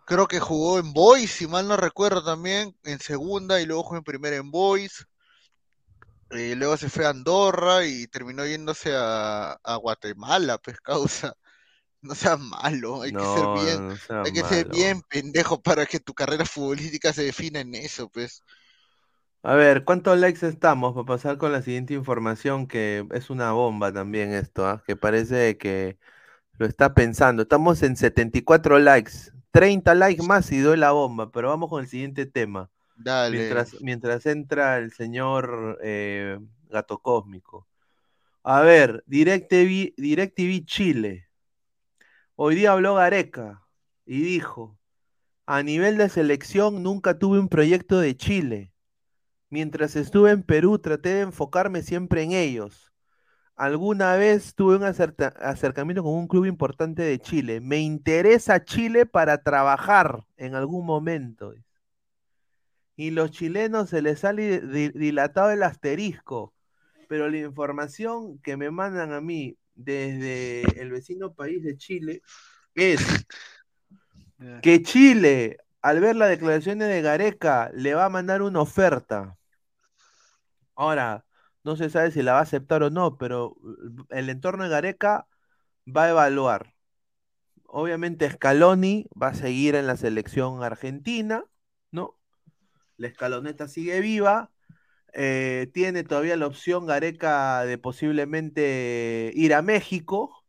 creo 0.05 0.27
que 0.27 0.39
jugó 0.39 0.79
en 0.79 0.93
Boys, 0.93 1.31
si 1.31 1.47
mal 1.47 1.67
no 1.67 1.75
recuerdo 1.75 2.23
también, 2.23 2.75
en 2.83 2.99
segunda, 2.99 3.59
y 3.59 3.65
luego 3.65 3.83
jugó 3.83 3.97
en 3.97 4.03
primera 4.03 4.35
en 4.37 4.51
Boys, 4.51 5.05
eh, 6.31 6.55
luego 6.55 6.77
se 6.77 6.89
fue 6.89 7.05
a 7.05 7.09
Andorra 7.09 7.85
y 7.85 8.07
terminó 8.07 8.45
yéndose 8.45 8.93
a, 8.95 9.53
a 9.63 9.75
Guatemala, 9.77 10.57
pues 10.57 10.79
causa. 10.81 11.35
No 12.01 12.13
seas 12.13 12.39
malo, 12.39 13.01
hay 13.01 13.11
que 13.11 13.23
ser 13.23 13.47
bien, 13.55 13.87
no 14.09 14.23
hay 14.23 14.31
que 14.31 14.43
ser 14.43 14.69
bien 14.69 15.01
pendejo 15.09 15.59
para 15.59 15.87
que 15.87 15.99
tu 15.99 16.13
carrera 16.13 16.45
futbolística 16.45 17.11
se 17.11 17.23
defina 17.23 17.61
en 17.61 17.73
eso, 17.73 18.09
pues. 18.09 18.43
A 19.41 19.55
ver, 19.55 19.85
¿cuántos 19.85 20.17
likes 20.19 20.45
estamos 20.47 20.93
para 20.93 21.05
pasar 21.05 21.37
con 21.39 21.51
la 21.51 21.63
siguiente 21.63 21.95
información? 21.95 22.67
Que 22.67 23.07
es 23.11 23.31
una 23.31 23.53
bomba 23.53 23.91
también 23.91 24.33
esto, 24.33 24.67
¿ah? 24.67 24.83
Que 24.85 24.95
parece 24.95 25.57
que 25.57 25.97
lo 26.59 26.65
está 26.65 26.93
pensando. 26.93 27.43
Estamos 27.43 27.81
en 27.83 27.95
74 27.95 28.79
likes. 28.79 29.31
30 29.51 29.95
likes 29.95 30.23
más 30.23 30.51
y 30.51 30.59
doy 30.59 30.77
la 30.77 30.91
bomba, 30.91 31.31
pero 31.31 31.49
vamos 31.49 31.69
con 31.69 31.81
el 31.81 31.87
siguiente 31.87 32.25
tema. 32.25 32.69
Mientras, 33.31 33.81
mientras 33.81 34.25
entra 34.25 34.77
el 34.77 34.91
señor 34.91 35.79
eh, 35.83 36.39
Gato 36.69 36.99
Cósmico. 36.99 37.67
A 38.43 38.61
ver, 38.61 39.03
DirecTV, 39.07 39.93
DirecTV 39.97 40.65
Chile. 40.65 41.29
Hoy 42.35 42.55
día 42.55 42.73
habló 42.73 42.95
Gareca 42.95 43.63
y 44.05 44.21
dijo, 44.21 44.77
a 45.45 45.63
nivel 45.63 45.97
de 45.97 46.09
selección 46.09 46.83
nunca 46.83 47.17
tuve 47.17 47.39
un 47.39 47.49
proyecto 47.49 47.99
de 47.99 48.15
Chile. 48.15 48.71
Mientras 49.49 49.95
estuve 49.95 50.31
en 50.31 50.43
Perú 50.43 50.79
traté 50.79 51.09
de 51.09 51.21
enfocarme 51.21 51.81
siempre 51.81 52.23
en 52.23 52.31
ellos. 52.31 52.91
Alguna 53.55 54.15
vez 54.15 54.53
tuve 54.53 54.75
un 54.75 54.83
acercamiento 54.83 56.03
con 56.03 56.13
un 56.13 56.27
club 56.27 56.45
importante 56.45 57.03
de 57.03 57.19
Chile. 57.19 57.61
Me 57.61 57.79
interesa 57.79 58.65
Chile 58.65 59.05
para 59.05 59.43
trabajar 59.43 60.25
en 60.35 60.55
algún 60.55 60.85
momento. 60.85 61.53
Y 62.95 63.11
los 63.11 63.31
chilenos 63.31 63.89
se 63.89 64.01
les 64.01 64.19
sale 64.21 64.61
di- 64.61 64.89
dilatado 64.89 65.51
el 65.51 65.63
asterisco. 65.63 66.53
Pero 67.07 67.29
la 67.29 67.37
información 67.37 68.39
que 68.39 68.57
me 68.57 68.71
mandan 68.71 69.13
a 69.13 69.21
mí 69.21 69.57
desde 69.75 70.63
el 70.81 70.91
vecino 70.91 71.33
país 71.33 71.63
de 71.63 71.77
Chile 71.77 72.21
es 72.75 73.01
que 74.61 74.81
Chile, 74.83 75.57
al 75.81 75.99
ver 76.01 76.15
las 76.15 76.29
declaraciones 76.29 76.87
de 76.89 77.01
Gareca, 77.01 77.69
le 77.73 77.93
va 77.95 78.05
a 78.05 78.09
mandar 78.09 78.41
una 78.41 78.61
oferta. 78.61 79.37
Ahora, 80.75 81.25
no 81.63 81.75
se 81.75 81.89
sabe 81.89 82.11
si 82.11 82.21
la 82.21 82.33
va 82.33 82.39
a 82.39 82.41
aceptar 82.43 82.83
o 82.83 82.89
no, 82.89 83.17
pero 83.17 83.55
el 84.09 84.29
entorno 84.29 84.63
de 84.63 84.69
Gareca 84.69 85.27
va 85.87 86.05
a 86.05 86.09
evaluar. 86.11 86.73
Obviamente 87.67 88.29
Scaloni 88.31 89.07
va 89.21 89.29
a 89.29 89.33
seguir 89.35 89.75
en 89.75 89.87
la 89.87 89.97
selección 89.97 90.63
argentina. 90.63 91.45
La 92.97 93.07
escaloneta 93.07 93.67
sigue 93.67 93.99
viva. 94.01 94.51
eh, 95.13 95.69
tiene 95.73 96.03
todavía 96.03 96.35
la 96.37 96.47
opción 96.47 96.85
Gareca 96.85 97.63
de 97.65 97.77
posiblemente 97.77 99.31
ir 99.33 99.53
a 99.53 99.61
México, 99.61 100.43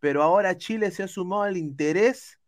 pero 0.00 0.22
ahora 0.22 0.56
Chile 0.56 0.90
se 0.90 1.04
ha 1.04 1.08
sumado 1.08 1.42
al 1.42 1.56
interés 1.56 2.40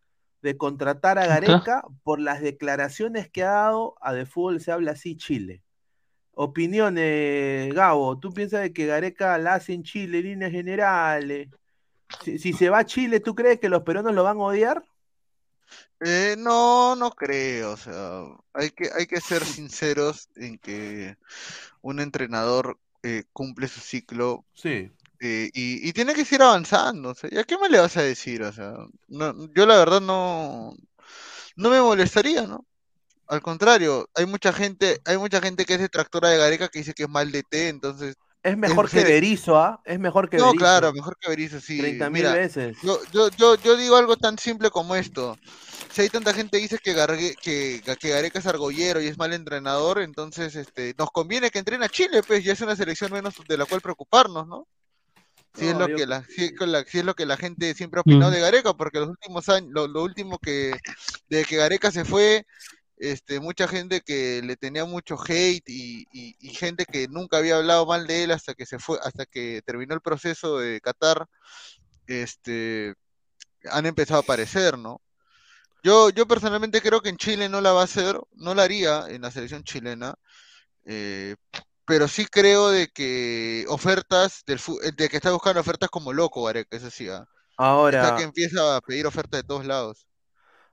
de 0.43 0.57
contratar 0.57 1.19
a 1.19 1.27
Gareca 1.27 1.82
por 2.03 2.20
las 2.20 2.40
declaraciones 2.40 3.31
que 3.31 3.44
ha 3.44 3.51
dado 3.53 3.94
a 4.01 4.12
De 4.12 4.27
Fútbol 4.27 4.61
se 4.61 4.73
habla 4.73 4.93
así 4.93 5.16
Chile. 5.16 5.62
Opiniones, 6.32 7.73
Gabo, 7.74 8.19
¿tú 8.19 8.32
piensas 8.32 8.61
de 8.62 8.73
que 8.73 8.86
Gareca 8.86 9.39
la 9.39 9.55
hace 9.55 9.73
en 9.73 9.82
Chile, 9.82 10.23
líneas 10.23 10.53
generales? 10.53 11.48
Si, 12.24 12.39
si 12.39 12.53
se 12.53 12.70
va 12.70 12.81
a 12.81 12.85
Chile, 12.86 13.20
¿tú 13.20 13.35
crees 13.35 13.59
que 13.61 13.69
los 13.69 13.82
peruanos 13.82 14.15
lo 14.15 14.23
van 14.24 14.39
a 14.39 14.43
odiar? 14.44 14.85
Eh, 16.01 16.36
no, 16.38 16.94
no 16.97 17.10
creo, 17.12 17.72
o 17.72 17.76
sea, 17.76 18.22
hay 18.52 18.70
que, 18.70 18.90
hay 18.94 19.06
que 19.06 19.20
ser 19.20 19.47
sinceros 19.47 20.28
en 20.36 20.59
que 20.59 21.16
un 21.82 22.01
entrenador 22.01 22.78
eh, 23.02 23.24
cumple 23.32 23.68
su 23.68 23.80
ciclo 23.80 24.44
Sí. 24.55 24.90
eh, 25.20 25.51
y, 25.55 25.88
y 25.88 25.93
tiene 25.94 26.14
que 26.14 26.24
seguir 26.24 26.43
avanzando, 26.43 27.10
o 27.10 27.14
sea, 27.14 27.30
¿y 27.32 27.38
a 27.38 27.44
qué 27.44 27.59
me 27.59 27.68
le 27.70 27.80
vas 27.80 27.97
a 27.97 28.02
decir? 28.02 28.43
O 28.43 28.52
sea, 28.52 28.74
no, 29.09 29.48
yo 29.55 29.66
la 29.66 29.78
verdad 29.78 30.01
no, 30.02 30.74
no 31.56 31.70
me 31.70 31.80
molestaría, 31.80 32.47
¿no? 32.47 32.66
Al 33.28 33.43
contrario, 33.43 34.09
hay 34.14 34.26
mucha 34.26 34.52
gente, 34.52 35.01
hay 35.05 35.18
mucha 35.18 35.40
gente 35.40 35.64
que 35.64 35.74
es 35.74 35.80
detractora 35.80 36.30
de 36.30 36.38
Gareca 36.38 36.68
que 36.68 36.80
dice 36.80 36.94
que 36.94 37.05
es 37.05 37.09
mal 37.09 37.32
de 37.32 37.43
té, 37.44 37.68
entonces 37.68 38.16
Es 38.43 38.57
mejor 38.57 38.89
que. 38.89 39.03
Berizzo, 39.03 39.57
¿ah? 39.59 39.81
Es 39.85 39.99
mejor 39.99 40.31
que 40.31 40.37
No, 40.37 40.47
Berizzo. 40.47 40.59
claro, 40.59 40.93
mejor 40.93 41.17
que 41.21 41.29
Berizzo, 41.29 41.61
sí. 41.61 41.79
30 41.79 42.11
mil 42.11 42.23
veces. 42.25 42.77
Yo, 42.83 43.01
yo, 43.13 43.29
yo, 43.31 43.57
yo 43.57 43.77
digo 43.77 43.97
algo 43.97 44.17
tan 44.17 44.39
simple 44.39 44.71
como 44.71 44.95
esto. 44.95 45.37
Si 45.93 46.03
hay 46.03 46.09
tanta 46.11 46.33
gente 46.35 46.59
que 46.59 46.63
dice 46.63 46.79
que, 46.79 46.95
Gargue- 46.95 47.35
que, 47.43 47.81
que 47.99 48.09
Gareca 48.11 48.39
es 48.39 48.47
argollero 48.47 49.01
y 49.01 49.07
es 49.09 49.17
mal 49.19 49.33
entrenador, 49.33 50.01
entonces 50.01 50.55
este, 50.55 50.95
nos 50.99 51.11
conviene 51.11 51.51
que 51.51 51.59
entrene 51.59 51.87
a 51.87 51.89
Chile, 51.89 52.23
pues, 52.27 52.45
ya 52.45 52.53
es 52.53 52.61
una 52.61 52.77
selección 52.77 53.11
menos 53.13 53.35
de 53.49 53.57
la 53.57 53.65
cual 53.65 53.81
preocuparnos, 53.81 54.47
¿no? 54.47 54.67
Si 55.59 55.67
es 55.67 55.75
lo 55.75 55.89
yo- 55.89 55.97
que 55.97 56.07
la, 56.07 56.23
si 56.25 56.45
es 56.45 56.53
con 56.57 56.71
la- 56.71 56.85
si 56.85 56.99
es 56.99 57.05
lo 57.05 57.15
que 57.15 57.25
la 57.25 57.39
gente 57.39 57.73
siempre 57.75 57.99
ha 57.99 58.03
opinado 58.03 58.31
Mm. 58.31 58.35
de 58.35 58.41
Gareca, 58.41 58.75
porque 58.75 59.01
los 59.01 59.09
últimos 59.09 59.49
años, 59.49 59.71
lo, 59.73 59.89
lo 59.89 60.03
último 60.03 60.39
que, 60.39 60.79
de 61.31 61.45
que 61.47 61.57
Gareca 61.57 61.91
se 61.91 62.05
fue, 62.05 62.47
este, 62.98 63.40
mucha 63.40 63.68
gente 63.68 64.01
que 64.02 64.43
le 64.43 64.56
tenía 64.56 64.85
mucho 64.85 65.16
hate 65.28 65.64
y, 65.68 66.06
y- 66.12 66.36
y 66.40 66.51
gente 66.55 66.85
que 66.86 67.09
nunca 67.09 67.39
había 67.39 67.56
hablado 67.59 67.86
mal 67.86 68.06
de 68.06 68.24
él 68.24 68.31
hasta 68.32 68.55
que 68.55 68.66
se 68.66 68.78
fue, 68.78 68.98
hasta 69.02 69.27
que 69.27 69.62
terminó 69.66 69.94
el 69.94 70.01
proceso 70.02 70.59
de 70.59 70.81
Qatar, 70.81 71.27
este, 72.06 72.94
han 73.70 73.86
empezado 73.86 74.18
a 74.20 74.23
aparecer, 74.23 74.78
¿no? 74.78 75.02
Yo, 75.82 76.10
yo 76.10 76.27
personalmente 76.27 76.81
creo 76.82 77.01
que 77.01 77.10
en 77.10 77.16
Chile 77.16 77.48
no 77.48 77.60
la 77.60 77.73
va 77.73 77.82
a 77.82 77.85
hacer, 77.85 78.18
no 78.35 78.55
la 78.55 78.64
haría 78.64 79.06
en 79.09 79.23
la 79.23 79.31
selección 79.31 79.62
chilena, 79.64 80.14
eh, 80.86 81.36
pero 81.86 82.09
sí 82.09 82.27
creo 82.27 82.70
de 82.70 82.89
que 82.89 83.66
ofertas 83.68 84.43
del 84.47 84.60
de 84.97 85.09
que 85.10 85.16
está 85.18 85.32
buscando 85.32 85.60
ofertas 85.60 85.90
como 85.90 86.12
loco, 86.14 86.44
Gareca, 86.44 86.77
eso 86.77 86.90
sí, 86.90 87.09
¿ah? 87.09 87.27
Ahora, 87.59 88.06
Está 88.06 88.12
que 88.12 88.23
empieza 88.23 88.77
a 88.77 88.81
pedir 88.82 89.06
ofertas 89.06 89.43
de 89.43 89.48
todos 89.48 89.66
lados. 89.66 90.06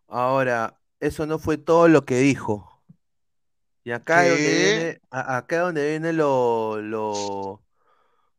ahora, 0.07 0.79
eso 1.05 1.25
no 1.25 1.39
fue 1.39 1.57
todo 1.57 1.87
lo 1.87 2.05
que 2.05 2.17
dijo. 2.17 2.81
Y 3.83 3.91
acá 3.91 4.25
es 4.25 4.31
donde 4.31 4.63
viene, 4.63 5.01
acá 5.09 5.59
donde 5.59 5.89
viene 5.89 6.13
lo, 6.13 6.81
lo, 6.81 7.61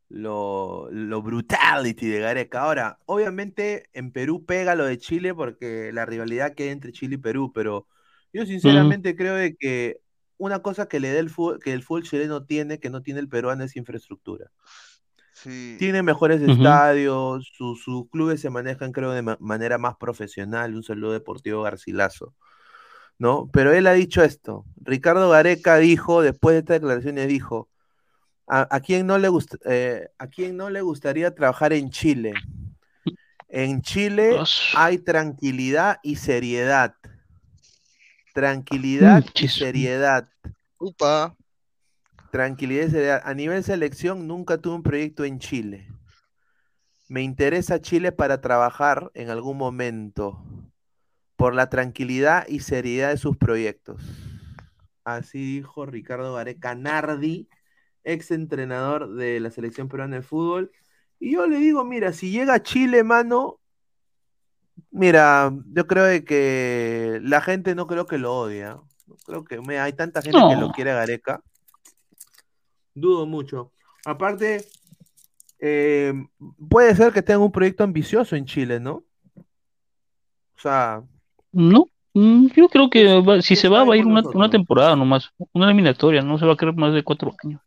lo, 0.08 0.88
lo 0.90 1.22
brutality 1.22 2.08
de 2.08 2.20
Gareca. 2.20 2.62
Ahora, 2.62 2.98
obviamente 3.04 3.90
en 3.92 4.10
Perú 4.10 4.44
pega 4.46 4.74
lo 4.74 4.86
de 4.86 4.96
Chile 4.96 5.34
porque 5.34 5.92
la 5.92 6.06
rivalidad 6.06 6.54
que 6.54 6.62
hay 6.64 6.68
entre 6.70 6.92
Chile 6.92 7.16
y 7.16 7.18
Perú, 7.18 7.52
pero 7.52 7.86
yo 8.32 8.46
sinceramente 8.46 9.14
creo 9.16 9.34
de 9.34 9.54
que 9.54 10.00
una 10.38 10.60
cosa 10.60 10.88
que 10.88 10.98
le 10.98 11.12
da 11.12 11.20
el 11.20 11.30
fútbol, 11.30 11.58
que 11.58 11.72
el 11.72 11.82
fútbol 11.82 12.04
chileno 12.04 12.44
tiene, 12.44 12.80
que 12.80 12.90
no 12.90 13.02
tiene 13.02 13.20
el 13.20 13.28
peruano, 13.28 13.64
es 13.64 13.76
infraestructura. 13.76 14.50
Sí. 15.32 15.76
Tiene 15.78 16.02
mejores 16.02 16.40
estadios, 16.40 17.50
sus, 17.54 17.82
sus 17.82 18.08
clubes 18.08 18.40
se 18.40 18.50
manejan, 18.50 18.92
creo, 18.92 19.10
de 19.12 19.20
ma- 19.20 19.36
manera 19.40 19.76
más 19.78 19.96
profesional. 19.96 20.74
Un 20.74 20.82
saludo 20.82 21.12
deportivo 21.12 21.62
Garcilaso. 21.62 22.34
¿No? 23.18 23.48
Pero 23.52 23.72
él 23.72 23.86
ha 23.86 23.92
dicho 23.92 24.22
esto. 24.22 24.64
Ricardo 24.76 25.30
Gareca 25.30 25.76
dijo, 25.78 26.22
después 26.22 26.54
de 26.54 26.58
estas 26.60 26.80
declaraciones, 26.80 27.28
dijo: 27.28 27.68
¿A, 28.46 28.66
a 28.74 28.80
quién 28.80 29.06
no 29.06 29.18
le 29.18 29.28
gust- 29.30 29.58
eh, 29.64 30.08
¿A 30.18 30.26
quién 30.26 30.56
no 30.56 30.68
le 30.70 30.82
gustaría 30.82 31.34
trabajar 31.34 31.72
en 31.72 31.90
Chile? 31.90 32.34
En 33.48 33.82
Chile 33.82 34.36
hay 34.74 34.98
tranquilidad 34.98 35.98
y 36.02 36.16
seriedad. 36.16 36.96
Tranquilidad 38.34 39.22
Mm, 39.22 39.26
y 39.26 39.30
chis- 39.30 39.58
seriedad. 39.58 40.28
Upa. 40.78 41.36
Tranquilidad 42.32 42.88
y 42.88 42.90
seriedad. 42.90 43.22
A 43.24 43.32
nivel 43.32 43.62
selección, 43.62 44.26
nunca 44.26 44.58
tuve 44.58 44.74
un 44.74 44.82
proyecto 44.82 45.24
en 45.24 45.38
Chile. 45.38 45.88
Me 47.08 47.22
interesa 47.22 47.80
Chile 47.80 48.10
para 48.10 48.40
trabajar 48.40 49.10
en 49.14 49.30
algún 49.30 49.56
momento 49.56 50.42
por 51.36 51.54
la 51.54 51.68
tranquilidad 51.68 52.46
y 52.48 52.60
seriedad 52.60 53.10
de 53.10 53.16
sus 53.16 53.36
proyectos. 53.36 54.02
Así 55.04 55.56
dijo 55.56 55.86
Ricardo 55.86 56.34
Gareca 56.34 56.74
Nardi, 56.74 57.48
ex 58.04 58.30
entrenador 58.30 59.14
de 59.14 59.40
la 59.40 59.50
selección 59.50 59.88
peruana 59.88 60.16
de 60.16 60.22
fútbol 60.22 60.70
Y 61.18 61.32
yo 61.32 61.46
le 61.46 61.58
digo, 61.58 61.84
mira, 61.84 62.12
si 62.12 62.30
llega 62.30 62.54
a 62.54 62.62
Chile, 62.62 63.02
mano, 63.02 63.60
mira, 64.90 65.52
yo 65.72 65.86
creo 65.86 66.24
que 66.24 67.20
la 67.22 67.40
gente 67.40 67.74
no 67.74 67.86
creo 67.86 68.06
que 68.06 68.18
lo 68.18 68.34
odia. 68.34 68.80
No 69.06 69.16
creo 69.26 69.44
que 69.44 69.60
mira, 69.60 69.84
hay 69.84 69.92
tanta 69.92 70.22
gente 70.22 70.38
que 70.48 70.60
lo 70.60 70.70
quiere 70.70 70.92
a 70.92 70.96
Gareca. 70.96 71.42
Dudo 72.94 73.26
mucho. 73.26 73.72
Aparte, 74.06 74.64
eh, 75.58 76.14
puede 76.68 76.94
ser 76.94 77.12
que 77.12 77.22
tenga 77.22 77.40
un 77.40 77.52
proyecto 77.52 77.84
ambicioso 77.84 78.36
en 78.36 78.44
Chile, 78.46 78.80
¿no? 78.80 79.04
O 80.56 80.60
sea, 80.60 81.02
No, 81.54 81.88
mm, 82.14 82.48
yo 82.54 82.68
creo 82.68 82.90
que 82.90 83.20
va- 83.20 83.40
si 83.42 83.54
¿qué 83.54 83.56
se 83.56 83.68
va, 83.68 83.84
va 83.84 83.94
a 83.94 83.96
ir 83.96 84.06
una, 84.06 84.22
una 84.34 84.50
temporada 84.50 84.96
nomás, 84.96 85.30
una 85.52 85.66
eliminatoria, 85.66 86.22
no 86.22 86.38
se 86.38 86.46
va 86.46 86.54
a 86.54 86.56
quedar 86.56 86.74
más 86.76 86.92
de 86.94 87.02
cuatro 87.04 87.34
años. 87.44 87.60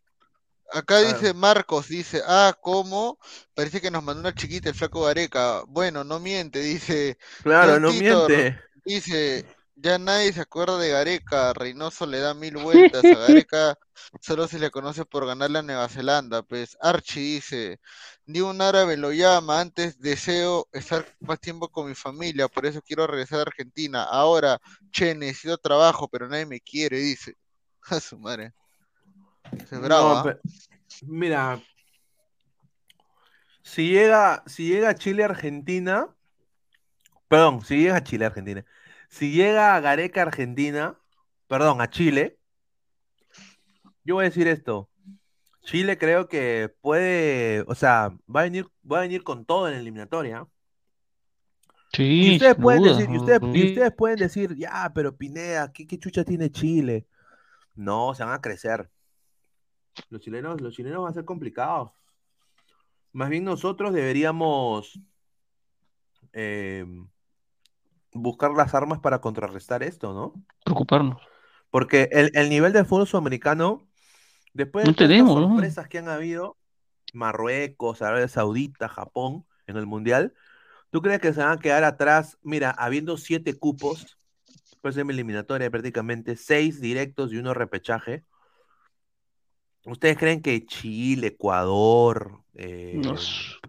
Acá 0.73 0.99
Claro. 0.99 1.13
dice 1.13 1.33
Marcos, 1.33 1.87
dice, 1.87 2.21
ah, 2.27 2.53
¿cómo? 2.61 3.17
Parece 3.55 3.79
que 3.81 3.89
nos 3.89 4.03
mandó 4.03 4.19
una 4.21 4.35
chiquita 4.35 4.69
el 4.69 4.75
flaco 4.75 5.03
Gareca. 5.03 5.63
Bueno, 5.67 6.03
no 6.03 6.19
miente, 6.19 6.59
dice, 6.59 7.17
claro, 7.41 7.79
no 7.79 7.93
Titor, 7.93 8.29
miente. 8.29 8.59
dice, 8.85 9.45
ya 9.77 9.99
nadie 9.99 10.33
se 10.33 10.41
acuerda 10.41 10.77
de 10.79 10.89
Gareca, 10.89 11.53
Reynoso 11.53 12.05
le 12.07 12.19
da 12.19 12.33
mil 12.33 12.57
vueltas, 12.57 13.03
a 13.05 13.17
Gareca 13.27 13.77
solo 14.21 14.47
se 14.47 14.59
le 14.59 14.71
conoce 14.71 15.05
por 15.05 15.25
ganarle 15.25 15.59
a 15.59 15.61
Nueva 15.61 15.87
Zelanda, 15.87 16.41
pues 16.41 16.77
Archie 16.81 17.21
dice, 17.35 17.79
ni 18.25 18.41
un 18.41 18.61
árabe 18.61 18.97
lo 18.97 19.11
llama, 19.13 19.61
antes 19.61 19.99
deseo 19.99 20.67
estar 20.71 21.05
más 21.19 21.39
tiempo 21.39 21.69
con 21.69 21.87
mi 21.87 21.95
familia, 21.95 22.47
por 22.47 22.65
eso 22.65 22.81
quiero 22.81 23.05
regresar 23.05 23.39
a 23.39 23.43
Argentina, 23.43 24.03
ahora, 24.03 24.59
che, 24.91 25.13
necesito 25.13 25.57
trabajo, 25.57 26.07
pero 26.07 26.27
nadie 26.27 26.47
me 26.47 26.59
quiere, 26.59 26.97
dice, 26.97 27.35
a 27.83 27.99
su 27.99 28.17
madre, 28.17 28.53
bravo, 29.71 30.23
No, 30.23 30.29
¿ah? 30.29 30.39
mira, 31.03 31.61
si 33.61 33.89
llega, 33.89 34.43
si 34.47 34.67
llega 34.69 34.89
a 34.89 34.95
Chile 34.95 35.23
Argentina, 35.23 36.07
perdón, 37.27 37.63
si 37.63 37.77
llega 37.77 37.97
a 37.97 38.03
Chile 38.03 38.25
Argentina, 38.25 38.65
si 39.09 39.31
llega 39.31 39.75
a 39.75 39.79
Gareca 39.79 40.21
Argentina, 40.23 40.99
perdón, 41.47 41.81
a 41.81 41.89
Chile, 41.89 42.39
yo 44.03 44.15
voy 44.15 44.23
a 44.25 44.29
decir 44.29 44.47
esto. 44.47 44.89
Chile 45.63 45.97
creo 45.97 46.27
que 46.29 46.73
puede, 46.81 47.63
o 47.67 47.75
sea, 47.75 48.09
va 48.33 48.41
a 48.41 48.43
venir, 48.43 48.67
va 48.89 48.99
a 48.99 49.01
venir 49.01 49.23
con 49.23 49.45
todo 49.45 49.67
en 49.67 49.73
la 49.75 49.79
eliminatoria. 49.81 50.47
Y 52.19 52.29
Sí, 52.29 52.31
ustedes 52.31 52.55
sin 52.55 52.61
pueden 52.61 52.83
duda. 52.83 52.93
decir, 52.95 53.09
y 53.09 53.17
ustedes, 53.17 53.41
y 53.53 53.65
ustedes 53.65 53.93
pueden 53.95 54.17
decir, 54.19 54.55
ya, 54.55 54.91
pero 54.93 55.15
Pineda, 55.17 55.71
¿qué, 55.73 55.87
qué 55.87 55.97
chucha 55.99 56.23
tiene 56.23 56.51
Chile? 56.51 57.07
No, 57.75 58.13
se 58.13 58.23
van 58.23 58.33
a 58.33 58.41
crecer. 58.41 58.89
Los 60.09 60.21
chilenos, 60.21 60.61
los 60.61 60.73
chilenos 60.75 61.03
van 61.03 61.11
a 61.11 61.13
ser 61.13 61.25
complicados. 61.25 61.91
Más 63.13 63.29
bien 63.29 63.43
nosotros 63.43 63.93
deberíamos 63.93 64.99
eh, 66.33 66.85
buscar 68.17 68.51
las 68.51 68.73
armas 68.73 68.99
para 68.99 69.21
contrarrestar 69.21 69.83
esto, 69.83 70.13
¿no? 70.13 70.33
preocuparnos. 70.63 71.21
Porque 71.69 72.09
el, 72.11 72.31
el 72.33 72.49
nivel 72.49 72.73
del 72.73 72.85
fútbol 72.85 73.07
sudamericano, 73.07 73.87
después 74.53 74.83
de 74.83 74.87
No 74.87 74.91
estas 74.91 75.07
tenemos, 75.07 75.41
¿no? 75.41 75.49
sorpresas 75.49 75.87
que 75.87 75.97
han 75.97 76.09
habido, 76.09 76.57
Marruecos, 77.13 78.01
Arabia 78.01 78.27
Saudita, 78.27 78.87
Japón, 78.87 79.45
en 79.67 79.77
el 79.77 79.85
Mundial, 79.85 80.33
¿tú 80.91 81.01
crees 81.01 81.19
que 81.19 81.33
se 81.33 81.41
van 81.41 81.57
a 81.57 81.59
quedar 81.59 81.83
atrás? 81.83 82.37
Mira, 82.41 82.71
habiendo 82.71 83.17
siete 83.17 83.53
cupos, 83.53 84.17
pues 84.81 84.97
en 84.97 85.09
eliminatoria 85.09 85.69
prácticamente, 85.69 86.35
seis 86.35 86.79
directos 86.79 87.33
y 87.33 87.37
uno 87.37 87.53
repechaje. 87.53 88.23
¿Ustedes 89.85 90.17
creen 90.17 90.41
que 90.41 90.65
Chile, 90.65 91.27
Ecuador, 91.27 92.41
eh, 92.53 93.01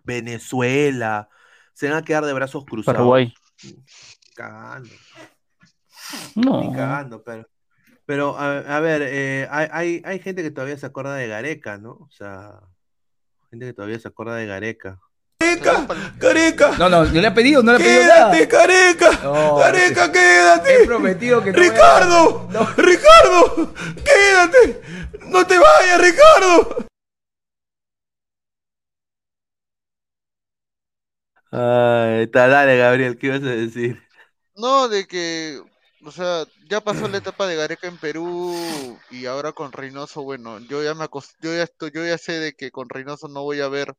Venezuela 0.04 1.28
se 1.72 1.88
van 1.88 1.98
a 1.98 2.02
quedar 2.02 2.24
de 2.24 2.32
brazos 2.32 2.64
cruzados? 2.64 2.96
Paraguay. 2.96 3.32
Cagando. 4.38 4.94
Ni 6.36 6.44
No. 6.44 6.72
cagando, 6.72 7.22
pero. 7.24 7.48
Pero, 8.06 8.38
a, 8.38 8.58
a 8.58 8.80
ver, 8.80 9.02
eh, 9.04 9.48
hay, 9.50 10.00
hay, 10.04 10.18
gente 10.20 10.42
que 10.42 10.50
todavía 10.52 10.78
se 10.78 10.86
acuerda 10.86 11.14
de 11.16 11.26
Gareca, 11.26 11.76
¿no? 11.76 11.90
O 11.90 12.08
sea, 12.10 12.60
gente 13.50 13.66
que 13.66 13.72
todavía 13.74 13.98
se 13.98 14.06
acuerda 14.08 14.36
de 14.36 14.46
Gareca. 14.46 15.00
Careca. 16.18 16.78
No, 16.78 16.88
no, 16.88 17.04
yo 17.04 17.20
le 17.20 17.28
he 17.28 17.32
pedido, 17.32 17.62
no 17.62 17.72
le 17.72 17.78
he 17.78 17.82
pedido 17.84 18.02
nada. 18.06 18.30
Quédate, 18.30 18.48
Careca. 18.48 19.10
No, 19.24 19.58
Careca, 19.58 20.04
He 20.06 20.12
quédate. 20.12 20.86
prometido 20.86 21.42
que 21.42 21.52
no 21.52 21.58
Ricardo. 21.58 22.48
No. 22.50 22.64
Ricardo. 22.76 23.74
Quédate. 24.04 24.80
No 25.26 25.46
te 25.46 25.58
vayas, 25.58 26.00
Ricardo. 26.00 26.86
Ay, 31.50 32.22
está, 32.24 32.46
dale, 32.48 32.76
Gabriel, 32.78 33.18
¿qué 33.18 33.26
ibas 33.28 33.42
a 33.42 33.46
decir? 33.46 34.07
No, 34.58 34.88
de 34.88 35.06
que, 35.06 35.60
o 36.04 36.10
sea, 36.10 36.44
ya 36.68 36.80
pasó 36.80 37.06
la 37.08 37.18
etapa 37.18 37.46
de 37.46 37.54
Gareca 37.56 37.86
en 37.86 37.98
Perú 37.98 39.00
y 39.08 39.26
ahora 39.26 39.52
con 39.52 39.70
Reynoso, 39.72 40.22
bueno, 40.24 40.58
yo 40.68 40.82
ya 40.82 40.94
me 40.94 41.04
acos- 41.04 41.36
yo 41.40 41.52
ya 41.54 41.62
estoy, 41.64 41.92
yo 41.94 42.04
ya 42.04 42.18
sé 42.18 42.32
de 42.40 42.54
que 42.54 42.70
con 42.72 42.88
Reynoso 42.88 43.28
no 43.28 43.42
voy 43.44 43.60
a 43.60 43.68
ver 43.68 43.94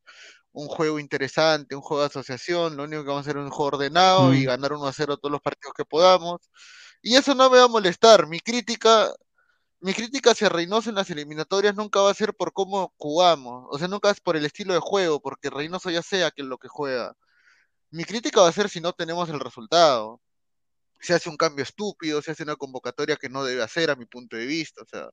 un 0.53 0.67
juego 0.67 0.99
interesante, 0.99 1.75
un 1.75 1.81
juego 1.81 2.01
de 2.03 2.07
asociación, 2.09 2.77
lo 2.77 2.83
único 2.85 3.03
que 3.03 3.09
vamos 3.09 3.21
a 3.27 3.29
hacer 3.31 3.37
es 3.37 3.45
un 3.45 3.51
juego 3.51 3.77
ordenado 3.77 4.33
y 4.35 4.43
Mm. 4.43 4.47
ganar 4.47 4.73
1 4.73 4.87
a 4.87 4.93
0 4.93 5.17
todos 5.17 5.31
los 5.31 5.41
partidos 5.41 5.73
que 5.75 5.85
podamos. 5.85 6.41
Y 7.01 7.15
eso 7.15 7.35
no 7.35 7.49
me 7.49 7.59
va 7.59 7.65
a 7.65 7.67
molestar. 7.69 8.27
Mi 8.27 8.39
crítica, 8.41 9.13
mi 9.81 9.93
crítica 9.93 10.31
hacia 10.31 10.49
Reynoso 10.49 10.89
en 10.89 10.95
las 10.97 11.09
eliminatorias 11.11 11.75
nunca 11.75 12.01
va 12.01 12.11
a 12.11 12.15
ser 12.15 12.33
por 12.35 12.53
cómo 12.53 12.93
jugamos, 12.97 13.67
o 13.71 13.79
sea, 13.79 13.87
nunca 13.89 14.11
es 14.11 14.21
por 14.21 14.37
el 14.37 14.45
estilo 14.45 14.73
de 14.73 14.79
juego, 14.81 15.21
porque 15.21 15.49
Reynoso 15.51 15.89
ya 15.91 16.03
sea 16.03 16.31
que 16.31 16.43
es 16.43 16.47
lo 16.49 16.57
que 16.59 16.69
juega. 16.69 17.13
Mi 17.91 18.05
crítica 18.05 18.41
va 18.41 18.49
a 18.49 18.51
ser 18.53 18.69
si 18.69 18.81
no 18.81 18.93
tenemos 18.93 19.29
el 19.29 19.39
resultado 19.39 20.21
se 20.99 21.13
hace 21.13 21.29
un 21.29 21.37
cambio 21.37 21.63
estúpido, 21.63 22.21
se 22.21 22.31
hace 22.31 22.43
una 22.43 22.55
convocatoria 22.55 23.15
que 23.15 23.29
no 23.29 23.43
debe 23.43 23.63
hacer 23.63 23.89
a 23.89 23.95
mi 23.95 24.05
punto 24.05 24.37
de 24.37 24.45
vista. 24.45 24.81
O 24.83 24.85
sea, 24.85 25.09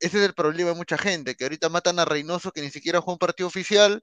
ese 0.00 0.18
es 0.18 0.24
el 0.24 0.34
problema 0.34 0.70
de 0.70 0.76
mucha 0.76 0.98
gente, 0.98 1.36
que 1.36 1.44
ahorita 1.44 1.68
matan 1.68 1.98
a 1.98 2.04
Reynoso 2.04 2.52
que 2.52 2.62
ni 2.62 2.70
siquiera 2.70 3.00
juega 3.00 3.14
un 3.14 3.18
partido 3.18 3.46
oficial 3.46 4.02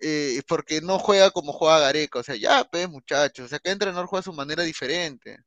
eh, 0.00 0.42
porque 0.48 0.80
no 0.80 0.98
juega 0.98 1.30
como 1.30 1.52
juega 1.52 1.80
Gareca. 1.80 2.20
O 2.20 2.22
sea, 2.22 2.36
ya, 2.36 2.64
pues 2.64 2.88
muchachos, 2.88 3.46
o 3.46 3.48
sea, 3.48 3.58
cada 3.60 3.72
entrenador 3.72 4.06
juega 4.06 4.20
a 4.20 4.24
su 4.24 4.32
manera 4.32 4.62
diferente. 4.64 5.38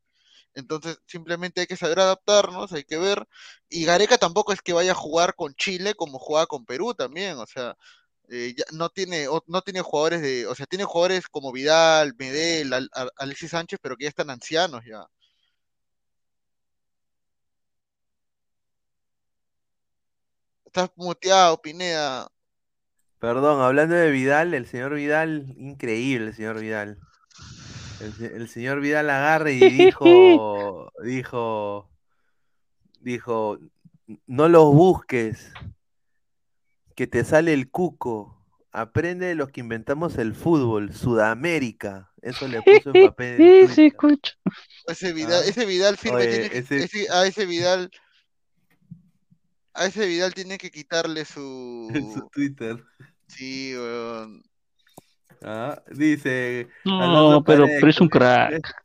Entonces, 0.56 1.00
simplemente 1.08 1.62
hay 1.62 1.68
que 1.68 1.78
saber 1.78 2.00
adaptarnos, 2.00 2.74
hay 2.74 2.84
que 2.84 2.98
ver. 2.98 3.26
Y 3.70 3.86
Gareca 3.86 4.18
tampoco 4.18 4.54
es 4.54 4.62
que 4.62 4.74
vaya 4.74 4.92
a 4.92 4.96
jugar 4.96 5.36
con 5.36 5.54
Chile 5.56 5.96
como 5.96 6.20
juega 6.20 6.48
con 6.48 6.66
Perú 6.66 6.94
también. 6.94 7.38
O 7.38 7.46
sea, 7.46 7.76
eh, 8.30 8.54
ya 8.58 8.64
no 8.74 8.90
tiene, 8.90 9.28
no 9.48 9.62
tiene 9.62 9.82
jugadores 9.82 10.22
de, 10.22 10.48
o 10.48 10.56
sea, 10.56 10.66
tiene 10.66 10.86
jugadores 10.86 11.28
como 11.28 11.52
Vidal, 11.52 12.14
Medel, 12.18 12.74
Al- 12.74 12.90
Al- 12.94 13.12
Alexis 13.18 13.52
Sánchez, 13.52 13.80
pero 13.82 13.96
que 13.98 14.04
ya 14.06 14.10
están 14.10 14.30
ancianos 14.30 14.84
ya. 14.86 15.06
Estás 20.66 20.92
muteado, 20.96 21.60
Pineda. 21.62 22.30
Perdón, 23.20 23.62
hablando 23.62 23.96
de 23.96 24.12
Vidal, 24.12 24.54
el 24.54 24.66
señor 24.68 24.94
Vidal, 24.94 25.54
increíble 25.58 26.28
el 26.28 26.36
señor 26.36 26.60
Vidal. 26.60 26.98
El, 28.00 28.26
el 28.26 28.48
señor 28.48 28.80
Vidal 28.80 29.10
agarra 29.10 29.52
y 29.52 29.60
dijo, 29.60 30.92
dijo, 31.04 31.90
dijo, 33.02 33.58
no 34.28 34.48
los 34.48 34.74
busques, 34.74 35.52
que 37.00 37.08
te 37.08 37.24
sale 37.24 37.54
el 37.54 37.70
cuco. 37.72 38.36
Aprende 38.74 39.28
de 39.28 39.36
los 39.36 39.48
que 39.52 39.62
inventamos 39.62 40.18
el 40.18 40.36
fútbol, 40.36 40.94
Sudamérica. 40.94 42.12
Eso 42.22 42.46
le 42.50 42.62
puso 42.62 42.92
en 42.94 43.08
papel 43.16 43.38
Sí, 43.38 43.66
Twitter. 43.68 43.86
escucha. 43.86 44.34
Ese 44.86 45.14
Vidal, 45.14 45.42
Ah. 45.46 45.48
ese 45.48 45.66
Vidal 45.66 45.96
firme 45.98 46.18
Oye, 46.18 46.28
tiene 46.30 46.50
que, 46.50 46.58
ese- 46.58 46.84
ese- 46.84 47.10
a 47.10 47.26
ese 47.26 47.46
Vidal, 47.46 47.90
a 49.74 49.86
ese 49.86 50.06
Vidal 50.08 50.34
tiene 50.34 50.58
que 50.58 50.72
quitarle 50.72 51.24
su 51.24 51.88
su, 52.22 52.30
Twitter. 52.34 52.84
sí, 53.28 53.72
weón. 53.78 54.44
Ah, 55.42 55.82
dice. 55.96 56.68
No, 56.84 57.42
pero, 57.46 57.62
Paredes, 57.64 57.78
pero 57.80 57.90
es 57.92 58.02
un 58.02 58.10
crack. 58.10 58.76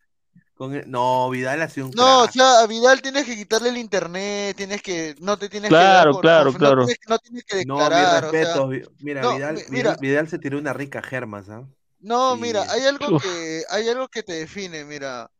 Con 0.64 0.74
el- 0.74 0.90
no, 0.90 1.30
Vidal 1.30 1.62
ha 1.62 1.68
sido 1.68 1.86
un 1.86 1.92
No, 1.94 2.22
o 2.22 2.28
sea, 2.30 2.60
a 2.60 2.66
Vidal 2.66 3.00
tienes 3.02 3.24
que 3.24 3.36
quitarle 3.36 3.68
el 3.70 3.76
internet, 3.78 4.56
tienes 4.56 4.82
que, 4.82 5.14
no 5.20 5.36
te 5.38 5.48
tienes 5.48 5.68
Claro, 5.68 6.10
que 6.10 6.16
dar 6.16 6.22
claro, 6.22 6.52
no, 6.52 6.58
claro. 6.58 6.84
tienes, 6.86 6.98
no 7.08 7.18
tienes 7.18 7.44
que 7.44 7.64
No, 7.64 7.74
mi 7.76 7.80
declarar, 7.82 8.24
o 8.24 8.30
sea, 8.30 8.40
respeto. 8.42 8.92
Mira, 9.00 9.22
no, 9.22 9.34
Vidal, 9.36 9.54
mi- 9.54 9.60
Vidal- 9.62 9.70
mira. 9.70 9.96
Vidal 10.00 10.28
se 10.28 10.38
tiró 10.38 10.58
una 10.58 10.72
rica 10.72 11.02
germas, 11.02 11.48
¿ah? 11.48 11.66
No, 12.00 12.34
Sí. 12.34 12.40
mira, 12.42 12.66
hay 12.70 12.82
algo 12.82 13.16
Uf. 13.16 13.22
que, 13.22 13.64
hay 13.70 13.88
algo 13.88 14.08
que 14.08 14.22
te 14.22 14.34
define, 14.34 14.84
mira. 14.84 15.30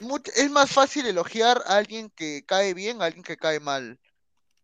Much- 0.00 0.30
es 0.34 0.50
más 0.50 0.70
fácil 0.70 1.06
elogiar 1.06 1.62
a 1.66 1.76
alguien 1.76 2.10
que 2.10 2.42
cae 2.46 2.72
bien 2.74 3.02
a 3.02 3.04
alguien 3.06 3.22
que 3.22 3.36
cae 3.36 3.60
mal. 3.60 3.98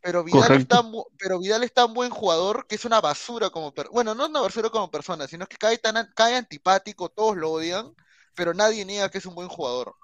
Pero 0.00 0.22
Vidal 0.22 0.52
es 0.52 0.68
tan, 0.68 0.92
pero 1.18 1.40
Vidal 1.40 1.64
es 1.64 1.72
tan 1.72 1.92
buen 1.92 2.10
jugador 2.10 2.66
que 2.68 2.76
es 2.76 2.84
una 2.84 3.00
basura 3.00 3.50
como 3.50 3.74
per- 3.74 3.88
bueno, 3.90 4.14
no 4.14 4.24
es 4.24 4.30
una 4.30 4.40
basura 4.40 4.70
como 4.70 4.90
persona, 4.90 5.26
sino 5.26 5.46
que 5.46 5.56
cae 5.56 5.78
tan 5.78 5.96
an- 5.96 6.12
cae 6.14 6.36
antipático, 6.36 7.08
todos 7.08 7.36
lo 7.36 7.50
odian, 7.50 7.92
pero 8.36 8.54
nadie 8.54 8.84
niega 8.84 9.08
que 9.08 9.18
es 9.18 9.26
un 9.26 9.34
buen 9.34 9.48
jugador. 9.48 9.94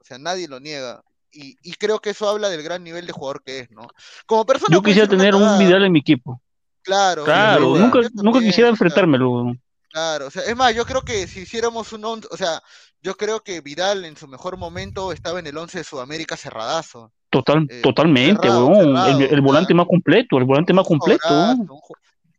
O 0.00 0.04
sea, 0.04 0.18
nadie 0.18 0.48
lo 0.48 0.58
niega. 0.58 1.02
Y, 1.30 1.56
y 1.62 1.74
creo 1.74 1.98
que 2.00 2.10
eso 2.10 2.28
habla 2.28 2.48
del 2.48 2.62
gran 2.62 2.82
nivel 2.82 3.06
de 3.06 3.12
jugador 3.12 3.42
que 3.44 3.60
es, 3.60 3.70
¿no? 3.70 3.86
Como 4.24 4.46
persona 4.46 4.74
Yo 4.74 4.82
quisiera 4.82 5.06
tener 5.06 5.34
un. 5.34 5.58
Vidal 5.58 5.84
en 5.84 5.92
mi 5.92 5.98
equipo. 6.00 6.40
Claro, 6.82 7.24
Claro, 7.24 7.76
nunca, 7.76 7.98
nunca 8.14 8.40
quisiera 8.40 8.70
enfrentármelo. 8.70 9.30
weón. 9.30 9.62
Claro, 9.90 10.26
o 10.26 10.30
sea, 10.30 10.42
es 10.42 10.56
más, 10.56 10.74
yo 10.74 10.84
creo 10.84 11.02
que 11.02 11.26
si 11.26 11.40
hiciéramos 11.40 11.92
un 11.92 12.04
once, 12.04 12.28
o 12.30 12.36
sea, 12.36 12.62
yo 13.00 13.16
creo 13.16 13.40
que 13.40 13.60
Vidal 13.60 14.04
en 14.04 14.16
su 14.16 14.28
mejor 14.28 14.56
momento 14.56 15.10
estaba 15.10 15.38
en 15.38 15.46
el 15.46 15.56
11 15.56 15.78
de 15.78 15.84
Sudamérica 15.84 16.36
cerradazo. 16.36 17.12
Total, 17.30 17.66
Eh, 17.68 17.80
totalmente, 17.82 18.42
cerrado, 18.46 18.66
weón. 18.66 18.84
cerrado, 18.94 19.18
el, 19.20 19.22
el 19.34 19.40
volante 19.40 19.74
más 19.74 19.86
completo, 19.86 20.38
el 20.38 20.44
volante 20.44 20.72
más 20.72 20.86
completo. 20.86 21.54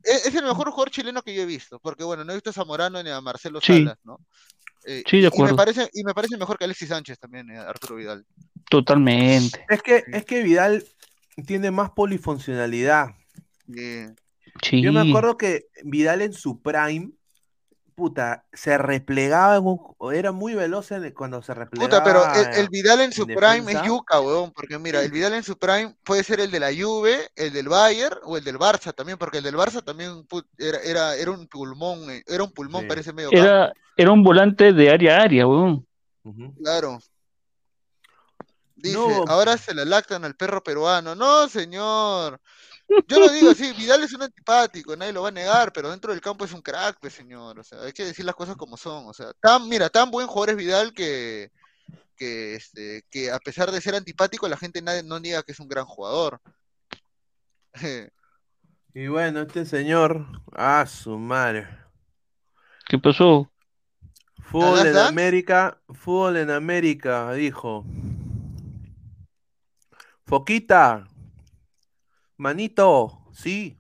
Es, 0.03 0.27
es 0.27 0.35
el 0.35 0.45
mejor 0.45 0.69
jugador 0.71 0.89
chileno 0.91 1.21
que 1.21 1.33
yo 1.35 1.41
he 1.41 1.45
visto, 1.45 1.79
porque 1.79 2.03
bueno, 2.03 2.23
no 2.23 2.31
he 2.31 2.35
visto 2.35 2.51
a 2.51 2.53
Zamorano 2.53 3.01
ni 3.03 3.09
a 3.09 3.19
Marcelo 3.21 3.59
Sí. 3.61 3.83
Salas, 3.83 3.97
¿no? 4.03 4.17
Eh, 4.87 5.03
Sí, 5.05 5.19
de 5.19 5.29
y 5.33 5.41
me 5.41 5.53
parece, 5.53 5.89
y 5.93 6.03
me 6.05 6.13
parece 6.13 6.37
mejor 6.37 6.57
que 6.57 6.63
Alexis 6.63 6.87
Sánchez 6.87 7.19
también, 7.19 7.49
eh, 7.51 7.57
Arturo 7.57 7.95
Vidal. 7.95 8.25
Totalmente. 8.69 9.65
Es 9.69 9.81
que, 9.81 10.03
es 10.07 10.23
que 10.23 10.41
Vidal 10.41 10.83
tiene 11.45 11.71
más 11.71 11.91
polifuncionalidad. 11.91 13.09
Sí. 13.67 14.81
Yo 14.81 14.93
me 14.93 15.01
acuerdo 15.01 15.37
que 15.37 15.65
Vidal 15.83 16.21
en 16.21 16.31
su 16.31 16.61
prime, 16.61 17.11
puta, 17.97 18.45
se 18.53 18.77
replegaba, 18.77 19.55
en 19.55 19.63
un- 19.65 20.13
era 20.13 20.31
muy 20.31 20.53
veloz 20.53 20.91
en- 20.91 21.11
cuando 21.15 21.41
se 21.41 21.55
replegaba. 21.55 21.89
Puta, 21.89 22.03
pero 22.03 22.23
el, 22.51 22.59
el 22.59 22.69
Vidal 22.69 23.01
en 23.01 23.11
su 23.11 23.23
en 23.23 23.29
prime 23.29 23.55
defensa. 23.61 23.81
es 23.81 23.87
yuca, 23.87 24.21
weón, 24.21 24.51
porque 24.51 24.77
mira, 24.77 25.01
el 25.01 25.09
Vidal 25.09 25.33
en 25.33 25.41
su 25.41 25.57
prime 25.57 25.95
puede 26.03 26.23
ser 26.23 26.39
el 26.39 26.51
de 26.51 26.59
la 26.59 26.67
Juve, 26.71 27.31
el 27.35 27.51
del 27.51 27.67
Bayern 27.69 28.19
o 28.23 28.37
el 28.37 28.43
del 28.43 28.59
Barça 28.59 28.93
también, 28.93 29.17
porque 29.17 29.39
el 29.39 29.43
del 29.43 29.55
Barça 29.55 29.83
también 29.83 30.27
put- 30.27 30.45
era, 30.59 30.77
era, 30.83 31.15
era 31.15 31.31
un 31.31 31.47
pulmón, 31.47 32.11
eh, 32.11 32.23
era 32.27 32.43
un 32.43 32.51
pulmón 32.51 32.83
Sí. 32.87 32.99
ese 32.99 33.13
medio 33.13 33.31
campo. 33.31 33.43
Era, 33.43 33.73
era 33.97 34.11
un 34.11 34.23
volante 34.23 34.73
de 34.73 34.89
área 34.91 35.17
a 35.17 35.23
área, 35.23 35.47
weón. 35.47 35.83
Claro. 36.63 36.99
Dice, 38.75 38.95
No. 38.95 39.25
ahora 39.27 39.57
se 39.57 39.73
la 39.73 39.85
lactan 39.85 40.23
al 40.23 40.35
perro 40.35 40.61
peruano. 40.61 41.15
No, 41.15 41.47
señor. 41.49 42.39
Yo 43.07 43.19
lo 43.19 43.29
digo 43.29 43.51
así, 43.51 43.73
Vidal 43.73 44.03
es 44.03 44.13
un 44.13 44.23
antipático, 44.23 44.95
nadie 44.95 45.11
lo 45.11 45.23
va 45.23 45.27
a 45.27 45.31
negar, 45.31 45.73
pero 45.73 45.91
dentro 45.91 46.11
del 46.11 46.21
campo 46.21 46.45
es 46.45 46.53
un 46.53 46.61
crack, 46.61 46.97
pues, 47.01 47.13
señor. 47.13 47.59
O 47.59 47.63
sea, 47.63 47.81
hay 47.81 47.91
que 47.91 48.05
decir 48.05 48.23
las 48.23 48.35
cosas 48.35 48.55
como 48.55 48.77
son. 48.77 49.07
O 49.07 49.13
sea, 49.13 49.33
tan, 49.41 49.67
mira, 49.67 49.89
tan 49.89 50.09
buen 50.09 50.27
jugador 50.27 50.51
es 50.51 50.55
Vidal 50.55 50.93
que, 50.93 51.51
que, 52.15 52.55
este, 52.55 53.03
que 53.09 53.29
a 53.31 53.39
pesar 53.39 53.71
de 53.71 53.81
ser 53.81 53.95
antipático, 53.95 54.47
la 54.47 54.57
gente 54.57 54.81
nadie, 54.81 55.03
no 55.03 55.19
niega 55.19 55.43
que 55.43 55.51
es 55.51 55.59
un 55.59 55.67
gran 55.67 55.85
jugador. 55.85 56.41
Y 58.93 59.07
bueno, 59.07 59.41
este 59.41 59.65
señor, 59.65 60.25
a 60.53 60.85
su 60.87 61.17
madre. 61.19 61.67
¿Qué 62.87 62.97
pasó? 62.97 63.51
Fútbol 64.41 64.79
en 64.79 64.93
¿Dance? 64.93 65.09
América, 65.09 65.81
fútbol 65.89 66.37
en 66.37 66.49
América, 66.49 67.31
dijo. 67.33 67.85
Foquita, 70.25 71.05
manito, 72.37 73.25
sí. 73.33 73.79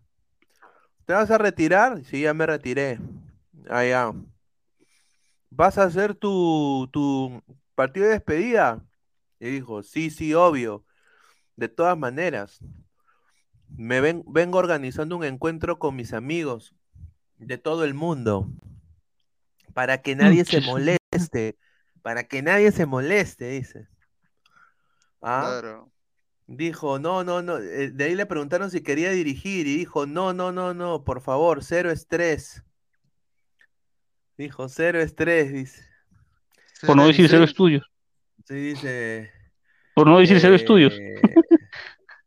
¿Te 1.05 1.13
vas 1.13 1.31
a 1.31 1.37
retirar? 1.37 2.03
Sí, 2.05 2.21
ya 2.21 2.33
me 2.33 2.45
retiré. 2.45 2.99
Allá. 3.69 4.13
¿Vas 5.49 5.77
a 5.77 5.83
hacer 5.83 6.13
tu, 6.15 6.89
tu 6.91 7.41
partido 7.75 8.05
de 8.07 8.13
despedida? 8.13 8.85
Y 9.39 9.49
dijo, 9.49 9.83
sí, 9.83 10.09
sí, 10.09 10.33
obvio. 10.33 10.85
De 11.55 11.69
todas 11.69 11.97
maneras, 11.97 12.59
me 13.77 14.01
ven- 14.01 14.23
vengo 14.27 14.57
organizando 14.57 15.15
un 15.17 15.23
encuentro 15.23 15.79
con 15.79 15.95
mis 15.95 16.13
amigos 16.13 16.75
de 17.39 17.57
todo 17.57 17.83
el 17.85 17.93
mundo 17.93 18.47
para 19.73 20.01
que 20.01 20.15
nadie 20.15 20.43
se 20.45 20.59
moleste, 20.61 21.57
para 22.01 22.23
que 22.27 22.41
nadie 22.41 22.71
se 22.71 22.85
moleste, 22.85 23.49
dice. 23.49 23.87
Ah, 25.21 25.59
Claro. 25.61 25.91
Dijo, 26.47 26.97
no, 26.97 27.23
no, 27.23 27.41
no. 27.41 27.57
eh, 27.57 27.91
De 27.91 28.05
ahí 28.05 28.15
le 28.15 28.25
preguntaron 28.25 28.71
si 28.71 28.81
quería 28.81 29.11
dirigir 29.11 29.67
y 29.67 29.77
dijo, 29.77 30.05
no, 30.05 30.33
no, 30.33 30.51
no, 30.51 30.73
no, 30.73 31.03
por 31.03 31.21
favor, 31.21 31.63
cero 31.63 31.91
estrés. 31.91 32.63
Dijo, 34.37 34.69
cero 34.69 35.01
estrés, 35.01 35.51
dice. 35.51 35.83
Por 36.85 36.95
no 36.95 37.07
decir 37.07 37.27
cero 37.29 37.43
estudios. 37.43 37.85
Sí, 38.47 38.55
dice. 38.55 39.31
Por 39.93 40.07
no 40.07 40.19
decir 40.19 40.39
cero 40.39 40.55
estudios. 40.55 40.93
eh, 40.93 41.21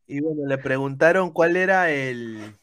y 0.07 0.21
bueno, 0.21 0.47
le 0.47 0.59
preguntaron 0.59 1.31
cuál 1.31 1.57
era 1.57 1.91
el, 1.91 2.57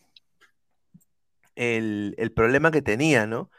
el, 1.56 2.14
el 2.18 2.32
problema 2.34 2.72
que 2.72 2.82
tenía, 2.82 3.26
¿no? 3.26 3.50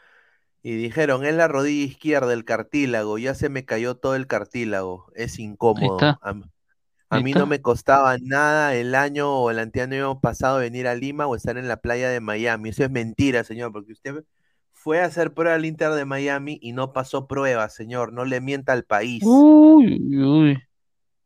Y 0.61 0.75
dijeron, 0.75 1.25
es 1.25 1.33
la 1.33 1.47
rodilla 1.47 1.85
izquierda, 1.85 2.33
el 2.33 2.45
cartílago, 2.45 3.17
ya 3.17 3.33
se 3.33 3.49
me 3.49 3.65
cayó 3.65 3.95
todo 3.95 4.15
el 4.15 4.27
cartílago, 4.27 5.11
es 5.15 5.39
incómodo. 5.39 5.95
está. 5.95 6.19
A, 7.09 7.19
mí 7.19 7.33
no 7.33 7.47
me 7.47 7.61
costaba 7.61 8.17
nada 8.21 8.75
el 8.75 8.93
año 8.93 9.31
o 9.31 9.49
el 9.49 9.59
anteaño 9.59 10.19
pasado 10.21 10.59
venir 10.59 10.87
a 10.87 10.95
Lima 10.95 11.25
o 11.25 11.35
estar 11.35 11.57
en 11.57 11.67
la 11.67 11.77
playa 11.77 12.09
de 12.09 12.19
Miami. 12.19 12.69
Eso 12.69 12.83
es 12.83 12.91
mentira, 12.91 13.43
señor, 13.43 13.71
porque 13.71 13.93
usted 13.93 14.23
fue 14.71 15.01
a 15.01 15.05
hacer 15.05 15.33
prueba 15.33 15.55
al 15.55 15.65
Inter 15.65 15.91
de 15.91 16.05
Miami 16.05 16.59
y 16.61 16.71
no 16.71 16.93
pasó 16.93 17.27
prueba, 17.27 17.67
señor, 17.69 18.13
no 18.13 18.25
le 18.25 18.41
mienta 18.41 18.73
al 18.73 18.83
país. 18.83 19.23
Uy, 19.25 20.15
uy. 20.17 20.63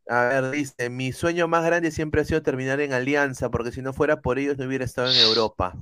A 0.08 0.24
ver, 0.26 0.52
dice, 0.52 0.90
mi 0.90 1.12
sueño 1.12 1.48
más 1.48 1.64
grande 1.64 1.92
siempre 1.92 2.22
ha 2.22 2.26
sido 2.26 2.42
terminar 2.42 2.82
en 2.82 2.94
Alianza, 2.94 3.50
porque 3.52 3.72
si 3.72 3.82
no 3.82 3.94
fuera 3.94 4.22
por 4.22 4.40
ellos 4.40 4.58
no 4.58 4.66
hubiera 4.66 4.86
estado 4.86 5.12
en 5.12 5.18
Europa. 5.18 5.78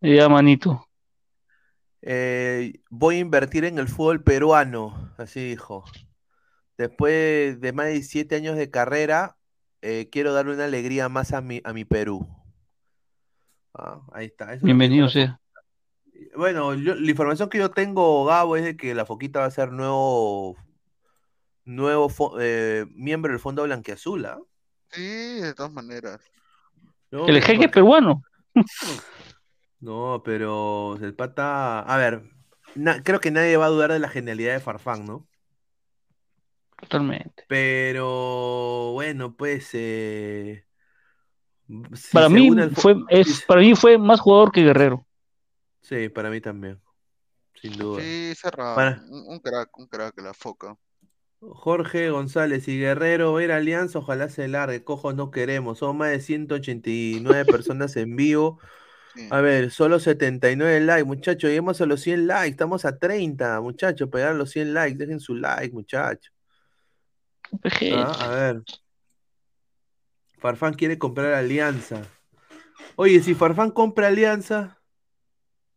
Ya, 0.00 0.28
manito. 0.28 0.86
Eh, 2.02 2.80
voy 2.90 3.16
a 3.16 3.20
invertir 3.20 3.64
en 3.64 3.78
el 3.78 3.88
fútbol 3.88 4.22
peruano, 4.22 5.12
así 5.18 5.42
dijo. 5.48 5.84
Después 6.76 7.60
de 7.60 7.72
más 7.72 7.86
de 7.86 7.92
17 7.92 8.34
años 8.36 8.56
de 8.56 8.70
carrera, 8.70 9.36
eh, 9.82 10.08
quiero 10.10 10.32
darle 10.32 10.54
una 10.54 10.64
alegría 10.64 11.08
más 11.08 11.32
a 11.32 11.40
mi, 11.40 11.60
a 11.64 11.72
mi 11.72 11.84
Perú. 11.84 12.26
Ah, 13.74 14.00
ahí 14.12 14.26
está. 14.26 14.46
eso 14.46 14.54
es 14.56 14.62
Bienvenido 14.62 15.08
sea. 15.08 15.40
Bueno, 16.36 16.74
yo- 16.74 16.94
la 16.94 17.10
información 17.10 17.48
que 17.48 17.58
yo 17.58 17.70
tengo, 17.70 18.24
Gabo, 18.24 18.56
es 18.56 18.64
de 18.64 18.76
que 18.76 18.94
la 18.94 19.04
Foquita 19.06 19.40
va 19.40 19.46
a 19.46 19.50
ser 19.50 19.72
nuevo, 19.72 20.56
nuevo 21.64 22.08
fo- 22.08 22.36
eh, 22.40 22.86
miembro 22.94 23.32
del 23.32 23.40
Fondo 23.40 23.62
Blanquiazul, 23.64 24.26
¿ah? 24.26 24.38
Sí, 24.90 25.02
de 25.40 25.54
todas 25.54 25.72
maneras. 25.72 26.20
No, 27.10 27.26
El 27.26 27.40
jeque 27.42 27.58
porque- 27.68 27.68
peruano. 27.68 28.22
No, 29.80 30.22
pero 30.24 30.96
el 31.02 31.14
pata. 31.14 31.80
A 31.80 31.96
ver, 31.98 32.22
na- 32.74 33.02
creo 33.02 33.20
que 33.20 33.30
nadie 33.30 33.56
va 33.58 33.66
a 33.66 33.70
dudar 33.70 33.92
de 33.92 33.98
la 33.98 34.08
genialidad 34.08 34.54
de 34.54 34.60
Farfán, 34.60 35.04
¿no? 35.04 35.26
Totalmente. 36.80 37.44
Pero 37.48 38.92
bueno, 38.92 39.36
pues. 39.36 39.70
eh, 39.72 40.64
si 41.94 42.12
Para 42.12 42.28
mí 42.28 42.50
fue, 42.74 42.96
es, 43.08 43.42
para 43.42 43.60
mí 43.60 43.74
fue 43.74 43.96
más 43.98 44.20
jugador 44.20 44.52
que 44.52 44.62
Guerrero. 44.62 45.06
Sí, 45.80 46.08
para 46.08 46.30
mí 46.30 46.40
también. 46.40 46.80
Sin 47.60 47.76
duda. 47.76 48.02
Sí, 48.02 48.34
cerrado. 48.36 48.74
Para- 48.74 49.02
Un, 49.08 49.24
un 49.34 49.38
crack, 49.40 49.78
un 49.78 49.86
crack, 49.86 50.20
la 50.20 50.34
foca. 50.34 50.76
Jorge 51.40 52.08
González 52.10 52.66
y 52.68 52.78
Guerrero, 52.78 53.34
ver 53.34 53.52
Alianza, 53.52 53.98
ojalá 53.98 54.28
se 54.30 54.48
largue. 54.48 54.82
Cojo, 54.82 55.12
no 55.12 55.30
queremos. 55.30 55.78
Son 55.78 55.96
más 55.96 56.10
de 56.10 56.20
189 56.20 57.44
personas 57.44 57.96
en 57.96 58.16
vivo. 58.16 58.58
Sí. 59.14 59.28
A 59.30 59.40
ver, 59.40 59.70
solo 59.70 60.00
79 60.00 60.80
likes, 60.80 61.04
muchachos. 61.04 61.48
Lleguemos 61.48 61.80
a 61.80 61.86
los 61.86 62.00
100 62.00 62.26
likes. 62.26 62.50
Estamos 62.50 62.84
a 62.84 62.98
30, 62.98 63.60
muchachos. 63.60 64.08
Pegar 64.10 64.34
los 64.34 64.50
100 64.50 64.74
likes. 64.74 64.96
Dejen 64.98 65.20
su 65.20 65.34
like, 65.34 65.72
muchachos. 65.72 66.33
Ah, 67.92 68.16
a 68.20 68.28
ver. 68.28 68.62
Farfán 70.38 70.74
quiere 70.74 70.98
comprar 70.98 71.32
Alianza. 71.34 72.02
Oye, 72.96 73.20
si 73.20 73.34
Farfán 73.34 73.70
compra 73.70 74.08
Alianza, 74.08 74.78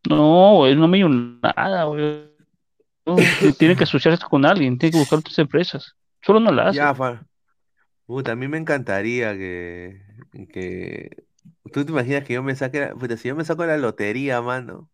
No, 0.09 0.55
güey, 0.57 0.75
no 0.75 0.87
me 0.87 0.97
dio 0.97 1.09
nada, 1.09 1.85
güey. 1.85 2.29
No, 3.05 3.15
tiene 3.57 3.75
que 3.75 3.83
asociarse 3.85 4.25
con 4.29 4.45
alguien, 4.45 4.77
tiene 4.77 4.91
que 4.91 4.99
buscar 4.99 5.19
otras 5.19 5.39
empresas. 5.39 5.95
Solo 6.21 6.39
no 6.39 6.51
la 6.51 6.67
hace. 6.69 6.77
ya, 6.77 6.93
Far. 6.93 7.25
Puta, 8.05 8.33
a 8.33 8.35
mí 8.35 8.47
me 8.47 8.57
encantaría 8.57 9.33
que, 9.33 10.01
que... 10.51 11.25
¿Tú 11.73 11.85
te 11.85 11.91
imaginas 11.91 12.23
que 12.23 12.33
yo 12.33 12.43
me 12.43 12.55
saque 12.55 12.79
la... 12.79 12.95
Puta, 12.95 13.17
si 13.17 13.27
yo 13.27 13.35
me 13.35 13.45
saco 13.45 13.65
la 13.65 13.77
lotería, 13.77 14.41
mano. 14.41 14.89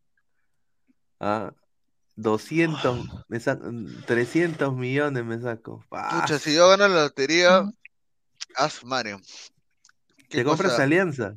Ah, 1.19 1.53
200, 2.15 3.07
me 3.27 3.39
saco, 3.39 3.65
300 4.05 4.73
millones 4.73 5.25
me 5.25 5.39
saco. 5.41 5.83
Pucha, 5.89 6.39
si 6.39 6.55
yo 6.55 6.69
gano 6.69 6.87
la 6.87 7.03
lotería, 7.03 7.63
haz 8.55 8.83
Mario. 8.85 9.19
¿Qué 10.29 10.37
¿Te 10.39 10.43
compras 10.43 10.79
alianza? 10.79 11.33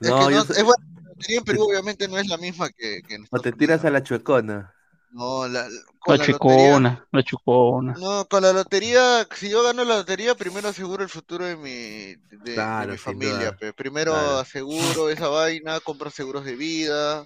Es 0.00 0.10
No, 0.10 0.28
que 0.28 0.34
es 0.34 0.64
bueno, 0.64 0.84
la 0.96 1.08
lotería 1.10 1.38
en 1.38 1.44
Perú 1.44 1.62
obviamente 1.64 2.08
no 2.08 2.18
es 2.18 2.26
la 2.26 2.36
misma 2.36 2.68
que, 2.70 3.02
que 3.06 3.14
en 3.14 3.26
o 3.30 3.40
te 3.40 3.52
tiras 3.52 3.80
Unidos. 3.80 3.84
a 3.84 3.90
la 3.90 4.02
chuecona. 4.02 4.74
No, 5.12 5.46
la, 5.48 5.68
con 6.00 6.18
La 6.18 6.24
la 6.24 6.32
lotería, 6.32 6.72
chicona, 6.72 7.08
la 7.12 7.22
chicona. 7.22 7.94
no, 7.98 8.26
con 8.26 8.42
la 8.42 8.52
lotería, 8.52 9.26
si 9.34 9.48
yo 9.48 9.62
gano 9.62 9.84
la 9.84 9.96
lotería, 9.98 10.34
primero 10.34 10.68
aseguro 10.68 11.02
el 11.04 11.08
futuro 11.08 11.44
de 11.46 11.56
mi, 11.56 12.14
de, 12.38 12.86
mi 12.88 12.96
familia. 12.98 13.56
pe. 13.56 13.72
Primero 13.72 14.12
Claro. 14.12 14.38
aseguro 14.40 15.08
esa 15.08 15.28
vaina, 15.28 15.80
compro 15.80 16.10
seguros 16.10 16.44
de 16.44 16.56
vida, 16.56 17.24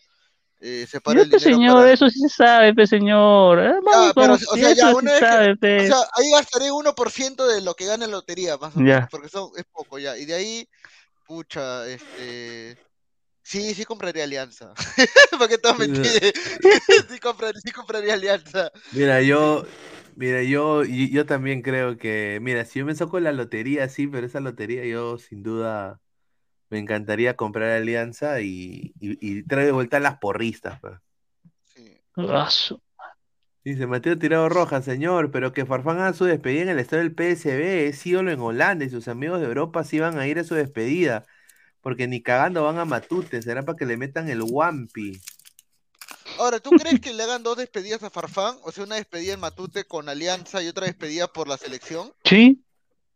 eh, 0.60 0.86
el 1.06 1.30
dinero 1.30 1.38
señor, 1.40 1.76
para... 1.76 1.92
eso 1.92 2.08
sí 2.10 2.20
se 2.20 2.28
sabe, 2.28 2.74
pe, 2.74 2.86
señor. 2.86 3.58
Eh, 3.60 3.74
Ya, 3.90 3.96
vamos, 3.96 4.12
pero, 4.16 4.34
vamos, 4.34 4.42
o 4.52 4.56
sea, 4.58 4.72
eso 4.72 4.74
ya, 4.74 4.94
sí 4.94 4.94
una 4.94 5.12
vez 5.14 5.26
que, 5.26 5.36
sabe, 5.36 5.56
o 5.76 5.82
pe. 5.82 5.84
sea, 5.84 5.96
ahí 6.14 6.30
gastaré 6.32 6.70
1% 6.72 7.46
de 7.46 7.60
lo 7.62 7.74
que 7.74 7.86
gane 7.86 8.04
en 8.04 8.10
lotería, 8.10 8.56
más 8.58 8.76
o 8.76 8.80
Ya. 8.80 8.82
menos, 8.82 9.08
porque 9.10 9.28
son, 9.28 9.50
es 9.56 9.64
poco 9.72 9.98
ya. 9.98 10.16
Y 10.18 10.26
de 10.26 10.34
ahí, 10.34 10.68
pucha, 11.26 11.88
este, 11.88 12.78
Sí, 13.42 13.74
sí 13.74 13.84
compraría 13.86 14.24
Alianza. 14.24 14.74
¿Para 15.32 15.48
qué 15.48 15.58
te 15.58 15.68
vas 15.68 15.76
a 15.76 15.80
mentir? 15.80 16.12
sí, 17.10 17.20
compraría, 17.20 17.60
sí 17.64 17.72
compraría 17.72 18.14
Alianza. 18.14 18.70
Mira, 18.90 19.20
yo, 19.22 19.64
mira, 20.14 20.42
yo, 20.42 20.82
yo 20.84 21.26
también 21.26 21.62
creo 21.62 21.98
que, 21.98 22.38
mira, 22.42 22.64
si 22.64 22.78
yo 22.78 22.86
me 22.86 22.94
saco 22.94 23.20
la 23.20 23.32
lotería, 23.32 23.88
sí, 23.88 24.06
pero 24.06 24.26
esa 24.26 24.40
lotería 24.40 24.84
yo 24.86 25.18
sin 25.18 25.42
duda 25.42 26.00
me 26.70 26.78
encantaría 26.78 27.36
comprar 27.36 27.70
Alianza 27.70 28.40
y, 28.40 28.92
y, 29.00 29.18
y 29.20 29.42
traer 29.44 29.66
de 29.66 29.72
vuelta 29.72 30.00
las 30.00 30.18
porristas. 30.18 30.80
pues. 30.80 30.94
Ah, 32.16 32.50
su- 32.50 32.80
Dice 33.64 33.86
Mateo 33.86 34.18
Tirado 34.18 34.48
Roja, 34.48 34.80
señor, 34.82 35.30
pero 35.30 35.52
que 35.52 35.66
Farfán 35.66 35.98
haga 35.98 36.12
su 36.14 36.24
despedida 36.24 36.62
en 36.62 36.68
el 36.70 36.78
estadio 36.78 37.02
del 37.02 37.14
PSB, 37.14 37.88
es 37.88 38.06
ídolo 38.06 38.30
en 38.30 38.40
Holanda 38.40 38.84
y 38.84 38.90
sus 38.90 39.08
amigos 39.08 39.40
de 39.40 39.46
Europa 39.46 39.84
sí 39.84 39.98
van 39.98 40.18
a 40.18 40.26
ir 40.26 40.38
a 40.38 40.44
su 40.44 40.54
despedida, 40.54 41.26
porque 41.82 42.06
ni 42.08 42.22
cagando 42.22 42.64
van 42.64 42.78
a 42.78 42.84
Matute, 42.86 43.42
será 43.42 43.62
para 43.64 43.76
que 43.76 43.84
le 43.84 43.96
metan 43.96 44.28
el 44.28 44.42
Wampi. 44.42 45.20
Ahora, 46.38 46.60
¿tú 46.60 46.70
crees 46.70 47.00
que 47.00 47.12
le 47.12 47.24
hagan 47.24 47.42
dos 47.42 47.56
despedidas 47.56 48.02
a 48.04 48.10
Farfán? 48.10 48.56
O 48.62 48.72
sea, 48.72 48.84
una 48.84 48.94
despedida 48.94 49.34
en 49.34 49.40
Matute 49.40 49.84
con 49.84 50.08
Alianza 50.08 50.62
y 50.62 50.68
otra 50.68 50.86
despedida 50.86 51.26
por 51.32 51.48
la 51.48 51.58
selección. 51.58 52.12
Sí, 52.24 52.62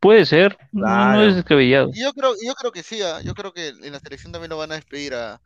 puede 0.03 0.27
ser. 0.27 0.59
No, 0.73 1.23
es 1.23 1.37
descabellado. 1.37 1.91
Yo 1.95 2.13
creo, 2.13 2.35
yo 2.45 2.55
creo 2.55 2.73
que 2.73 2.83
sí, 2.83 3.01
ah, 3.01 3.21
Yo 3.23 3.35
creo 3.35 3.53
que 3.55 3.69
en 3.69 3.93
la 3.93 4.01
selección 4.01 4.33
también 4.33 4.51
lo 4.51 4.59
van 4.59 4.73
a 4.73 4.75
despedir 4.75 5.15
a, 5.15 5.41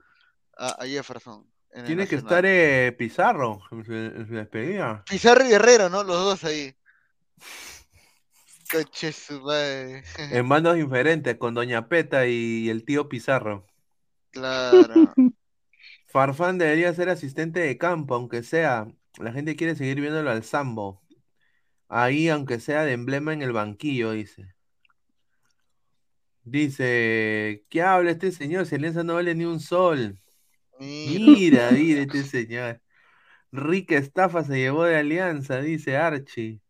a, 0.57 0.69
a 0.83 0.87
Jefferson. 0.87 1.47
Tiene 1.85 2.09
que 2.09 2.16
estar 2.16 2.43
eh, 2.47 2.97
Pizarro 2.99 3.61
en 3.70 3.85
su, 3.85 3.93
en 3.93 4.27
su 4.27 4.35
despedida. 4.35 5.05
Pizarro 5.09 5.45
y 5.45 5.51
Guerrero, 5.51 5.91
¿no? 5.91 6.03
Los 6.03 6.24
dos 6.24 6.45
ahí. 6.45 6.74
Coche 8.73 9.12
su 9.12 9.43
madre. 9.43 10.03
En 10.16 10.49
bandos 10.49 10.74
diferentes, 10.77 11.37
con 11.37 11.53
Doña 11.53 11.87
Peta 11.87 12.27
y 12.27 12.70
el 12.70 12.87
tío 12.87 13.11
Pizarro. 13.11 13.66
Claro. 14.31 15.12
Farfán 16.07 16.57
debería 16.57 16.95
ser 16.95 17.11
asistente 17.11 17.61
de 17.61 17.77
campo, 17.77 18.15
aunque 18.15 18.43
sea. 18.43 18.89
La 19.19 19.33
gente 19.33 19.55
quiere 19.55 19.77
seguir 19.77 20.01
viéndolo 20.01 20.31
al 20.31 20.45
Sambo. 20.45 21.03
Ahí, 21.89 22.29
aunque 22.29 22.61
sea 22.61 22.85
de 22.85 22.93
emblema 22.93 23.33
en 23.33 23.43
el 23.43 23.53
banquillo, 23.53 24.13
dice. 24.13 24.55
Dice, 26.45 27.65
¿qué 27.69 27.83
habla 27.83 28.13
este 28.13 28.31
señor? 28.31 28.67
Si 28.67 28.77
Alianza 28.77 29.03
no 29.03 29.15
vale 29.15 29.35
ni 29.35 29.45
un 29.45 29.59
sol. 29.61 30.21
Mira, 31.05 31.71
mira 31.73 32.03
este 32.03 32.25
señor. 32.25 32.81
Rica 33.53 33.97
estafa 33.97 34.45
se 34.45 34.59
llevó 34.59 34.85
de 34.85 34.97
Alianza, 34.99 35.61
dice 35.61 35.97
Archie. 35.97 36.61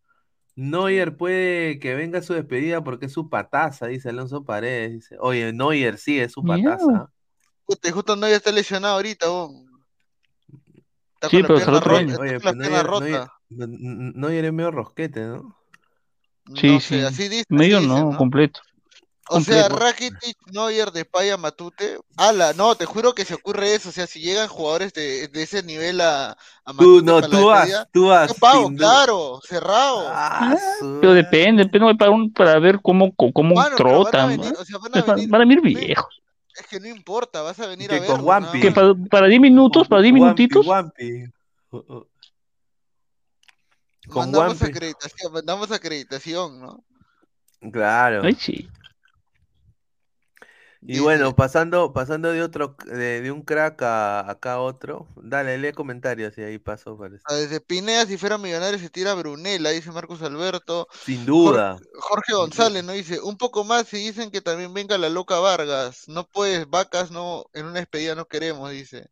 Neuer 0.57 1.17
puede 1.17 1.79
que 1.81 1.95
venga 1.95 2.21
a 2.21 2.23
su 2.23 2.35
despedida 2.35 2.85
porque 2.85 3.07
es 3.07 3.13
su 3.13 3.31
pataza, 3.31 3.87
dice 3.89 4.11
Alonso 4.11 4.45
Paredes. 4.45 4.93
Dice, 4.93 5.17
Oye, 5.21 5.53
Neuer 5.53 5.99
sí 5.99 6.21
es 6.21 6.33
su 6.33 6.45
pataza. 6.45 7.11
Justo 7.93 8.17
no 8.17 8.29
ya 8.29 8.37
está 8.37 8.51
lesionado 8.53 8.95
ahorita, 8.97 9.29
vos. 9.29 9.51
Está 11.15 11.31
Sí, 11.31 11.37
con 11.37 11.43
la 11.43 11.49
pero 11.49 11.59
el 11.59 11.65
pierna 11.67 11.75
otro 11.75 11.95
rota, 11.95 11.97
año. 11.97 12.15
está 12.15 12.21
Oye, 12.21 12.33
con 12.35 12.47
la 12.47 12.55
pero 12.55 12.55
pierna 12.55 12.83
Neuer, 12.83 12.87
Neuer, 12.95 13.31
rota. 13.51 13.67
Neuer 13.69 14.45
es 14.47 14.53
medio 14.53 14.71
rosquete, 14.71 15.21
¿no? 15.21 15.57
Sí, 16.55 16.69
No 16.69 16.81
sí. 16.81 16.81
sé, 16.81 17.07
así 17.07 17.29
dice, 17.29 17.45
Medio 17.49 17.79
así 17.79 17.87
dicen, 17.87 18.05
no, 18.05 18.13
¿no? 18.13 18.19
completo. 18.19 18.61
O 19.29 19.41
sea, 19.41 19.69
completo. 19.69 19.85
Rakitic, 19.85 20.37
Neuer, 20.53 20.93
Depay, 20.93 21.37
Matute. 21.37 21.99
Ala, 22.17 22.53
no, 22.53 22.77
te 22.77 22.85
juro 22.87 23.13
que 23.13 23.25
se 23.25 23.35
ocurre 23.35 23.75
eso. 23.75 23.89
O 23.89 23.93
sea, 23.93 24.07
si 24.07 24.21
llegan 24.21 24.47
jugadores 24.47 24.93
de, 24.93 25.27
de 25.27 25.43
ese 25.43 25.65
nivel 25.65 26.01
a, 26.01 26.31
a 26.31 26.73
Tú, 26.79 27.03
Matute 27.03 27.03
no, 27.03 27.15
para 27.21 27.29
la 27.29 27.29
tú 27.41 27.47
vas, 27.47 27.89
tú 27.93 28.07
vas. 28.07 28.29
yo 28.33 28.35
pago, 28.39 28.71
claro, 28.77 29.41
cerrado. 29.43 30.05
Ah, 30.09 30.55
Pero 31.01 31.13
depende, 31.13 31.65
depende 31.65 31.95
para, 31.97 32.13
un, 32.13 32.33
para 32.33 32.59
ver 32.61 32.79
cómo, 32.81 33.13
cómo 33.17 33.55
pero 33.77 34.05
van 34.05 34.17
a 34.17 34.27
venir, 34.27 34.53
¿no? 34.53 34.61
o 34.61 34.65
sea, 34.65 34.79
van 34.79 34.97
a 34.97 35.03
venir, 35.03 35.29
van 35.29 35.41
a 35.41 35.45
venir 35.45 35.57
no- 35.57 35.63
viejos. 35.81 36.23
es 36.55 36.67
que 36.69 36.79
no 36.79 36.87
importa, 36.87 37.43
vas 37.43 37.59
a 37.59 37.67
venir 37.67 37.91
Que 37.91 37.97
a 37.97 37.99
con 37.99 38.09
verlo, 38.09 38.25
Wampi. 38.25 38.47
nada 38.47 38.61
Que 38.61 38.67
más. 38.71 38.75
para, 38.75 38.95
para 39.11 39.27
10 39.27 39.41
minutos, 39.41 39.89
para 39.89 40.03
10 40.03 40.13
Wampi, 40.13 40.23
minutitos. 40.23 40.67
Wampi. 40.67 41.25
Con 44.09 44.31
Mandamos 44.31 44.63
acreditación, 44.63 45.33
mandamos 45.33 45.71
acreditación, 45.71 46.61
¿no? 46.61 46.85
Claro. 47.73 48.23
Ay, 48.25 48.35
sí. 48.35 48.69
Y 50.89 51.01
bueno, 51.01 51.35
pasando, 51.35 51.93
pasando 51.93 52.31
de 52.31 52.43
otro, 52.43 52.77
de, 52.85 53.21
de 53.21 53.33
un 53.33 53.43
crack 53.43 53.83
a 53.83 54.31
acá 54.31 54.55
a 54.55 54.61
otro. 54.61 55.09
Dale, 55.17 55.59
lee 55.59 55.73
comentarios 55.73 56.39
y 56.39 56.43
ahí 56.43 56.59
paso. 56.59 56.97
parece. 56.97 57.25
Ah, 57.27 57.35
Desde 57.35 57.61
Pineda, 57.61 58.07
si 58.07 58.17
fuera 58.17 58.39
millonario, 58.39 58.79
se 58.79 58.89
tira 58.89 59.15
Brunella, 59.15 59.71
dice 59.71 59.91
Marcos 59.91 60.23
Alberto. 60.23 60.87
Sin 61.05 61.27
duda. 61.27 61.73
Jorge, 61.73 61.91
Jorge 61.99 62.35
González, 62.35 62.85
¿no? 62.85 62.93
Dice, 62.93 63.21
un 63.21 63.37
poco 63.37 63.65
más 63.65 63.93
y 63.95 63.97
dicen 63.97 64.31
que 64.31 64.41
también 64.41 64.73
venga 64.75 64.97
la 64.97 65.09
loca 65.09 65.41
Vargas. 65.41 66.05
No 66.07 66.25
puedes, 66.29 66.69
vacas, 66.69 67.11
no, 67.11 67.47
en 67.53 67.67
una 67.67 67.81
despedida 67.81 68.15
no 68.15 68.27
queremos, 68.27 68.71
dice. 68.71 69.09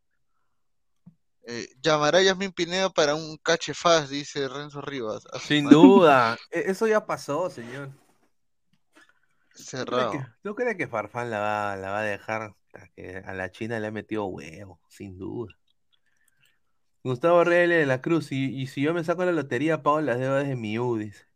Eh, 1.47 1.69
llamará 1.83 2.19
a 2.19 2.23
Yasmin 2.23 2.53
Pineda 2.53 2.89
para 2.91 3.15
un 3.15 3.37
cache 3.37 3.75
fast, 3.75 4.09
dice 4.11 4.49
Renzo 4.49 4.81
Rivas. 4.81 5.25
Sin 5.43 5.65
madre. 5.65 5.77
duda. 5.77 6.39
E- 6.51 6.71
Eso 6.71 6.87
ya 6.87 7.05
pasó, 7.05 7.51
señor. 7.51 7.91
¿Tú 7.91 9.01
crees 9.55 9.69
Cerrado. 9.69 10.11
que, 10.13 10.27
tú 10.43 10.55
crees 10.55 10.77
que 10.77 10.89
Farfán 10.89 11.31
la 11.31 11.41
va, 11.41 11.77
la 11.77 11.91
va 11.91 12.01
a 12.01 12.03
dejar? 12.05 12.55
Que 12.97 13.19
a 13.25 13.35
la 13.35 13.53
China 13.53 13.79
le 13.79 13.87
ha 13.87 13.91
metido 13.93 14.25
huevo, 14.27 14.81
sin 14.89 15.17
duda. 15.17 15.55
Gustavo 17.05 17.45
Real 17.45 17.69
de 17.69 17.87
la 17.87 18.01
Cruz, 18.01 18.33
y, 18.33 18.47
y 18.61 18.67
si 18.67 18.81
yo 18.81 18.95
me 18.95 19.05
saco 19.05 19.25
la 19.25 19.31
lotería, 19.33 19.83
pago 19.83 20.01
las 20.01 20.19
deudas 20.19 20.49
de 20.49 20.57
mi 20.57 20.79
U, 20.79 20.97
dice. 20.97 21.27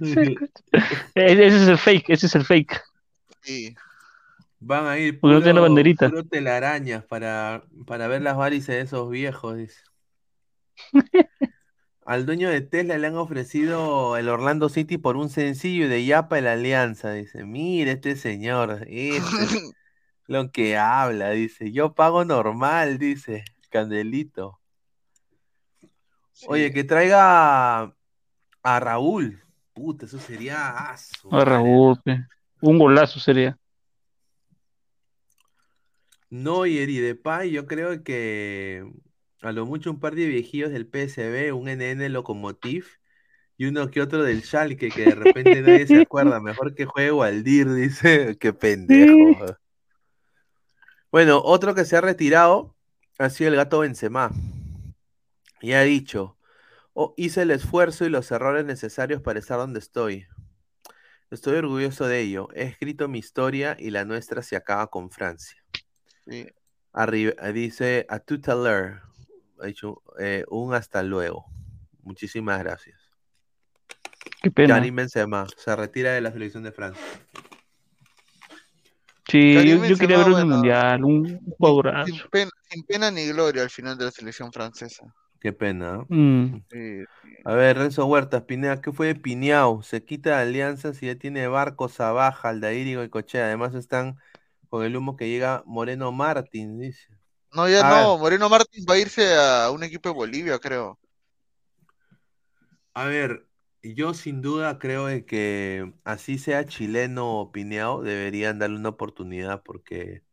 Ese 0.00 0.36
ese 1.14 1.46
es 1.46 1.68
el 1.68 1.76
fake, 1.78 2.08
ese 2.10 2.26
es 2.26 2.34
el 2.36 2.44
fake. 2.44 2.80
Sí. 3.42 3.74
Van 4.60 4.86
a 4.86 4.98
ir 4.98 5.18
Porque 5.18 5.34
no 5.34 5.40
tiene 5.42 5.54
la 5.54 5.60
puro, 5.60 5.70
banderita. 5.70 6.08
puro 6.10 6.24
telarañas 6.24 7.04
para, 7.04 7.64
para 7.86 8.08
ver 8.08 8.22
las 8.22 8.36
varices 8.36 8.74
de 8.76 8.80
esos 8.82 9.08
viejos, 9.10 9.56
dice. 9.56 9.80
Al 12.04 12.26
dueño 12.26 12.50
de 12.50 12.60
Tesla 12.60 12.98
le 12.98 13.06
han 13.06 13.16
ofrecido 13.16 14.16
el 14.16 14.28
Orlando 14.28 14.68
City 14.68 14.98
por 14.98 15.16
un 15.16 15.28
sencillo 15.30 15.84
y 15.84 15.88
de 15.88 16.04
Yapa 16.04 16.38
el 16.38 16.46
Alianza, 16.46 17.12
dice. 17.12 17.44
Mire 17.44 17.92
este 17.92 18.16
señor, 18.16 18.82
este 18.86 19.16
es 19.16 19.22
lo 20.26 20.50
que 20.50 20.76
habla, 20.76 21.30
dice. 21.30 21.72
Yo 21.72 21.94
pago 21.94 22.24
normal, 22.24 22.98
dice. 22.98 23.44
Candelito. 23.70 24.60
Oye, 26.48 26.72
que 26.72 26.84
traiga 26.84 27.80
a, 27.82 27.94
a 28.62 28.80
Raúl. 28.80 29.40
Puta, 29.72 30.06
eso 30.06 30.18
sería 30.18 30.94
su 30.96 31.32
A. 31.34 31.44
Raúl, 31.44 32.00
pe. 32.02 32.26
un 32.60 32.78
golazo 32.78 33.20
sería. 33.20 33.56
Neuer 36.30 36.88
y 36.88 36.98
Depay, 37.00 37.50
yo 37.50 37.66
creo 37.66 38.02
que 38.04 38.84
a 39.42 39.52
lo 39.52 39.66
mucho 39.66 39.90
un 39.90 40.00
par 40.00 40.14
de 40.14 40.26
viejillos 40.26 40.70
del 40.70 40.86
PSV, 40.86 41.52
un 41.52 41.68
NN 41.68 42.08
Lokomotiv 42.08 42.86
y 43.56 43.66
uno 43.66 43.90
que 43.90 44.00
otro 44.00 44.22
del 44.22 44.42
Schalke 44.42 44.90
que 44.90 45.04
de 45.06 45.14
repente 45.14 45.60
nadie 45.60 45.86
se 45.86 46.00
acuerda. 46.00 46.40
Mejor 46.40 46.74
que 46.74 46.86
juegue 46.86 47.12
Waldir, 47.12 47.72
dice. 47.72 48.36
Qué 48.40 48.52
pendejo. 48.52 49.56
Bueno, 51.10 51.42
otro 51.44 51.74
que 51.74 51.84
se 51.84 51.96
ha 51.96 52.00
retirado 52.00 52.76
ha 53.18 53.28
sido 53.28 53.50
el 53.50 53.56
gato 53.56 53.80
Benzema. 53.80 54.30
Y 55.60 55.72
ha 55.72 55.82
dicho, 55.82 56.38
"Oh, 56.94 57.12
hice 57.16 57.42
el 57.42 57.50
esfuerzo 57.50 58.06
y 58.06 58.08
los 58.08 58.30
errores 58.30 58.64
necesarios 58.64 59.20
para 59.20 59.40
estar 59.40 59.58
donde 59.58 59.80
estoy. 59.80 60.26
Estoy 61.30 61.56
orgulloso 61.56 62.06
de 62.06 62.20
ello. 62.20 62.48
He 62.54 62.62
escrito 62.62 63.08
mi 63.08 63.18
historia 63.18 63.76
y 63.78 63.90
la 63.90 64.04
nuestra 64.04 64.42
se 64.42 64.56
acaba 64.56 64.86
con 64.86 65.10
Francia. 65.10 65.59
Sí. 66.26 66.46
Arriba, 66.92 67.32
dice 67.52 68.06
a 68.08 68.20
l'heure. 68.54 69.00
Ha 69.60 69.66
dicho, 69.66 70.02
eh, 70.18 70.44
un 70.48 70.74
hasta 70.74 71.02
luego. 71.02 71.46
Muchísimas 72.02 72.58
gracias. 72.60 72.98
Qué 74.42 74.50
pena. 74.50 74.74
Karim 74.74 74.96
Benzema 74.96 75.46
se 75.56 75.76
retira 75.76 76.12
de 76.12 76.20
la 76.20 76.32
selección 76.32 76.62
de 76.62 76.72
Francia. 76.72 77.04
Sí, 79.28 79.54
Karim 79.54 79.82
yo, 79.82 79.88
yo 79.90 79.96
quería 79.96 80.24
el 80.24 80.32
bueno, 80.32 80.46
mundial, 80.46 81.04
un 81.04 81.26
Sin 81.26 81.38
jugadorazo. 81.58 82.28
pena, 82.30 82.50
sin 82.68 82.82
pena 82.84 83.10
ni 83.10 83.28
gloria 83.28 83.62
al 83.62 83.70
final 83.70 83.96
de 83.96 84.06
la 84.06 84.10
selección 84.10 84.50
francesa. 84.50 85.14
Qué 85.40 85.52
pena. 85.52 86.00
¿eh? 86.10 86.14
Mm. 86.14 86.62
Sí. 86.70 87.04
A 87.44 87.54
ver, 87.54 87.78
Renzo 87.78 88.04
Huertas, 88.06 88.42
Pineda, 88.42 88.80
¿qué 88.80 88.92
fue 88.92 89.08
de 89.08 89.14
Piñao? 89.14 89.82
Se 89.82 90.04
quita 90.04 90.30
de 90.30 90.42
alianzas 90.42 91.02
y 91.02 91.06
ya 91.06 91.14
tiene 91.14 91.46
Barcos, 91.48 91.92
Sabaja, 91.92 92.48
Aldair 92.48 92.86
y 92.86 92.94
Goicochea. 92.96 93.46
Además 93.46 93.74
están 93.74 94.18
con 94.70 94.84
el 94.84 94.96
humo 94.96 95.16
que 95.16 95.28
llega 95.28 95.62
Moreno 95.66 96.12
Martín, 96.12 96.78
dice. 96.80 97.08
No, 97.52 97.68
ya 97.68 97.82
A 97.82 97.90
no, 97.90 98.16
ver. 98.16 98.18
Moreno 98.18 98.48
Martín 98.48 98.84
va 98.88 98.94
a 98.94 98.98
irse 98.98 99.34
a 99.36 99.70
un 99.70 99.82
equipo 99.82 100.08
de 100.08 100.14
Bolivia, 100.14 100.58
creo. 100.58 100.98
A 102.94 103.04
ver, 103.06 103.46
yo 103.82 104.14
sin 104.14 104.42
duda 104.42 104.78
creo 104.78 105.06
de 105.06 105.24
que 105.24 105.92
así 106.04 106.38
sea 106.38 106.66
chileno 106.66 107.38
o 107.40 107.52
Piñao, 107.52 108.02
deberían 108.02 108.58
darle 108.58 108.76
una 108.76 108.90
oportunidad 108.90 109.62
porque, 109.62 110.24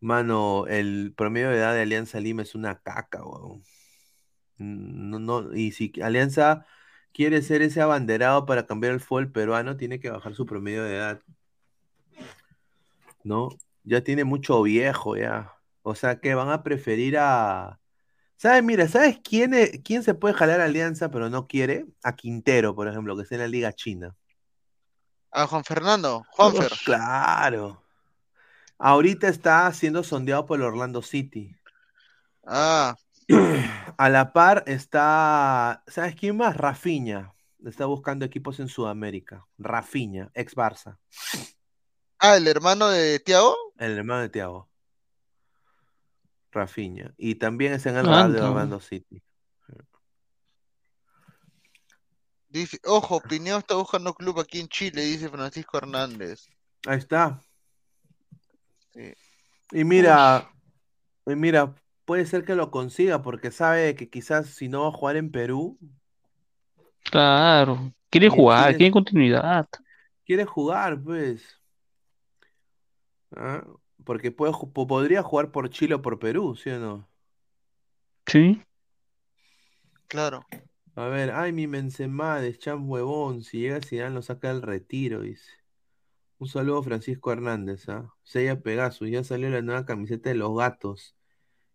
mano, 0.00 0.66
el 0.68 1.14
promedio 1.16 1.50
de 1.50 1.56
edad 1.58 1.74
de 1.74 1.82
Alianza 1.82 2.20
Lima 2.20 2.42
es 2.42 2.54
una 2.54 2.80
caca, 2.82 3.24
weón. 3.24 3.62
No, 4.58 5.18
no, 5.18 5.54
y 5.54 5.72
si 5.72 5.92
Alianza 6.02 6.66
quiere 7.12 7.42
ser 7.42 7.62
ese 7.62 7.80
abanderado 7.82 8.46
para 8.46 8.66
cambiar 8.66 8.94
el 8.94 9.00
fútbol 9.00 9.32
peruano, 9.32 9.76
tiene 9.76 10.00
que 10.00 10.10
bajar 10.10 10.34
su 10.34 10.46
promedio 10.46 10.84
de 10.84 10.96
edad. 10.96 11.22
¿No? 13.24 13.48
Ya 13.82 14.02
tiene 14.04 14.22
mucho 14.24 14.62
viejo, 14.62 15.16
ya. 15.16 15.52
O 15.82 15.94
sea 15.96 16.20
que 16.20 16.34
van 16.34 16.50
a 16.50 16.62
preferir 16.62 17.18
a. 17.18 17.80
¿Sabes? 18.36 18.62
Mira, 18.62 18.86
¿sabes 18.88 19.18
quién, 19.22 19.54
es- 19.54 19.80
quién 19.84 20.02
se 20.02 20.14
puede 20.14 20.34
jalar 20.34 20.60
a 20.60 20.64
Alianza 20.66 21.10
pero 21.10 21.28
no 21.30 21.46
quiere? 21.46 21.86
A 22.02 22.14
Quintero, 22.14 22.74
por 22.74 22.86
ejemplo, 22.88 23.16
que 23.16 23.22
está 23.22 23.34
en 23.34 23.40
la 23.40 23.48
Liga 23.48 23.72
China. 23.72 24.14
A 25.32 25.46
Juan 25.46 25.64
Fernando, 25.64 26.24
Juanfer. 26.30 26.70
Claro. 26.84 27.82
Ahorita 28.78 29.28
está 29.28 29.72
siendo 29.72 30.02
sondeado 30.04 30.46
por 30.46 30.58
el 30.58 30.64
Orlando 30.66 31.02
City. 31.02 31.56
Ah, 32.46 32.94
A 33.96 34.08
la 34.08 34.32
par 34.32 34.64
está. 34.66 35.82
¿Sabes 35.86 36.14
quién 36.14 36.36
más? 36.36 36.56
Rafinha. 36.56 37.32
Está 37.64 37.86
buscando 37.86 38.24
equipos 38.24 38.60
en 38.60 38.68
Sudamérica. 38.68 39.46
Rafinha, 39.56 40.30
ex 40.34 40.54
Barça. 40.54 40.98
Ah, 42.24 42.36
el 42.36 42.46
hermano 42.48 42.88
de 42.88 43.18
Tiago. 43.20 43.56
El 43.78 43.98
hermano 43.98 44.22
de 44.22 44.28
Thiago. 44.28 44.68
Rafinha. 46.52 47.12
Y 47.16 47.34
también 47.36 47.72
está 47.72 47.90
en 47.90 47.96
el 47.96 48.06
Ah, 48.06 48.10
radar 48.10 48.30
de. 48.32 48.40
Orlando 48.40 48.80
City. 48.80 49.22
Dice, 52.48 52.78
ojo, 52.84 53.20
Pineo 53.20 53.58
está 53.58 53.74
buscando 53.74 54.14
club 54.14 54.38
aquí 54.38 54.60
en 54.60 54.68
Chile, 54.68 55.02
dice 55.02 55.28
Francisco 55.28 55.76
Hernández. 55.78 56.46
Ahí 56.86 56.98
está. 56.98 57.40
Sí. 58.92 59.12
Y 59.72 59.82
mira, 59.82 60.48
y 61.26 61.34
mira, 61.34 61.74
puede 62.04 62.26
ser 62.26 62.44
que 62.44 62.54
lo 62.54 62.70
consiga 62.70 63.22
porque 63.22 63.50
sabe 63.50 63.96
que 63.96 64.08
quizás 64.08 64.46
si 64.50 64.68
no 64.68 64.82
va 64.82 64.88
a 64.88 64.92
jugar 64.92 65.16
en 65.16 65.30
Perú, 65.30 65.78
Claro. 67.10 67.92
Quiere 68.08 68.28
jugar, 68.30 68.62
tienes- 68.68 68.76
quiere 68.78 68.92
continuidad. 68.92 69.68
quiere 70.24 70.44
jugar, 70.44 71.02
pues. 71.02 71.42
¿Ah? 73.36 73.64
Porque 74.04 74.30
puede, 74.30 74.52
ju- 74.52 74.72
po- 74.72 74.86
podría 74.86 75.22
jugar 75.22 75.50
por 75.50 75.70
Chile 75.70 75.94
o 75.94 76.02
por 76.02 76.18
Perú, 76.18 76.56
¿sí 76.56 76.70
o 76.70 76.78
no? 76.78 77.08
Sí. 78.26 78.62
Claro. 80.08 80.46
A 80.96 81.06
ver, 81.06 81.32
ay, 81.32 81.52
mi 81.52 81.66
Benzema, 81.66 82.40
de 82.40 82.56
Champ 82.56 82.88
huevón, 82.88 83.42
si 83.42 83.58
llega 83.60 83.80
Zidane 83.80 84.14
lo 84.14 84.22
saca 84.22 84.48
del 84.48 84.62
retiro, 84.62 85.22
dice. 85.22 85.50
Un 86.38 86.48
saludo 86.48 86.78
a 86.78 86.82
Francisco 86.84 87.32
Hernández, 87.32 87.88
¿ah? 87.88 88.12
Sella 88.22 88.60
Pegasus, 88.60 89.08
ya 89.10 89.24
salió 89.24 89.48
la 89.50 89.62
nueva 89.62 89.86
camiseta 89.86 90.28
de 90.28 90.36
los 90.36 90.56
gatos. 90.56 91.16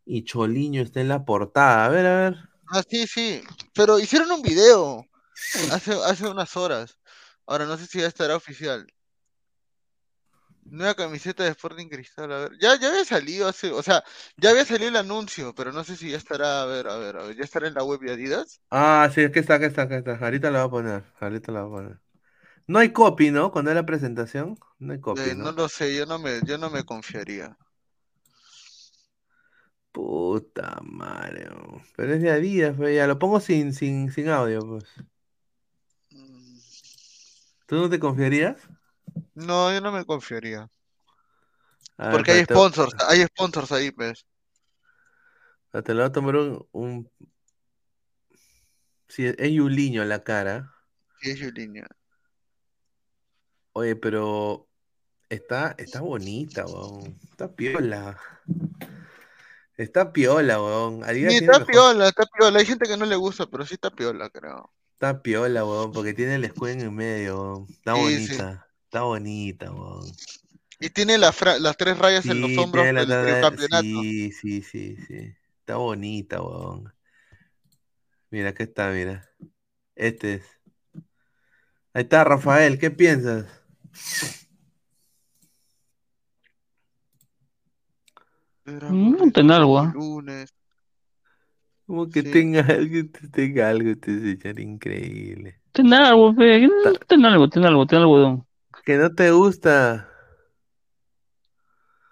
Y 0.06 0.23
Choliño 0.23 0.81
está 0.81 1.02
en 1.02 1.07
la 1.10 1.26
portada. 1.26 1.86
A 1.86 1.90
ver, 1.90 2.06
a 2.06 2.15
ver. 2.22 2.36
Ah, 2.68 2.81
sí, 2.88 3.07
sí. 3.07 3.41
Pero 3.73 3.99
hicieron 3.99 4.31
un 4.31 4.41
video 4.41 5.06
hace, 5.72 5.94
hace 5.94 6.27
unas 6.27 6.56
horas. 6.56 6.99
Ahora 7.45 7.65
no 7.65 7.77
sé 7.77 7.88
si 7.88 7.99
ya 7.99 8.07
estará 8.07 8.36
oficial. 8.36 8.88
Nueva 10.64 10.95
camiseta 10.95 11.44
de 11.44 11.49
Sporting 11.52 11.88
Cristal, 11.90 12.31
a 12.31 12.38
ver. 12.40 12.57
Ya, 12.60 12.80
ya 12.80 12.90
había 12.90 13.03
salido 13.06 13.48
hace, 13.48 13.72
o 13.72 13.81
sea, 13.84 14.03
ya 14.38 14.52
había 14.52 14.65
salido 14.65 14.90
el 14.90 14.95
anuncio, 14.98 15.53
pero 15.56 15.72
no 15.72 15.84
sé 15.84 15.95
si 15.98 16.11
ya 16.11 16.18
estará, 16.18 16.61
a 16.61 16.65
ver, 16.65 16.88
a 16.88 16.98
ver, 16.98 17.18
a 17.18 17.23
ver, 17.23 17.36
ya 17.38 17.44
estará 17.44 17.68
en 17.68 17.73
la 17.73 17.84
web 17.84 17.99
de 18.02 18.11
Adidas. 18.14 18.61
Ah, 18.72 19.10
sí, 19.14 19.22
aquí 19.23 19.40
está, 19.40 19.56
aquí 19.56 19.65
está, 19.65 19.84
aquí 19.84 19.95
está. 19.95 20.15
Ahorita 20.18 20.52
la 20.52 20.65
voy 20.65 20.68
a 20.68 20.72
poner. 20.72 21.03
Ahorita 21.19 21.52
la 21.52 21.64
voy 21.64 21.80
a 21.81 21.84
poner. 21.84 21.99
No 22.68 22.80
hay 22.80 22.94
copy, 22.94 23.31
¿no? 23.31 23.52
Cuando 23.52 23.72
es 23.72 23.76
la 23.76 23.86
presentación. 23.88 24.57
No 24.80 24.94
hay 24.94 25.02
copy, 25.02 25.31
Eh, 25.31 25.36
no 25.38 25.52
¿no? 25.52 25.52
lo 25.52 25.69
sé, 25.69 25.95
yo 25.95 26.06
no 26.07 26.18
me, 26.18 26.41
yo 26.44 26.57
no 26.57 26.69
me 26.72 26.84
confiaría. 26.84 27.56
Puta 29.91 30.80
madre. 30.84 31.48
Pero 31.95 32.14
es 32.14 32.22
de 32.22 32.31
Adidas, 32.31 32.76
pues, 32.77 32.95
ya 32.95 33.07
lo 33.07 33.19
pongo 33.19 33.40
sin, 33.40 33.73
sin, 33.73 34.11
sin 34.11 34.30
audio, 34.30 34.60
pues. 34.68 34.86
Mm, 36.14 36.60
¿Tú 37.68 37.76
no 37.76 37.90
te 37.90 37.99
confiarías? 37.99 38.57
No, 39.36 39.72
yo 39.72 39.82
no 39.82 39.91
me 39.91 40.06
confiaría. 40.06 40.70
Porque 41.98 42.32
hay 42.32 42.44
sponsors, 42.46 42.94
hay 43.08 43.24
sponsors 43.26 43.72
ahí, 43.72 43.91
pues. 43.91 44.26
Te 45.72 45.94
lo 45.94 46.02
voy 46.02 46.10
a 46.10 46.12
tomar 46.12 46.36
un, 46.36 46.68
un... 46.72 47.12
Sí, 49.08 49.26
es 49.26 49.52
Yuliño 49.52 50.04
la 50.06 50.24
cara. 50.24 50.74
Sí, 51.22 51.32
es 51.32 51.41
Juliña. 51.41 51.88
Oye, 53.74 53.96
pero 53.96 54.68
está, 55.30 55.76
está 55.78 56.02
bonita, 56.02 56.66
weón. 56.66 57.20
Está 57.30 57.54
piola. 57.54 58.18
Está 59.76 60.12
piola, 60.12 60.62
weón. 60.62 61.04
Sí, 61.06 61.26
está 61.36 61.60
mejor- 61.60 61.66
piola, 61.68 62.08
está 62.08 62.26
piola. 62.26 62.60
Hay 62.60 62.66
gente 62.66 62.88
que 62.88 62.98
no 62.98 63.06
le 63.06 63.16
gusta, 63.16 63.46
pero 63.48 63.66
sí 63.66 63.76
está 63.76 63.90
piola, 63.91 64.30
creo. 64.30 64.72
Está 64.94 65.22
piola, 65.22 65.66
weón, 65.66 65.91
porque 65.91 66.14
tiene 66.14 66.36
el 66.36 66.46
escudo 66.46 66.70
en 66.70 66.82
el 66.82 66.91
medio, 66.91 67.41
weón. 67.41 67.68
Está 67.70 67.96
Sí, 67.96 68.02
bonita. 68.02 68.69
Está 68.90 69.03
bonita, 69.03 69.72
weón. 69.72 70.11
Y 70.80 70.90
tiene 70.90 71.20
la 71.20 71.32
las 71.60 71.78
tres 71.78 71.99
rayas 71.99 72.26
en 72.26 72.41
los 72.41 72.57
hombros 72.57 72.84
del, 72.84 73.40
campeonato. 73.40 73.84
Sí, 73.84 74.32
sí, 74.32 74.64
sí, 74.64 74.98
sí. 75.07 75.36
Está 75.60 75.76
bonita, 75.76 76.41
weón. 76.41 76.91
Mira, 78.32 78.49
acá 78.49 78.64
está, 78.64 78.90
mira. 78.90 79.30
Este 79.94 80.34
es. 80.34 80.44
Ahí 81.94 82.02
está, 82.02 82.24
Rafael, 82.24 82.80
¿qué 82.80 82.90
piensas? 82.90 83.45
Mm, 88.66 89.30
ten 89.30 89.52
algo, 89.52 89.78
¿ah? 89.78 89.91
Lunes. 89.94 90.52
Como 91.86 92.10
que 92.10 92.24
Sí. 92.24 92.32
tenga 92.32 92.61
algo, 92.61 93.07
tenga 93.32 93.70
algo, 93.70 93.91
este 93.91 94.20
señor 94.20 94.60
increíble. 94.60 95.61
Ten 95.74 95.94
algo, 95.94 96.34
pe. 96.34 96.68
Ten 97.07 97.24
algo, 97.24 97.48
ten 97.49 97.66
algo, 97.66 97.86
ten 97.86 97.99
algodón. 97.99 98.49
Que 98.90 98.98
no 98.98 99.14
te 99.14 99.30
gusta. 99.30 100.10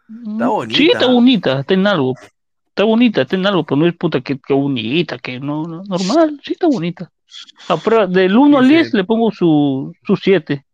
Está 0.07 0.47
bonita. 0.47 0.77
Sí, 0.77 0.89
está 0.91 1.07
bonita, 1.07 1.63
ten 1.63 1.87
algo. 1.87 2.13
Está 2.67 2.83
bonita, 2.83 3.25
ten 3.25 3.47
algo, 3.47 3.65
pero 3.65 3.77
no 3.77 3.87
es 3.87 3.95
puta 3.95 4.21
que, 4.21 4.37
que 4.37 4.53
bonita, 4.53 5.17
que 5.17 5.39
no, 5.39 5.63
no, 5.63 5.81
normal, 5.85 6.39
sí 6.43 6.53
está 6.53 6.67
bonita. 6.67 7.11
A 7.67 7.77
prueba, 7.77 8.05
del 8.05 8.37
1 8.37 8.59
al 8.59 8.67
Dice- 8.67 8.75
10 8.75 8.93
le 8.93 9.03
pongo 9.05 9.31
su, 9.31 9.91
su 10.03 10.15
7. 10.17 10.67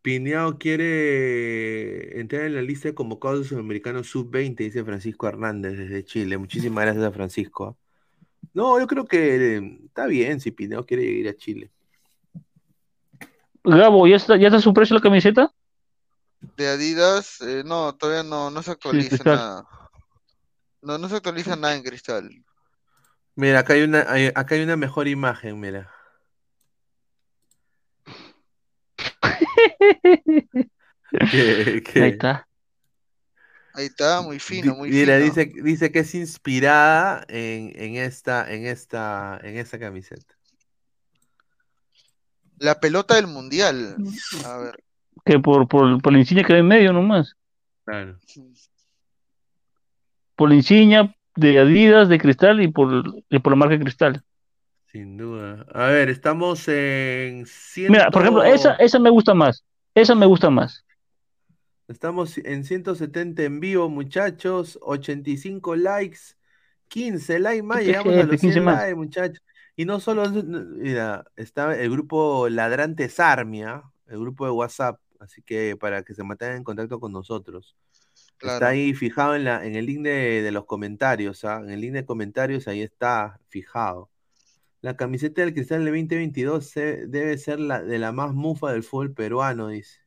Pineao 0.00 0.58
quiere 0.58 2.20
entrar 2.20 2.42
en 2.42 2.54
la 2.54 2.62
lista 2.62 2.86
de 2.86 2.94
convocados 2.94 3.48
sudamericanos 3.48 4.06
sub-20, 4.06 4.58
dice 4.58 4.84
Francisco 4.84 5.26
Hernández 5.26 5.76
desde 5.76 6.04
Chile. 6.04 6.38
Muchísimas 6.38 6.84
gracias 6.84 7.04
a 7.04 7.10
Francisco. 7.10 7.76
No, 8.54 8.78
yo 8.78 8.86
creo 8.86 9.06
que 9.06 9.56
eh, 9.56 9.78
está 9.86 10.06
bien 10.06 10.38
si 10.38 10.52
Pineao 10.52 10.86
quiere 10.86 11.02
ir 11.02 11.26
a 11.28 11.34
Chile. 11.34 11.72
Gabo, 13.66 14.06
¿ya 14.06 14.16
está, 14.16 14.36
¿ya 14.36 14.46
está 14.48 14.60
su 14.60 14.72
precio 14.72 14.94
la 14.94 15.02
camiseta? 15.02 15.52
De 16.56 16.68
Adidas, 16.68 17.40
eh, 17.40 17.62
no, 17.64 17.94
todavía 17.96 18.22
no, 18.22 18.50
no 18.50 18.62
se 18.62 18.70
actualiza 18.70 19.24
nada. 19.24 19.64
No, 20.82 20.98
no 20.98 21.08
se 21.08 21.16
actualiza 21.16 21.56
nada 21.56 21.74
en 21.74 21.82
cristal. 21.82 22.30
Mira, 23.34 23.58
acá 23.60 23.72
hay 23.74 23.82
una, 23.82 24.04
hay- 24.08 24.30
acá 24.34 24.54
hay 24.54 24.62
una 24.62 24.76
mejor 24.76 25.08
imagen, 25.08 25.58
mira. 25.58 25.90
¿Qué- 31.30 31.82
qué? 31.82 32.02
Ahí 32.02 32.10
está. 32.10 32.46
Ahí 33.74 33.86
está, 33.86 34.22
muy 34.22 34.38
fino, 34.38 34.74
muy 34.74 34.90
Mira, 34.90 35.18
fino. 35.18 35.26
dice, 35.26 35.52
dice 35.62 35.92
que 35.92 35.98
es 35.98 36.14
inspirada 36.14 37.24
en, 37.28 37.72
en 37.74 37.96
esta, 37.96 38.50
en 38.50 38.66
esta, 38.66 39.38
en 39.42 39.58
esta 39.58 39.78
camiseta. 39.78 40.35
La 42.58 42.80
pelota 42.80 43.14
del 43.16 43.26
mundial. 43.26 43.96
A 44.44 44.58
ver, 44.58 44.82
Que 45.24 45.38
por, 45.38 45.68
por, 45.68 46.00
por 46.00 46.12
la 46.12 46.18
insignia 46.18 46.44
que 46.44 46.54
hay 46.54 46.60
en 46.60 46.68
medio 46.68 46.92
nomás. 46.92 47.34
Claro. 47.84 48.18
Por 50.34 50.48
la 50.48 50.54
insignia 50.54 51.14
de 51.36 51.58
Adidas, 51.58 52.08
de 52.08 52.18
Cristal 52.18 52.62
y 52.62 52.68
por, 52.68 53.04
y 53.28 53.38
por 53.38 53.52
la 53.52 53.56
marca 53.56 53.78
Cristal. 53.78 54.22
Sin 54.90 55.16
duda. 55.16 55.66
A 55.74 55.86
ver, 55.86 56.08
estamos 56.08 56.66
en 56.68 57.46
Mira, 57.88 58.10
por 58.10 58.22
ejemplo, 58.22 58.42
esa, 58.42 58.74
esa 58.76 58.98
me 58.98 59.10
gusta 59.10 59.34
más. 59.34 59.62
Esa 59.94 60.14
me 60.14 60.26
gusta 60.26 60.50
más. 60.50 60.84
Estamos 61.88 62.36
en 62.38 62.64
170 62.64 63.42
en 63.42 63.60
vivo, 63.60 63.88
muchachos. 63.88 64.78
85 64.82 65.76
likes. 65.76 66.18
15 66.88 67.38
likes 67.38 67.62
más. 67.62 67.84
Llegamos 67.84 68.14
a 68.14 68.24
los 68.24 68.40
15 68.40 68.52
100 68.52 68.64
más. 68.64 68.76
likes, 68.76 68.94
muchachos. 68.94 69.42
Y 69.76 69.84
no 69.84 70.00
solo, 70.00 70.28
mira, 70.30 71.24
está 71.36 71.78
el 71.78 71.90
grupo 71.90 72.48
Ladrantes 72.48 73.20
Armia, 73.20 73.82
el 74.06 74.18
grupo 74.18 74.46
de 74.46 74.52
WhatsApp. 74.52 75.00
Así 75.20 75.42
que 75.42 75.76
para 75.76 76.02
que 76.02 76.14
se 76.14 76.22
mantengan 76.24 76.56
en 76.58 76.64
contacto 76.64 76.98
con 76.98 77.12
nosotros. 77.12 77.76
Está 78.54 78.68
ahí 78.68 78.94
fijado 78.94 79.34
en, 79.34 79.44
la, 79.44 79.64
en 79.64 79.76
el 79.76 79.86
link 79.86 80.02
de, 80.02 80.42
de 80.42 80.50
los 80.52 80.64
comentarios. 80.66 81.44
¿ah? 81.44 81.60
En 81.62 81.70
el 81.70 81.80
link 81.80 81.92
de 81.92 82.04
comentarios 82.04 82.68
ahí 82.68 82.82
está 82.82 83.38
fijado. 83.48 84.10
La 84.82 84.96
camiseta 84.96 85.40
del 85.42 85.52
Cristal 85.54 85.84
del 85.84 85.94
2022 85.94 86.66
se- 86.66 87.06
debe 87.06 87.36
ser 87.38 87.60
la 87.60 87.82
de 87.82 87.98
la 87.98 88.12
más 88.12 88.32
mufa 88.34 88.72
del 88.72 88.82
fútbol 88.82 89.12
peruano, 89.14 89.68
dice. 89.68 90.00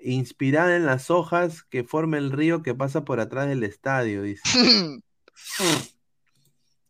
Inspirada 0.00 0.76
en 0.76 0.86
las 0.86 1.10
hojas 1.10 1.64
que 1.64 1.82
forma 1.82 2.18
el 2.18 2.30
río 2.30 2.62
que 2.62 2.74
pasa 2.74 3.04
por 3.04 3.20
atrás 3.20 3.48
del 3.48 3.64
estadio, 3.64 4.22
dice. 4.22 4.42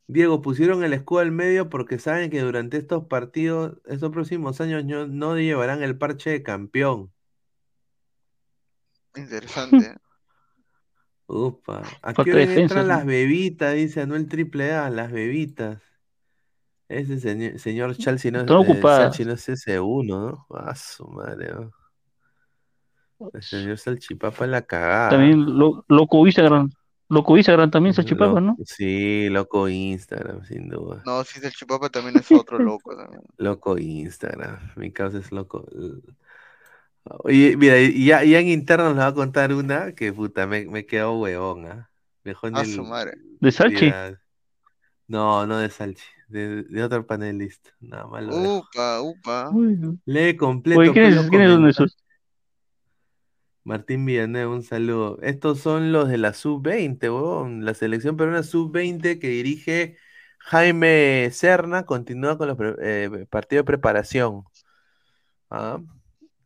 Diego, 0.08 0.40
pusieron 0.40 0.82
el 0.82 0.94
escudo 0.94 1.20
al 1.20 1.30
medio 1.30 1.68
porque 1.68 1.98
saben 1.98 2.30
que 2.30 2.40
durante 2.40 2.78
estos 2.78 3.04
partidos, 3.04 3.76
estos 3.84 4.10
próximos 4.10 4.60
años 4.60 4.84
no, 4.84 5.06
no 5.06 5.36
llevarán 5.36 5.82
el 5.82 5.98
parche 5.98 6.30
de 6.30 6.42
campeón. 6.42 7.12
Interesante. 9.14 9.96
Upa. 11.26 11.82
¿A 12.00 12.14
qué 12.14 12.32
hora 12.32 12.42
entran 12.42 12.88
las 12.88 13.04
bebitas? 13.04 13.74
Dice 13.74 14.00
Anuel 14.00 14.28
Triple 14.28 14.72
A, 14.72 14.88
las 14.88 15.12
bebitas. 15.12 15.82
Ese 16.88 17.20
señor, 17.20 17.58
señor 17.58 17.94
Chalsi 17.98 18.30
no, 18.30 18.40
eh, 18.40 18.44
no 18.46 19.32
es 19.34 19.48
ese 19.50 19.78
uno, 19.78 20.30
¿no? 20.30 20.46
Ah, 20.56 20.74
su 20.74 21.06
madre, 21.06 21.52
¿no? 21.52 21.70
El 23.34 23.42
señor 23.42 23.76
Salchipapa 23.76 24.44
es 24.46 24.50
la 24.50 24.62
cagada. 24.62 25.10
También 25.10 25.58
lo, 25.58 25.84
loco 25.88 26.24
Instagram. 26.24 26.70
Loco 27.10 27.36
Instagram 27.36 27.70
también 27.70 27.94
se 27.94 28.04
chipaba, 28.04 28.34
Lo- 28.34 28.40
¿no? 28.40 28.56
Sí, 28.64 29.28
loco 29.30 29.68
Instagram, 29.68 30.44
sin 30.44 30.68
duda. 30.68 31.02
No, 31.06 31.24
sí, 31.24 31.40
el 31.42 31.52
chipapa 31.52 31.88
también 31.88 32.16
es 32.18 32.30
otro 32.30 32.58
loco 32.58 32.94
también. 32.94 33.22
Loco 33.38 33.78
Instagram. 33.78 34.58
Mi 34.76 34.92
causa 34.92 35.18
es 35.18 35.32
loco. 35.32 35.66
Oye, 37.04 37.56
mira, 37.56 37.80
y 37.80 38.04
ya, 38.04 38.22
ya 38.24 38.38
en 38.40 38.48
interno 38.48 38.90
nos 38.90 38.98
va 38.98 39.06
a 39.06 39.14
contar 39.14 39.54
una 39.54 39.92
que 39.92 40.12
puta, 40.12 40.46
me, 40.46 40.66
me 40.66 40.84
quedó 40.84 41.18
huevón, 41.18 41.66
¿ah? 41.66 41.90
El- 42.24 42.66
su 42.66 42.84
madre. 42.84 43.14
¿De 43.40 43.50
Salchi? 43.50 43.86
Mira, 43.86 44.20
No, 45.06 45.46
no 45.46 45.56
de 45.58 45.70
Salchi, 45.70 46.04
de, 46.28 46.64
de 46.64 46.82
otro 46.82 47.06
panelista. 47.06 47.70
Nada 47.80 48.06
más. 48.06 48.24
Upa, 48.28 49.00
upa. 49.00 49.50
Lee 50.04 50.36
completo. 50.36 50.80
Oye, 50.80 50.92
¿quiénes, 50.92 51.14
pues, 51.16 51.30
¿quiénes 51.30 51.48
son 51.48 51.60
comenta- 51.62 51.70
esos? 51.70 51.96
Martín 53.68 54.06
Villanueva, 54.06 54.50
un 54.54 54.62
saludo. 54.62 55.18
Estos 55.20 55.60
son 55.60 55.92
los 55.92 56.08
de 56.08 56.16
la 56.16 56.32
sub-20, 56.32 57.02
huevón. 57.02 57.66
La 57.66 57.74
selección 57.74 58.16
peruana 58.16 58.42
sub-20 58.42 59.18
que 59.18 59.28
dirige 59.28 59.96
Jaime 60.38 61.28
Serna 61.32 61.84
continúa 61.84 62.38
con 62.38 62.48
los 62.48 62.56
pre- 62.56 62.76
eh, 62.80 63.26
partidos 63.28 63.64
de 63.64 63.66
preparación. 63.66 64.44
¿ah? 65.50 65.80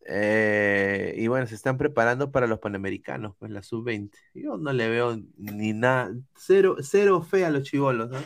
Eh, 0.04 1.14
y 1.16 1.28
bueno, 1.28 1.46
se 1.46 1.54
están 1.54 1.78
preparando 1.78 2.32
para 2.32 2.48
los 2.48 2.58
panamericanos, 2.58 3.36
pues 3.38 3.52
la 3.52 3.62
sub-20. 3.62 4.10
Yo 4.34 4.56
no 4.56 4.72
le 4.72 4.88
veo 4.88 5.16
ni 5.36 5.72
nada, 5.72 6.12
cero, 6.36 6.74
cero 6.80 7.22
fe 7.22 7.44
a 7.44 7.50
los 7.50 7.62
chivolos, 7.62 8.10
¿no? 8.10 8.18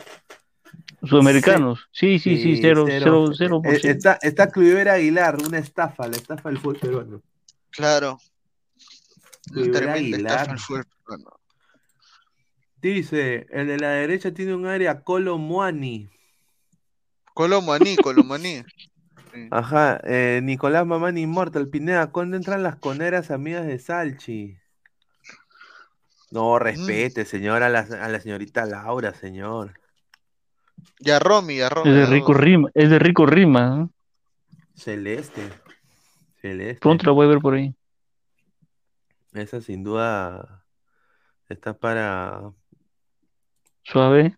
Sudamericanos. 1.07 1.87
Sí, 1.91 2.17
sí, 2.17 2.41
sí, 2.41 2.57
cero, 2.59 2.85
cero, 2.87 3.29
cero 3.37 3.61
por 3.61 3.75
Eh, 3.75 3.79
ciento. 3.79 4.09
Está, 4.09 4.27
está 4.27 4.49
Cluivera 4.49 4.93
Aguilar, 4.93 5.37
una 5.45 5.59
estafa, 5.59 6.07
la 6.07 6.15
estafa 6.15 6.49
del 6.49 6.57
fútbol 6.57 6.77
peruano. 6.79 7.21
Claro. 7.69 8.17
Estafa 9.55 9.93
Aguilar. 9.93 10.49
el 10.49 10.85
peruano. 11.05 11.39
Dice, 12.81 13.47
el 13.49 13.67
de 13.67 13.77
la 13.79 13.89
derecha 13.89 14.33
tiene 14.33 14.53
un 14.53 14.65
área 14.67 15.01
Colo 15.01 15.37
Muani. 15.37 16.09
Colomaní, 17.33 17.95
Colomaní. 17.97 18.63
Ajá, 19.51 19.99
eh, 20.03 20.39
Nicolás 20.43 20.85
Mamani 20.87 21.21
Immortal, 21.21 21.67
Pineda, 21.67 22.07
¿cuándo 22.07 22.35
entran 22.35 22.63
las 22.63 22.77
coneras 22.77 23.29
amigas 23.29 23.67
de 23.67 23.77
Salchi? 23.77 24.57
No, 26.31 26.57
respete, 26.59 27.25
señor, 27.25 27.61
a 27.63 27.69
la, 27.69 27.79
a 27.79 28.09
la 28.09 28.19
señorita 28.19 28.65
Laura, 28.65 29.13
señor. 29.13 29.79
Y 30.99 31.11
a 31.11 31.19
Romy, 31.19 31.55
y 31.55 31.61
a 31.61 31.69
Romy. 31.69 31.89
Es 31.89 31.95
de 31.95 32.05
Rico. 32.07 32.33
Rima, 32.33 32.69
es 32.73 32.89
de 32.89 32.99
Rico 32.99 33.25
Rima. 33.25 33.69
¿no? 33.69 33.91
Celeste. 34.75 35.41
Celeste. 36.41 36.79
Pronto 36.81 37.05
la 37.05 37.11
voy 37.11 37.27
a 37.27 37.29
ver 37.29 37.39
por 37.39 37.53
ahí. 37.53 37.73
Esa 39.33 39.61
sin 39.61 39.83
duda 39.83 40.65
está 41.49 41.77
para... 41.77 42.51
Suave. 43.83 44.37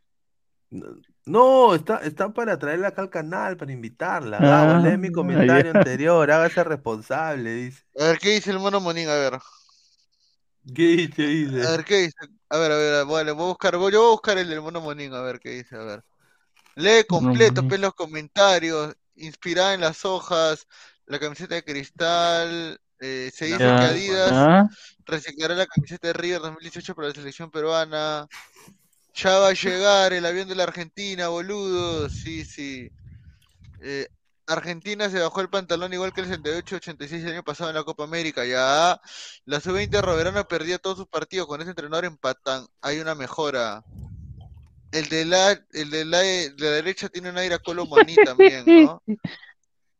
No, 1.26 1.76
está, 1.76 1.98
está 1.98 2.34
para 2.34 2.58
traerla 2.58 2.90
acá 2.90 3.02
al 3.02 3.10
canal, 3.10 3.58
para 3.58 3.72
invitarla. 3.72 4.38
Ah, 4.42 4.80
lee 4.80 4.98
mi 4.98 5.12
comentario 5.12 5.72
anterior, 5.74 6.30
hágase 6.32 6.64
responsable, 6.64 7.54
dice. 7.54 7.84
A 8.00 8.06
ver, 8.06 8.20
¿qué 8.20 8.30
dice 8.32 8.52
el 8.52 8.60
mono 8.60 8.80
Monín? 8.80 9.10
A 9.10 9.16
ver. 9.16 9.40
¿Qué 10.74 10.84
dice? 10.84 11.24
dice? 11.24 11.68
A 11.68 11.72
ver, 11.72 11.86
¿qué 11.86 11.98
dice? 11.98 12.18
A 12.50 12.58
ver, 12.58 12.72
a 12.72 12.76
ver, 12.76 13.06
vale, 13.06 13.32
voy 13.32 13.44
a 13.44 13.48
buscar, 13.48 13.78
voy, 13.78 13.92
yo 13.92 14.00
voy 14.00 14.08
a 14.08 14.12
buscar 14.12 14.38
el 14.38 14.50
del 14.50 14.62
mono 14.62 14.82
Monín, 14.82 15.14
a 15.14 15.22
ver 15.22 15.40
qué 15.40 15.50
dice, 15.50 15.76
a 15.76 15.84
ver. 15.84 16.04
Lee 16.76 17.04
completo, 17.08 17.62
Monín. 17.62 17.70
pues 17.70 17.82
los 17.82 17.94
comentarios, 17.94 18.96
inspirada 19.16 19.74
en 19.74 19.82
las 19.82 20.06
hojas, 20.06 20.68
la 21.06 21.20
camiseta 21.20 21.56
de 21.56 21.64
cristal, 21.64 22.80
eh, 23.02 23.32
se 23.34 23.46
dice 23.46 23.60
Ya. 23.60 23.78
que 23.80 23.86
Adidas 23.86 24.32
Ah. 24.34 24.68
reciclará 25.06 25.56
la 25.56 25.66
camiseta 25.68 26.08
de 26.08 26.14
River 26.14 26.42
2018 26.42 26.96
para 26.96 27.08
la 27.10 27.14
selección 27.14 27.50
peruana. 27.52 28.28
Ya 29.16 29.38
va 29.40 29.50
a 29.50 29.54
llegar 29.54 30.14
el 30.14 30.26
avión 30.26 30.48
de 30.48 30.56
la 30.56 30.64
Argentina, 30.64 31.28
boludo. 31.30 32.10
Sí, 32.10 32.46
sí. 32.46 32.90
Eh, 33.82 34.08
Argentina 34.48 35.10
se 35.10 35.20
bajó 35.20 35.42
el 35.42 35.50
pantalón 35.50 35.94
igual 35.94 36.12
que 36.14 36.22
el 36.22 36.28
78-86 36.28 37.24
el 37.24 37.34
año 37.34 37.44
pasado 37.44 37.70
en 37.70 37.76
la 37.76 37.84
Copa 37.84 38.04
América. 38.04 38.46
Ya. 38.46 39.00
La 39.46 39.60
sub-20 39.60 40.02
Roverano 40.02 40.48
perdía 40.48 40.78
todos 40.80 40.98
sus 40.98 41.08
partidos. 41.08 41.48
Con 41.48 41.62
ese 41.62 41.70
entrenador 41.72 42.06
empatan. 42.06 42.66
Hay 42.82 43.00
una 43.00 43.14
mejora. 43.16 43.84
El 44.92 45.08
de 45.10 45.26
la, 45.26 45.52
el 45.74 45.90
de 45.92 46.04
la, 46.06 46.18
de 46.20 46.54
la 46.58 46.70
derecha 46.72 47.10
tiene 47.10 47.30
un 47.30 47.38
aire 47.38 47.54
a 47.56 47.60
Colo 47.60 47.86
Maní 47.86 48.16
también, 48.26 48.64
¿no? 48.66 49.04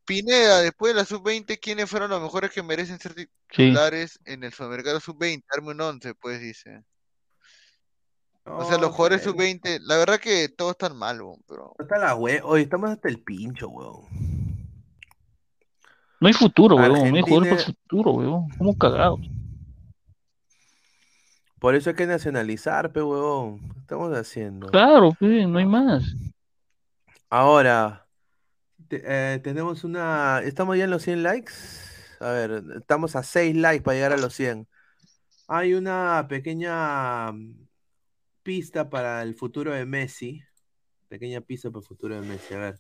Pineda, 0.10 0.62
después 0.62 0.94
de 0.96 1.00
la 1.02 1.06
sub-20, 1.06 1.60
¿quiénes 1.62 1.88
fueron 1.88 2.10
los 2.10 2.20
mejores 2.20 2.50
que 2.50 2.64
merecen 2.64 3.00
ser 3.00 3.14
titulares 3.48 4.20
en 4.26 4.44
el 4.44 4.52
Sudamericano 4.52 5.00
sub-20? 5.00 5.44
Darme 5.54 5.72
un 5.72 5.82
11, 5.82 6.16
pues, 6.16 6.42
dice. 6.42 6.84
O 8.44 8.66
sea, 8.66 8.80
los 8.80 8.90
jugadores 8.90 9.22
Ok. 9.28 9.34
sub-20, 9.36 9.80
la 9.82 9.98
verdad 9.98 10.20
que 10.20 10.50
todos 10.50 10.72
están 10.72 10.98
mal, 10.98 11.22
weón, 11.22 11.40
pero... 11.48 11.76
Está 11.78 12.00
la 12.00 12.16
hue- 12.16 12.42
Oye, 12.44 12.64
estamos 12.64 12.90
hasta 12.90 13.08
el 13.08 13.22
pincho, 13.22 13.70
weón. 13.70 14.08
No 16.20 16.28
hay 16.28 16.34
futuro, 16.34 16.76
weón. 16.76 17.12
No 17.12 17.16
hay 17.16 17.22
jugadores 17.22 17.50
para 17.50 17.62
el 17.62 17.66
futuro, 17.68 18.12
weón. 18.14 18.50
Como 18.58 18.76
cagados. 18.76 19.20
Por 21.60 21.76
eso 21.76 21.92
hay 21.92 21.96
que 21.96 22.08
nacionalizar, 22.08 22.92
pe, 22.92 23.04
huevón. 23.04 23.60
¿Qué 23.74 23.80
estamos 23.82 24.18
haciendo? 24.18 24.68
Claro, 24.70 25.12
pues, 25.20 25.48
no 25.48 25.60
hay 25.60 25.66
más. 25.66 26.04
Ahora, 27.30 28.08
te- 28.90 29.02
eh, 29.06 29.40
tenemos 29.40 29.84
una... 29.84 30.42
¿Estamos 30.44 30.78
ya 30.78 30.84
en 30.84 30.90
los 30.90 31.04
100 31.04 31.24
likes? 31.24 31.54
A 32.20 32.32
ver, 32.32 32.64
estamos 32.78 33.16
a 33.16 33.24
6 33.24 33.56
likes 33.56 33.82
para 33.84 33.96
llegar 33.96 34.12
a 34.14 34.18
los 34.18 34.34
100. 34.34 34.68
Hay 35.48 35.74
una 35.74 36.26
pequeña 36.28 37.32
mm, 37.32 37.68
pista 38.44 38.90
para 38.90 39.22
el 39.22 39.36
futuro 39.36 39.72
de 39.72 39.86
Messi. 39.86 40.44
Pequeña 41.08 41.42
pista 41.42 41.70
para 41.70 41.80
el 41.82 41.88
futuro 41.88 42.16
de 42.20 42.28
Messi, 42.28 42.54
a 42.54 42.58
ver. 42.60 42.80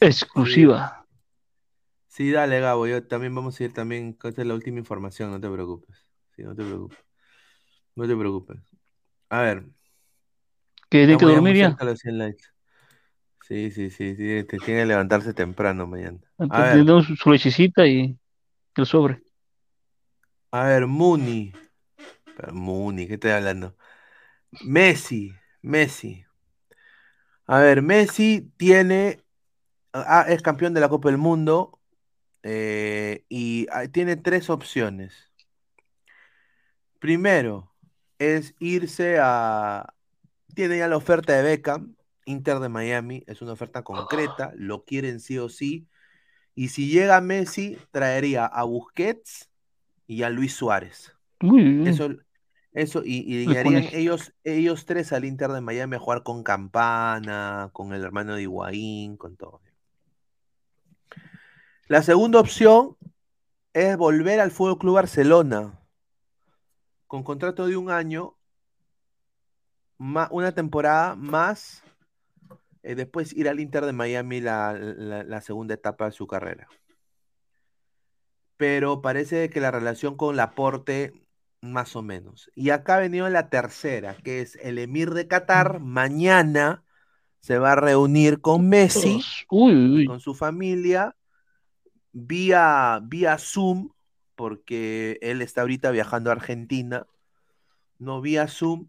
Exclusiva. 0.00 1.06
Sí, 2.08 2.30
dale, 2.30 2.60
Gabo, 2.60 2.86
yo 2.86 3.06
también 3.06 3.34
vamos 3.34 3.58
a 3.60 3.64
ir 3.64 3.72
también, 3.72 4.16
esta 4.22 4.40
es 4.42 4.46
la 4.46 4.54
última 4.54 4.78
información, 4.78 5.30
no 5.30 5.40
te 5.40 5.50
preocupes. 5.50 5.96
Sí, 6.34 6.42
no 6.42 6.54
te 6.54 6.64
preocupes. 6.64 6.98
No 7.94 8.06
te 8.06 8.16
preocupes. 8.16 8.58
A 9.30 9.40
ver. 9.40 9.64
¿Que 10.88 11.06
tiene 11.06 11.16
que 11.18 11.24
dormir 11.24 11.56
ya? 11.56 11.70
de 11.70 11.84
los 11.84 11.98
100 11.98 12.18
likes. 12.18 12.44
Sí, 13.46 13.70
sí, 13.70 13.90
sí, 13.90 14.16
sí, 14.16 14.42
te 14.42 14.58
tiene 14.58 14.80
que 14.80 14.86
levantarse 14.86 15.32
temprano 15.32 15.86
mañana. 15.86 16.18
A 16.38 16.62
ver, 16.62 16.72
tenemos 16.72 17.06
su 17.16 17.30
lechecita 17.30 17.86
y 17.86 18.18
el 18.74 18.86
sobre. 18.86 19.22
a 20.50 20.64
ver, 20.64 20.88
Muni. 20.88 21.52
Pero 22.36 22.52
Muni, 22.52 23.06
¿qué 23.06 23.14
estoy 23.14 23.30
hablando? 23.30 23.76
Messi, 24.64 25.32
Messi. 25.62 26.24
A 27.46 27.60
ver, 27.60 27.82
Messi 27.82 28.50
tiene, 28.56 29.22
ah, 29.92 30.26
es 30.28 30.42
campeón 30.42 30.74
de 30.74 30.80
la 30.80 30.88
Copa 30.88 31.08
del 31.08 31.18
Mundo 31.18 31.78
eh, 32.42 33.24
y 33.28 33.66
tiene 33.92 34.16
tres 34.16 34.50
opciones. 34.50 35.14
Primero 36.98 37.72
es 38.18 38.56
irse 38.58 39.18
a, 39.20 39.94
tiene 40.54 40.78
ya 40.78 40.88
la 40.88 40.96
oferta 40.96 41.32
de 41.32 41.42
Beckham, 41.42 41.94
Inter 42.26 42.58
de 42.58 42.68
Miami, 42.68 43.24
es 43.26 43.40
una 43.40 43.52
oferta 43.52 43.82
concreta, 43.82 44.52
lo 44.56 44.84
quieren 44.84 45.20
sí 45.20 45.38
o 45.38 45.48
sí. 45.48 45.88
Y 46.54 46.68
si 46.68 46.88
llega 46.88 47.20
Messi, 47.20 47.78
traería 47.90 48.44
a 48.44 48.64
Busquets 48.64 49.50
y 50.06 50.22
a 50.22 50.30
Luis 50.30 50.54
Suárez. 50.54 51.14
Eso, 51.40 52.10
eso, 52.72 53.02
y, 53.04 53.18
y 53.20 53.46
Le 53.46 53.46
llegarían 53.46 53.84
ellos, 53.92 54.34
ellos 54.44 54.86
tres 54.86 55.12
al 55.12 55.24
Inter 55.24 55.50
de 55.50 55.60
Miami 55.60 55.96
a 55.96 55.98
jugar 55.98 56.22
con 56.22 56.42
Campana, 56.42 57.70
con 57.72 57.92
el 57.92 58.02
hermano 58.02 58.34
de 58.34 58.42
Higuaín, 58.42 59.16
con 59.16 59.36
todo. 59.36 59.60
La 61.88 62.02
segunda 62.02 62.40
opción 62.40 62.96
es 63.72 63.96
volver 63.96 64.40
al 64.40 64.50
Fútbol 64.50 64.78
Club 64.78 64.94
Barcelona 64.94 65.78
con 67.06 67.22
contrato 67.22 67.66
de 67.66 67.76
un 67.76 67.90
año, 67.90 68.36
una 69.98 70.52
temporada 70.52 71.14
más, 71.14 71.82
eh, 72.86 72.94
después 72.94 73.32
ir 73.34 73.48
al 73.48 73.60
Inter 73.60 73.84
de 73.84 73.92
Miami 73.92 74.40
la, 74.40 74.72
la- 74.74 75.24
la 75.24 75.40
segunda 75.40 75.74
etapa 75.74 76.06
de 76.06 76.12
su 76.12 76.26
carrera. 76.26 76.68
Pero 78.56 79.02
parece 79.02 79.50
que 79.50 79.60
la 79.60 79.70
relación 79.70 80.16
con 80.16 80.36
Laporte, 80.36 81.12
más 81.60 81.94
o 81.96 82.02
menos. 82.02 82.50
Y 82.54 82.70
acá 82.70 82.96
ha 82.96 83.00
venido 83.00 83.28
la 83.28 83.50
tercera, 83.50 84.16
que 84.16 84.40
es 84.40 84.56
el 84.62 84.78
Emir 84.78 85.10
de 85.10 85.28
Qatar, 85.28 85.80
mañana 85.80 86.84
se 87.40 87.58
va 87.58 87.72
a 87.72 87.76
reunir 87.76 88.40
con 88.40 88.68
Messi, 88.68 89.20
Uy, 89.50 89.74
uy, 89.74 89.90
uy. 89.90 90.06
con 90.06 90.20
su 90.20 90.34
familia, 90.34 91.14
vía, 92.12 93.00
vía 93.02 93.36
Zoom, 93.38 93.90
porque 94.34 95.18
él 95.22 95.42
está 95.42 95.60
ahorita 95.62 95.90
viajando 95.90 96.30
a 96.30 96.34
Argentina, 96.34 97.06
no 97.98 98.20
vía 98.20 98.48
Zoom, 98.48 98.88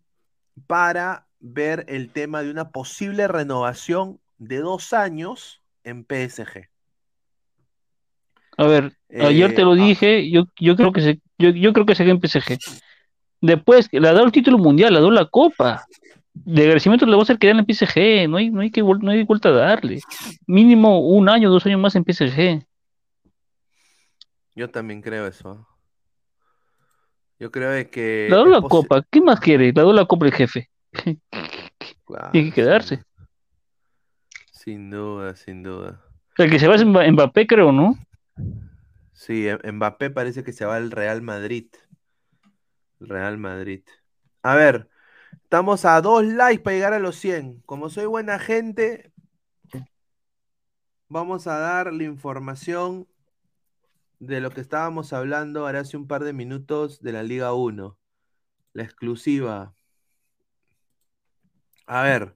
para 0.67 1.26
ver 1.39 1.85
el 1.87 2.11
tema 2.11 2.41
de 2.41 2.51
una 2.51 2.69
posible 2.71 3.27
renovación 3.27 4.19
de 4.37 4.57
dos 4.57 4.93
años 4.93 5.61
en 5.83 6.05
PSG. 6.05 6.69
A 8.57 8.65
ver, 8.65 8.93
ayer 9.09 9.53
te 9.53 9.61
Eh, 9.61 9.65
lo 9.65 9.73
ah, 9.73 9.75
dije, 9.75 10.29
yo, 10.31 10.45
yo 10.59 10.75
creo 10.75 10.91
que 10.91 11.01
se, 11.01 11.21
yo, 11.37 11.49
yo 11.49 11.73
creo 11.73 11.85
que 11.85 11.95
se 11.95 12.03
queda 12.03 12.13
en 12.13 12.21
PSG. 12.21 12.57
Después, 13.41 13.87
le 13.91 14.07
ha 14.07 14.13
dado 14.13 14.25
el 14.25 14.31
título 14.31 14.57
mundial, 14.57 14.91
le 14.91 14.97
ha 14.97 15.01
dado 15.01 15.11
la 15.11 15.25
copa. 15.25 15.85
De 16.33 16.61
agradecimiento 16.61 17.05
le 17.05 17.13
va 17.13 17.19
a 17.19 17.23
hacer 17.23 17.39
quedar 17.39 17.55
en 17.57 17.65
PSG, 17.65 18.29
no 18.29 18.37
hay, 18.37 18.49
no 18.49 18.61
hay 18.61 18.71
que 18.71 18.81
no 18.81 19.11
hay 19.11 19.23
vuelta 19.23 19.49
a 19.49 19.53
darle. 19.53 20.01
Mínimo 20.45 20.99
un 20.99 21.29
año, 21.29 21.49
dos 21.49 21.65
años 21.65 21.79
más 21.79 21.95
en 21.95 22.03
PSG. 22.03 22.63
yo 24.55 24.69
también 24.69 25.01
creo 25.01 25.27
eso. 25.27 25.67
Yo 27.39 27.51
creo 27.51 27.89
que 27.91 28.27
Le 28.29 28.35
ha 28.35 28.37
dado 28.37 28.49
la 28.49 28.61
copa, 28.61 29.03
¿qué 29.09 29.21
más 29.21 29.39
quiere? 29.39 29.65
Le 29.65 29.79
ha 29.79 29.83
dado 29.83 29.93
la 29.93 30.05
copa 30.05 30.25
el 30.25 30.33
jefe. 30.33 30.69
Tiene 32.31 32.49
que 32.49 32.51
quedarse. 32.51 33.03
Sin 34.51 34.89
duda, 34.89 35.35
sin 35.35 35.63
duda. 35.63 36.01
El 36.37 36.49
que 36.49 36.59
se 36.59 36.67
va 36.67 36.75
es 36.75 36.83
Mba- 36.85 37.09
Mbappé, 37.11 37.47
creo, 37.47 37.71
¿no? 37.71 37.97
Sí, 39.13 39.47
M- 39.47 39.71
Mbappé 39.71 40.09
parece 40.09 40.43
que 40.43 40.53
se 40.53 40.65
va 40.65 40.75
al 40.75 40.91
Real 40.91 41.21
Madrid. 41.21 41.67
Real 42.99 43.37
Madrid. 43.37 43.83
A 44.43 44.55
ver, 44.55 44.89
estamos 45.43 45.85
a 45.85 46.01
dos 46.01 46.23
likes 46.25 46.63
para 46.63 46.75
llegar 46.75 46.93
a 46.93 46.99
los 46.99 47.15
100. 47.15 47.61
Como 47.65 47.89
soy 47.89 48.05
buena 48.05 48.39
gente, 48.39 49.11
vamos 51.07 51.47
a 51.47 51.57
dar 51.59 51.93
la 51.93 52.03
información 52.03 53.07
de 54.19 54.41
lo 54.41 54.49
que 54.49 54.61
estábamos 54.61 55.13
hablando 55.13 55.61
ahora 55.65 55.81
hace 55.81 55.95
un 55.95 56.07
par 56.07 56.23
de 56.23 56.33
minutos 56.33 57.01
de 57.01 57.11
la 57.11 57.23
Liga 57.23 57.53
1. 57.53 57.97
La 58.73 58.83
exclusiva. 58.83 59.73
A 61.87 62.03
ver. 62.03 62.35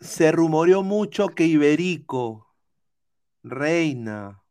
Se 0.00 0.32
rumoreó 0.32 0.82
mucho 0.82 1.28
que 1.28 1.44
Iberico, 1.44 2.54
Reina, 3.42 4.42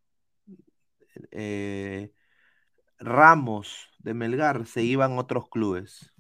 eh, 1.31 2.11
Ramos 2.99 3.89
de 3.99 4.13
Melgar 4.13 4.65
se 4.67 4.83
iban 4.83 5.13
a 5.13 5.19
otros 5.19 5.49
clubes. 5.49 6.13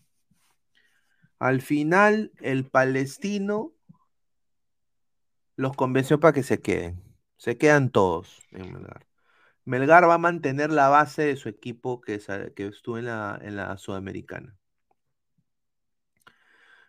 Al 1.39 1.61
final, 1.61 2.31
el 2.41 2.65
palestino 2.65 3.73
los 5.55 5.75
convenció 5.75 6.19
para 6.19 6.33
que 6.33 6.43
se 6.43 6.61
queden. 6.61 7.03
Se 7.37 7.57
quedan 7.57 7.91
todos 7.91 8.41
en 8.51 8.73
Melgar. 8.73 9.05
Melgar 9.65 10.07
va 10.09 10.15
a 10.15 10.17
mantener 10.17 10.71
la 10.71 10.89
base 10.89 11.23
de 11.23 11.35
su 11.35 11.49
equipo 11.49 12.01
que, 12.01 12.19
que 12.55 12.67
estuvo 12.67 12.97
en 12.97 13.05
la, 13.05 13.39
en 13.41 13.55
la 13.55 13.77
Sudamericana. 13.77 14.57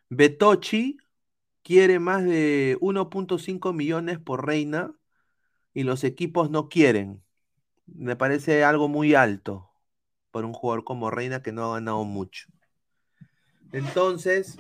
Betochi 0.08 0.98
quiere 1.62 1.98
más 1.98 2.24
de 2.24 2.78
1.5 2.80 3.72
millones 3.72 4.18
por 4.18 4.46
Reina 4.46 4.94
y 5.74 5.82
los 5.84 6.04
equipos 6.04 6.50
no 6.50 6.68
quieren. 6.68 7.24
Me 7.86 8.16
parece 8.16 8.64
algo 8.64 8.88
muy 8.88 9.14
alto 9.14 9.70
para 10.30 10.46
un 10.46 10.52
jugador 10.54 10.84
como 10.84 11.10
Reina 11.10 11.42
que 11.42 11.52
no 11.52 11.64
ha 11.64 11.74
ganado 11.74 12.04
mucho. 12.04 12.48
Entonces, 13.72 14.58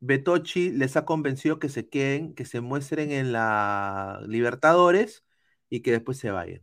Betochi 0.00 0.70
les 0.70 0.96
ha 0.96 1.04
convencido 1.04 1.58
que 1.58 1.68
se 1.68 1.88
queden, 1.88 2.34
que 2.34 2.44
se 2.44 2.60
muestren 2.60 3.10
en 3.12 3.32
la 3.32 4.20
Libertadores 4.26 5.24
y 5.68 5.80
que 5.80 5.92
después 5.92 6.18
se 6.18 6.30
vayan. 6.30 6.62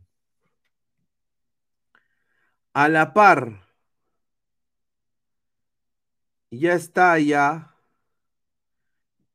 A 2.72 2.88
la 2.88 3.12
par, 3.12 3.60
ya 6.50 6.72
está 6.74 7.18
ya 7.18 7.77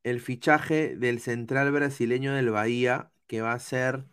el 0.04 0.20
fichaje 0.20 0.96
del 0.96 1.20
central 1.20 1.72
brasileño 1.72 2.34
del 2.34 2.50
Bahía, 2.50 3.10
que 3.26 3.40
va 3.40 3.52
a 3.52 3.58
ser 3.58 4.06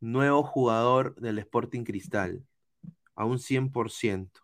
nuevo 0.00 0.42
jugador 0.42 1.14
del 1.16 1.38
Sporting 1.38 1.84
Cristal, 1.84 2.44
a 3.14 3.24
un 3.26 3.38
100%. 3.38 4.40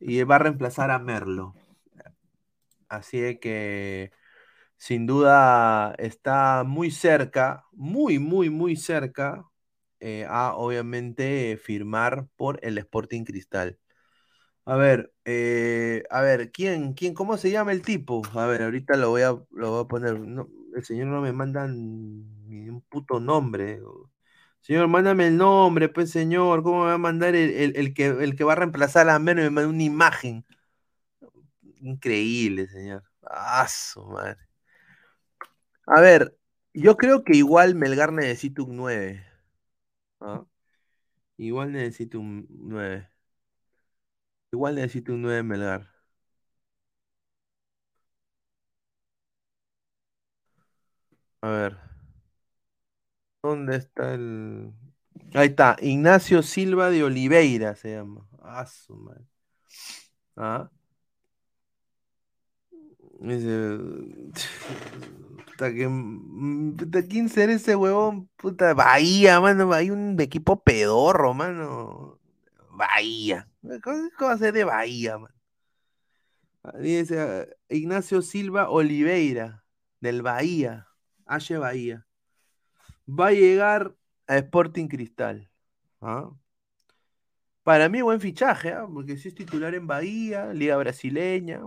Y 0.00 0.22
va 0.22 0.36
a 0.36 0.38
reemplazar 0.38 0.90
a 0.90 0.98
Merlo. 0.98 1.54
Así 2.88 3.38
que, 3.40 4.12
sin 4.76 5.06
duda, 5.06 5.94
está 5.98 6.64
muy 6.64 6.90
cerca, 6.90 7.64
muy, 7.72 8.18
muy, 8.18 8.50
muy 8.50 8.76
cerca, 8.76 9.44
eh, 10.00 10.26
a 10.28 10.54
obviamente 10.54 11.56
firmar 11.56 12.28
por 12.36 12.60
el 12.62 12.78
Sporting 12.78 13.24
Cristal. 13.24 13.78
A 14.66 14.76
ver, 14.76 15.12
eh, 15.26 16.04
a 16.10 16.22
ver, 16.22 16.50
¿quién, 16.50 16.94
quién, 16.94 17.12
cómo 17.14 17.36
se 17.36 17.50
llama 17.50 17.72
el 17.72 17.82
tipo? 17.82 18.22
A 18.34 18.46
ver, 18.46 18.62
ahorita 18.62 18.96
lo 18.96 19.10
voy 19.10 19.20
a, 19.22 19.32
lo 19.50 19.70
voy 19.70 19.84
a 19.84 19.88
poner. 19.88 20.18
No, 20.20 20.48
el 20.74 20.84
señor 20.84 21.08
no 21.08 21.20
me 21.20 21.32
manda 21.32 21.66
ni 21.68 22.68
un 22.70 22.80
puto 22.88 23.20
nombre. 23.20 23.80
Señor, 24.62 24.88
mándame 24.88 25.26
el 25.28 25.36
nombre, 25.36 25.88
pues 25.90 26.10
señor. 26.10 26.62
¿Cómo 26.62 26.80
me 26.82 26.86
va 26.88 26.94
a 26.94 26.98
mandar 26.98 27.34
el, 27.36 27.76
el- 27.76 27.94
que, 27.94 28.06
el 28.06 28.36
que 28.36 28.44
va 28.44 28.52
a 28.54 28.56
reemplazar 28.56 29.08
a 29.10 29.18
Mero? 29.18 29.42
Me 29.42 29.50
manda 29.50 29.70
una 29.70 29.82
imagen. 29.84 30.46
Increíble, 31.82 32.66
señor. 32.68 33.02
Ah, 33.22 33.66
su 33.68 34.02
madre. 34.04 34.38
A 35.86 36.00
ver, 36.00 36.36
yo 36.74 36.96
creo 36.96 37.24
que 37.24 37.36
igual 37.36 37.74
Melgar 37.74 38.12
necesita 38.12 38.62
un 38.62 38.76
9. 38.76 39.24
¿ah? 40.20 40.44
Igual 41.38 41.72
necesita 41.72 42.18
un 42.18 42.46
9. 42.50 43.08
Igual 44.54 44.76
necesita 44.76 45.12
un 45.12 45.22
9 45.22 45.42
Melgar. 45.42 45.82
A 51.42 51.48
ver. 51.48 51.76
¿Dónde 53.42 53.76
está 53.76 54.14
el...? 54.14 54.72
Ahí 55.34 55.48
está. 55.48 55.76
Ignacio 55.80 56.42
Silva 56.42 56.90
de 56.90 57.04
Oliveira 57.04 57.74
se 57.74 57.94
llama. 57.96 58.26
Ah, 58.42 58.66
su 58.66 58.94
madre. 58.96 59.24
Ah. 60.36 60.68
Dice, 63.20 63.78
Puta, 65.46 65.70
mm, 65.70 66.76
¿quién 67.08 67.28
será 67.28 67.52
ese 67.52 67.76
huevón? 67.76 68.28
Puta, 68.36 68.74
Bahía, 68.74 69.40
mano. 69.40 69.72
Hay 69.72 69.90
un 69.90 70.20
equipo 70.20 70.62
pedorro, 70.62 71.34
mano. 71.34 72.18
Bahía. 72.70 73.48
¿Cómo 74.18 74.36
ser 74.36 74.52
de 74.52 74.64
Bahía, 74.64 75.18
mano? 75.18 75.34
Ah, 76.62 76.78
Dice 76.78 77.20
ah, 77.20 77.46
Ignacio 77.68 78.22
Silva 78.22 78.70
Oliveira, 78.70 79.64
del 80.00 80.22
Bahía. 80.22 80.88
H 81.26 81.56
Bahía. 81.56 82.06
Va 83.08 83.28
a 83.28 83.32
llegar 83.32 83.96
a 84.26 84.36
Sporting 84.38 84.88
Cristal. 84.88 85.50
¿ah? 86.00 86.30
Para 87.62 87.88
mí, 87.88 88.02
buen 88.02 88.20
fichaje, 88.20 88.72
¿ah? 88.72 88.86
porque 88.92 89.16
si 89.16 89.28
es 89.28 89.34
titular 89.34 89.74
en 89.74 89.86
Bahía, 89.86 90.52
Liga 90.52 90.76
Brasileña, 90.76 91.62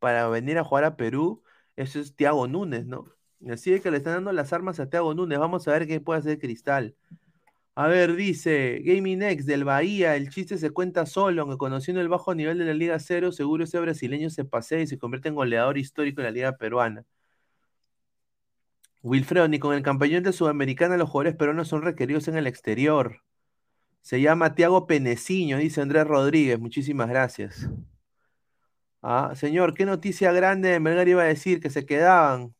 para 0.00 0.28
venir 0.28 0.58
a 0.58 0.64
jugar 0.64 0.84
a 0.84 0.96
Perú, 0.96 1.42
eso 1.76 2.00
es 2.00 2.16
Thiago 2.16 2.48
Núñez, 2.48 2.86
¿no? 2.86 3.06
Así 3.48 3.72
es 3.72 3.80
que 3.80 3.90
le 3.90 3.98
están 3.98 4.14
dando 4.14 4.32
las 4.32 4.52
armas 4.52 4.80
a 4.80 4.90
Thiago 4.90 5.14
Núñez. 5.14 5.38
Vamos 5.38 5.66
a 5.66 5.72
ver 5.72 5.86
qué 5.86 6.00
puede 6.00 6.20
hacer 6.20 6.38
Cristal. 6.38 6.96
A 7.74 7.86
ver, 7.88 8.14
dice 8.16 8.80
Gaming 8.84 9.22
X 9.22 9.46
del 9.46 9.64
Bahía, 9.64 10.16
el 10.16 10.28
chiste 10.30 10.58
se 10.58 10.70
cuenta 10.70 11.06
solo, 11.06 11.42
aunque 11.42 11.56
conociendo 11.56 12.00
el 12.00 12.08
bajo 12.08 12.34
nivel 12.34 12.58
de 12.58 12.64
la 12.66 12.74
Liga 12.74 12.98
Cero, 12.98 13.32
seguro 13.32 13.64
ese 13.64 13.78
brasileño 13.80 14.28
se 14.30 14.44
pasea 14.44 14.80
y 14.80 14.86
se 14.86 14.98
convierte 14.98 15.28
en 15.28 15.34
goleador 15.36 15.78
histórico 15.78 16.20
en 16.20 16.26
la 16.26 16.30
Liga 16.32 16.56
Peruana. 16.56 17.04
Wilfredo, 19.02 19.48
ni 19.48 19.58
con 19.58 19.74
el 19.74 19.82
campeón 19.82 20.22
de 20.22 20.32
Sudamericana 20.32 20.96
los 20.96 21.08
jugadores 21.08 21.36
peruanos 21.36 21.68
son 21.68 21.82
requeridos 21.82 22.28
en 22.28 22.36
el 22.36 22.46
exterior. 22.46 23.22
Se 24.02 24.20
llama 24.20 24.54
Tiago 24.54 24.86
Peneciño, 24.86 25.58
dice 25.58 25.80
Andrés 25.80 26.06
Rodríguez. 26.06 26.58
Muchísimas 26.58 27.08
gracias. 27.08 27.68
Ah, 29.02 29.32
señor, 29.34 29.74
¿qué 29.74 29.86
noticia 29.86 30.32
grande 30.32 30.68
de 30.70 30.80
Melgar 30.80 31.08
iba 31.08 31.22
a 31.22 31.26
decir 31.26 31.60
que 31.60 31.70
se 31.70 31.86
quedaban? 31.86 32.54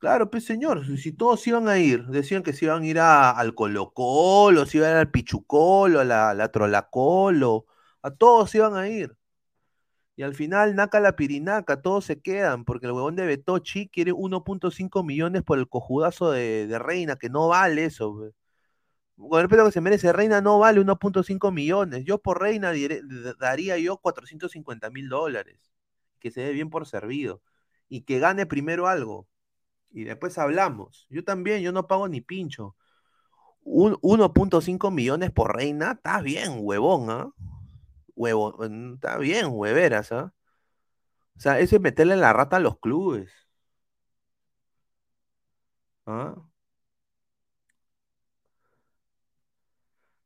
Claro, 0.00 0.30
pues 0.30 0.44
señor, 0.46 0.86
si- 0.98 1.12
todos 1.12 1.46
iban 1.46 1.68
a 1.68 1.78
ir, 1.78 2.06
decían 2.06 2.42
que 2.42 2.52
se 2.54 2.64
iban 2.64 2.82
a 2.82 2.86
ir 2.86 2.98
a- 3.00 3.30
al 3.30 3.54
Colo 3.54 3.92
Colo, 3.92 4.64
se 4.66 4.78
iban 4.78 4.96
al 4.96 5.10
Pichucolo, 5.10 6.00
a 6.00 6.04
la, 6.04 6.32
la 6.34 6.50
Trolacolo, 6.50 7.66
a 8.02 8.10
todos 8.10 8.54
iban 8.54 8.74
a 8.76 8.88
ir. 8.88 9.16
Y 10.16 10.22
al 10.22 10.34
final, 10.34 10.74
Naca 10.76 11.00
la 11.00 11.16
Pirinaca, 11.16 11.80
todos 11.82 12.04
se 12.04 12.20
quedan, 12.20 12.64
porque 12.64 12.86
el 12.86 12.92
huevón 12.92 13.16
de 13.16 13.26
Betochi 13.26 13.88
quiere 13.88 14.12
1.5 14.12 15.02
millones 15.02 15.42
por 15.42 15.58
el 15.58 15.68
cojudazo 15.68 16.30
de, 16.30 16.78
Reina, 16.78 17.16
que 17.16 17.30
no 17.30 17.48
vale 17.48 17.86
eso. 17.86 18.32
Con 19.16 19.38
el 19.40 19.42
respeto 19.48 19.66
que 19.66 19.72
se 19.72 19.80
merece, 19.82 20.12
Reina 20.12 20.40
no 20.40 20.58
vale 20.58 20.80
1.5 20.80 21.52
millones. 21.52 22.04
Yo 22.04 22.18
por 22.18 22.40
Reina 22.40 22.72
daría 23.38 23.78
yo 23.78 23.98
450 23.98 24.90
mil 24.90 25.08
dólares. 25.08 25.58
Que 26.20 26.30
se 26.30 26.42
dé 26.42 26.52
bien 26.52 26.70
por 26.70 26.86
servido. 26.86 27.42
Y 27.88 28.02
que 28.02 28.18
gane 28.18 28.46
primero 28.46 28.88
algo. 28.88 29.28
Y 29.92 30.04
después 30.04 30.38
hablamos. 30.38 31.06
Yo 31.10 31.24
también, 31.24 31.62
yo 31.62 31.72
no 31.72 31.86
pago 31.86 32.08
ni 32.08 32.20
pincho. 32.20 32.76
un- 33.64 33.98
1.5 34.02 34.90
millones 34.90 35.30
por 35.32 35.56
reina, 35.56 35.92
está 35.92 36.20
bien, 36.22 36.58
huevón, 36.60 37.10
¿ah? 37.10 37.30
Mm, 38.16 38.94
está 38.94 39.18
bien, 39.18 39.46
hueveras, 39.50 40.12
¿ah? 40.12 40.32
O 41.36 41.40
sea, 41.40 41.58
eso 41.60 41.74
es 41.76 41.82
meterle 41.82 42.14
la 42.16 42.32
rata 42.32 42.56
a 42.56 42.60
los 42.60 42.78
clubes. 42.78 43.30
¿Ah? 46.06 46.34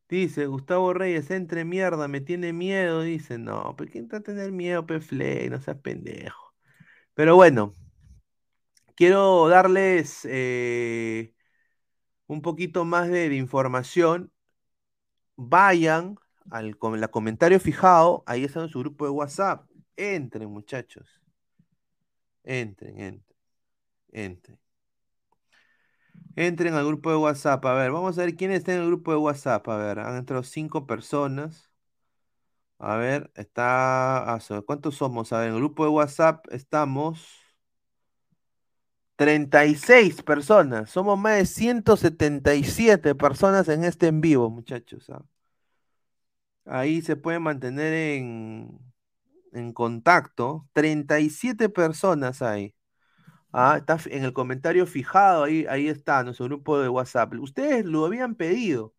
Dice 0.09 0.47
Gustavo 0.47 0.93
Reyes, 0.95 1.31
entre 1.31 1.65
mierda, 1.65 2.09
me 2.09 2.21
tiene 2.21 2.53
miedo. 2.53 3.03
Dice, 3.03 3.39
no, 3.39 3.75
¿quién 3.91 4.09
te 4.09 4.17
va 4.17 4.21
a 4.21 4.23
tener 4.23 4.53
miedo, 4.53 4.87
Pefle? 4.87 5.49
No 5.51 5.61
seas 5.61 5.79
pendejo. 5.79 6.55
Pero 7.15 7.37
bueno, 7.37 7.75
quiero 8.95 9.49
darles 9.49 10.21
eh, 10.25 11.35
un 12.27 12.43
poquito 12.43 12.85
más 12.85 13.09
de, 13.09 13.35
información. 13.37 14.33
Vayan 15.37 16.17
al 16.51 16.77
la 17.01 17.09
comentario 17.09 17.59
fijado, 17.61 18.23
ahí 18.27 18.45
está 18.45 18.63
en 18.63 18.69
su 18.69 18.81
grupo 18.81 19.05
de 19.05 19.11
WhatsApp. 19.11 19.69
Entren, 19.97 20.51
muchachos. 20.51 21.21
Entren, 22.45 23.01
entren, 23.01 23.37
entren. 24.13 24.59
Entren 26.37 26.75
al 26.75 26.87
grupo 26.87 27.11
de 27.11 27.17
WhatsApp. 27.17 27.65
A 27.65 27.75
ver, 27.75 27.91
vamos 27.93 28.19
a 28.19 28.23
ver 28.23 28.35
quién 28.37 28.51
está 28.51 28.75
en 28.75 28.81
el 28.81 28.87
grupo 28.89 29.13
de 29.13 29.19
WhatsApp. 29.19 29.69
A 29.69 29.77
ver, 29.77 29.99
han 30.01 30.17
entrado 30.17 30.43
cinco 30.43 30.87
personas. 30.87 31.71
A 32.79 32.97
ver, 32.97 33.31
está. 33.35 34.35
ah, 34.35 34.39
¿Cuántos 34.67 34.97
somos? 34.97 35.33
A 35.33 35.39
ver, 35.41 35.49
en 35.49 35.55
el 35.55 35.61
grupo 35.61 35.85
de 35.85 35.91
WhatsApp 35.91 36.47
estamos 36.51 37.44
36 39.17 40.23
personas. 40.23 40.91
Somos 40.91 41.19
más 41.19 41.39
de 41.39 41.47
177 41.47 43.15
personas 43.15 43.69
en 43.69 43.85
este 43.85 44.09
en 44.09 44.21
vivo, 44.21 44.51
muchachos. 44.51 45.11
¿ah? 45.11 45.25
Ahí 46.67 47.03
se 47.03 47.17
pueden 47.17 47.43
mantener 47.43 47.93
en, 47.95 48.79
en 49.53 49.73
contacto. 49.73 50.69
37 50.73 51.69
personas 51.69 52.43
hay. 52.43 52.75
Ah, 53.53 53.77
está 53.79 53.99
en 54.11 54.25
el 54.25 54.33
comentario 54.33 54.87
fijado, 54.87 55.45
ahí, 55.45 55.65
ahí 55.69 55.89
está, 55.89 56.25
nuestro 56.25 56.47
grupo 56.47 56.81
de 56.81 56.89
WhatsApp. 56.89 57.35
Ustedes 57.35 57.85
lo 57.85 58.05
habían 58.05 58.35
pedido. 58.35 58.95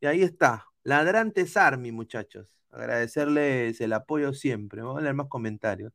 Y 0.00 0.06
ahí 0.06 0.22
está. 0.22 0.66
Ladrantes 0.84 1.56
Army, 1.56 1.92
muchachos. 1.92 2.56
Agradecerles 2.70 3.80
el 3.80 3.92
apoyo 3.92 4.32
siempre. 4.32 4.82
Vamos 4.82 4.98
a 4.98 5.02
leer 5.02 5.14
más 5.14 5.28
comentarios. 5.28 5.92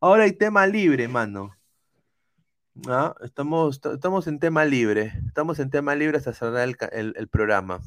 Ahora 0.00 0.24
hay 0.24 0.32
tema 0.34 0.66
libre, 0.66 1.08
mano. 1.08 1.55
Estamos, 3.22 3.80
estamos 3.94 4.26
en 4.26 4.38
tema 4.38 4.64
libre. 4.66 5.12
Estamos 5.26 5.58
en 5.60 5.70
tema 5.70 5.94
libre 5.94 6.18
hasta 6.18 6.32
cerrar 6.34 6.68
el, 6.92 7.14
el- 7.16 7.28
programa. 7.28 7.80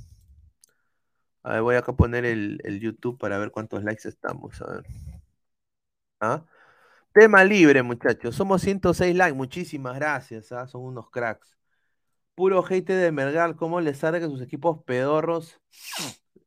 A 1.44 1.54
ver, 1.54 1.62
voy 1.62 1.76
acá 1.76 1.92
a 1.92 1.96
poner 1.96 2.26
el, 2.26 2.60
el 2.64 2.80
YouTube 2.80 3.18
para 3.18 3.38
ver 3.38 3.52
cuántos 3.52 3.84
likes 3.84 4.08
estamos. 4.08 4.62
A 4.62 4.72
ver. 4.72 4.86
¿Ah? 6.20 6.46
Tema 7.14 7.44
libre, 7.44 7.84
muchachos. 7.84 8.36
Somos 8.36 8.62
106 8.62 9.16
likes. 9.16 9.36
Muchísimas 9.38 9.96
gracias. 9.96 10.52
¿ah? 10.52 10.68
Son 10.68 10.84
unos 10.84 11.10
cracks. 11.12 11.58
Puro 12.36 12.66
hate 12.68 12.94
de 12.94 13.12
Melgar. 13.12 13.56
¿Cómo 13.58 13.82
les 13.82 14.00
sale 14.00 14.20
que 14.20 14.28
sus 14.28 14.42
equipos 14.42 14.84
pedorros 14.86 15.60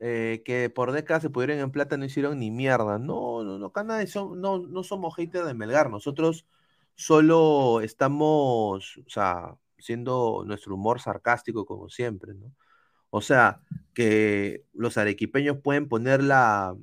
eh, 0.01 0.43
que 0.44 0.70
por 0.70 0.93
décadas 0.93 1.23
se 1.23 1.31
pudieron 1.31 1.59
en 1.59 1.70
plata 1.73 1.97
no 1.97 2.05
hicieron 2.06 2.39
ni 2.39 2.51
mierda? 2.51 2.98
No, 2.98 3.44
no, 3.44 3.59
no, 3.59 3.66
acá 3.66 3.85
nadie 3.85 4.09
no, 4.36 4.59
no 4.59 4.82
somos 4.85 5.16
haters 5.16 5.47
de 5.47 5.55
Melgar. 5.55 5.90
Nosotros 5.90 6.47
solo 6.94 7.81
estamos, 7.82 8.98
o 9.06 9.10
sea, 9.10 9.55
siendo 9.78 10.44
nuestro 10.47 10.74
humor 10.74 11.01
sarcástico 11.01 11.66
como 11.66 11.89
siempre, 11.89 12.35
¿no? 12.35 12.52
O 13.10 13.20
sea, 13.23 13.60
que 13.94 14.64
los 14.74 14.98
arequipeños 14.98 15.59
pueden 15.62 15.89
poner 15.89 16.23
la, 16.23 16.77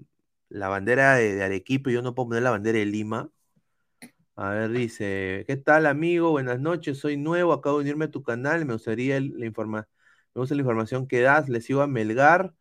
la 0.49 0.69
bandera 0.69 1.15
de, 1.15 1.35
de 1.35 1.43
Arequipa 1.43 1.91
y 1.91 1.93
yo 1.95 2.01
no 2.03 2.15
puedo 2.15 2.29
poner 2.29 2.43
la 2.43 2.51
bandera 2.51 2.79
de 2.79 2.85
Lima. 2.85 3.31
A 4.35 4.51
ver, 4.51 4.71
dice, 4.71 5.43
¿qué 5.47 5.57
tal 5.57 5.85
amigo? 5.85 6.31
Buenas 6.31 6.59
noches, 6.59 6.97
soy 6.99 7.17
nuevo, 7.17 7.51
acabo 7.53 7.77
de 7.77 7.83
unirme 7.83 8.05
a 8.05 8.11
tu 8.11 8.23
canal, 8.23 8.65
me 8.65 8.73
gustaría 8.73 9.17
el- 9.17 9.37
la 9.37 9.45
informa 9.45 9.87
me 10.35 10.41
gusta 10.41 10.55
la 10.55 10.61
información 10.61 11.07
que 11.07 11.21
das, 11.21 11.49
les 11.49 11.65
sigo 11.65 11.81
a 11.81 11.87
Melgar, 11.87 12.53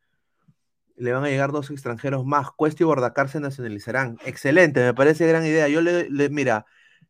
le 0.96 1.12
van 1.12 1.24
a 1.24 1.28
llegar 1.28 1.52
dos 1.52 1.70
extranjeros 1.70 2.24
más, 2.26 2.50
Cuesta 2.50 2.82
y 2.82 2.86
Bordacar 2.86 3.28
se 3.28 3.40
nacionalizarán. 3.40 4.18
Excelente, 4.24 4.80
me 4.80 4.94
parece 4.94 5.26
gran 5.28 5.46
idea. 5.46 5.68
Yo 5.68 5.80
le, 5.80 6.10
le- 6.10 6.28
mira, 6.28 6.66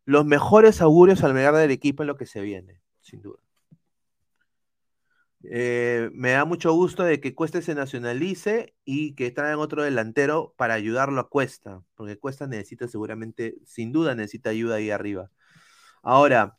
los 0.09 0.25
mejores 0.25 0.81
augurios 0.81 1.23
al 1.23 1.35
Melgar 1.35 1.55
del 1.57 1.71
equipo 1.71 2.03
en 2.03 2.07
lo 2.07 2.17
que 2.17 2.25
se 2.25 2.41
viene, 2.41 2.81
sin 3.03 3.21
duda. 3.21 3.41
Eh, 5.43 6.09
me 6.15 6.31
da 6.31 6.47
mucho 6.47 6.73
gusto 6.73 7.03
de 7.03 7.21
que 7.21 7.35
Cuesta 7.35 7.61
se 7.61 7.75
nacionalice 7.75 8.75
y 8.87 9.15
que 9.15 9.31
traigan 9.31 9.59
otro 9.59 9.83
delantero 9.83 10.55
para 10.57 10.73
ayudarlo 10.73 11.21
a 11.21 11.29
Cuesta, 11.29 11.83
porque 11.95 12.19
Cuesta 12.19 12.47
necesita 12.47 12.89
seguramente, 12.89 13.57
sin 13.67 13.93
duda 13.93 14.15
necesita 14.15 14.49
ayuda 14.49 14.77
ahí 14.77 14.91
arriba. 14.91 15.31
Ahora, 16.03 16.57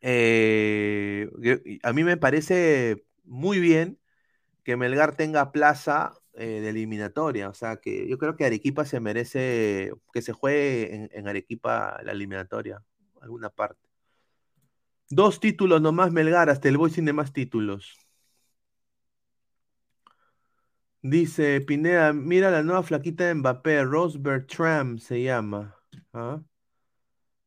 eh, 0.00 1.28
a 1.82 1.92
mí 1.92 2.02
me 2.02 2.16
parece 2.16 3.04
muy 3.24 3.60
bien 3.60 3.98
que 4.64 4.78
Melgar 4.78 5.16
tenga 5.16 5.52
plaza 5.52 6.14
eh, 6.36 6.60
de 6.60 6.68
eliminatoria, 6.68 7.48
o 7.48 7.54
sea 7.54 7.76
que 7.78 8.06
yo 8.08 8.18
creo 8.18 8.36
que 8.36 8.44
Arequipa 8.44 8.84
se 8.84 9.00
merece 9.00 9.92
que 10.12 10.22
se 10.22 10.32
juegue 10.32 11.08
en, 11.12 11.28
Arequipa 11.28 11.98
la 12.04 12.12
eliminatoria, 12.12 12.82
alguna 13.22 13.50
parte. 13.50 13.88
Dos 15.08 15.40
títulos 15.40 15.80
nomás 15.80 16.12
Melgar, 16.12 16.50
hasta 16.50 16.68
el 16.68 16.76
Boys 16.76 16.94
tiene 16.94 17.12
más 17.12 17.32
títulos. 17.32 17.96
Dice 21.02 21.60
Pineda, 21.62 22.12
mira 22.12 22.50
la 22.50 22.62
nueva 22.62 22.82
flaquita 22.82 23.24
de 23.24 23.34
Mbappé, 23.34 23.84
Rose 23.84 24.18
Bertram 24.18 24.98
se 24.98 25.22
llama. 25.22 25.74
¿Ah? 26.12 26.42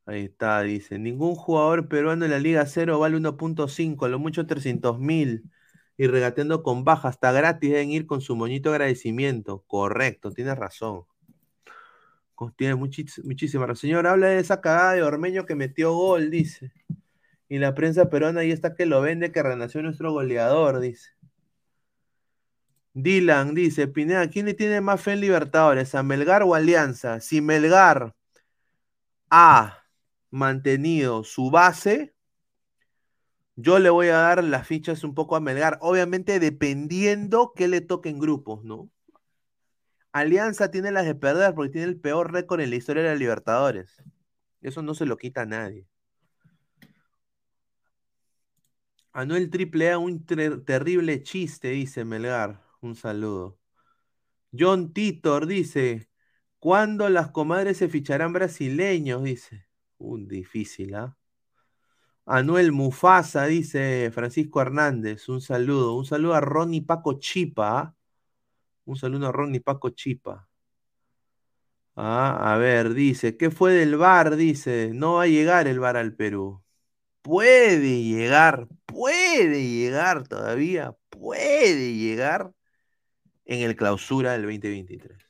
Ahí 0.06 0.26
está, 0.26 0.62
dice. 0.64 0.98
Ningún 0.98 1.36
jugador 1.36 1.88
peruano 1.88 2.26
en 2.26 2.32
la 2.32 2.40
Liga 2.40 2.66
Cero 2.66 3.00
vale 3.00 3.18
1.5, 3.18 4.06
a 4.06 4.10
lo 4.10 4.18
mucho 4.18 4.48
300 4.48 4.98
mil. 5.00 5.52
Y 6.00 6.08
regateando 6.08 6.64
con 6.64 6.86
baja, 6.86 7.10
hasta 7.10 7.34
gratis 7.34 7.72
deben 7.72 7.92
ir 7.92 8.08
con 8.08 8.22
su 8.22 8.34
moñito 8.34 8.70
de 8.70 8.76
agradecimiento. 8.78 9.66
Correcto, 9.68 10.32
tienes 10.32 10.58
razón. 10.58 11.04
Tiene 12.56 12.76
muchísima 12.76 13.66
razón. 13.66 13.82
Señor, 13.82 14.08
habla 14.08 14.28
de 14.28 14.40
esa 14.40 14.62
cagada 14.62 14.94
de 14.94 15.04
Ormeño 15.04 15.46
que 15.46 15.56
metió 15.56 15.92
gol, 15.92 16.32
dice. 16.32 16.72
Y 17.50 17.58
la 17.58 17.76
prensa 17.76 18.10
peruana 18.10 18.40
ahí 18.40 18.52
está 18.52 18.76
que 18.76 18.86
lo 18.86 19.02
vende, 19.02 19.34
que 19.34 19.44
renació 19.44 19.82
nuestro 19.82 20.14
goleador, 20.14 20.80
dice. 20.80 21.10
Dylan 22.94 23.54
dice, 23.54 23.90
Pineda, 23.90 24.30
¿quién 24.30 24.46
le 24.46 24.54
tiene 24.54 24.80
más 24.80 25.02
fe 25.02 25.12
en 25.12 25.20
Libertadores? 25.20 25.96
¿A 25.96 26.04
Melgar 26.04 26.44
o 26.44 26.56
Alianza? 26.56 27.20
Si 27.20 27.42
Melgar 27.42 28.16
ha 29.30 29.84
mantenido 30.32 31.26
su 31.26 31.52
base, 31.52 32.16
yo 33.62 33.80
le 33.80 33.90
voy 33.90 34.08
a 34.08 34.14
dar 34.18 34.44
las 34.44 34.68
fichas 34.68 35.04
un 35.04 35.14
poco 35.16 35.36
a 35.36 35.40
Melgar, 35.42 35.78
obviamente 35.82 36.40
dependiendo 36.40 37.54
que 37.56 37.68
le 37.68 37.82
toquen 37.82 38.20
grupos, 38.20 38.64
¿no? 38.64 38.90
Alianza 40.12 40.70
tiene 40.70 40.92
las 40.92 41.06
de 41.08 41.16
perder 41.16 41.56
porque 41.56 41.72
tiene 41.72 41.88
el 41.88 42.00
peor 42.00 42.32
récord 42.32 42.62
en 42.62 42.70
la 42.70 42.76
historia 42.76 43.02
de 43.04 43.10
la 43.10 43.16
Libertadores. 43.16 44.04
Eso 44.62 44.82
no 44.84 44.94
se 44.94 45.06
lo 45.08 45.18
quita 45.18 45.42
a 45.42 45.46
nadie. 45.48 45.88
Anuel 49.14 49.50
Triple 49.52 49.92
A, 49.92 49.98
un 50.00 50.26
ter- 50.26 50.64
terrible 50.66 51.22
chiste, 51.24 51.70
dice 51.70 52.06
Melgar. 52.06 52.64
Un 52.82 52.96
saludo. 52.96 53.60
John 54.58 54.94
Titor 54.94 55.48
dice, 55.48 56.10
¿cuándo 56.60 57.10
las 57.10 57.32
comadres 57.32 57.78
se 57.80 57.90
ficharán 57.90 58.34
brasileños? 58.34 59.24
Dice. 59.24 59.68
Un 60.00 60.28
difícil, 60.30 60.96
¿ah? 60.96 61.19
Anuel 62.32 62.72
Mufasa, 62.72 63.48
dice 63.48 64.12
Francisco 64.14 64.62
Hernández. 64.62 65.28
Un 65.30 65.42
saludo. 65.42 65.96
Un 65.96 66.06
saludo 66.06 66.36
a 66.36 66.42
Ronnie 66.42 66.84
Paco 66.84 67.20
Chipa. 67.20 67.80
¿ah? 67.80 67.96
Un 68.86 68.98
saludo 68.98 69.28
a 69.28 69.32
Ronnie 69.32 69.62
Paco 69.62 69.90
Chipa. 69.90 70.48
Ah, 71.96 72.54
a 72.54 72.58
ver, 72.58 72.94
dice, 72.94 73.36
¿qué 73.36 73.50
fue 73.52 73.74
del 73.74 73.98
VAR? 73.98 74.36
Dice, 74.36 74.92
no 74.94 75.16
va 75.16 75.24
a 75.24 75.28
llegar 75.28 75.68
el 75.68 75.80
VAR 75.80 75.98
al 75.98 76.16
Perú. 76.16 76.64
Puede 77.24 78.04
llegar, 78.04 78.68
puede 78.86 79.68
llegar 79.68 80.28
todavía, 80.28 80.96
puede 81.10 81.96
llegar 81.96 82.54
en 83.46 83.62
el 83.62 83.76
clausura 83.76 84.34
del 84.34 84.44
2023. 84.44 85.29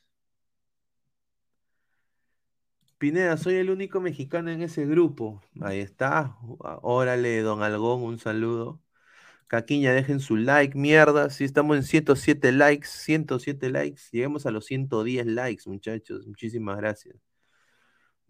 Pineda, 3.00 3.38
soy 3.38 3.54
el 3.54 3.70
único 3.70 3.98
mexicano 4.02 4.50
en 4.50 4.60
ese 4.60 4.84
grupo. 4.84 5.40
Ahí 5.62 5.80
está. 5.80 6.36
Órale, 6.82 7.40
don 7.40 7.62
Algón, 7.62 8.02
un 8.02 8.18
saludo. 8.18 8.82
Caquiña, 9.46 9.92
dejen 9.92 10.20
su 10.20 10.36
like, 10.36 10.76
mierda. 10.76 11.30
Si 11.30 11.44
estamos 11.44 11.78
en 11.78 11.84
107 11.84 12.52
likes, 12.52 12.88
107 12.88 13.70
likes. 13.70 14.02
Lleguemos 14.12 14.44
a 14.44 14.50
los 14.50 14.66
110 14.66 15.26
likes, 15.26 15.64
muchachos. 15.66 16.26
Muchísimas 16.26 16.76
gracias. 16.76 17.16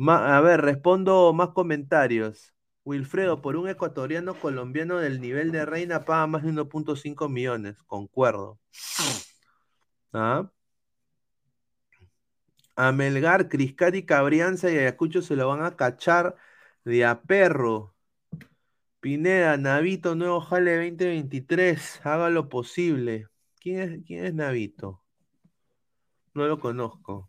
A 0.07 0.41
ver, 0.41 0.61
respondo 0.61 1.33
más 1.33 1.49
comentarios. 1.51 2.55
Wilfredo, 2.85 3.43
por 3.43 3.57
un 3.57 3.69
ecuatoriano 3.69 4.35
colombiano 4.35 4.99
del 4.99 5.21
nivel 5.21 5.51
de 5.51 5.67
reina 5.67 6.05
paga 6.05 6.29
más 6.29 6.45
de 6.45 6.51
1.5 6.53 7.29
millones. 7.29 7.83
Concuerdo. 7.83 8.61
¿Ah? 10.13 10.49
A 12.81 12.93
Melgar, 12.93 13.51
Criscati, 13.51 14.07
Cabrianza 14.07 14.71
y 14.71 14.79
Ayacucho 14.79 15.21
se 15.21 15.37
lo 15.37 15.47
van 15.49 15.63
a 15.63 15.77
cachar 15.77 16.37
de 16.83 17.05
a 17.05 17.21
perro. 17.21 17.95
Pineda, 19.01 19.59
Navito, 19.59 20.15
nuevo 20.15 20.41
Jale 20.41 20.77
2023. 20.77 22.01
Haga 22.05 22.31
lo 22.31 22.49
posible. 22.49 23.29
¿Quién 23.61 23.81
es, 23.81 24.05
quién 24.07 24.25
es 24.25 24.33
Navito? 24.33 25.03
No 26.33 26.47
lo 26.47 26.59
conozco. 26.59 27.29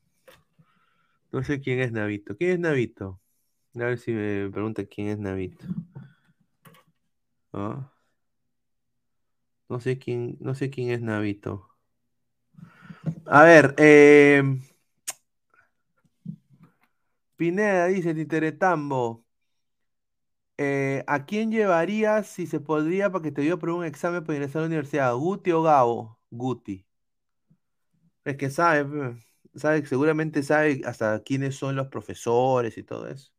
No 1.33 1.43
sé 1.43 1.59
quién 1.59 1.81
es 1.81 1.91
Navito. 1.91 2.37
¿Quién 2.37 2.51
es 2.51 2.59
Navito? 2.59 3.19
A 3.75 3.79
ver 3.79 3.97
si 3.97 4.13
me 4.13 4.49
pregunta 4.49 4.85
quién 4.85 5.09
es 5.09 5.19
Navito. 5.19 5.65
Ah. 7.51 7.91
No 9.67 9.81
sé 9.81 9.99
quién, 9.99 10.37
no 10.39 10.55
sé 10.55 10.69
quién 10.69 10.91
es 10.91 11.01
Navito. 11.01 11.67
A 13.25 13.43
ver, 13.43 13.75
eh, 13.77 14.43
Pineda 17.41 17.88
dice 17.88 18.13
Titeretambo. 18.13 19.26
eh, 20.57 21.03
¿a 21.07 21.26
quién 21.26 21.51
llevarías 21.51 22.27
si 22.27 22.45
se 22.47 22.59
podría 22.59 23.11
para 23.11 23.23
que 23.23 23.31
te 23.31 23.41
dio 23.41 23.57
por 23.59 23.69
un 23.72 23.84
examen 23.85 24.23
para 24.23 24.35
ingresar 24.38 24.59
a 24.59 24.61
la 24.63 24.68
universidad? 24.68 25.15
¿Guti 25.15 25.51
o 25.51 25.61
Gabo? 25.63 26.19
Guti. 26.30 26.85
Es 28.23 28.38
que 28.38 28.49
sabe, 28.49 29.15
sabe, 29.55 29.85
seguramente 29.85 30.43
sabe 30.43 30.81
hasta 30.85 31.22
quiénes 31.23 31.55
son 31.55 31.76
los 31.76 31.88
profesores 31.88 32.77
y 32.77 32.84
todo 32.84 33.07
eso. 33.07 33.31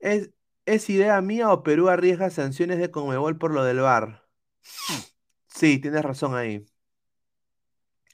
¿Es, 0.00 0.30
es 0.66 0.90
idea 0.90 1.20
mía 1.22 1.52
o 1.52 1.62
Perú 1.62 1.88
arriesga 1.90 2.30
sanciones 2.30 2.78
de 2.78 2.90
Conmebol 2.90 3.38
por 3.38 3.52
lo 3.54 3.64
del 3.64 3.80
VAR? 3.80 4.22
Sí, 5.48 5.78
tienes 5.80 6.02
razón 6.04 6.34
ahí. 6.36 6.64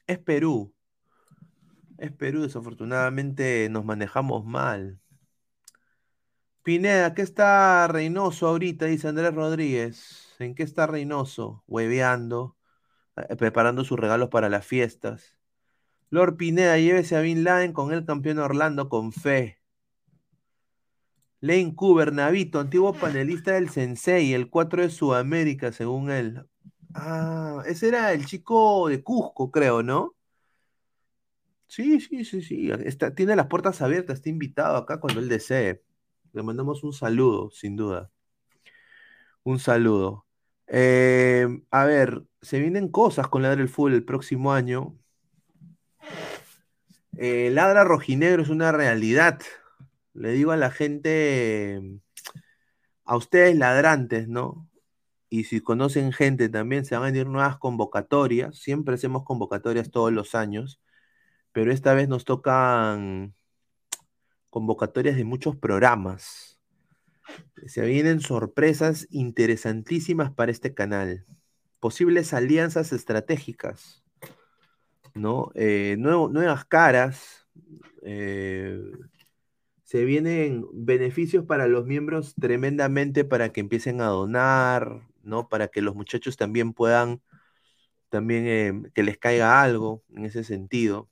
Es 0.07 0.17
Perú. 0.19 0.73
Es 1.97 2.11
Perú, 2.11 2.41
desafortunadamente 2.41 3.67
nos 3.69 3.85
manejamos 3.85 4.45
mal. 4.45 4.99
Pineda, 6.63 7.13
¿qué 7.13 7.21
está 7.21 7.87
Reynoso 7.87 8.47
ahorita? 8.47 8.85
Dice 8.85 9.07
Andrés 9.07 9.33
Rodríguez. 9.33 10.35
¿En 10.39 10.55
qué 10.55 10.63
está 10.63 10.87
Reynoso? 10.87 11.63
Hueveando, 11.67 12.57
eh, 13.17 13.35
preparando 13.35 13.83
sus 13.83 13.99
regalos 13.99 14.29
para 14.29 14.49
las 14.49 14.65
fiestas. 14.65 15.37
Lord 16.09 16.37
Pineda, 16.37 16.77
llévese 16.77 17.15
a 17.17 17.21
Bin 17.21 17.43
Laden 17.43 17.73
con 17.73 17.93
el 17.93 18.05
campeón 18.05 18.39
Orlando 18.39 18.89
con 18.89 19.11
fe. 19.11 19.59
Lane 21.41 21.75
Cooper, 21.75 22.13
Navito, 22.13 22.59
antiguo 22.59 22.93
panelista 22.93 23.51
del 23.51 23.69
Sensei, 23.69 24.33
el 24.33 24.49
4 24.49 24.83
de 24.83 24.89
Sudamérica, 24.89 25.73
según 25.73 26.09
él. 26.09 26.47
Ah, 26.93 27.61
ese 27.65 27.89
era 27.89 28.13
el 28.13 28.25
chico 28.25 28.87
de 28.87 29.03
Cusco, 29.03 29.51
creo, 29.51 29.83
¿no? 29.83 30.15
Sí, 31.73 31.99
sí, 32.01 32.23
sí, 32.23 32.43
sí. 32.43 32.71
Está, 32.85 33.15
tiene 33.15 33.35
las 33.35 33.47
puertas 33.47 33.81
abiertas, 33.81 34.17
está 34.17 34.29
invitado 34.29 34.77
acá 34.77 34.99
cuando 34.99 35.19
él 35.21 35.27
desee. 35.27 35.81
Le 36.31 36.43
mandamos 36.43 36.83
un 36.83 36.93
saludo, 36.93 37.49
sin 37.49 37.75
duda. 37.75 38.11
Un 39.43 39.57
saludo. 39.57 40.27
Eh, 40.67 41.47
a 41.71 41.85
ver, 41.85 42.25
se 42.43 42.59
vienen 42.59 42.89
cosas 42.89 43.27
con 43.27 43.41
Ladra 43.41 43.61
el 43.61 43.69
Fútbol 43.69 43.93
el 43.95 44.05
próximo 44.05 44.53
año. 44.53 44.95
Eh, 47.17 47.49
Ladra 47.51 47.83
Rojinegro 47.83 48.43
es 48.43 48.49
una 48.49 48.71
realidad. 48.71 49.41
Le 50.13 50.31
digo 50.33 50.51
a 50.51 50.57
la 50.57 50.69
gente, 50.69 51.81
a 53.03 53.17
ustedes 53.17 53.57
ladrantes, 53.57 54.27
¿no? 54.27 54.69
Y 55.27 55.45
si 55.45 55.59
conocen 55.59 56.11
gente 56.13 56.49
también, 56.49 56.85
se 56.85 56.93
van 56.95 57.05
a 57.05 57.07
venir 57.07 57.25
nuevas 57.25 57.57
convocatorias. 57.57 58.59
Siempre 58.59 58.93
hacemos 58.93 59.23
convocatorias 59.23 59.89
todos 59.89 60.13
los 60.13 60.35
años, 60.35 60.79
pero 61.53 61.71
esta 61.71 61.93
vez 61.93 62.09
nos 62.09 62.25
tocan 62.25 63.35
convocatorias 64.49 65.15
de 65.15 65.23
muchos 65.23 65.55
programas. 65.55 66.59
Se 67.65 67.85
vienen 67.85 68.19
sorpresas 68.19 69.07
interesantísimas 69.11 70.31
para 70.33 70.51
este 70.51 70.73
canal. 70.73 71.25
Posibles 71.79 72.33
alianzas 72.33 72.91
estratégicas, 72.91 74.03
¿no? 75.13 75.51
Eh, 75.55 75.95
nuevas 75.97 76.65
caras. 76.65 77.47
eh, 78.01 78.79
se 79.83 80.05
vienen 80.05 80.65
beneficios 80.73 81.45
para 81.45 81.67
los 81.67 81.85
miembros 81.85 82.33
tremendamente 82.35 83.25
para 83.25 83.49
que 83.53 83.61
empiecen 83.61 84.01
a 84.01 84.07
donar, 84.07 85.07
¿no? 85.21 85.49
Para 85.49 85.67
que 85.67 85.81
los 85.83 85.95
muchachos 85.95 86.35
también 86.35 86.73
puedan, 86.73 87.21
también 88.09 88.47
eh, 88.47 88.91
que 88.93 89.03
les 89.03 89.17
caiga 89.19 89.61
algo 89.61 90.03
en 90.09 90.25
ese 90.25 90.43
sentido. 90.43 91.09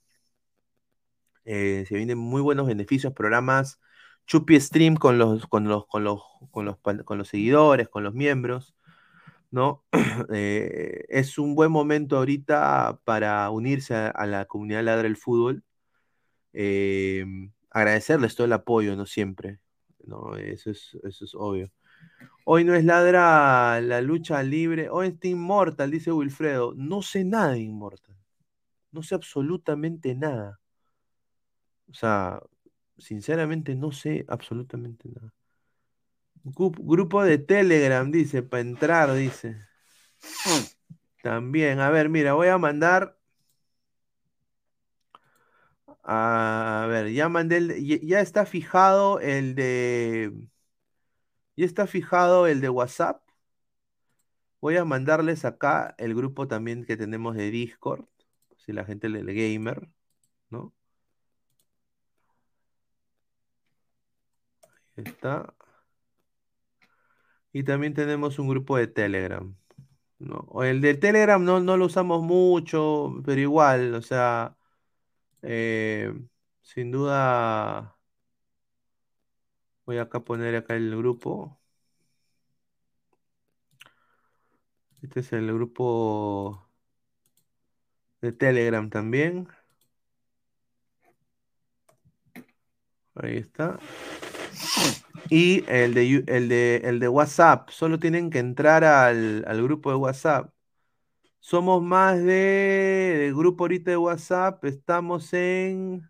Eh, 1.46 1.86
se 1.88 1.96
vienen 1.96 2.18
muy 2.18 2.42
buenos 2.42 2.68
beneficios, 2.68 3.14
programas 3.14 3.80
Chupi 4.28 4.60
Stream 4.60 4.96
con 4.96 5.18
los, 5.18 5.48
con 5.48 5.68
los, 5.68 5.86
con 5.88 6.04
los, 6.04 6.22
con 6.52 6.66
los, 6.66 6.78
con 6.80 7.18
los 7.18 7.28
seguidores, 7.28 7.90
con 7.90 8.04
los 8.04 8.14
miembros, 8.14 8.76
¿no? 9.52 9.84
Eh, 10.34 11.06
es 11.10 11.38
un 11.38 11.56
buen 11.56 11.72
momento 11.72 12.18
ahorita 12.18 13.00
para 13.06 13.50
unirse 13.50 13.96
a, 13.96 14.26
la 14.28 14.46
comunidad 14.46 14.84
Ladra 14.84 15.08
el 15.08 15.18
Fútbol. 15.18 15.64
Eh, 16.54 17.26
agradecerles 17.70 18.36
todo 18.36 18.46
el 18.46 18.54
apoyo, 18.54 18.96
¿no? 18.96 19.06
Siempre, 19.06 19.60
¿no? 20.06 20.36
Eso 20.38 20.72
es, 20.72 20.98
eso 21.04 21.26
es 21.26 21.36
obvio. 21.36 21.72
Hoy 22.46 22.64
no 22.64 22.74
es 22.76 22.86
ladra 22.86 23.82
la 23.82 24.02
lucha 24.02 24.42
libre, 24.44 24.90
hoy 24.90 25.08
es 25.08 25.20
Team 25.20 25.40
Mortal, 25.40 25.92
dice 25.92 26.12
Wilfredo. 26.12 26.74
No 26.76 27.02
sé 27.02 27.24
nada 27.24 27.54
de 27.54 27.62
Immortal. 27.62 28.16
No 28.92 29.04
sé 29.04 29.16
absolutamente 29.16 30.16
nada. 30.16 30.61
O 31.92 31.94
sea, 31.94 32.42
sinceramente 32.98 33.76
no 33.76 33.92
sé 33.92 34.26
absolutamente 34.28 35.10
nada. 35.10 35.34
Gru- 36.44 36.72
Grupo 36.78 37.24
de 37.24 37.38
Telegram, 37.40 38.12
dice, 38.12 38.44
para 38.44 38.62
entrar, 38.62 39.12
dice. 39.14 39.58
También, 41.24 41.80
a 41.80 41.90
ver, 41.90 42.10
mira, 42.10 42.34
voy 42.34 42.48
a 42.50 42.58
mandar. 42.58 43.18
A 46.04 46.88
ver, 46.90 47.12
ya 47.14 47.30
mandé 47.30 47.58
el, 47.58 47.86
ya 48.08 48.22
está 48.22 48.46
fijado 48.46 49.20
el 49.20 49.56
de. 49.56 50.32
Ya 51.56 51.66
está 51.66 51.88
fijado 51.88 52.46
el 52.46 52.60
de 52.60 52.68
WhatsApp. 52.70 53.24
Voy 54.62 54.78
a 54.78 54.86
mandarles 54.86 55.44
acá 55.46 55.94
el 55.98 56.16
grupo 56.16 56.48
también 56.48 56.86
que 56.86 56.96
tenemos 56.98 57.36
de 57.36 57.52
Discord. 57.52 58.06
Si 58.58 58.72
la 58.74 58.86
gente 58.86 59.10
le 59.10 59.22
gamer, 59.34 59.90
¿no? 60.50 60.74
Está. 65.04 65.54
Y 67.54 67.64
también 67.64 67.94
tenemos 67.94 68.40
un 68.40 68.48
grupo 68.50 68.78
de 68.78 68.88
Telegram. 68.88 69.56
¿no? 70.20 70.64
El 70.64 70.82
de 70.82 70.96
Telegram 70.96 71.44
no, 71.44 71.60
no 71.60 71.78
lo 71.78 71.86
usamos 71.86 72.24
mucho, 72.24 73.22
pero 73.26 73.42
igual, 73.42 73.96
o 73.96 74.02
sea, 74.02 74.58
eh, 75.44 76.14
sin 76.62 76.92
duda 76.92 77.98
voy 79.86 79.98
acá 80.00 80.20
a 80.20 80.24
poner 80.24 80.56
acá 80.56 80.76
el 80.76 80.96
grupo. 80.98 81.60
Este 85.02 85.20
es 85.22 85.34
el 85.34 85.48
grupo 85.54 86.70
de 88.22 88.32
Telegram 88.32 88.90
también. 88.90 89.48
Ahí 93.16 93.38
está. 93.38 93.78
Y 95.30 95.64
el 95.68 95.94
de, 95.94 96.24
el 96.28 96.50
de, 96.50 96.82
el 96.84 97.00
de 97.00 97.08
WhatsApp, 97.08 97.70
solo 97.70 98.00
tienen 98.00 98.30
que 98.30 98.40
entrar 98.40 98.84
al, 98.84 99.46
al 99.48 99.64
grupo 99.64 99.90
de 99.90 99.96
WhatsApp. 99.96 100.52
Somos 101.40 101.82
más 101.82 102.22
de, 102.24 103.34
grupo 103.36 103.64
ahorita 103.64 103.92
de 103.92 103.98
WhatsApp, 103.98 104.64
estamos 104.66 105.34
en... 105.34 106.10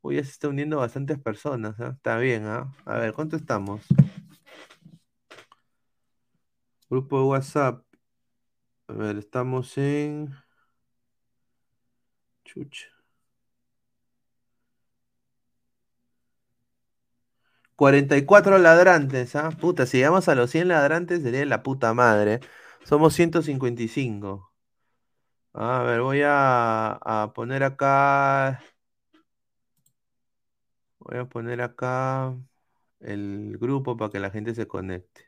Uy, 0.00 0.16
ya 0.16 0.24
se 0.24 0.30
está 0.30 0.48
uniendo 0.48 0.78
bastantes 0.78 1.18
personas, 1.20 1.78
¿ah? 1.78 1.92
Está 1.96 2.18
bien, 2.18 2.44
¿ah? 2.46 2.74
A 2.84 2.98
ver, 2.98 3.12
¿cuánto 3.12 3.36
estamos? 3.36 3.86
Grupo 6.90 7.18
de 7.18 7.24
WhatsApp. 7.24 7.84
A 8.88 8.92
ver, 8.94 9.18
estamos 9.18 9.78
en... 9.78 10.34
Chucha. 12.44 13.01
44 17.82 18.58
ladrantes, 18.58 19.34
¿ah? 19.34 19.50
Puta, 19.50 19.86
si 19.86 19.98
llegamos 19.98 20.28
a 20.28 20.36
los 20.36 20.50
100 20.52 20.68
ladrantes 20.68 21.22
sería 21.22 21.44
la 21.46 21.64
puta 21.64 21.92
madre. 21.94 22.38
Somos 22.84 23.12
155. 23.14 24.52
A 25.54 25.82
ver, 25.82 26.00
voy 26.02 26.22
a, 26.24 26.92
a 26.92 27.32
poner 27.34 27.64
acá. 27.64 28.62
Voy 30.98 31.18
a 31.18 31.24
poner 31.26 31.60
acá 31.60 32.34
el 33.00 33.58
grupo 33.60 33.96
para 33.96 34.10
que 34.10 34.20
la 34.20 34.30
gente 34.30 34.54
se 34.54 34.66
conecte. 34.68 35.26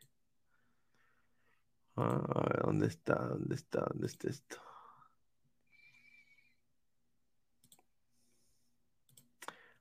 A 1.97 2.03
ver, 2.47 2.61
¿dónde 2.63 2.87
está? 2.87 3.15
¿Dónde 3.15 3.55
está? 3.55 3.81
¿Dónde 3.81 4.07
está 4.07 4.29
esto? 4.29 4.57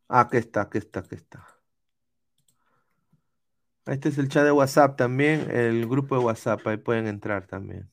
Ah, 0.09 0.21
aquí 0.21 0.37
está, 0.39 0.63
aquí 0.63 0.79
está, 0.79 1.01
aquí 1.01 1.15
está. 1.17 1.54
Este 3.87 4.09
es 4.11 4.19
el 4.19 4.29
chat 4.29 4.45
de 4.45 4.53
WhatsApp 4.53 4.97
también, 4.97 5.51
el 5.51 5.87
grupo 5.89 6.17
de 6.19 6.25
WhatsApp, 6.25 6.67
ahí 6.67 6.77
pueden 6.79 7.07
entrar 7.07 7.47
también. 7.47 7.91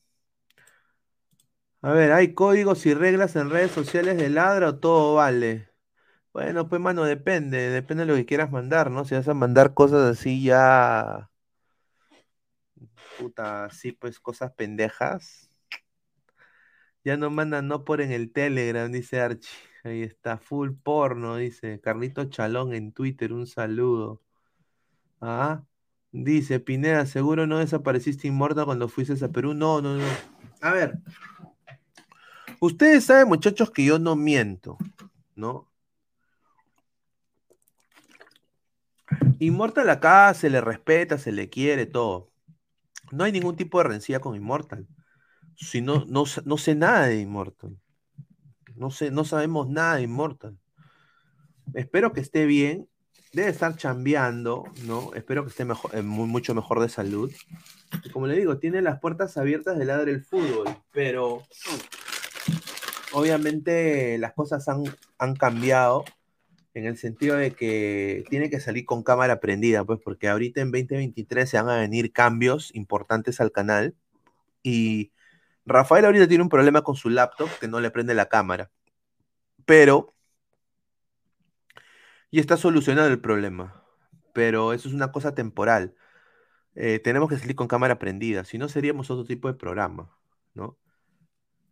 A 1.82 1.92
ver, 1.92 2.12
¿hay 2.12 2.34
códigos 2.34 2.86
y 2.86 2.94
reglas 2.94 3.34
en 3.36 3.50
redes 3.50 3.72
sociales 3.72 4.16
de 4.16 4.28
Ladra 4.28 4.68
o 4.70 4.78
todo 4.78 5.14
vale? 5.16 5.68
Bueno, 6.32 6.68
pues 6.68 6.80
mano, 6.80 7.04
depende, 7.04 7.70
depende 7.70 8.04
de 8.06 8.12
lo 8.12 8.16
que 8.16 8.26
quieras 8.26 8.50
mandar, 8.52 8.90
¿no? 8.90 9.04
Si 9.04 9.14
vas 9.14 9.28
a 9.28 9.34
mandar 9.34 9.74
cosas 9.74 10.18
así 10.18 10.44
ya, 10.44 11.30
puta, 13.18 13.64
así 13.66 13.92
pues 13.92 14.18
cosas 14.20 14.52
pendejas, 14.52 15.50
ya 17.04 17.16
no 17.16 17.30
mandan 17.30 17.68
no 17.68 17.84
por 17.84 18.00
en 18.00 18.12
el 18.12 18.32
Telegram, 18.32 18.90
dice 18.90 19.20
Archie. 19.20 19.50
Ahí 19.84 20.02
está, 20.02 20.38
full 20.38 20.70
porno, 20.82 21.36
dice 21.36 21.80
Carlito 21.80 22.24
Chalón 22.26 22.72
en 22.74 22.92
Twitter, 22.92 23.32
un 23.32 23.46
saludo. 23.46 24.22
Ah, 25.20 25.64
dice 26.12 26.60
Pineda, 26.60 27.06
seguro 27.06 27.46
no 27.46 27.58
desapareciste 27.58 28.28
inmortal 28.28 28.66
cuando 28.66 28.88
fuiste 28.88 29.24
a 29.24 29.28
Perú. 29.28 29.54
No, 29.54 29.80
no, 29.80 29.96
no. 29.96 30.04
A 30.60 30.72
ver, 30.72 30.98
ustedes 32.60 33.04
saben, 33.04 33.28
muchachos, 33.28 33.70
que 33.70 33.84
yo 33.84 33.98
no 33.98 34.14
miento, 34.14 34.78
¿no? 35.34 35.68
Immortal 39.38 39.90
acá 39.90 40.32
se 40.34 40.50
le 40.50 40.60
respeta, 40.60 41.18
se 41.18 41.32
le 41.32 41.48
quiere, 41.48 41.86
todo. 41.86 42.30
No 43.10 43.24
hay 43.24 43.32
ningún 43.32 43.56
tipo 43.56 43.78
de 43.78 43.84
rencilla 43.84 44.20
con 44.20 44.36
Immortal. 44.36 44.86
Si 45.56 45.80
no, 45.80 46.04
no, 46.06 46.24
no 46.44 46.58
sé 46.58 46.74
nada 46.74 47.06
de 47.06 47.20
Immortal. 47.20 47.76
No 48.76 48.90
sé, 48.90 49.10
no 49.10 49.24
sabemos 49.24 49.68
nada 49.68 49.96
de 49.96 50.02
Immortal. 50.02 50.58
Espero 51.74 52.12
que 52.12 52.20
esté 52.20 52.46
bien. 52.46 52.88
Debe 53.32 53.48
estar 53.50 53.76
chambeando, 53.76 54.64
¿no? 54.84 55.10
Espero 55.14 55.42
que 55.44 55.50
esté 55.50 55.62
eh, 55.94 56.02
mu- 56.02 56.26
mucho 56.26 56.54
mejor 56.54 56.80
de 56.80 56.88
salud. 56.90 57.32
Como 58.12 58.26
le 58.26 58.36
digo, 58.36 58.58
tiene 58.58 58.82
las 58.82 59.00
puertas 59.00 59.36
abiertas 59.38 59.78
de 59.78 59.84
ladre 59.86 60.12
el 60.12 60.22
fútbol, 60.24 60.66
pero 60.90 61.42
obviamente 63.12 64.18
las 64.18 64.32
cosas 64.34 64.68
han, 64.68 64.84
han 65.18 65.34
cambiado 65.36 66.04
en 66.74 66.86
el 66.86 66.96
sentido 66.96 67.36
de 67.36 67.52
que 67.52 68.24
tiene 68.30 68.48
que 68.50 68.60
salir 68.60 68.86
con 68.86 69.02
cámara 69.02 69.40
prendida, 69.40 69.84
pues 69.84 70.00
porque 70.02 70.28
ahorita 70.28 70.60
en 70.62 70.70
2023 70.72 71.48
se 71.48 71.56
van 71.60 71.68
a 71.68 71.80
venir 71.80 72.12
cambios 72.12 72.74
importantes 72.74 73.40
al 73.40 73.52
canal 73.52 73.94
y 74.62 75.12
Rafael 75.66 76.04
ahorita 76.06 76.28
tiene 76.28 76.42
un 76.42 76.48
problema 76.48 76.82
con 76.82 76.96
su 76.96 77.10
laptop 77.10 77.48
que 77.60 77.68
no 77.68 77.80
le 77.80 77.90
prende 77.90 78.14
la 78.14 78.26
cámara, 78.28 78.70
pero 79.66 80.14
y 82.32 82.40
está 82.40 82.58
solucionado 82.58 83.08
el 83.10 83.20
problema, 83.20 83.84
pero 84.34 84.74
eso 84.74 84.88
es 84.88 84.94
una 84.94 85.12
cosa 85.12 85.34
temporal. 85.36 85.94
Eh, 86.76 87.00
tenemos 87.00 87.28
que 87.30 87.38
salir 87.38 87.56
con 87.56 87.68
cámara 87.68 87.98
prendida, 88.00 88.44
si 88.44 88.58
no 88.58 88.68
seríamos 88.68 89.10
otro 89.10 89.24
tipo 89.26 89.48
de 89.48 89.54
programa, 89.54 90.10
¿no? 90.54 90.78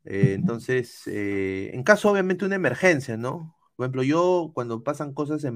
Eh, 0.04 0.32
entonces, 0.34 1.06
eh, 1.06 1.70
en 1.74 1.82
caso 1.84 2.10
obviamente 2.10 2.44
una 2.44 2.56
emergencia, 2.56 3.16
¿no? 3.16 3.56
Por 3.76 3.84
ejemplo, 3.86 4.02
yo 4.02 4.50
cuando 4.54 4.82
pasan 4.82 5.14
cosas 5.14 5.42
de 5.42 5.48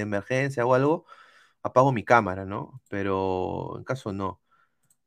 emergencia 0.00 0.66
o 0.66 0.74
algo, 0.74 1.06
apago 1.62 1.92
mi 1.92 2.04
cámara, 2.04 2.44
¿no? 2.46 2.82
Pero 2.90 3.76
en 3.78 3.84
caso 3.84 4.12
no. 4.12 4.40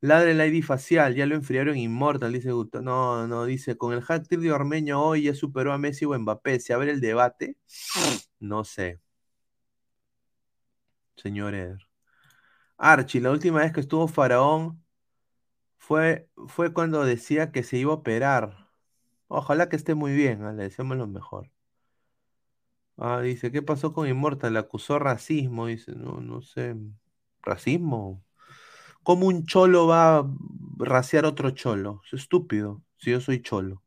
Ladre 0.00 0.32
el 0.32 0.54
ID 0.54 0.64
facial, 0.64 1.14
ya 1.16 1.26
lo 1.26 1.36
enfriaron 1.36 1.76
Immortal, 1.78 2.32
dice 2.32 2.52
Gustavo. 2.52 2.84
No, 2.84 3.28
no, 3.28 3.44
dice, 3.46 3.78
con 3.78 3.94
el 3.94 4.04
hat 4.08 4.26
trick 4.28 4.40
de 4.40 4.52
Ormeño 4.52 5.02
hoy 5.02 5.24
ya 5.24 5.34
superó 5.34 5.72
a 5.72 5.78
Messi 5.78 6.06
o 6.06 6.18
Mbappé. 6.18 6.60
¿Se 6.60 6.74
abre 6.74 6.92
el 6.92 7.00
debate? 7.00 7.58
No 8.40 8.64
sé. 8.64 9.00
Señor 11.16 11.54
Eder. 11.54 11.78
Archie, 12.78 13.20
la 13.20 13.30
última 13.30 13.60
vez 13.60 13.72
que 13.72 13.80
estuvo 13.80 14.08
Faraón 14.08 14.84
fue, 15.78 16.28
fue 16.48 16.72
cuando 16.72 17.04
decía 17.04 17.52
que 17.52 17.62
se 17.64 17.78
iba 17.78 17.92
a 17.92 17.96
operar. 17.96 18.70
Ojalá 19.28 19.68
que 19.68 19.76
esté 19.76 19.94
muy 19.94 20.14
bien, 20.14 20.44
ah, 20.44 20.52
le 20.52 20.64
deseamos 20.64 20.96
lo 20.98 21.06
mejor. 21.08 21.50
Ah, 22.96 23.20
dice, 23.20 23.50
¿qué 23.50 23.62
pasó 23.62 23.92
con 23.92 24.06
Immortal? 24.08 24.52
Le 24.52 24.58
acusó 24.60 24.98
racismo, 24.98 25.66
dice, 25.66 25.92
no, 25.94 26.20
no 26.20 26.42
sé. 26.42 26.76
¿Racismo? 27.42 28.22
¿Cómo 29.02 29.26
un 29.26 29.46
cholo 29.46 29.86
va 29.88 30.18
a 30.20 30.26
raciar 30.78 31.24
otro 31.26 31.50
cholo? 31.52 32.02
Es 32.06 32.14
estúpido, 32.22 32.82
si 32.98 33.10
yo 33.12 33.20
soy 33.20 33.42
cholo. 33.42 33.82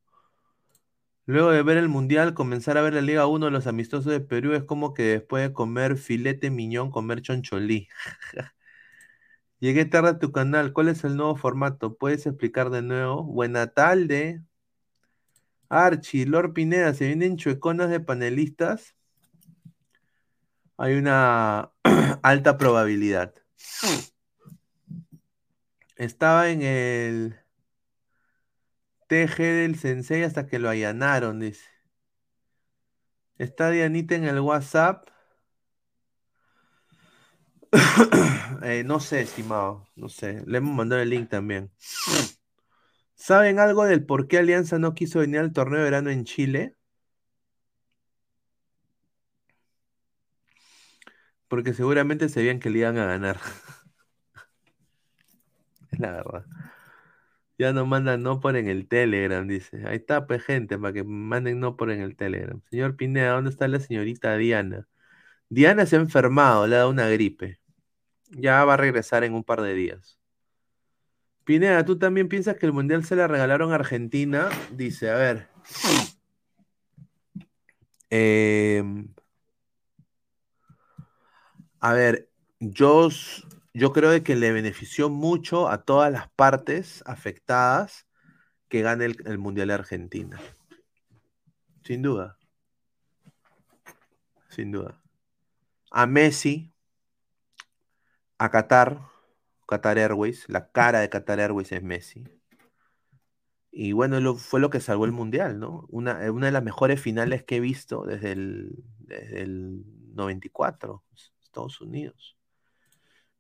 Luego 1.28 1.50
de 1.52 1.64
ver 1.64 1.78
el 1.78 1.90
Mundial, 1.90 2.36
comenzar 2.36 2.78
a 2.78 2.82
ver 2.82 2.94
la 2.94 3.02
Liga 3.02 3.26
1 3.26 3.48
de 3.48 3.52
los 3.52 3.66
amistosos 3.66 4.12
de 4.12 4.20
Perú 4.20 4.54
es 4.54 4.64
como 4.64 4.94
que 4.94 5.04
después 5.04 5.44
de 5.48 5.54
comer 5.54 5.98
filete 5.98 6.52
miñón, 6.52 6.92
comer 6.92 7.22
choncholí. 7.22 7.88
Llegué 9.60 9.86
tarde 9.86 10.10
a 10.10 10.20
tu 10.20 10.32
canal. 10.32 10.72
¿Cuál 10.74 10.90
es 10.90 11.04
el 11.04 11.16
nuevo 11.18 11.36
formato? 11.36 11.98
¿Puedes 11.98 12.28
explicar 12.28 12.70
de 12.70 12.84
nuevo? 12.84 13.24
Buena 13.24 13.68
tarde. 13.68 14.44
Archie, 15.70 16.28
Lord 16.28 16.54
Pineda, 16.54 16.94
¿se 16.94 17.08
vienen 17.08 17.38
chueconas 17.38 17.90
de 17.90 18.00
panelistas? 18.00 18.96
Hay 20.78 20.94
una 20.96 21.72
alta 22.22 22.58
probabilidad. 22.58 23.34
Estaba 25.96 26.50
en 26.50 26.62
el 26.62 27.45
TG 29.08 29.38
del 29.38 29.76
Sensei 29.78 30.24
hasta 30.24 30.48
que 30.48 30.60
lo 30.60 30.70
allanaron, 30.70 31.40
dice. 31.40 31.66
Está 33.38 33.70
Dianita 33.70 34.16
en 34.16 34.26
el 34.26 34.40
WhatsApp. 34.42 35.08
Eh, 38.64 38.84
no 38.86 39.00
sé, 39.00 39.22
estimado, 39.22 39.88
no 39.96 40.10
sé. 40.10 40.44
Le 40.48 40.58
hemos 40.58 40.74
mandado 40.76 41.02
el 41.02 41.10
link 41.10 41.30
también. 41.30 41.72
¿Saben 43.16 43.60
algo 43.60 43.84
del 43.86 44.06
por 44.06 44.28
qué 44.28 44.38
Alianza 44.38 44.80
no 44.80 44.94
quiso 44.94 45.20
venir 45.20 45.40
al 45.40 45.52
torneo 45.54 45.80
de 45.80 45.84
verano 45.86 46.10
en 46.12 46.24
Chile? 46.24 46.76
Porque 51.48 51.74
seguramente 51.74 52.30
sabían 52.30 52.60
que 52.60 52.70
le 52.70 52.80
iban 52.80 52.98
a 53.00 53.06
ganar. 53.06 53.40
Es 55.92 56.00
la 56.00 56.12
verdad. 56.12 56.46
Ya 57.58 57.72
no 57.74 57.86
mandan 57.86 58.24
no 58.24 58.40
por 58.42 58.58
en 58.58 58.68
el 58.68 58.88
Telegram, 58.88 59.48
dice. 59.48 59.88
Ahí 59.88 59.98
está, 59.98 60.28
pues, 60.28 60.44
gente, 60.44 60.78
para 60.78 60.94
que 60.94 61.04
manden 61.04 61.60
no 61.60 61.78
por 61.78 61.92
en 61.92 62.02
el 62.02 62.16
Telegram. 62.16 62.62
Señor 62.70 62.98
Pineda, 62.98 63.32
¿dónde 63.34 63.50
está 63.50 63.68
la 63.68 63.80
señorita 63.80 64.36
Diana? 64.38 64.88
Diana 65.50 65.86
se 65.86 65.96
ha 65.98 66.00
enfermado, 66.00 66.68
le 66.68 66.76
ha 66.76 66.80
dado 66.80 66.92
una 66.92 67.08
gripe. 67.10 67.60
Ya 68.30 68.66
va 68.66 68.76
a 68.76 68.78
regresar 68.78 69.24
en 69.24 69.34
un 69.34 69.44
par 69.44 69.62
de 69.62 69.74
días. 69.74 70.20
Pineda, 71.46 71.86
¿tú 71.86 71.98
también 72.00 72.28
piensas 72.28 72.58
que 72.58 72.66
el 72.66 72.74
Mundial 72.74 73.06
se 73.06 73.16
la 73.16 73.28
regalaron 73.28 73.72
a 73.72 73.76
Argentina? 73.76 74.50
Dice, 74.72 75.10
a 75.12 75.16
ver. 75.16 75.48
Em, 78.10 79.08
a 81.80 81.94
ver, 81.94 82.30
yo, 82.60 83.10
yo 83.76 83.92
creo 83.92 84.24
que 84.24 84.36
le 84.36 84.54
benefició 84.54 85.10
mucho 85.10 85.68
a 85.68 85.84
todas 85.84 86.10
las 86.10 86.30
partes 86.30 87.04
afectadas 87.06 88.08
que 88.70 88.82
gane 88.82 89.06
el, 89.06 89.38
Mundial 89.38 89.68
de 89.68 89.74
Argentina. 89.74 90.40
Sin 91.84 92.02
duda. 92.02 92.38
Sin 94.48 94.72
duda. 94.72 95.02
A 95.92 96.06
Messi, 96.06 96.74
a 98.38 98.50
Qatar, 98.50 99.02
Qatar 99.68 99.98
Airways, 100.00 100.48
la 100.48 100.72
cara 100.72 101.02
de 101.02 101.10
Qatar 101.10 101.42
Airways 101.42 101.74
es 101.74 101.84
Messi. 101.84 102.24
Y 103.72 103.92
bueno, 103.92 104.36
fue 104.36 104.62
lo 104.62 104.70
que 104.70 104.80
salvó 104.80 105.04
el 105.04 105.12
Mundial, 105.12 105.60
¿no? 105.60 105.86
Una, 105.90 106.24
eh, 106.24 106.30
una 106.30 106.46
de 106.46 106.54
las 106.54 106.64
mejores 106.64 107.02
finales 107.02 107.44
que 107.44 107.58
he 107.58 107.60
visto 107.60 108.06
desde 108.06 108.32
el, 108.32 108.86
desde 109.00 109.42
el 109.42 109.84
94, 110.14 111.04
Estados 111.44 111.82
Unidos. 111.82 112.35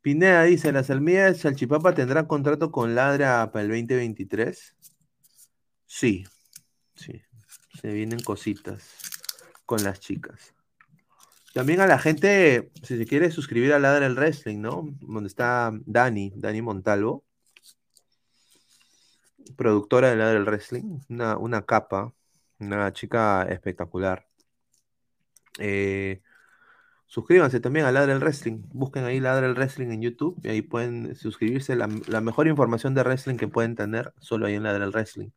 Pineda 0.05 0.43
dice, 0.43 0.71
¿las 0.71 0.91
almillas 0.91 1.33
de 1.33 1.39
Salchipapa 1.39 1.95
tendrán 1.95 2.27
contrato 2.27 2.71
con 2.71 2.93
Ladra 2.93 3.51
para 3.51 3.63
el 3.63 3.69
2023? 3.69 4.75
Sí, 5.87 6.23
sí. 6.93 7.23
Se 7.81 7.87
vienen 7.87 8.19
cositas 8.19 8.83
con 9.65 9.83
las 9.83 9.99
chicas. 9.99 10.53
También 11.55 11.79
a 11.81 11.87
la 11.87 11.97
gente, 11.97 12.71
si 12.83 12.99
se 12.99 13.07
quiere 13.07 13.31
suscribir 13.31 13.73
a 13.73 13.79
Ladra 13.79 14.05
el 14.05 14.13
Wrestling, 14.13 14.61
¿no? 14.61 14.83
Donde 15.01 15.27
está 15.27 15.71
Dani, 15.87 16.31
Dani 16.35 16.61
Montalvo, 16.61 17.25
productora 19.57 20.11
de 20.11 20.17
Ladra 20.17 20.37
el 20.37 20.45
Wrestling, 20.45 20.99
una, 21.09 21.35
una 21.35 21.63
capa, 21.63 22.13
una 22.59 22.93
chica 22.93 23.41
espectacular. 23.49 24.27
Eh, 25.57 26.21
Suscríbanse 27.07 27.59
también 27.59 27.85
a 27.85 27.91
Ladra 27.91 28.13
el 28.13 28.19
Wrestling. 28.19 28.63
Busquen 28.73 29.05
ahí 29.05 29.19
Ladra 29.19 29.45
el 29.47 29.53
Wrestling 29.53 29.89
en 29.89 30.01
YouTube 30.01 30.39
y 30.43 30.49
ahí 30.49 30.61
pueden 30.61 31.15
suscribirse. 31.15 31.75
La, 31.75 31.87
mejor 32.21 32.47
información 32.47 32.93
de 32.93 33.03
wrestling 33.03 33.37
que 33.37 33.47
pueden 33.47 33.75
tener 33.75 34.13
solo 34.19 34.47
ahí 34.47 34.55
en 34.55 34.63
Ladra 34.63 34.85
el 34.85 34.91
Wrestling. 34.91 35.29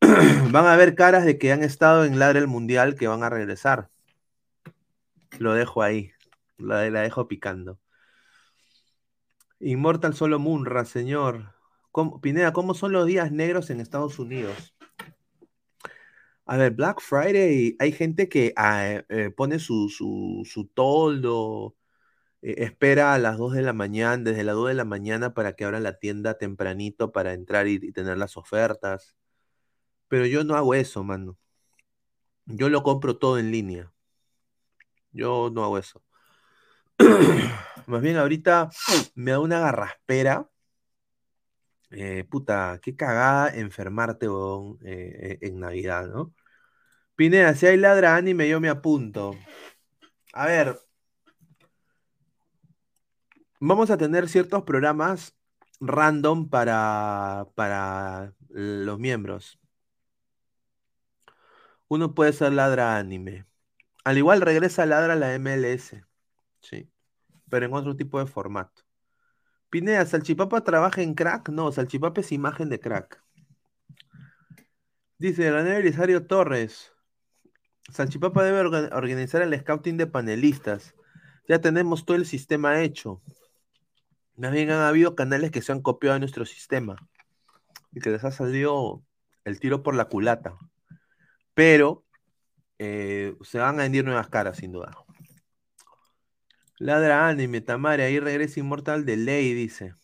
van 0.50 0.66
a 0.66 0.76
ver 0.76 0.94
caras 0.94 1.24
de 1.24 1.38
que 1.38 1.52
han 1.52 1.62
estado 1.62 2.04
en 2.04 2.18
Ladra 2.18 2.38
el 2.38 2.46
Mundial 2.46 2.94
que 2.94 3.08
van 3.08 3.22
a 3.22 3.30
regresar. 3.30 3.90
Lo 5.38 5.54
dejo 5.54 5.82
ahí. 5.82 6.12
La, 6.58 6.80
dejo 6.80 7.28
picando. 7.28 7.78
Immortal 9.60 10.14
solo 10.14 10.38
Munra, 10.38 10.84
señor. 10.84 11.54
¿Cómo- 11.92 12.20
Pineda, 12.20 12.52
¿cómo 12.52 12.74
son 12.74 12.92
los 12.92 13.06
días 13.06 13.30
negros 13.30 13.70
en 13.70 13.80
Estados 13.80 14.18
Unidos? 14.18 14.74
A 16.50 16.56
ver, 16.56 16.72
Black 16.72 17.00
Friday, 17.00 17.76
hay 17.78 17.92
gente 17.92 18.28
que 18.28 18.52
ah, 18.56 19.04
eh, 19.08 19.30
pone 19.36 19.60
su, 19.60 19.88
su, 19.88 20.42
su 20.44 20.66
toldo, 20.66 21.76
eh, 22.42 22.56
espera 22.58 23.14
a 23.14 23.18
las 23.20 23.38
2 23.38 23.54
de 23.54 23.62
la 23.62 23.72
mañana, 23.72 24.16
desde 24.24 24.44
las 24.44 24.56
2 24.56 24.68
de 24.68 24.74
la 24.74 24.84
mañana 24.84 25.34
para 25.34 25.54
que 25.54 25.64
abra 25.64 25.80
la 25.80 25.98
tienda 26.00 26.38
tempranito 26.38 27.12
para 27.12 27.34
entrar 27.34 27.68
y, 27.68 27.74
y 27.82 27.92
tener 27.92 28.18
las 28.18 28.36
ofertas. 28.36 29.16
Pero 30.08 30.26
yo 30.26 30.44
no 30.44 30.56
hago 30.56 30.74
eso, 30.74 31.04
mano. 31.04 31.38
Yo 32.46 32.68
lo 32.68 32.82
compro 32.82 33.16
todo 33.16 33.38
en 33.38 33.50
línea. 33.52 33.92
Yo 35.12 35.50
no 35.52 35.64
hago 35.64 35.78
eso. 35.78 36.02
Más 37.86 38.02
bien 38.02 38.16
ahorita 38.16 38.70
me 39.14 39.32
da 39.32 39.40
una 39.40 39.60
garraspera. 39.60 40.48
Eh, 41.90 42.24
puta, 42.24 42.78
qué 42.82 42.94
cagada 42.96 43.48
enfermarte, 43.48 44.28
weón, 44.28 44.78
eh, 44.84 45.38
eh, 45.42 45.48
en 45.48 45.58
Navidad, 45.60 46.06
¿no? 46.06 46.32
Pineda, 47.20 47.54
si 47.54 47.66
hay 47.66 47.76
ladra 47.76 48.16
anime, 48.16 48.48
yo 48.48 48.60
me 48.60 48.70
apunto. 48.70 49.36
A 50.32 50.46
ver, 50.46 50.80
vamos 53.60 53.90
a 53.90 53.98
tener 53.98 54.26
ciertos 54.26 54.62
programas 54.62 55.36
random 55.80 56.48
para, 56.48 57.46
para 57.54 58.32
los 58.48 58.98
miembros. 58.98 59.60
Uno 61.88 62.14
puede 62.14 62.32
ser 62.32 62.54
ladra 62.54 62.96
anime. 62.96 63.44
Al 64.02 64.16
igual 64.16 64.40
regresa 64.40 64.86
ladra 64.86 65.14
la 65.14 65.34
MLS. 65.34 66.02
Sí. 66.62 66.90
Pero 67.50 67.66
en 67.66 67.74
otro 67.74 67.94
tipo 67.96 68.18
de 68.18 68.24
formato. 68.24 68.80
Pineda, 69.68 70.06
¿Salchipapa 70.06 70.64
trabaja 70.64 71.02
en 71.02 71.12
crack? 71.12 71.50
No, 71.50 71.70
Salchipapa 71.70 72.22
es 72.22 72.32
imagen 72.32 72.70
de 72.70 72.80
crack. 72.80 73.22
Dice 75.18 75.52
René 75.52 75.74
Belisario 75.74 76.26
Torres. 76.26 76.94
Salchipapa 77.88 78.44
debe 78.44 78.60
orga- 78.60 78.94
organizar 78.94 79.42
el 79.42 79.58
scouting 79.58 79.96
de 79.96 80.06
panelistas. 80.06 80.94
Ya 81.48 81.60
tenemos 81.60 82.04
todo 82.04 82.16
el 82.16 82.26
sistema 82.26 82.82
hecho. 82.82 83.20
Más 84.36 84.52
bien 84.52 84.70
han 84.70 84.80
habido 84.80 85.16
canales 85.16 85.50
que 85.50 85.62
se 85.62 85.72
han 85.72 85.82
copiado 85.82 86.14
de 86.14 86.20
nuestro 86.20 86.46
sistema 86.46 86.96
y 87.92 88.00
que 88.00 88.10
les 88.10 88.24
ha 88.24 88.30
salido 88.30 89.02
el 89.44 89.58
tiro 89.58 89.82
por 89.82 89.94
la 89.94 90.06
culata. 90.06 90.56
Pero 91.54 92.04
eh, 92.78 93.36
se 93.42 93.58
van 93.58 93.80
a 93.80 93.82
venir 93.82 94.04
nuevas 94.04 94.28
caras, 94.28 94.58
sin 94.58 94.72
duda. 94.72 94.96
Ladra 96.78 97.28
anime, 97.28 97.60
Tamare, 97.60 98.04
ahí 98.04 98.20
regresa 98.20 98.60
Immortal 98.60 99.04
de 99.04 99.16
ley, 99.16 99.52
dice. 99.52 99.94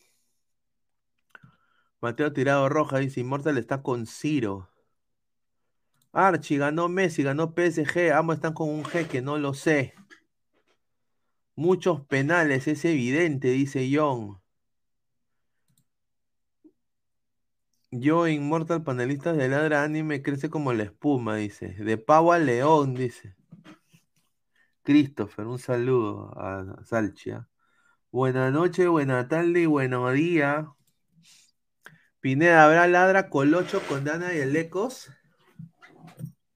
Mateo 2.01 2.31
Tirado 2.31 2.69
Roja 2.69 2.99
dice, 2.99 3.21
Immortal 3.21 3.57
está 3.57 3.81
con 3.81 4.05
Ciro. 4.05 4.69
Archie 6.17 6.57
ganó 6.57 6.89
Messi, 6.89 7.21
ganó 7.21 7.53
PSG, 7.53 8.11
ambos 8.11 8.37
están 8.37 8.53
con 8.53 8.69
un 8.69 8.83
G 8.83 9.07
que 9.07 9.21
no 9.21 9.37
lo 9.37 9.53
sé. 9.53 9.93
Muchos 11.55 12.01
penales, 12.07 12.67
es 12.67 12.83
evidente, 12.85 13.49
dice 13.49 13.87
John. 13.93 14.41
Yo, 17.91 18.27
Immortal, 18.27 18.83
panelistas 18.83 19.37
de 19.37 19.47
Ladra 19.47 19.83
Anime, 19.83 20.23
crece 20.23 20.49
como 20.49 20.73
la 20.73 20.83
espuma, 20.83 21.35
dice. 21.35 21.69
De 21.75 21.99
pavo 21.99 22.33
a 22.33 22.39
león, 22.39 22.95
dice. 22.95 23.35
Christopher, 24.81 25.45
un 25.45 25.59
saludo 25.59 26.33
a 26.35 26.83
Salchia. 26.83 27.47
Buenas 28.11 28.51
noches, 28.51 28.87
buena 28.87 29.27
tarde 29.27 29.61
y 29.61 29.65
buenos 29.67 30.11
días. 30.13 30.65
Pineda, 32.21 32.65
¿habrá 32.65 32.87
ladra 32.87 33.29
colocho 33.29 33.81
con 33.87 34.03
Dana 34.03 34.33
y 34.33 34.39
el 34.39 34.55
Ecos? 34.55 35.11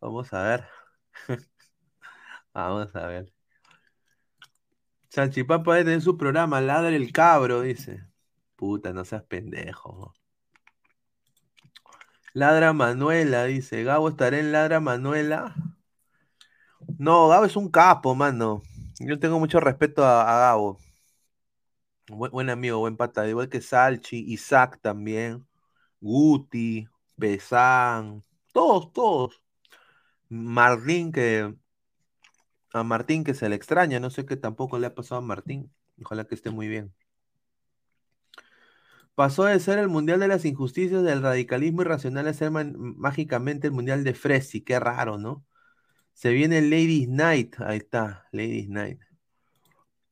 Vamos 0.01 0.33
a 0.33 0.41
ver. 0.43 0.67
Vamos 2.53 2.95
a 2.95 3.07
ver. 3.07 3.31
Salchipapa 5.09 5.73
debe 5.75 5.85
tener 5.85 6.01
su 6.01 6.17
programa, 6.17 6.59
ladra 6.61 6.89
el 6.89 7.11
cabro, 7.11 7.61
dice. 7.61 8.03
Puta, 8.55 8.93
no 8.93 9.05
seas 9.05 9.23
pendejo. 9.23 10.13
Ladra 12.33 12.73
Manuela, 12.73 13.45
dice. 13.45 13.83
Gabo 13.83 14.09
estará 14.09 14.39
en 14.39 14.51
Ladra 14.51 14.79
Manuela. 14.79 15.55
No, 16.97 17.27
Gabo 17.27 17.45
es 17.45 17.55
un 17.55 17.69
capo, 17.69 18.15
mano. 18.15 18.61
Yo 18.99 19.19
tengo 19.19 19.39
mucho 19.39 19.59
respeto 19.59 20.05
a, 20.05 20.23
Gabo. 20.39 20.79
Buen 22.07 22.49
amigo, 22.49 22.79
buen 22.79 22.97
pata. 22.97 23.27
Igual 23.27 23.49
que 23.49 23.61
Salchi, 23.61 24.25
Isaac 24.33 24.79
también. 24.81 25.45
Guti, 25.99 26.87
Pesán. 27.17 28.23
Todos, 28.53 28.91
todos. 28.93 29.40
Martín, 30.31 31.11
que. 31.11 31.53
A 32.73 32.83
Martín 32.83 33.23
que 33.23 33.33
se 33.33 33.47
le 33.49 33.55
extraña. 33.55 33.99
No 33.99 34.09
sé 34.09 34.25
qué 34.25 34.35
tampoco 34.35 34.77
le 34.79 34.87
ha 34.87 34.95
pasado 34.95 35.19
a 35.19 35.23
Martín. 35.23 35.71
Ojalá 36.03 36.25
que 36.25 36.35
esté 36.35 36.49
muy 36.51 36.67
bien. 36.67 36.93
Pasó 39.15 39.43
de 39.45 39.59
ser 39.59 39.77
el 39.79 39.87
mundial 39.89 40.19
de 40.19 40.27
las 40.27 40.45
injusticias, 40.45 41.03
del 41.03 41.21
radicalismo 41.21 41.81
irracional 41.81 42.27
a 42.27 42.33
ser 42.33 42.49
mágicamente 42.51 43.67
el 43.67 43.73
mundial 43.73 44.03
de 44.03 44.13
Fresi. 44.13 44.61
Qué 44.61 44.79
raro, 44.79 45.17
¿no? 45.17 45.45
Se 46.13 46.31
viene 46.31 46.61
Ladies 46.61 47.09
Night. 47.09 47.55
Ahí 47.61 47.77
está, 47.79 48.27
Ladies 48.31 48.69
Night. 48.69 48.99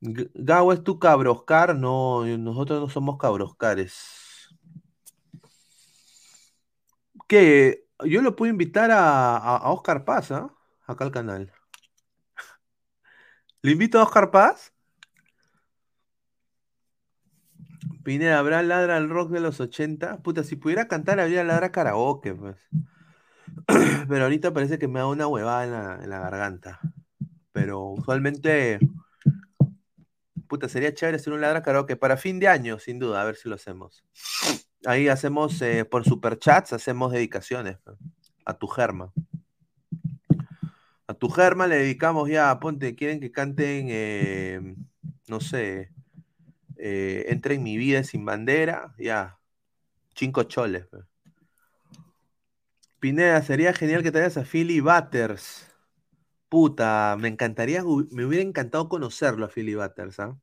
G- 0.02 0.30
Gabo, 0.34 0.72
¿es 0.72 0.82
tu 0.82 0.98
cabroscar? 0.98 1.74
No, 1.76 2.24
nosotros 2.38 2.80
no 2.80 2.88
somos 2.88 3.18
cabroscares. 3.18 4.48
¿Qué? 7.28 7.84
Yo 8.04 8.22
lo 8.22 8.36
puedo 8.36 8.50
invitar 8.50 8.90
a, 8.90 9.36
a- 9.36 9.56
a 9.58 9.70
Oscar 9.72 10.04
Paz, 10.04 10.30
¿ah? 10.32 10.52
Acá 10.86 11.04
al 11.04 11.12
canal. 11.12 11.52
¿Le 13.62 13.72
invito 13.72 13.98
a 13.98 14.02
Oscar 14.04 14.30
Paz? 14.30 14.72
Pineda, 18.04 18.38
¿habrá 18.38 18.62
ladra 18.62 18.96
al 18.98 19.08
rock 19.08 19.30
de 19.30 19.40
los 19.40 19.58
80? 19.60 20.18
Puta, 20.22 20.44
si 20.44 20.56
pudiera 20.56 20.86
cantar, 20.88 21.18
habría 21.20 21.44
ladra 21.44 21.72
karaoke, 21.72 22.34
pues. 22.34 22.58
Pero 24.08 24.24
ahorita 24.24 24.52
parece 24.52 24.78
que 24.78 24.88
me 24.88 25.00
da 25.00 25.06
una 25.06 25.26
huevada 25.26 25.64
en 25.64 25.72
la, 25.72 26.04
en 26.04 26.10
la 26.10 26.18
garganta. 26.20 26.80
Pero 27.52 27.80
usualmente, 27.86 28.80
puta, 30.48 30.68
sería 30.68 30.92
chévere 30.94 31.16
hacer 31.16 31.32
un 31.32 31.40
ladra 31.40 31.62
karaoke 31.62 31.96
para 31.96 32.16
fin 32.18 32.38
de 32.40 32.48
año, 32.48 32.78
sin 32.78 32.98
duda, 32.98 33.22
a 33.22 33.24
ver 33.24 33.36
si 33.36 33.48
lo 33.48 33.54
hacemos. 33.54 34.04
Ahí 34.86 35.08
hacemos, 35.08 35.60
eh, 35.62 35.84
por 35.84 36.04
superchats, 36.04 36.72
hacemos 36.72 37.12
dedicaciones 37.12 37.78
a 38.44 38.54
tu 38.54 38.66
germa. 38.66 39.12
A 41.06 41.14
tu 41.14 41.28
germa 41.28 41.66
le 41.66 41.76
dedicamos 41.76 42.28
ya, 42.28 42.58
ponte, 42.60 42.94
quieren 42.94 43.20
que 43.20 43.30
canten, 43.30 43.88
eh, 43.90 44.76
no 45.28 45.40
sé, 45.40 45.90
eh, 46.76 47.26
en 47.28 47.62
mi 47.62 47.76
vida 47.76 48.04
sin 48.04 48.24
bandera, 48.24 48.94
ya, 48.98 49.38
cinco 50.14 50.44
choles. 50.44 50.86
Pineda, 53.00 53.42
sería 53.42 53.72
genial 53.72 54.02
que 54.02 54.12
traigas 54.12 54.36
a 54.36 54.44
Philly 54.44 54.80
Butters. 54.80 55.66
Puta, 56.48 57.16
me 57.18 57.28
encantaría, 57.28 57.82
me 57.82 58.24
hubiera 58.24 58.42
encantado 58.42 58.88
conocerlo 58.88 59.46
a 59.46 59.48
Philly 59.48 59.74
Butters, 59.74 60.20
¿ah? 60.20 60.38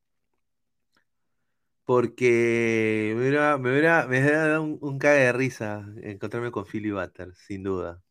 Porque 1.87 3.13
me 3.15 3.21
hubiera, 3.21 3.57
me 3.57 3.71
hubiera, 3.71 4.07
me 4.07 4.21
dado 4.21 4.61
un, 4.61 4.77
un 4.81 4.99
cague 4.99 5.21
de 5.21 5.33
risa 5.33 5.87
encontrarme 6.03 6.51
con 6.51 6.65
Philly 6.65 6.91
Butters, 6.91 7.37
sin 7.37 7.63
duda. 7.63 8.03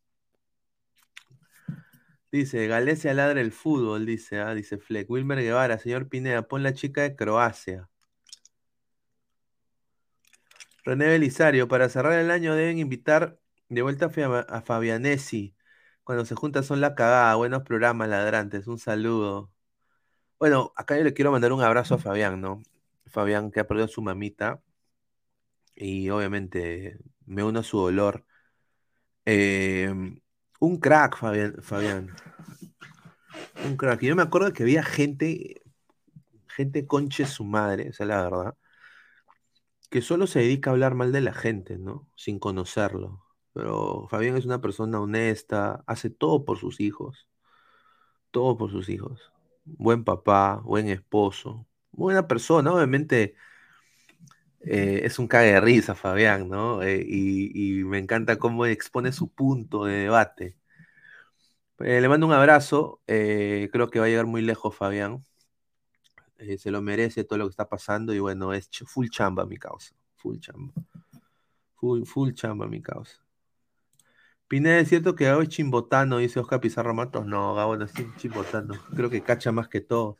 Dice, 2.31 2.65
Galecia 2.67 3.13
ladra 3.13 3.39
el 3.39 3.51
fútbol, 3.51 4.05
dice, 4.07 4.39
ah, 4.39 4.55
dice 4.55 4.79
Fleck. 4.79 5.09
Wilmer 5.09 5.39
Guevara, 5.41 5.77
señor 5.77 6.09
Pineda, 6.09 6.47
pon 6.47 6.63
la 6.63 6.73
chica 6.73 7.03
de 7.03 7.15
Croacia. 7.15 7.89
René 10.83 11.07
Belisario, 11.07 11.67
para 11.67 11.89
cerrar 11.89 12.13
el 12.13 12.31
año 12.31 12.55
deben 12.55 12.79
invitar 12.79 13.39
de 13.69 13.81
vuelta 13.83 14.09
a 14.49 14.61
Fabianesi. 14.61 15.55
Cuando 16.03 16.25
se 16.25 16.35
juntan 16.35 16.63
son 16.63 16.81
la 16.81 16.95
cagada. 16.95 17.35
Buenos 17.35 17.63
programas, 17.63 18.09
ladrantes. 18.09 18.67
Un 18.67 18.79
saludo. 18.79 19.51
Bueno, 20.39 20.73
acá 20.75 20.97
yo 20.97 21.03
le 21.03 21.13
quiero 21.13 21.31
mandar 21.31 21.53
un 21.53 21.61
abrazo 21.61 21.95
a 21.95 21.97
Fabián, 21.99 22.41
¿no? 22.41 22.61
Fabián 23.09 23.51
que 23.51 23.59
ha 23.59 23.67
perdido 23.67 23.85
a 23.85 23.89
su 23.89 24.01
mamita. 24.01 24.61
Y 25.75 26.09
obviamente 26.09 26.97
me 27.25 27.43
uno 27.43 27.59
a 27.59 27.63
su 27.63 27.77
dolor. 27.79 28.25
Eh, 29.25 29.93
un 30.59 30.77
crack, 30.79 31.17
Fabián. 31.17 31.55
Fabián. 31.61 32.15
Un 33.65 33.77
crack. 33.77 34.01
Yo 34.01 34.15
me 34.15 34.23
acuerdo 34.23 34.53
que 34.53 34.63
había 34.63 34.83
gente, 34.83 35.61
gente 36.47 36.87
conche 36.87 37.25
su 37.25 37.43
madre, 37.43 37.89
esa 37.89 38.03
es 38.03 38.07
la 38.09 38.23
verdad, 38.23 38.55
que 39.89 40.01
solo 40.01 40.27
se 40.27 40.39
dedica 40.39 40.69
a 40.69 40.73
hablar 40.73 40.95
mal 40.95 41.11
de 41.11 41.21
la 41.21 41.33
gente, 41.33 41.77
¿no? 41.77 42.07
Sin 42.15 42.39
conocerlo. 42.39 43.23
Pero 43.53 44.07
Fabián 44.09 44.37
es 44.37 44.45
una 44.45 44.61
persona 44.61 44.99
honesta, 45.01 45.83
hace 45.87 46.09
todo 46.09 46.45
por 46.45 46.57
sus 46.57 46.79
hijos. 46.79 47.27
Todo 48.31 48.57
por 48.57 48.71
sus 48.71 48.89
hijos. 48.89 49.31
Buen 49.65 50.03
papá, 50.03 50.61
buen 50.63 50.89
esposo, 50.89 51.67
buena 51.97 52.27
persona. 52.27 52.71
Obviamente 52.73 53.35
eh, 54.61 55.01
es 55.03 55.19
un 55.19 55.27
cague 55.27 55.53
de 55.53 55.61
risa, 55.61 55.95
Fabián, 55.95 56.49
¿no? 56.49 56.81
Eh, 56.83 57.03
y, 57.07 57.83
me 57.85 57.99
encanta 57.99 58.37
cómo 58.37 58.65
expone 58.65 59.11
su 59.11 59.29
punto 59.29 59.85
de 59.85 59.93
debate. 60.03 60.57
Eh, 61.79 62.01
le 62.01 62.09
mando 62.09 62.25
un 62.27 62.33
abrazo. 62.33 63.01
creo 63.05 63.89
que 63.89 63.99
va 63.99 64.05
a 64.05 64.09
llegar 64.09 64.25
muy 64.25 64.41
lejos, 64.41 64.75
Fabián. 64.75 65.23
Se 66.57 66.71
lo 66.71 66.81
merece 66.81 67.23
todo 67.23 67.39
lo 67.39 67.45
que 67.45 67.51
está 67.51 67.67
pasando. 67.69 68.13
Y 68.13 68.19
bueno, 68.19 68.53
es 68.53 68.69
full 68.85 69.07
chamba 69.09 69.45
mi 69.45 69.57
causa. 69.57 69.95
Full 70.17 70.39
chamba. 70.39 70.73
Full, 71.75 72.03
full 72.05 72.31
chamba 72.33 72.67
mi 72.67 72.81
causa. 72.81 73.23
Pineda, 74.47 74.79
¿es 74.79 74.89
cierto 74.89 75.15
que 75.15 75.25
Gabo 75.25 75.41
es 75.41 75.49
chimbotano? 75.49 76.17
Dice 76.19 76.39
Oscar 76.39 76.61
Pizarro 76.61 76.93
Matos. 76.93 77.25
No, 77.25 77.53
Gabo 77.55 77.75
no 77.77 77.85
es 77.85 77.93
chimbotano. 78.17 78.75
Creo 78.95 79.09
que 79.09 79.21
cacha 79.21 79.51
más 79.51 79.67
que 79.67 79.81
todo. 79.81 80.17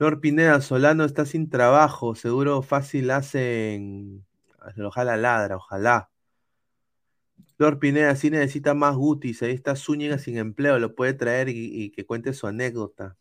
Lord 0.00 0.20
Pineda, 0.20 0.60
Solano 0.62 1.04
está 1.04 1.26
sin 1.26 1.50
trabajo. 1.50 2.14
Seguro 2.14 2.62
fácil 2.62 3.10
hacen. 3.10 4.24
Ojalá 4.82 5.18
ladra, 5.18 5.56
ojalá. 5.56 6.10
Lord 7.58 7.78
Pineda, 7.80 8.16
sí 8.16 8.30
necesita 8.30 8.72
más 8.74 8.96
Gutis. 8.96 9.42
Ahí 9.42 9.52
está 9.52 9.76
Zúñiga 9.76 10.18
sin 10.18 10.38
empleo. 10.38 10.78
Lo 10.78 10.94
puede 10.94 11.12
traer 11.14 11.50
y, 11.50 11.90
que 11.90 12.06
cuente 12.06 12.32
su 12.32 12.46
anécdota. 12.46 13.16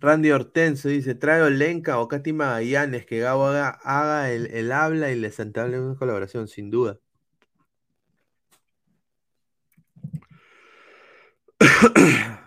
Randy 0.00 0.32
Hortense 0.32 0.88
dice: 0.88 1.14
trae 1.14 1.42
Olenka 1.42 2.00
o 2.00 2.08
Katy 2.08 2.32
Magallanes. 2.32 3.06
Que 3.06 3.20
Gabo 3.20 3.46
haga, 3.46 3.68
haga 3.84 4.32
el, 4.32 4.46
el 4.48 4.72
habla 4.72 5.12
y 5.12 5.16
les 5.20 5.38
entable 5.38 5.80
una 5.80 5.94
colaboración, 5.96 6.48
sin 6.48 6.70
duda. 6.70 6.98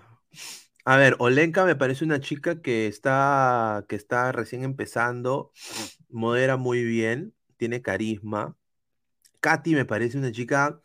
A 0.85 0.97
ver, 0.97 1.15
Olenka 1.19 1.65
me 1.65 1.75
parece 1.75 2.05
una 2.05 2.19
chica 2.19 2.61
que 2.61 2.87
está, 2.87 3.85
que 3.89 3.95
está 3.95 4.31
recién 4.31 4.63
empezando, 4.63 5.51
modera 6.09 6.57
muy 6.57 6.83
bien, 6.83 7.33
tiene 7.57 7.81
carisma. 7.81 8.55
Katy 9.41 9.75
me 9.75 9.85
parece 9.85 10.17
una 10.19 10.31
chica. 10.31 10.81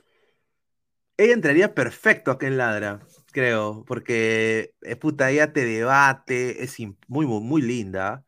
Ella 1.16 1.35
entraría 1.35 1.74
perfecto 1.74 2.31
acá 2.31 2.47
en 2.47 2.56
Ladra, 2.56 3.01
creo, 3.32 3.85
porque 3.86 4.72
eh, 4.81 4.97
puta, 4.97 5.31
ella 5.31 5.52
te 5.52 5.64
debate, 5.66 6.64
es 6.64 6.77
muy, 7.09 7.27
muy, 7.27 7.60
linda, 7.62 8.24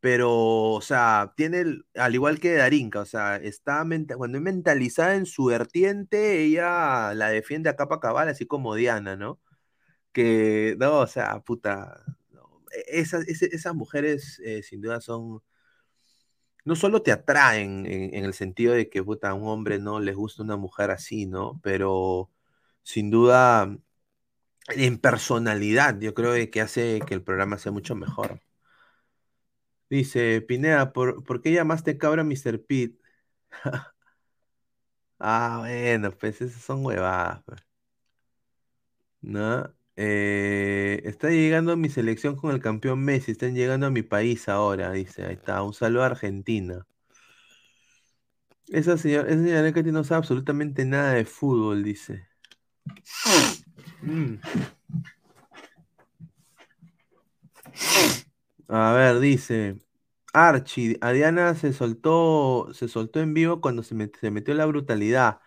pero, 0.00 0.30
o 0.72 0.80
sea, 0.82 1.34
tiene, 1.36 1.82
al 1.96 2.14
igual 2.14 2.40
que 2.40 2.54
Darinka, 2.54 3.00
o 3.00 3.06
sea, 3.06 3.36
está 3.36 3.84
cuando 4.16 4.38
es 4.38 4.44
mentalizada 4.44 5.16
en 5.16 5.26
su 5.26 5.46
vertiente, 5.46 6.42
ella 6.44 7.14
la 7.14 7.28
defiende 7.30 7.70
a 7.70 7.76
capa 7.76 8.00
cabal, 8.00 8.28
así 8.28 8.46
como 8.46 8.74
Diana, 8.74 9.16
¿no? 9.16 9.40
Que, 10.12 10.76
no, 10.78 10.98
o 11.00 11.06
sea, 11.06 11.40
puta, 11.40 12.04
e- 12.72 13.00
esas, 13.00 13.26
esas 13.28 13.74
mujeres 13.74 14.40
eh, 14.44 14.62
sin 14.62 14.80
duda 14.80 15.00
son, 15.00 15.42
no 16.64 16.76
solo 16.76 17.02
te 17.02 17.12
atraen 17.12 17.86
en, 17.86 18.24
el 18.24 18.34
sentido 18.34 18.74
de 18.74 18.88
que, 18.90 19.02
puta, 19.02 19.30
a 19.30 19.34
un 19.34 19.48
hombre 19.48 19.78
no 19.78 20.00
les 20.00 20.14
gusta 20.16 20.42
una 20.42 20.56
mujer 20.56 20.90
así, 20.90 21.26
¿no? 21.26 21.60
Pero 21.62 22.30
sin 22.82 23.10
duda, 23.10 23.76
en 24.70 24.98
personalidad, 24.98 25.98
yo 26.00 26.14
creo 26.14 26.34
que 26.50 26.60
hace 26.60 27.00
que 27.06 27.14
el 27.14 27.22
programa 27.22 27.58
sea 27.58 27.72
mucho 27.72 27.94
mejor. 27.94 28.40
Dice, 29.90 30.40
Pineda, 30.42 30.92
¿por, 30.92 31.24
¿por 31.24 31.42
qué 31.42 31.52
llamaste 31.52 31.98
cabra 31.98 32.22
a 32.22 32.24
Mr. 32.24 32.64
Pete? 32.64 32.98
Ah, 35.18 35.58
bueno, 35.60 36.10
pues 36.12 36.40
esas 36.40 36.62
son 36.62 36.84
huevadas, 36.84 37.42
pues, 37.44 37.60
¿no? 39.22 39.72
Eh, 40.02 41.02
está 41.04 41.28
llegando 41.30 41.76
mi 41.76 41.90
selección 41.90 42.34
con 42.36 42.52
el 42.52 42.60
campeón 42.60 43.00
Messi, 43.04 43.32
están 43.32 43.54
llegando 43.54 43.86
a 43.86 43.90
mi 43.90 44.02
país 44.02 44.48
ahora, 44.48 44.92
dice, 44.92 45.24
ahí 45.26 45.34
está, 45.34 45.62
un 45.62 45.74
saludo 45.74 46.04
a 46.04 46.06
Argentina. 46.06 46.86
Esa 48.68 48.96
señora, 48.96 49.28
esa 49.28 49.42
señora 49.44 49.72
que 49.74 49.82
no 49.82 50.02
sabe 50.02 50.18
absolutamente 50.20 50.86
nada 50.86 51.12
de 51.12 51.26
fútbol, 51.26 51.82
dice. 51.84 52.26
Mm. 54.04 54.38
A 58.68 58.92
ver, 58.92 59.20
dice. 59.20 59.78
Archie, 60.32 60.98
a 61.02 61.12
Diana 61.12 61.54
se 61.56 61.72
soltó, 61.72 62.68
se 62.74 62.88
soltó 62.88 63.20
en 63.20 63.34
vivo 63.34 63.60
cuando 63.60 63.82
se, 63.82 63.94
met- 63.96 64.16
se 64.20 64.30
metió 64.30 64.54
la 64.54 64.66
brutalidad. 64.66 65.40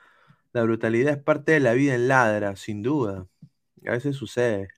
La 0.53 0.63
brutalidad 0.63 1.13
es 1.15 1.23
parte 1.23 1.53
de 1.53 1.61
la 1.61 1.73
vida 1.73 1.95
en 1.95 2.07
ladra, 2.09 2.55
sin 2.57 2.83
duda. 2.83 3.27
A 3.87 3.93
veces 3.93 4.15
sucede. 4.15 4.69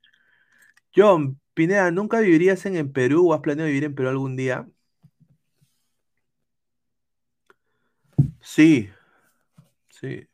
John, 0.95 1.39
Pineda, 1.53 1.91
¿nunca 1.91 2.19
vivirías 2.19 2.65
en, 2.65 2.91
Perú 2.91 3.29
o 3.29 3.33
has 3.33 3.41
planeado 3.41 3.67
vivir 3.67 3.83
en 3.85 3.95
Perú 3.95 4.09
algún 4.09 4.35
día? 4.35 4.67
Sí, 8.41 8.89
sí. 9.89 10.27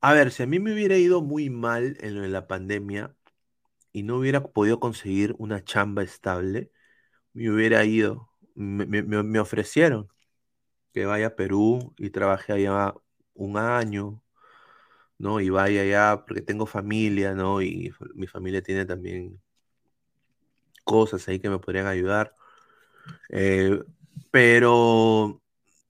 A 0.00 0.12
ver, 0.12 0.30
si 0.32 0.42
a 0.42 0.46
mí 0.46 0.58
me 0.58 0.72
hubiera 0.72 0.96
ido 0.96 1.22
muy 1.22 1.50
mal 1.50 1.96
en 2.00 2.16
lo 2.16 2.22
de 2.22 2.28
la 2.28 2.46
pandemia 2.46 3.14
y 3.92 4.02
no 4.04 4.18
hubiera 4.18 4.42
podido 4.44 4.80
conseguir 4.80 5.34
una 5.38 5.64
chamba 5.64 6.02
estable, 6.04 6.72
me 7.34 7.50
hubiera 7.50 7.84
ido. 7.84 8.30
Me- 8.54 8.86
me 9.02 9.40
ofrecieron 9.40 10.08
que 10.94 11.06
vaya 11.06 11.28
a 11.28 11.36
Perú 11.36 11.94
y 11.98 12.10
trabaje 12.10 12.52
allá 12.54 12.94
un 13.34 13.58
año, 13.58 14.22
¿no? 15.22 15.40
Y 15.40 15.50
vaya 15.50 15.82
allá 15.82 16.24
porque 16.26 16.42
tengo 16.42 16.66
familia, 16.66 17.34
¿no? 17.34 17.62
Y 17.62 17.92
mi 18.14 18.26
familia 18.26 18.62
tiene 18.62 18.84
también 18.86 19.40
cosas 20.84 21.26
ahí 21.28 21.38
que 21.40 21.50
me 21.50 21.58
podrían 21.58 21.86
ayudar. 21.86 22.34
Eh, 23.30 23.80
pero 24.30 25.42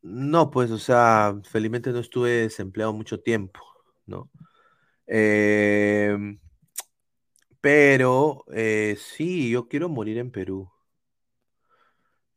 no, 0.03 0.51
pues, 0.51 0.71
o 0.71 0.79
sea, 0.79 1.41
felizmente 1.45 1.93
no 1.93 2.01
estuve 2.01 2.31
desempleado 2.43 2.93
mucho 2.93 3.21
tiempo, 3.21 3.61
¿no? 4.07 4.31
Em, 5.07 6.41
pero 7.61 8.45
eh, 8.53 8.97
sí, 8.99 9.51
yo 9.51 9.69
quiero 9.69 9.89
morir 9.89 10.19
en 10.19 10.31
Perú. 10.31 10.71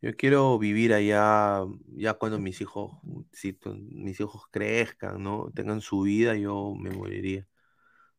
Yo 0.05 0.15
quiero 0.15 0.59
vivir 0.59 0.93
allá, 0.93 1.63
ya 1.87 2.13
cuando 2.13 2.37
mis 2.37 2.61
hijos, 2.61 2.91
si 3.31 3.57
mis 3.89 4.19
hijos 4.19 4.43
crezcan, 4.51 5.23
¿no? 5.23 5.51
Tengan 5.55 5.81
su 5.81 6.01
vida, 6.01 6.35
yo 6.35 6.75
me 6.79 6.91
moriría 6.91 7.47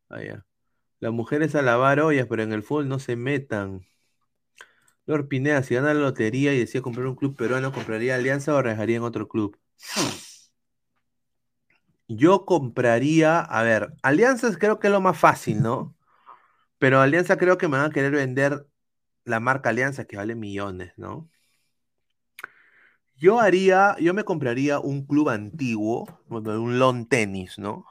allá. 0.09 0.45
Las 0.99 1.13
mujeres 1.13 1.55
a 1.55 1.63
lavar 1.63 2.01
ollas, 2.01 2.27
pero 2.29 2.43
en 2.43 2.53
el 2.53 2.65
fútbol 2.65 2.89
no 2.89 2.99
se 2.99 3.15
metan. 3.15 3.87
Lord 5.07 5.29
Pineda, 5.29 5.63
si 5.63 5.77
gana 5.77 5.95
la 5.95 6.01
lotería 6.01 6.53
y 6.53 6.59
decía 6.59 6.83
comprar 6.83 7.07
un 7.07 7.15
club 7.15 7.37
peruano, 7.37 7.71
¿compraría 7.71 8.17
Alianza 8.17 8.53
o 8.57 8.63
dejaría 8.65 8.97
en 8.97 9.05
otro 9.05 9.29
club? 9.29 9.57
Yo 12.09 12.47
compraría, 12.47 13.39
a 13.39 13.63
ver, 13.63 13.95
Alianzas 14.03 14.59
creo 14.59 14.81
que 14.81 14.89
es 14.89 14.93
lo 14.93 15.01
más 15.01 15.17
fácil, 15.17 15.63
¿no? 15.63 15.95
Pero 16.79 17.01
Alianza 17.01 17.37
creo 17.37 17.59
que 17.59 17.69
me 17.69 17.77
van 17.77 17.93
a 17.93 17.95
querer 17.95 18.11
vender 18.11 18.67
la 19.23 19.39
marca 19.39 19.71
Alianza 19.71 20.05
que 20.05 20.17
vale 20.17 20.35
millones, 20.35 20.93
¿no? 20.97 21.31
Yo 23.19 23.41
haría, 23.41 23.97
yo 23.99 24.13
me 24.15 24.25
compraría 24.25 24.79
un 24.79 25.07
club 25.07 25.31
antiguo, 25.31 26.07
un 26.29 26.79
lawn 26.79 27.07
tenis, 27.09 27.59
¿no? 27.59 27.87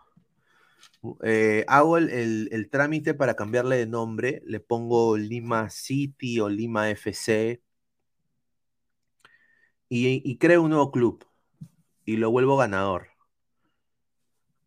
Eh, 1.23 1.65
hago 1.67 1.97
el, 1.97 2.69
trámite 2.71 3.13
para 3.13 3.35
cambiarle 3.35 3.77
de 3.77 3.87
nombre, 3.87 4.41
le 4.45 4.59
pongo 4.59 5.17
Lima 5.17 5.69
City 5.69 6.39
o 6.39 6.49
Lima 6.49 6.89
FC 6.89 7.61
y, 9.89 10.37
creo 10.37 10.63
un 10.63 10.69
nuevo 10.71 10.91
club 10.91 11.25
y 12.05 12.17
lo 12.17 12.31
vuelvo 12.31 12.57
ganador. 12.57 13.09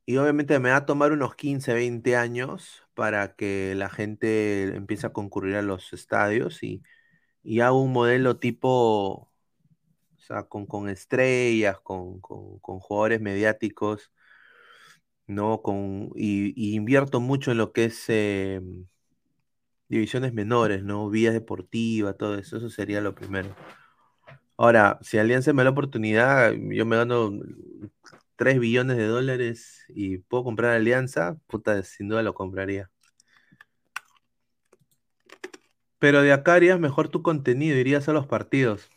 Y 0.06 0.16
obviamente 0.16 0.59
me 0.59 0.70
va 0.70 0.76
a 0.76 0.86
tomar 0.86 1.12
unos 1.12 1.35
15, 1.35 1.74
20 1.74 2.16
años 2.16 2.82
para 2.94 3.35
que 3.35 3.74
la 3.76 3.90
gente 3.90 4.74
empiece 4.74 5.06
a 5.06 5.12
concurrir 5.12 5.56
a 5.56 5.62
los 5.62 5.93
estadios 5.93 6.62
y, 6.62 6.82
hago 7.60 7.82
un 7.82 7.93
modelo 7.93 8.39
tipo, 8.39 9.30
con, 10.49 10.67
con 10.67 10.89
estrellas, 10.89 11.79
con, 11.81 12.21
con- 12.21 12.59
con 12.61 12.81
jugadores 12.81 13.21
mediáticos, 13.21 14.13
¿no? 15.27 15.63
Con, 15.63 16.11
y, 16.17 16.53
y 16.57 16.75
invierto 16.77 17.21
mucho 17.21 17.51
en 17.53 17.59
lo 17.59 17.73
que 17.73 17.85
es 17.87 18.05
eh, 18.09 18.61
divisiones 19.89 20.33
menores, 20.33 20.83
¿no? 20.83 21.11
Vías 21.11 21.35
deportivas, 21.35 22.17
todo 22.17 22.39
eso, 22.39 22.57
eso 22.57 22.71
sería 22.71 23.01
lo 23.03 23.15
primero. 23.15 23.55
Ahora, 24.57 24.99
si 25.03 25.19
Alianza 25.19 25.53
me 25.53 25.59
da 25.59 25.65
la 25.65 25.71
oportunidad, 25.71 26.53
yo 26.53 26.85
me 26.87 26.97
gano 26.97 27.31
3 28.37 28.59
billones 28.59 28.97
de 28.97 29.07
dólares 29.07 29.85
y 29.89 30.19
puedo 30.19 30.45
comprar 30.45 30.75
Alianza, 30.75 31.37
puta, 31.47 31.83
sin 31.83 32.09
duda 32.09 32.23
lo 32.23 32.35
compraría. 32.35 32.91
Pero 36.01 36.23
de 36.23 36.33
acá 36.33 36.55
harías 36.55 36.81
mejor 36.81 37.09
tu 37.09 37.23
contenido, 37.23 37.77
irías 37.77 38.09
a 38.09 38.13
los 38.13 38.27
partidos. 38.27 38.91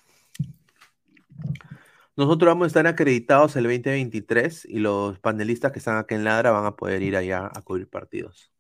Nosotros 2.18 2.48
vamos 2.50 2.66
a 2.66 2.68
estar 2.68 2.88
acreditados 2.88 3.56
el 3.56 3.64
2023 3.64 4.66
y 4.66 4.80
los 4.80 5.18
panelistas 5.20 5.72
que 5.72 5.80
están 5.80 5.98
acá 5.98 6.16
en 6.16 6.24
Ladra 6.24 6.52
van 6.52 6.66
a 6.66 6.76
poder 6.76 7.02
ir 7.02 7.16
allá 7.16 7.50
a 7.54 7.62
cubrir 7.62 7.90
partidos. 7.90 8.52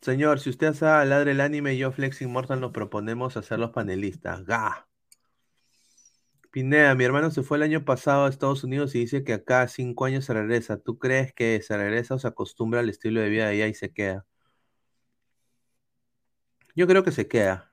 Señor, 0.00 0.40
si 0.40 0.50
usted 0.50 0.66
hace 0.68 0.84
Ladra 0.84 1.30
el 1.30 1.40
anime 1.40 1.76
yo 1.76 1.92
Flex 1.92 2.20
Immortal 2.22 2.60
nos 2.60 2.72
proponemos 2.72 3.36
hacer 3.36 3.58
los 3.60 3.70
panelistas. 3.70 4.44
¡Ga! 4.44 4.88
Pineda, 6.50 6.94
mi 6.94 7.04
hermano 7.04 7.30
se 7.30 7.42
fue 7.42 7.56
el 7.56 7.62
año 7.62 7.84
pasado 7.84 8.26
a 8.26 8.28
Estados 8.28 8.62
Unidos 8.62 8.94
y 8.94 8.98
dice 8.98 9.24
que 9.24 9.32
acá 9.32 9.66
cinco 9.68 10.04
años 10.04 10.26
se 10.26 10.34
regresa. 10.34 10.76
¿Tú 10.76 10.98
crees 10.98 11.32
que 11.32 11.62
se 11.62 11.76
regresa 11.76 12.16
o 12.16 12.18
se 12.18 12.28
acostumbra 12.28 12.80
al 12.80 12.90
estilo 12.90 13.20
de 13.20 13.30
vida 13.30 13.46
de 13.46 13.52
allá 13.52 13.68
y 13.68 13.74
se 13.74 13.92
queda? 13.92 14.26
Yo 16.74 16.86
creo 16.86 17.04
que 17.04 17.12
se 17.12 17.28
queda. 17.28 17.71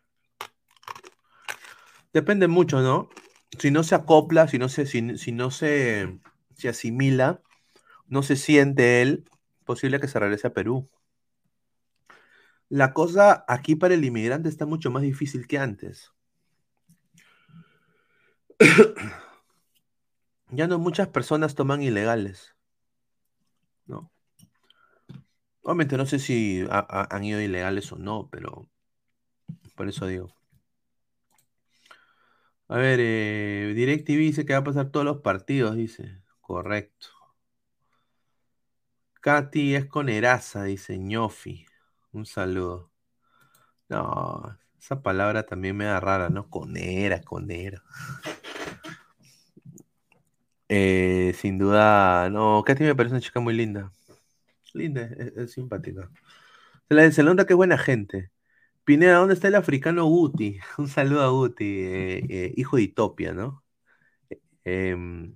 Depende 2.13 2.47
mucho, 2.47 2.81
¿no? 2.81 3.09
Si 3.57 3.71
no 3.71 3.83
se 3.83 3.95
acopla, 3.95 4.47
si 4.47 4.57
no 4.57 4.69
se, 4.69 4.85
si, 4.85 5.01
no 5.31 5.51
se, 5.51 6.19
asimila, 6.67 7.41
no 8.07 8.23
se 8.23 8.35
siente 8.35 9.01
él, 9.01 9.25
posible 9.65 9.99
que 9.99 10.07
se 10.07 10.19
regrese 10.19 10.47
a 10.47 10.53
Perú. 10.53 10.89
La 12.69 12.93
cosa 12.93 13.43
aquí 13.47 13.75
para 13.75 13.93
el 13.95 14.05
inmigrante 14.05 14.49
está 14.49 14.65
mucho 14.65 14.91
más 14.91 15.03
difícil 15.03 15.45
que 15.47 15.57
antes. 15.59 16.13
ya 20.51 20.67
no 20.67 20.79
muchas 20.79 21.07
personas 21.07 21.55
toman 21.55 21.81
ilegales. 21.81 22.55
¿no? 23.87 24.09
Obviamente 25.61 25.95
no 25.97 26.05
sé 26.05 26.19
si 26.19 26.65
ha- 26.69 26.85
ha- 26.89 27.07
han 27.15 27.23
ido 27.23 27.39
ilegales 27.41 27.91
o 27.93 27.97
no, 27.97 28.27
pero 28.29 28.67
por 29.75 29.87
eso 29.87 30.05
digo. 30.07 30.38
A 32.69 32.77
ver, 32.77 32.99
eh, 33.01 33.73
DirecTV 33.75 34.17
dice 34.19 34.45
que 34.45 34.53
va 34.53 34.59
a 34.59 34.63
pasar 34.63 34.91
todos 34.91 35.05
los 35.05 35.17
partidos, 35.21 35.75
dice. 35.75 36.21
Correcto. 36.41 37.07
Katy 39.21 39.75
es 39.75 39.85
con 39.85 40.07
Eraza, 40.09 40.63
dice 40.63 40.97
ñofi. 40.97 41.65
Un 42.11 42.25
saludo. 42.25 42.91
No, 43.89 44.57
esa 44.79 45.01
palabra 45.01 45.45
también 45.45 45.77
me 45.77 45.85
da 45.85 45.99
rara, 45.99 46.29
¿no? 46.29 46.49
Conera, 46.49 47.21
conera. 47.23 47.83
Eh, 50.67 51.33
sin 51.35 51.57
duda, 51.57 52.29
no, 52.29 52.63
Katy 52.65 52.83
me 52.83 52.95
parece 52.95 53.15
una 53.15 53.21
chica 53.21 53.39
muy 53.39 53.55
linda. 53.55 53.91
Linda, 54.73 55.01
es, 55.35 55.51
simpática. 55.51 56.09
Se 56.87 56.95
la 56.95 57.11
se 57.11 57.45
que 57.47 57.53
buena 57.55 57.77
gente. 57.77 58.31
Pineda, 58.83 59.17
¿dónde 59.19 59.35
está 59.35 59.47
el 59.47 59.55
africano 59.55 60.05
Guti? 60.05 60.59
Un 60.77 60.87
saludo 60.89 61.21
a 61.23 61.29
Guti, 61.29 61.65
eh, 61.65 62.25
eh, 62.29 62.53
hijo 62.57 62.77
de 62.77 62.83
Itopia, 62.83 63.33
¿no? 63.33 63.63
Em, 64.65 65.35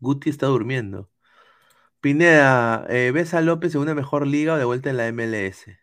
Guti 0.00 0.30
está 0.30 0.46
durmiendo. 0.46 1.10
Pineda, 2.00 2.86
eh, 2.90 3.12
¿ves 3.12 3.34
a 3.34 3.40
López 3.42 3.74
en 3.76 3.82
una 3.82 3.94
mejor 3.94 4.26
liga 4.26 4.54
o 4.54 4.58
de 4.58 4.64
vuelta 4.66 4.90
en 4.90 4.98
la 4.98 5.08
MLS? 5.08 5.78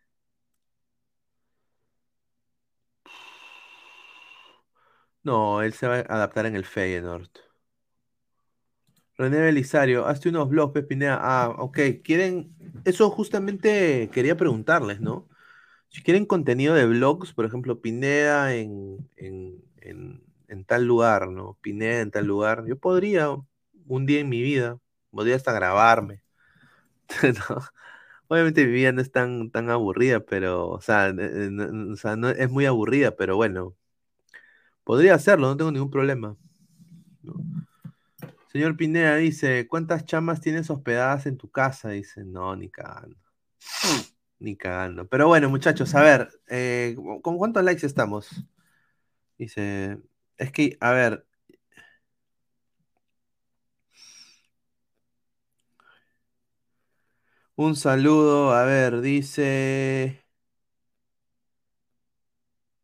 No, 5.24 5.62
él 5.62 5.74
se 5.74 5.88
va 5.88 5.98
a 5.98 6.00
adaptar 6.02 6.46
en 6.46 6.56
el 6.56 6.64
Feyenoord. 6.66 7.30
René 9.18 9.40
Belisario, 9.40 10.06
hazte 10.08 10.30
unos 10.30 10.50
blogs, 10.50 10.84
Pineda. 10.86 11.20
Ah, 11.22 11.50
ok. 11.58 11.80
Quieren. 12.04 12.56
Eso 12.86 13.10
justamente 13.10 14.10
quería 14.12 14.36
preguntarles, 14.38 15.00
¿no? 15.02 15.28
Si 15.96 16.02
quieren 16.04 16.26
contenido 16.26 16.74
de 16.76 16.86
blogs, 16.86 17.32
por 17.32 17.46
ejemplo, 17.46 17.80
Pineda 17.80 18.54
en, 18.54 19.10
en, 19.16 19.64
en- 19.80 20.22
en 20.50 20.66
tal 20.66 20.84
lugar, 20.86 21.30
¿no? 21.30 21.58
Pineda 21.62 22.02
en 22.02 22.12
tal 22.12 22.26
lugar. 22.28 22.66
Yo 22.68 22.78
podría, 22.78 23.30
un 23.88 24.06
día 24.06 24.20
en 24.20 24.28
mi 24.28 24.42
vida, 24.42 24.78
podría 25.10 25.38
hasta 25.38 25.54
grabarme. 25.54 26.22
¿no? 27.24 27.62
Obviamente 28.28 28.66
mi 28.66 28.74
vida 28.74 28.92
no 28.92 29.02
es 29.02 29.12
tan, 29.12 29.52
tan 29.52 29.70
aburrida, 29.70 30.22
pero, 30.22 30.70
o 30.70 30.82
sea, 30.82 31.14
no- 31.14 31.94
o 31.94 31.98
sea, 31.98 32.16
no 32.18 32.30
es 32.30 32.50
muy 32.52 32.66
aburrida, 32.66 33.16
pero 33.16 33.38
bueno, 33.38 33.76
podría 34.86 35.16
hacerlo, 35.16 35.48
no 35.48 35.58
tengo 35.58 35.72
ningún 35.72 35.92
problema. 35.92 36.38
Señor 38.52 38.78
Pineda 38.78 39.18
dice, 39.18 39.68
¿cuántas 39.68 40.06
chamas 40.06 40.42
tienes 40.42 40.70
hospedadas 40.70 41.26
en 41.26 41.38
tu 41.38 41.50
casa? 41.52 41.90
Dice, 41.90 42.24
no, 42.24 42.56
ni 42.56 42.70
cagando. 42.70 43.18
Ni 44.46 44.56
cagando. 44.56 45.08
Pero 45.08 45.28
bueno, 45.28 45.50
muchachos, 45.50 45.96
a 45.96 46.02
ver, 46.04 46.30
eh, 46.48 46.96
¿con 47.24 47.38
cuántos 47.38 47.64
likes 47.64 47.86
estamos? 47.86 48.30
Dice, 49.38 50.00
es 50.38 50.52
que, 50.52 50.78
a 50.82 50.92
ver, 50.92 51.26
un 57.56 57.76
saludo, 57.76 58.52
a 58.54 58.64
ver, 58.66 59.02
dice, 59.02 60.26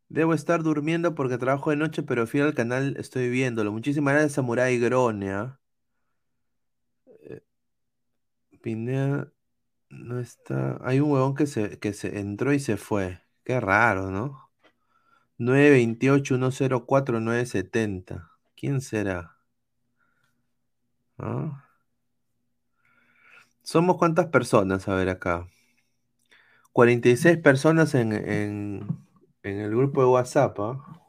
debo 0.09 0.35
estar 0.35 0.61
durmiendo 0.61 1.15
porque 1.15 1.39
trabajo 1.39 1.71
de 1.71 1.75
noche, 1.75 2.03
pero 2.03 2.27
fui 2.27 2.39
al 2.39 2.53
canal, 2.53 2.95
estoy 2.99 3.29
viéndolo. 3.31 3.71
Muchísimas 3.71 4.13
gracias, 4.13 4.33
Samurai 4.33 4.77
Grone, 4.77 5.31
¿ah? 5.31 5.59
Eh, 7.07 7.41
Pineda 8.61 9.29
no 9.91 10.19
está. 10.19 10.77
Hay 10.83 10.99
un 10.99 11.11
huevón 11.11 11.35
que 11.35 11.45
se, 11.47 11.79
que 11.79 11.93
se 11.93 12.19
entró 12.19 12.53
y 12.53 12.59
se 12.59 12.77
fue. 12.77 13.21
Qué 13.43 13.59
raro, 13.59 14.11
¿no? 14.11 14.49
928-104-970. 15.37 18.31
¿Quién 18.55 18.81
será? 18.81 19.37
¿Ah? 21.17 21.63
¿Somos 23.63 23.97
cuántas 23.97 24.27
personas? 24.27 24.87
A 24.87 24.93
ver 24.95 25.09
acá. 25.09 25.47
46 26.73 27.37
personas 27.39 27.93
en, 27.95 28.13
en, 28.13 28.87
en 29.43 29.59
el 29.59 29.69
grupo 29.71 30.01
de 30.01 30.07
WhatsApp, 30.07 30.57
¿ah? 30.59 31.01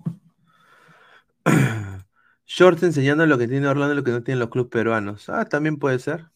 Shorts 2.47 2.83
enseñando 2.83 3.27
lo 3.27 3.39
que 3.39 3.49
tiene 3.49 3.69
Orlando 3.69 3.95
y 3.95 3.97
lo 3.97 4.05
que 4.05 4.11
no 4.13 4.23
tienen 4.23 4.41
los 4.41 4.51
clubes 4.51 4.71
peruanos. 4.71 5.29
Ah, 5.29 5.45
también 5.47 5.79
puede 5.79 5.99
ser. 5.99 6.31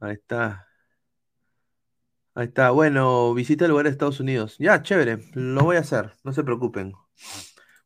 Ahí 0.00 0.12
está. 0.14 0.69
Ahí 2.40 2.46
está. 2.46 2.70
Bueno, 2.70 3.34
visita 3.34 3.66
el 3.66 3.70
lugar 3.70 3.84
de 3.84 3.90
Estados 3.90 4.18
Unidos. 4.18 4.56
Ya, 4.58 4.82
chévere. 4.82 5.18
Lo 5.34 5.62
voy 5.62 5.76
a 5.76 5.80
hacer. 5.80 6.16
No 6.24 6.32
se 6.32 6.42
preocupen. 6.42 6.94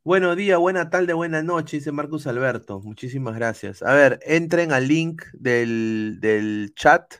Buenos 0.04 0.36
días, 0.36 0.60
buena 0.60 0.90
tarde, 0.90 1.12
buena 1.12 1.42
noche, 1.42 1.78
dice 1.78 1.90
Marcus 1.90 2.28
Alberto. 2.28 2.78
Muchísimas 2.78 3.34
gracias. 3.34 3.82
A 3.82 3.92
ver, 3.94 4.20
entren 4.22 4.70
al 4.70 4.86
link 4.86 5.24
del, 5.32 6.18
del 6.20 6.72
chat. 6.76 7.14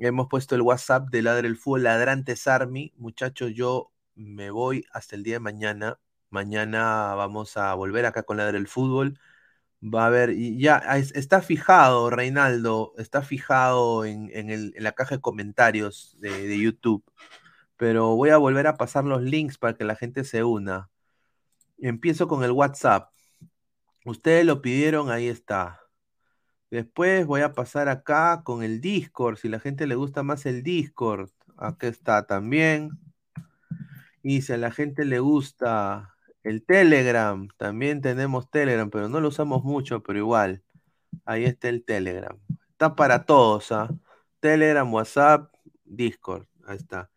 Hemos 0.00 0.26
puesto 0.26 0.56
el 0.56 0.62
WhatsApp 0.62 1.08
de 1.08 1.22
Ladre 1.22 1.46
el 1.46 1.56
Fútbol, 1.56 1.84
Ladrantes 1.84 2.48
Army. 2.48 2.92
Muchachos, 2.96 3.52
yo 3.54 3.92
me 4.16 4.50
voy 4.50 4.84
hasta 4.92 5.14
el 5.14 5.22
día 5.22 5.34
de 5.34 5.40
mañana. 5.40 6.00
Mañana 6.30 7.14
vamos 7.14 7.56
a 7.56 7.72
volver 7.74 8.06
acá 8.06 8.24
con 8.24 8.38
Ladre 8.38 8.58
el 8.58 8.66
Fútbol. 8.66 9.20
Va 9.86 10.04
a 10.04 10.06
haber, 10.06 10.30
y 10.30 10.58
ya 10.58 10.78
es- 10.96 11.14
está 11.14 11.42
fijado, 11.42 12.08
Reinaldo, 12.10 12.94
está 12.98 13.22
fijado 13.22 14.04
en, 14.06 14.30
en 14.32 14.50
el- 14.50 14.72
en 14.76 14.82
la 14.82 14.92
caja 14.92 15.16
de 15.16 15.20
comentarios 15.20 16.16
de, 16.20 16.46
de 16.48 16.58
YouTube. 16.58 17.04
Pero 17.76 18.16
voy 18.16 18.30
a 18.30 18.38
volver 18.38 18.66
a 18.66 18.76
pasar 18.76 19.04
los 19.04 19.22
links 19.22 19.58
para 19.58 19.74
que 19.76 19.84
la 19.84 19.96
gente 19.96 20.24
se 20.24 20.44
una. 20.44 20.90
Empiezo 21.78 22.28
con 22.28 22.44
el 22.44 22.52
WhatsApp. 22.52 23.10
Ustedes 24.06 24.46
lo 24.46 24.62
pidieron, 24.62 25.10
ahí 25.10 25.28
está. 25.28 25.80
Después 26.70 27.26
voy 27.26 27.42
a 27.42 27.52
pasar 27.54 27.88
acá 27.88 28.42
con 28.44 28.62
el 28.62 28.80
Discord, 28.80 29.36
si 29.38 29.48
la 29.48 29.60
gente 29.60 29.86
le 29.86 29.94
gusta 29.96 30.22
más 30.22 30.46
el 30.46 30.62
Discord. 30.62 31.30
Acá 31.56 31.88
está 31.88 32.26
también. 32.26 32.90
Y 34.22 34.42
si 34.42 34.52
a 34.52 34.56
la 34.56 34.70
gente 34.70 35.04
le 35.04 35.20
gusta 35.20 36.13
el 36.44 36.64
Telegram, 36.64 37.48
también 37.56 38.00
tenemos 38.02 38.50
Telegram, 38.50 38.90
pero 38.90 39.08
no 39.08 39.20
lo 39.20 39.28
usamos 39.28 39.64
mucho, 39.64 40.02
pero 40.02 40.18
igual. 40.18 40.62
Ahí 41.24 41.44
está 41.44 41.68
el 41.68 41.84
Telegram. 41.84 42.38
Está 42.72 42.96
para 42.96 43.24
todos, 43.24 43.72
¿ah? 43.72 43.88
Telegram, 44.40 44.92
WhatsApp, 44.92 45.52
Discord. 45.84 46.46
Ahí 46.66 46.76
está. 46.76 47.10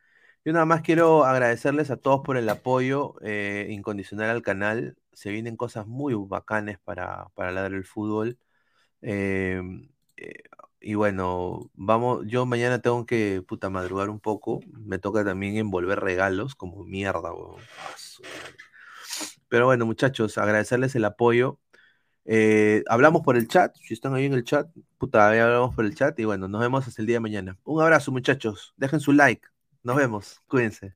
Yo 0.45 0.53
nada 0.53 0.65
más 0.65 0.81
quiero 0.81 1.25
agradecerles 1.25 1.91
a 1.91 1.97
todos 1.97 2.21
por 2.23 2.37
el 2.37 2.47
apoyo 2.49 3.15
eh, 3.21 3.67
incondicional 3.69 4.29
al 4.29 4.41
canal. 4.41 4.97
Se 5.13 5.29
vienen 5.31 5.57
cosas 5.57 5.87
muy 5.87 6.13
bacanes 6.15 6.79
para, 6.79 7.27
para 7.35 7.51
Ladrar 7.51 7.73
el 7.73 7.85
Fútbol. 7.85 8.39
Eh, 9.01 9.61
eh, 10.17 10.43
y 10.79 10.95
bueno, 10.95 11.69
vamos, 11.73 12.25
yo 12.27 12.45
mañana 12.45 12.81
tengo 12.81 13.05
que 13.05 13.43
puta 13.47 13.69
madrugar 13.69 14.09
un 14.09 14.19
poco. 14.21 14.61
Me 14.67 14.99
toca 14.99 15.25
también 15.25 15.57
envolver 15.57 15.99
regalos 15.99 16.55
como 16.55 16.85
mierda, 16.85 17.33
huevón. 17.33 17.61
Pero 19.49 19.65
bueno, 19.65 19.85
muchachos, 19.85 20.37
agradecerles 20.37 20.95
el 20.95 21.05
apoyo. 21.05 21.59
Eh, 22.25 22.83
hablamos 22.89 23.23
por 23.23 23.37
el 23.37 23.47
chat, 23.47 23.75
si 23.77 23.93
están 23.93 24.13
ahí 24.15 24.25
en 24.25 24.33
el 24.33 24.43
chat, 24.43 24.69
puta, 24.97 25.27
hablamos 25.29 25.75
por 25.75 25.85
el 25.85 25.95
chat 25.95 26.19
y 26.19 26.25
bueno, 26.25 26.47
nos 26.49 26.61
vemos 26.61 26.87
hasta 26.87 27.01
el 27.01 27.07
día 27.07 27.17
de 27.17 27.21
mañana. 27.21 27.57
Un 27.63 27.81
abrazo 27.81 28.11
muchachos, 28.11 28.73
dejen 28.77 28.99
su 28.99 29.13
like, 29.13 29.47
nos 29.83 29.95
vemos, 29.97 30.41
cuídense. 30.47 30.95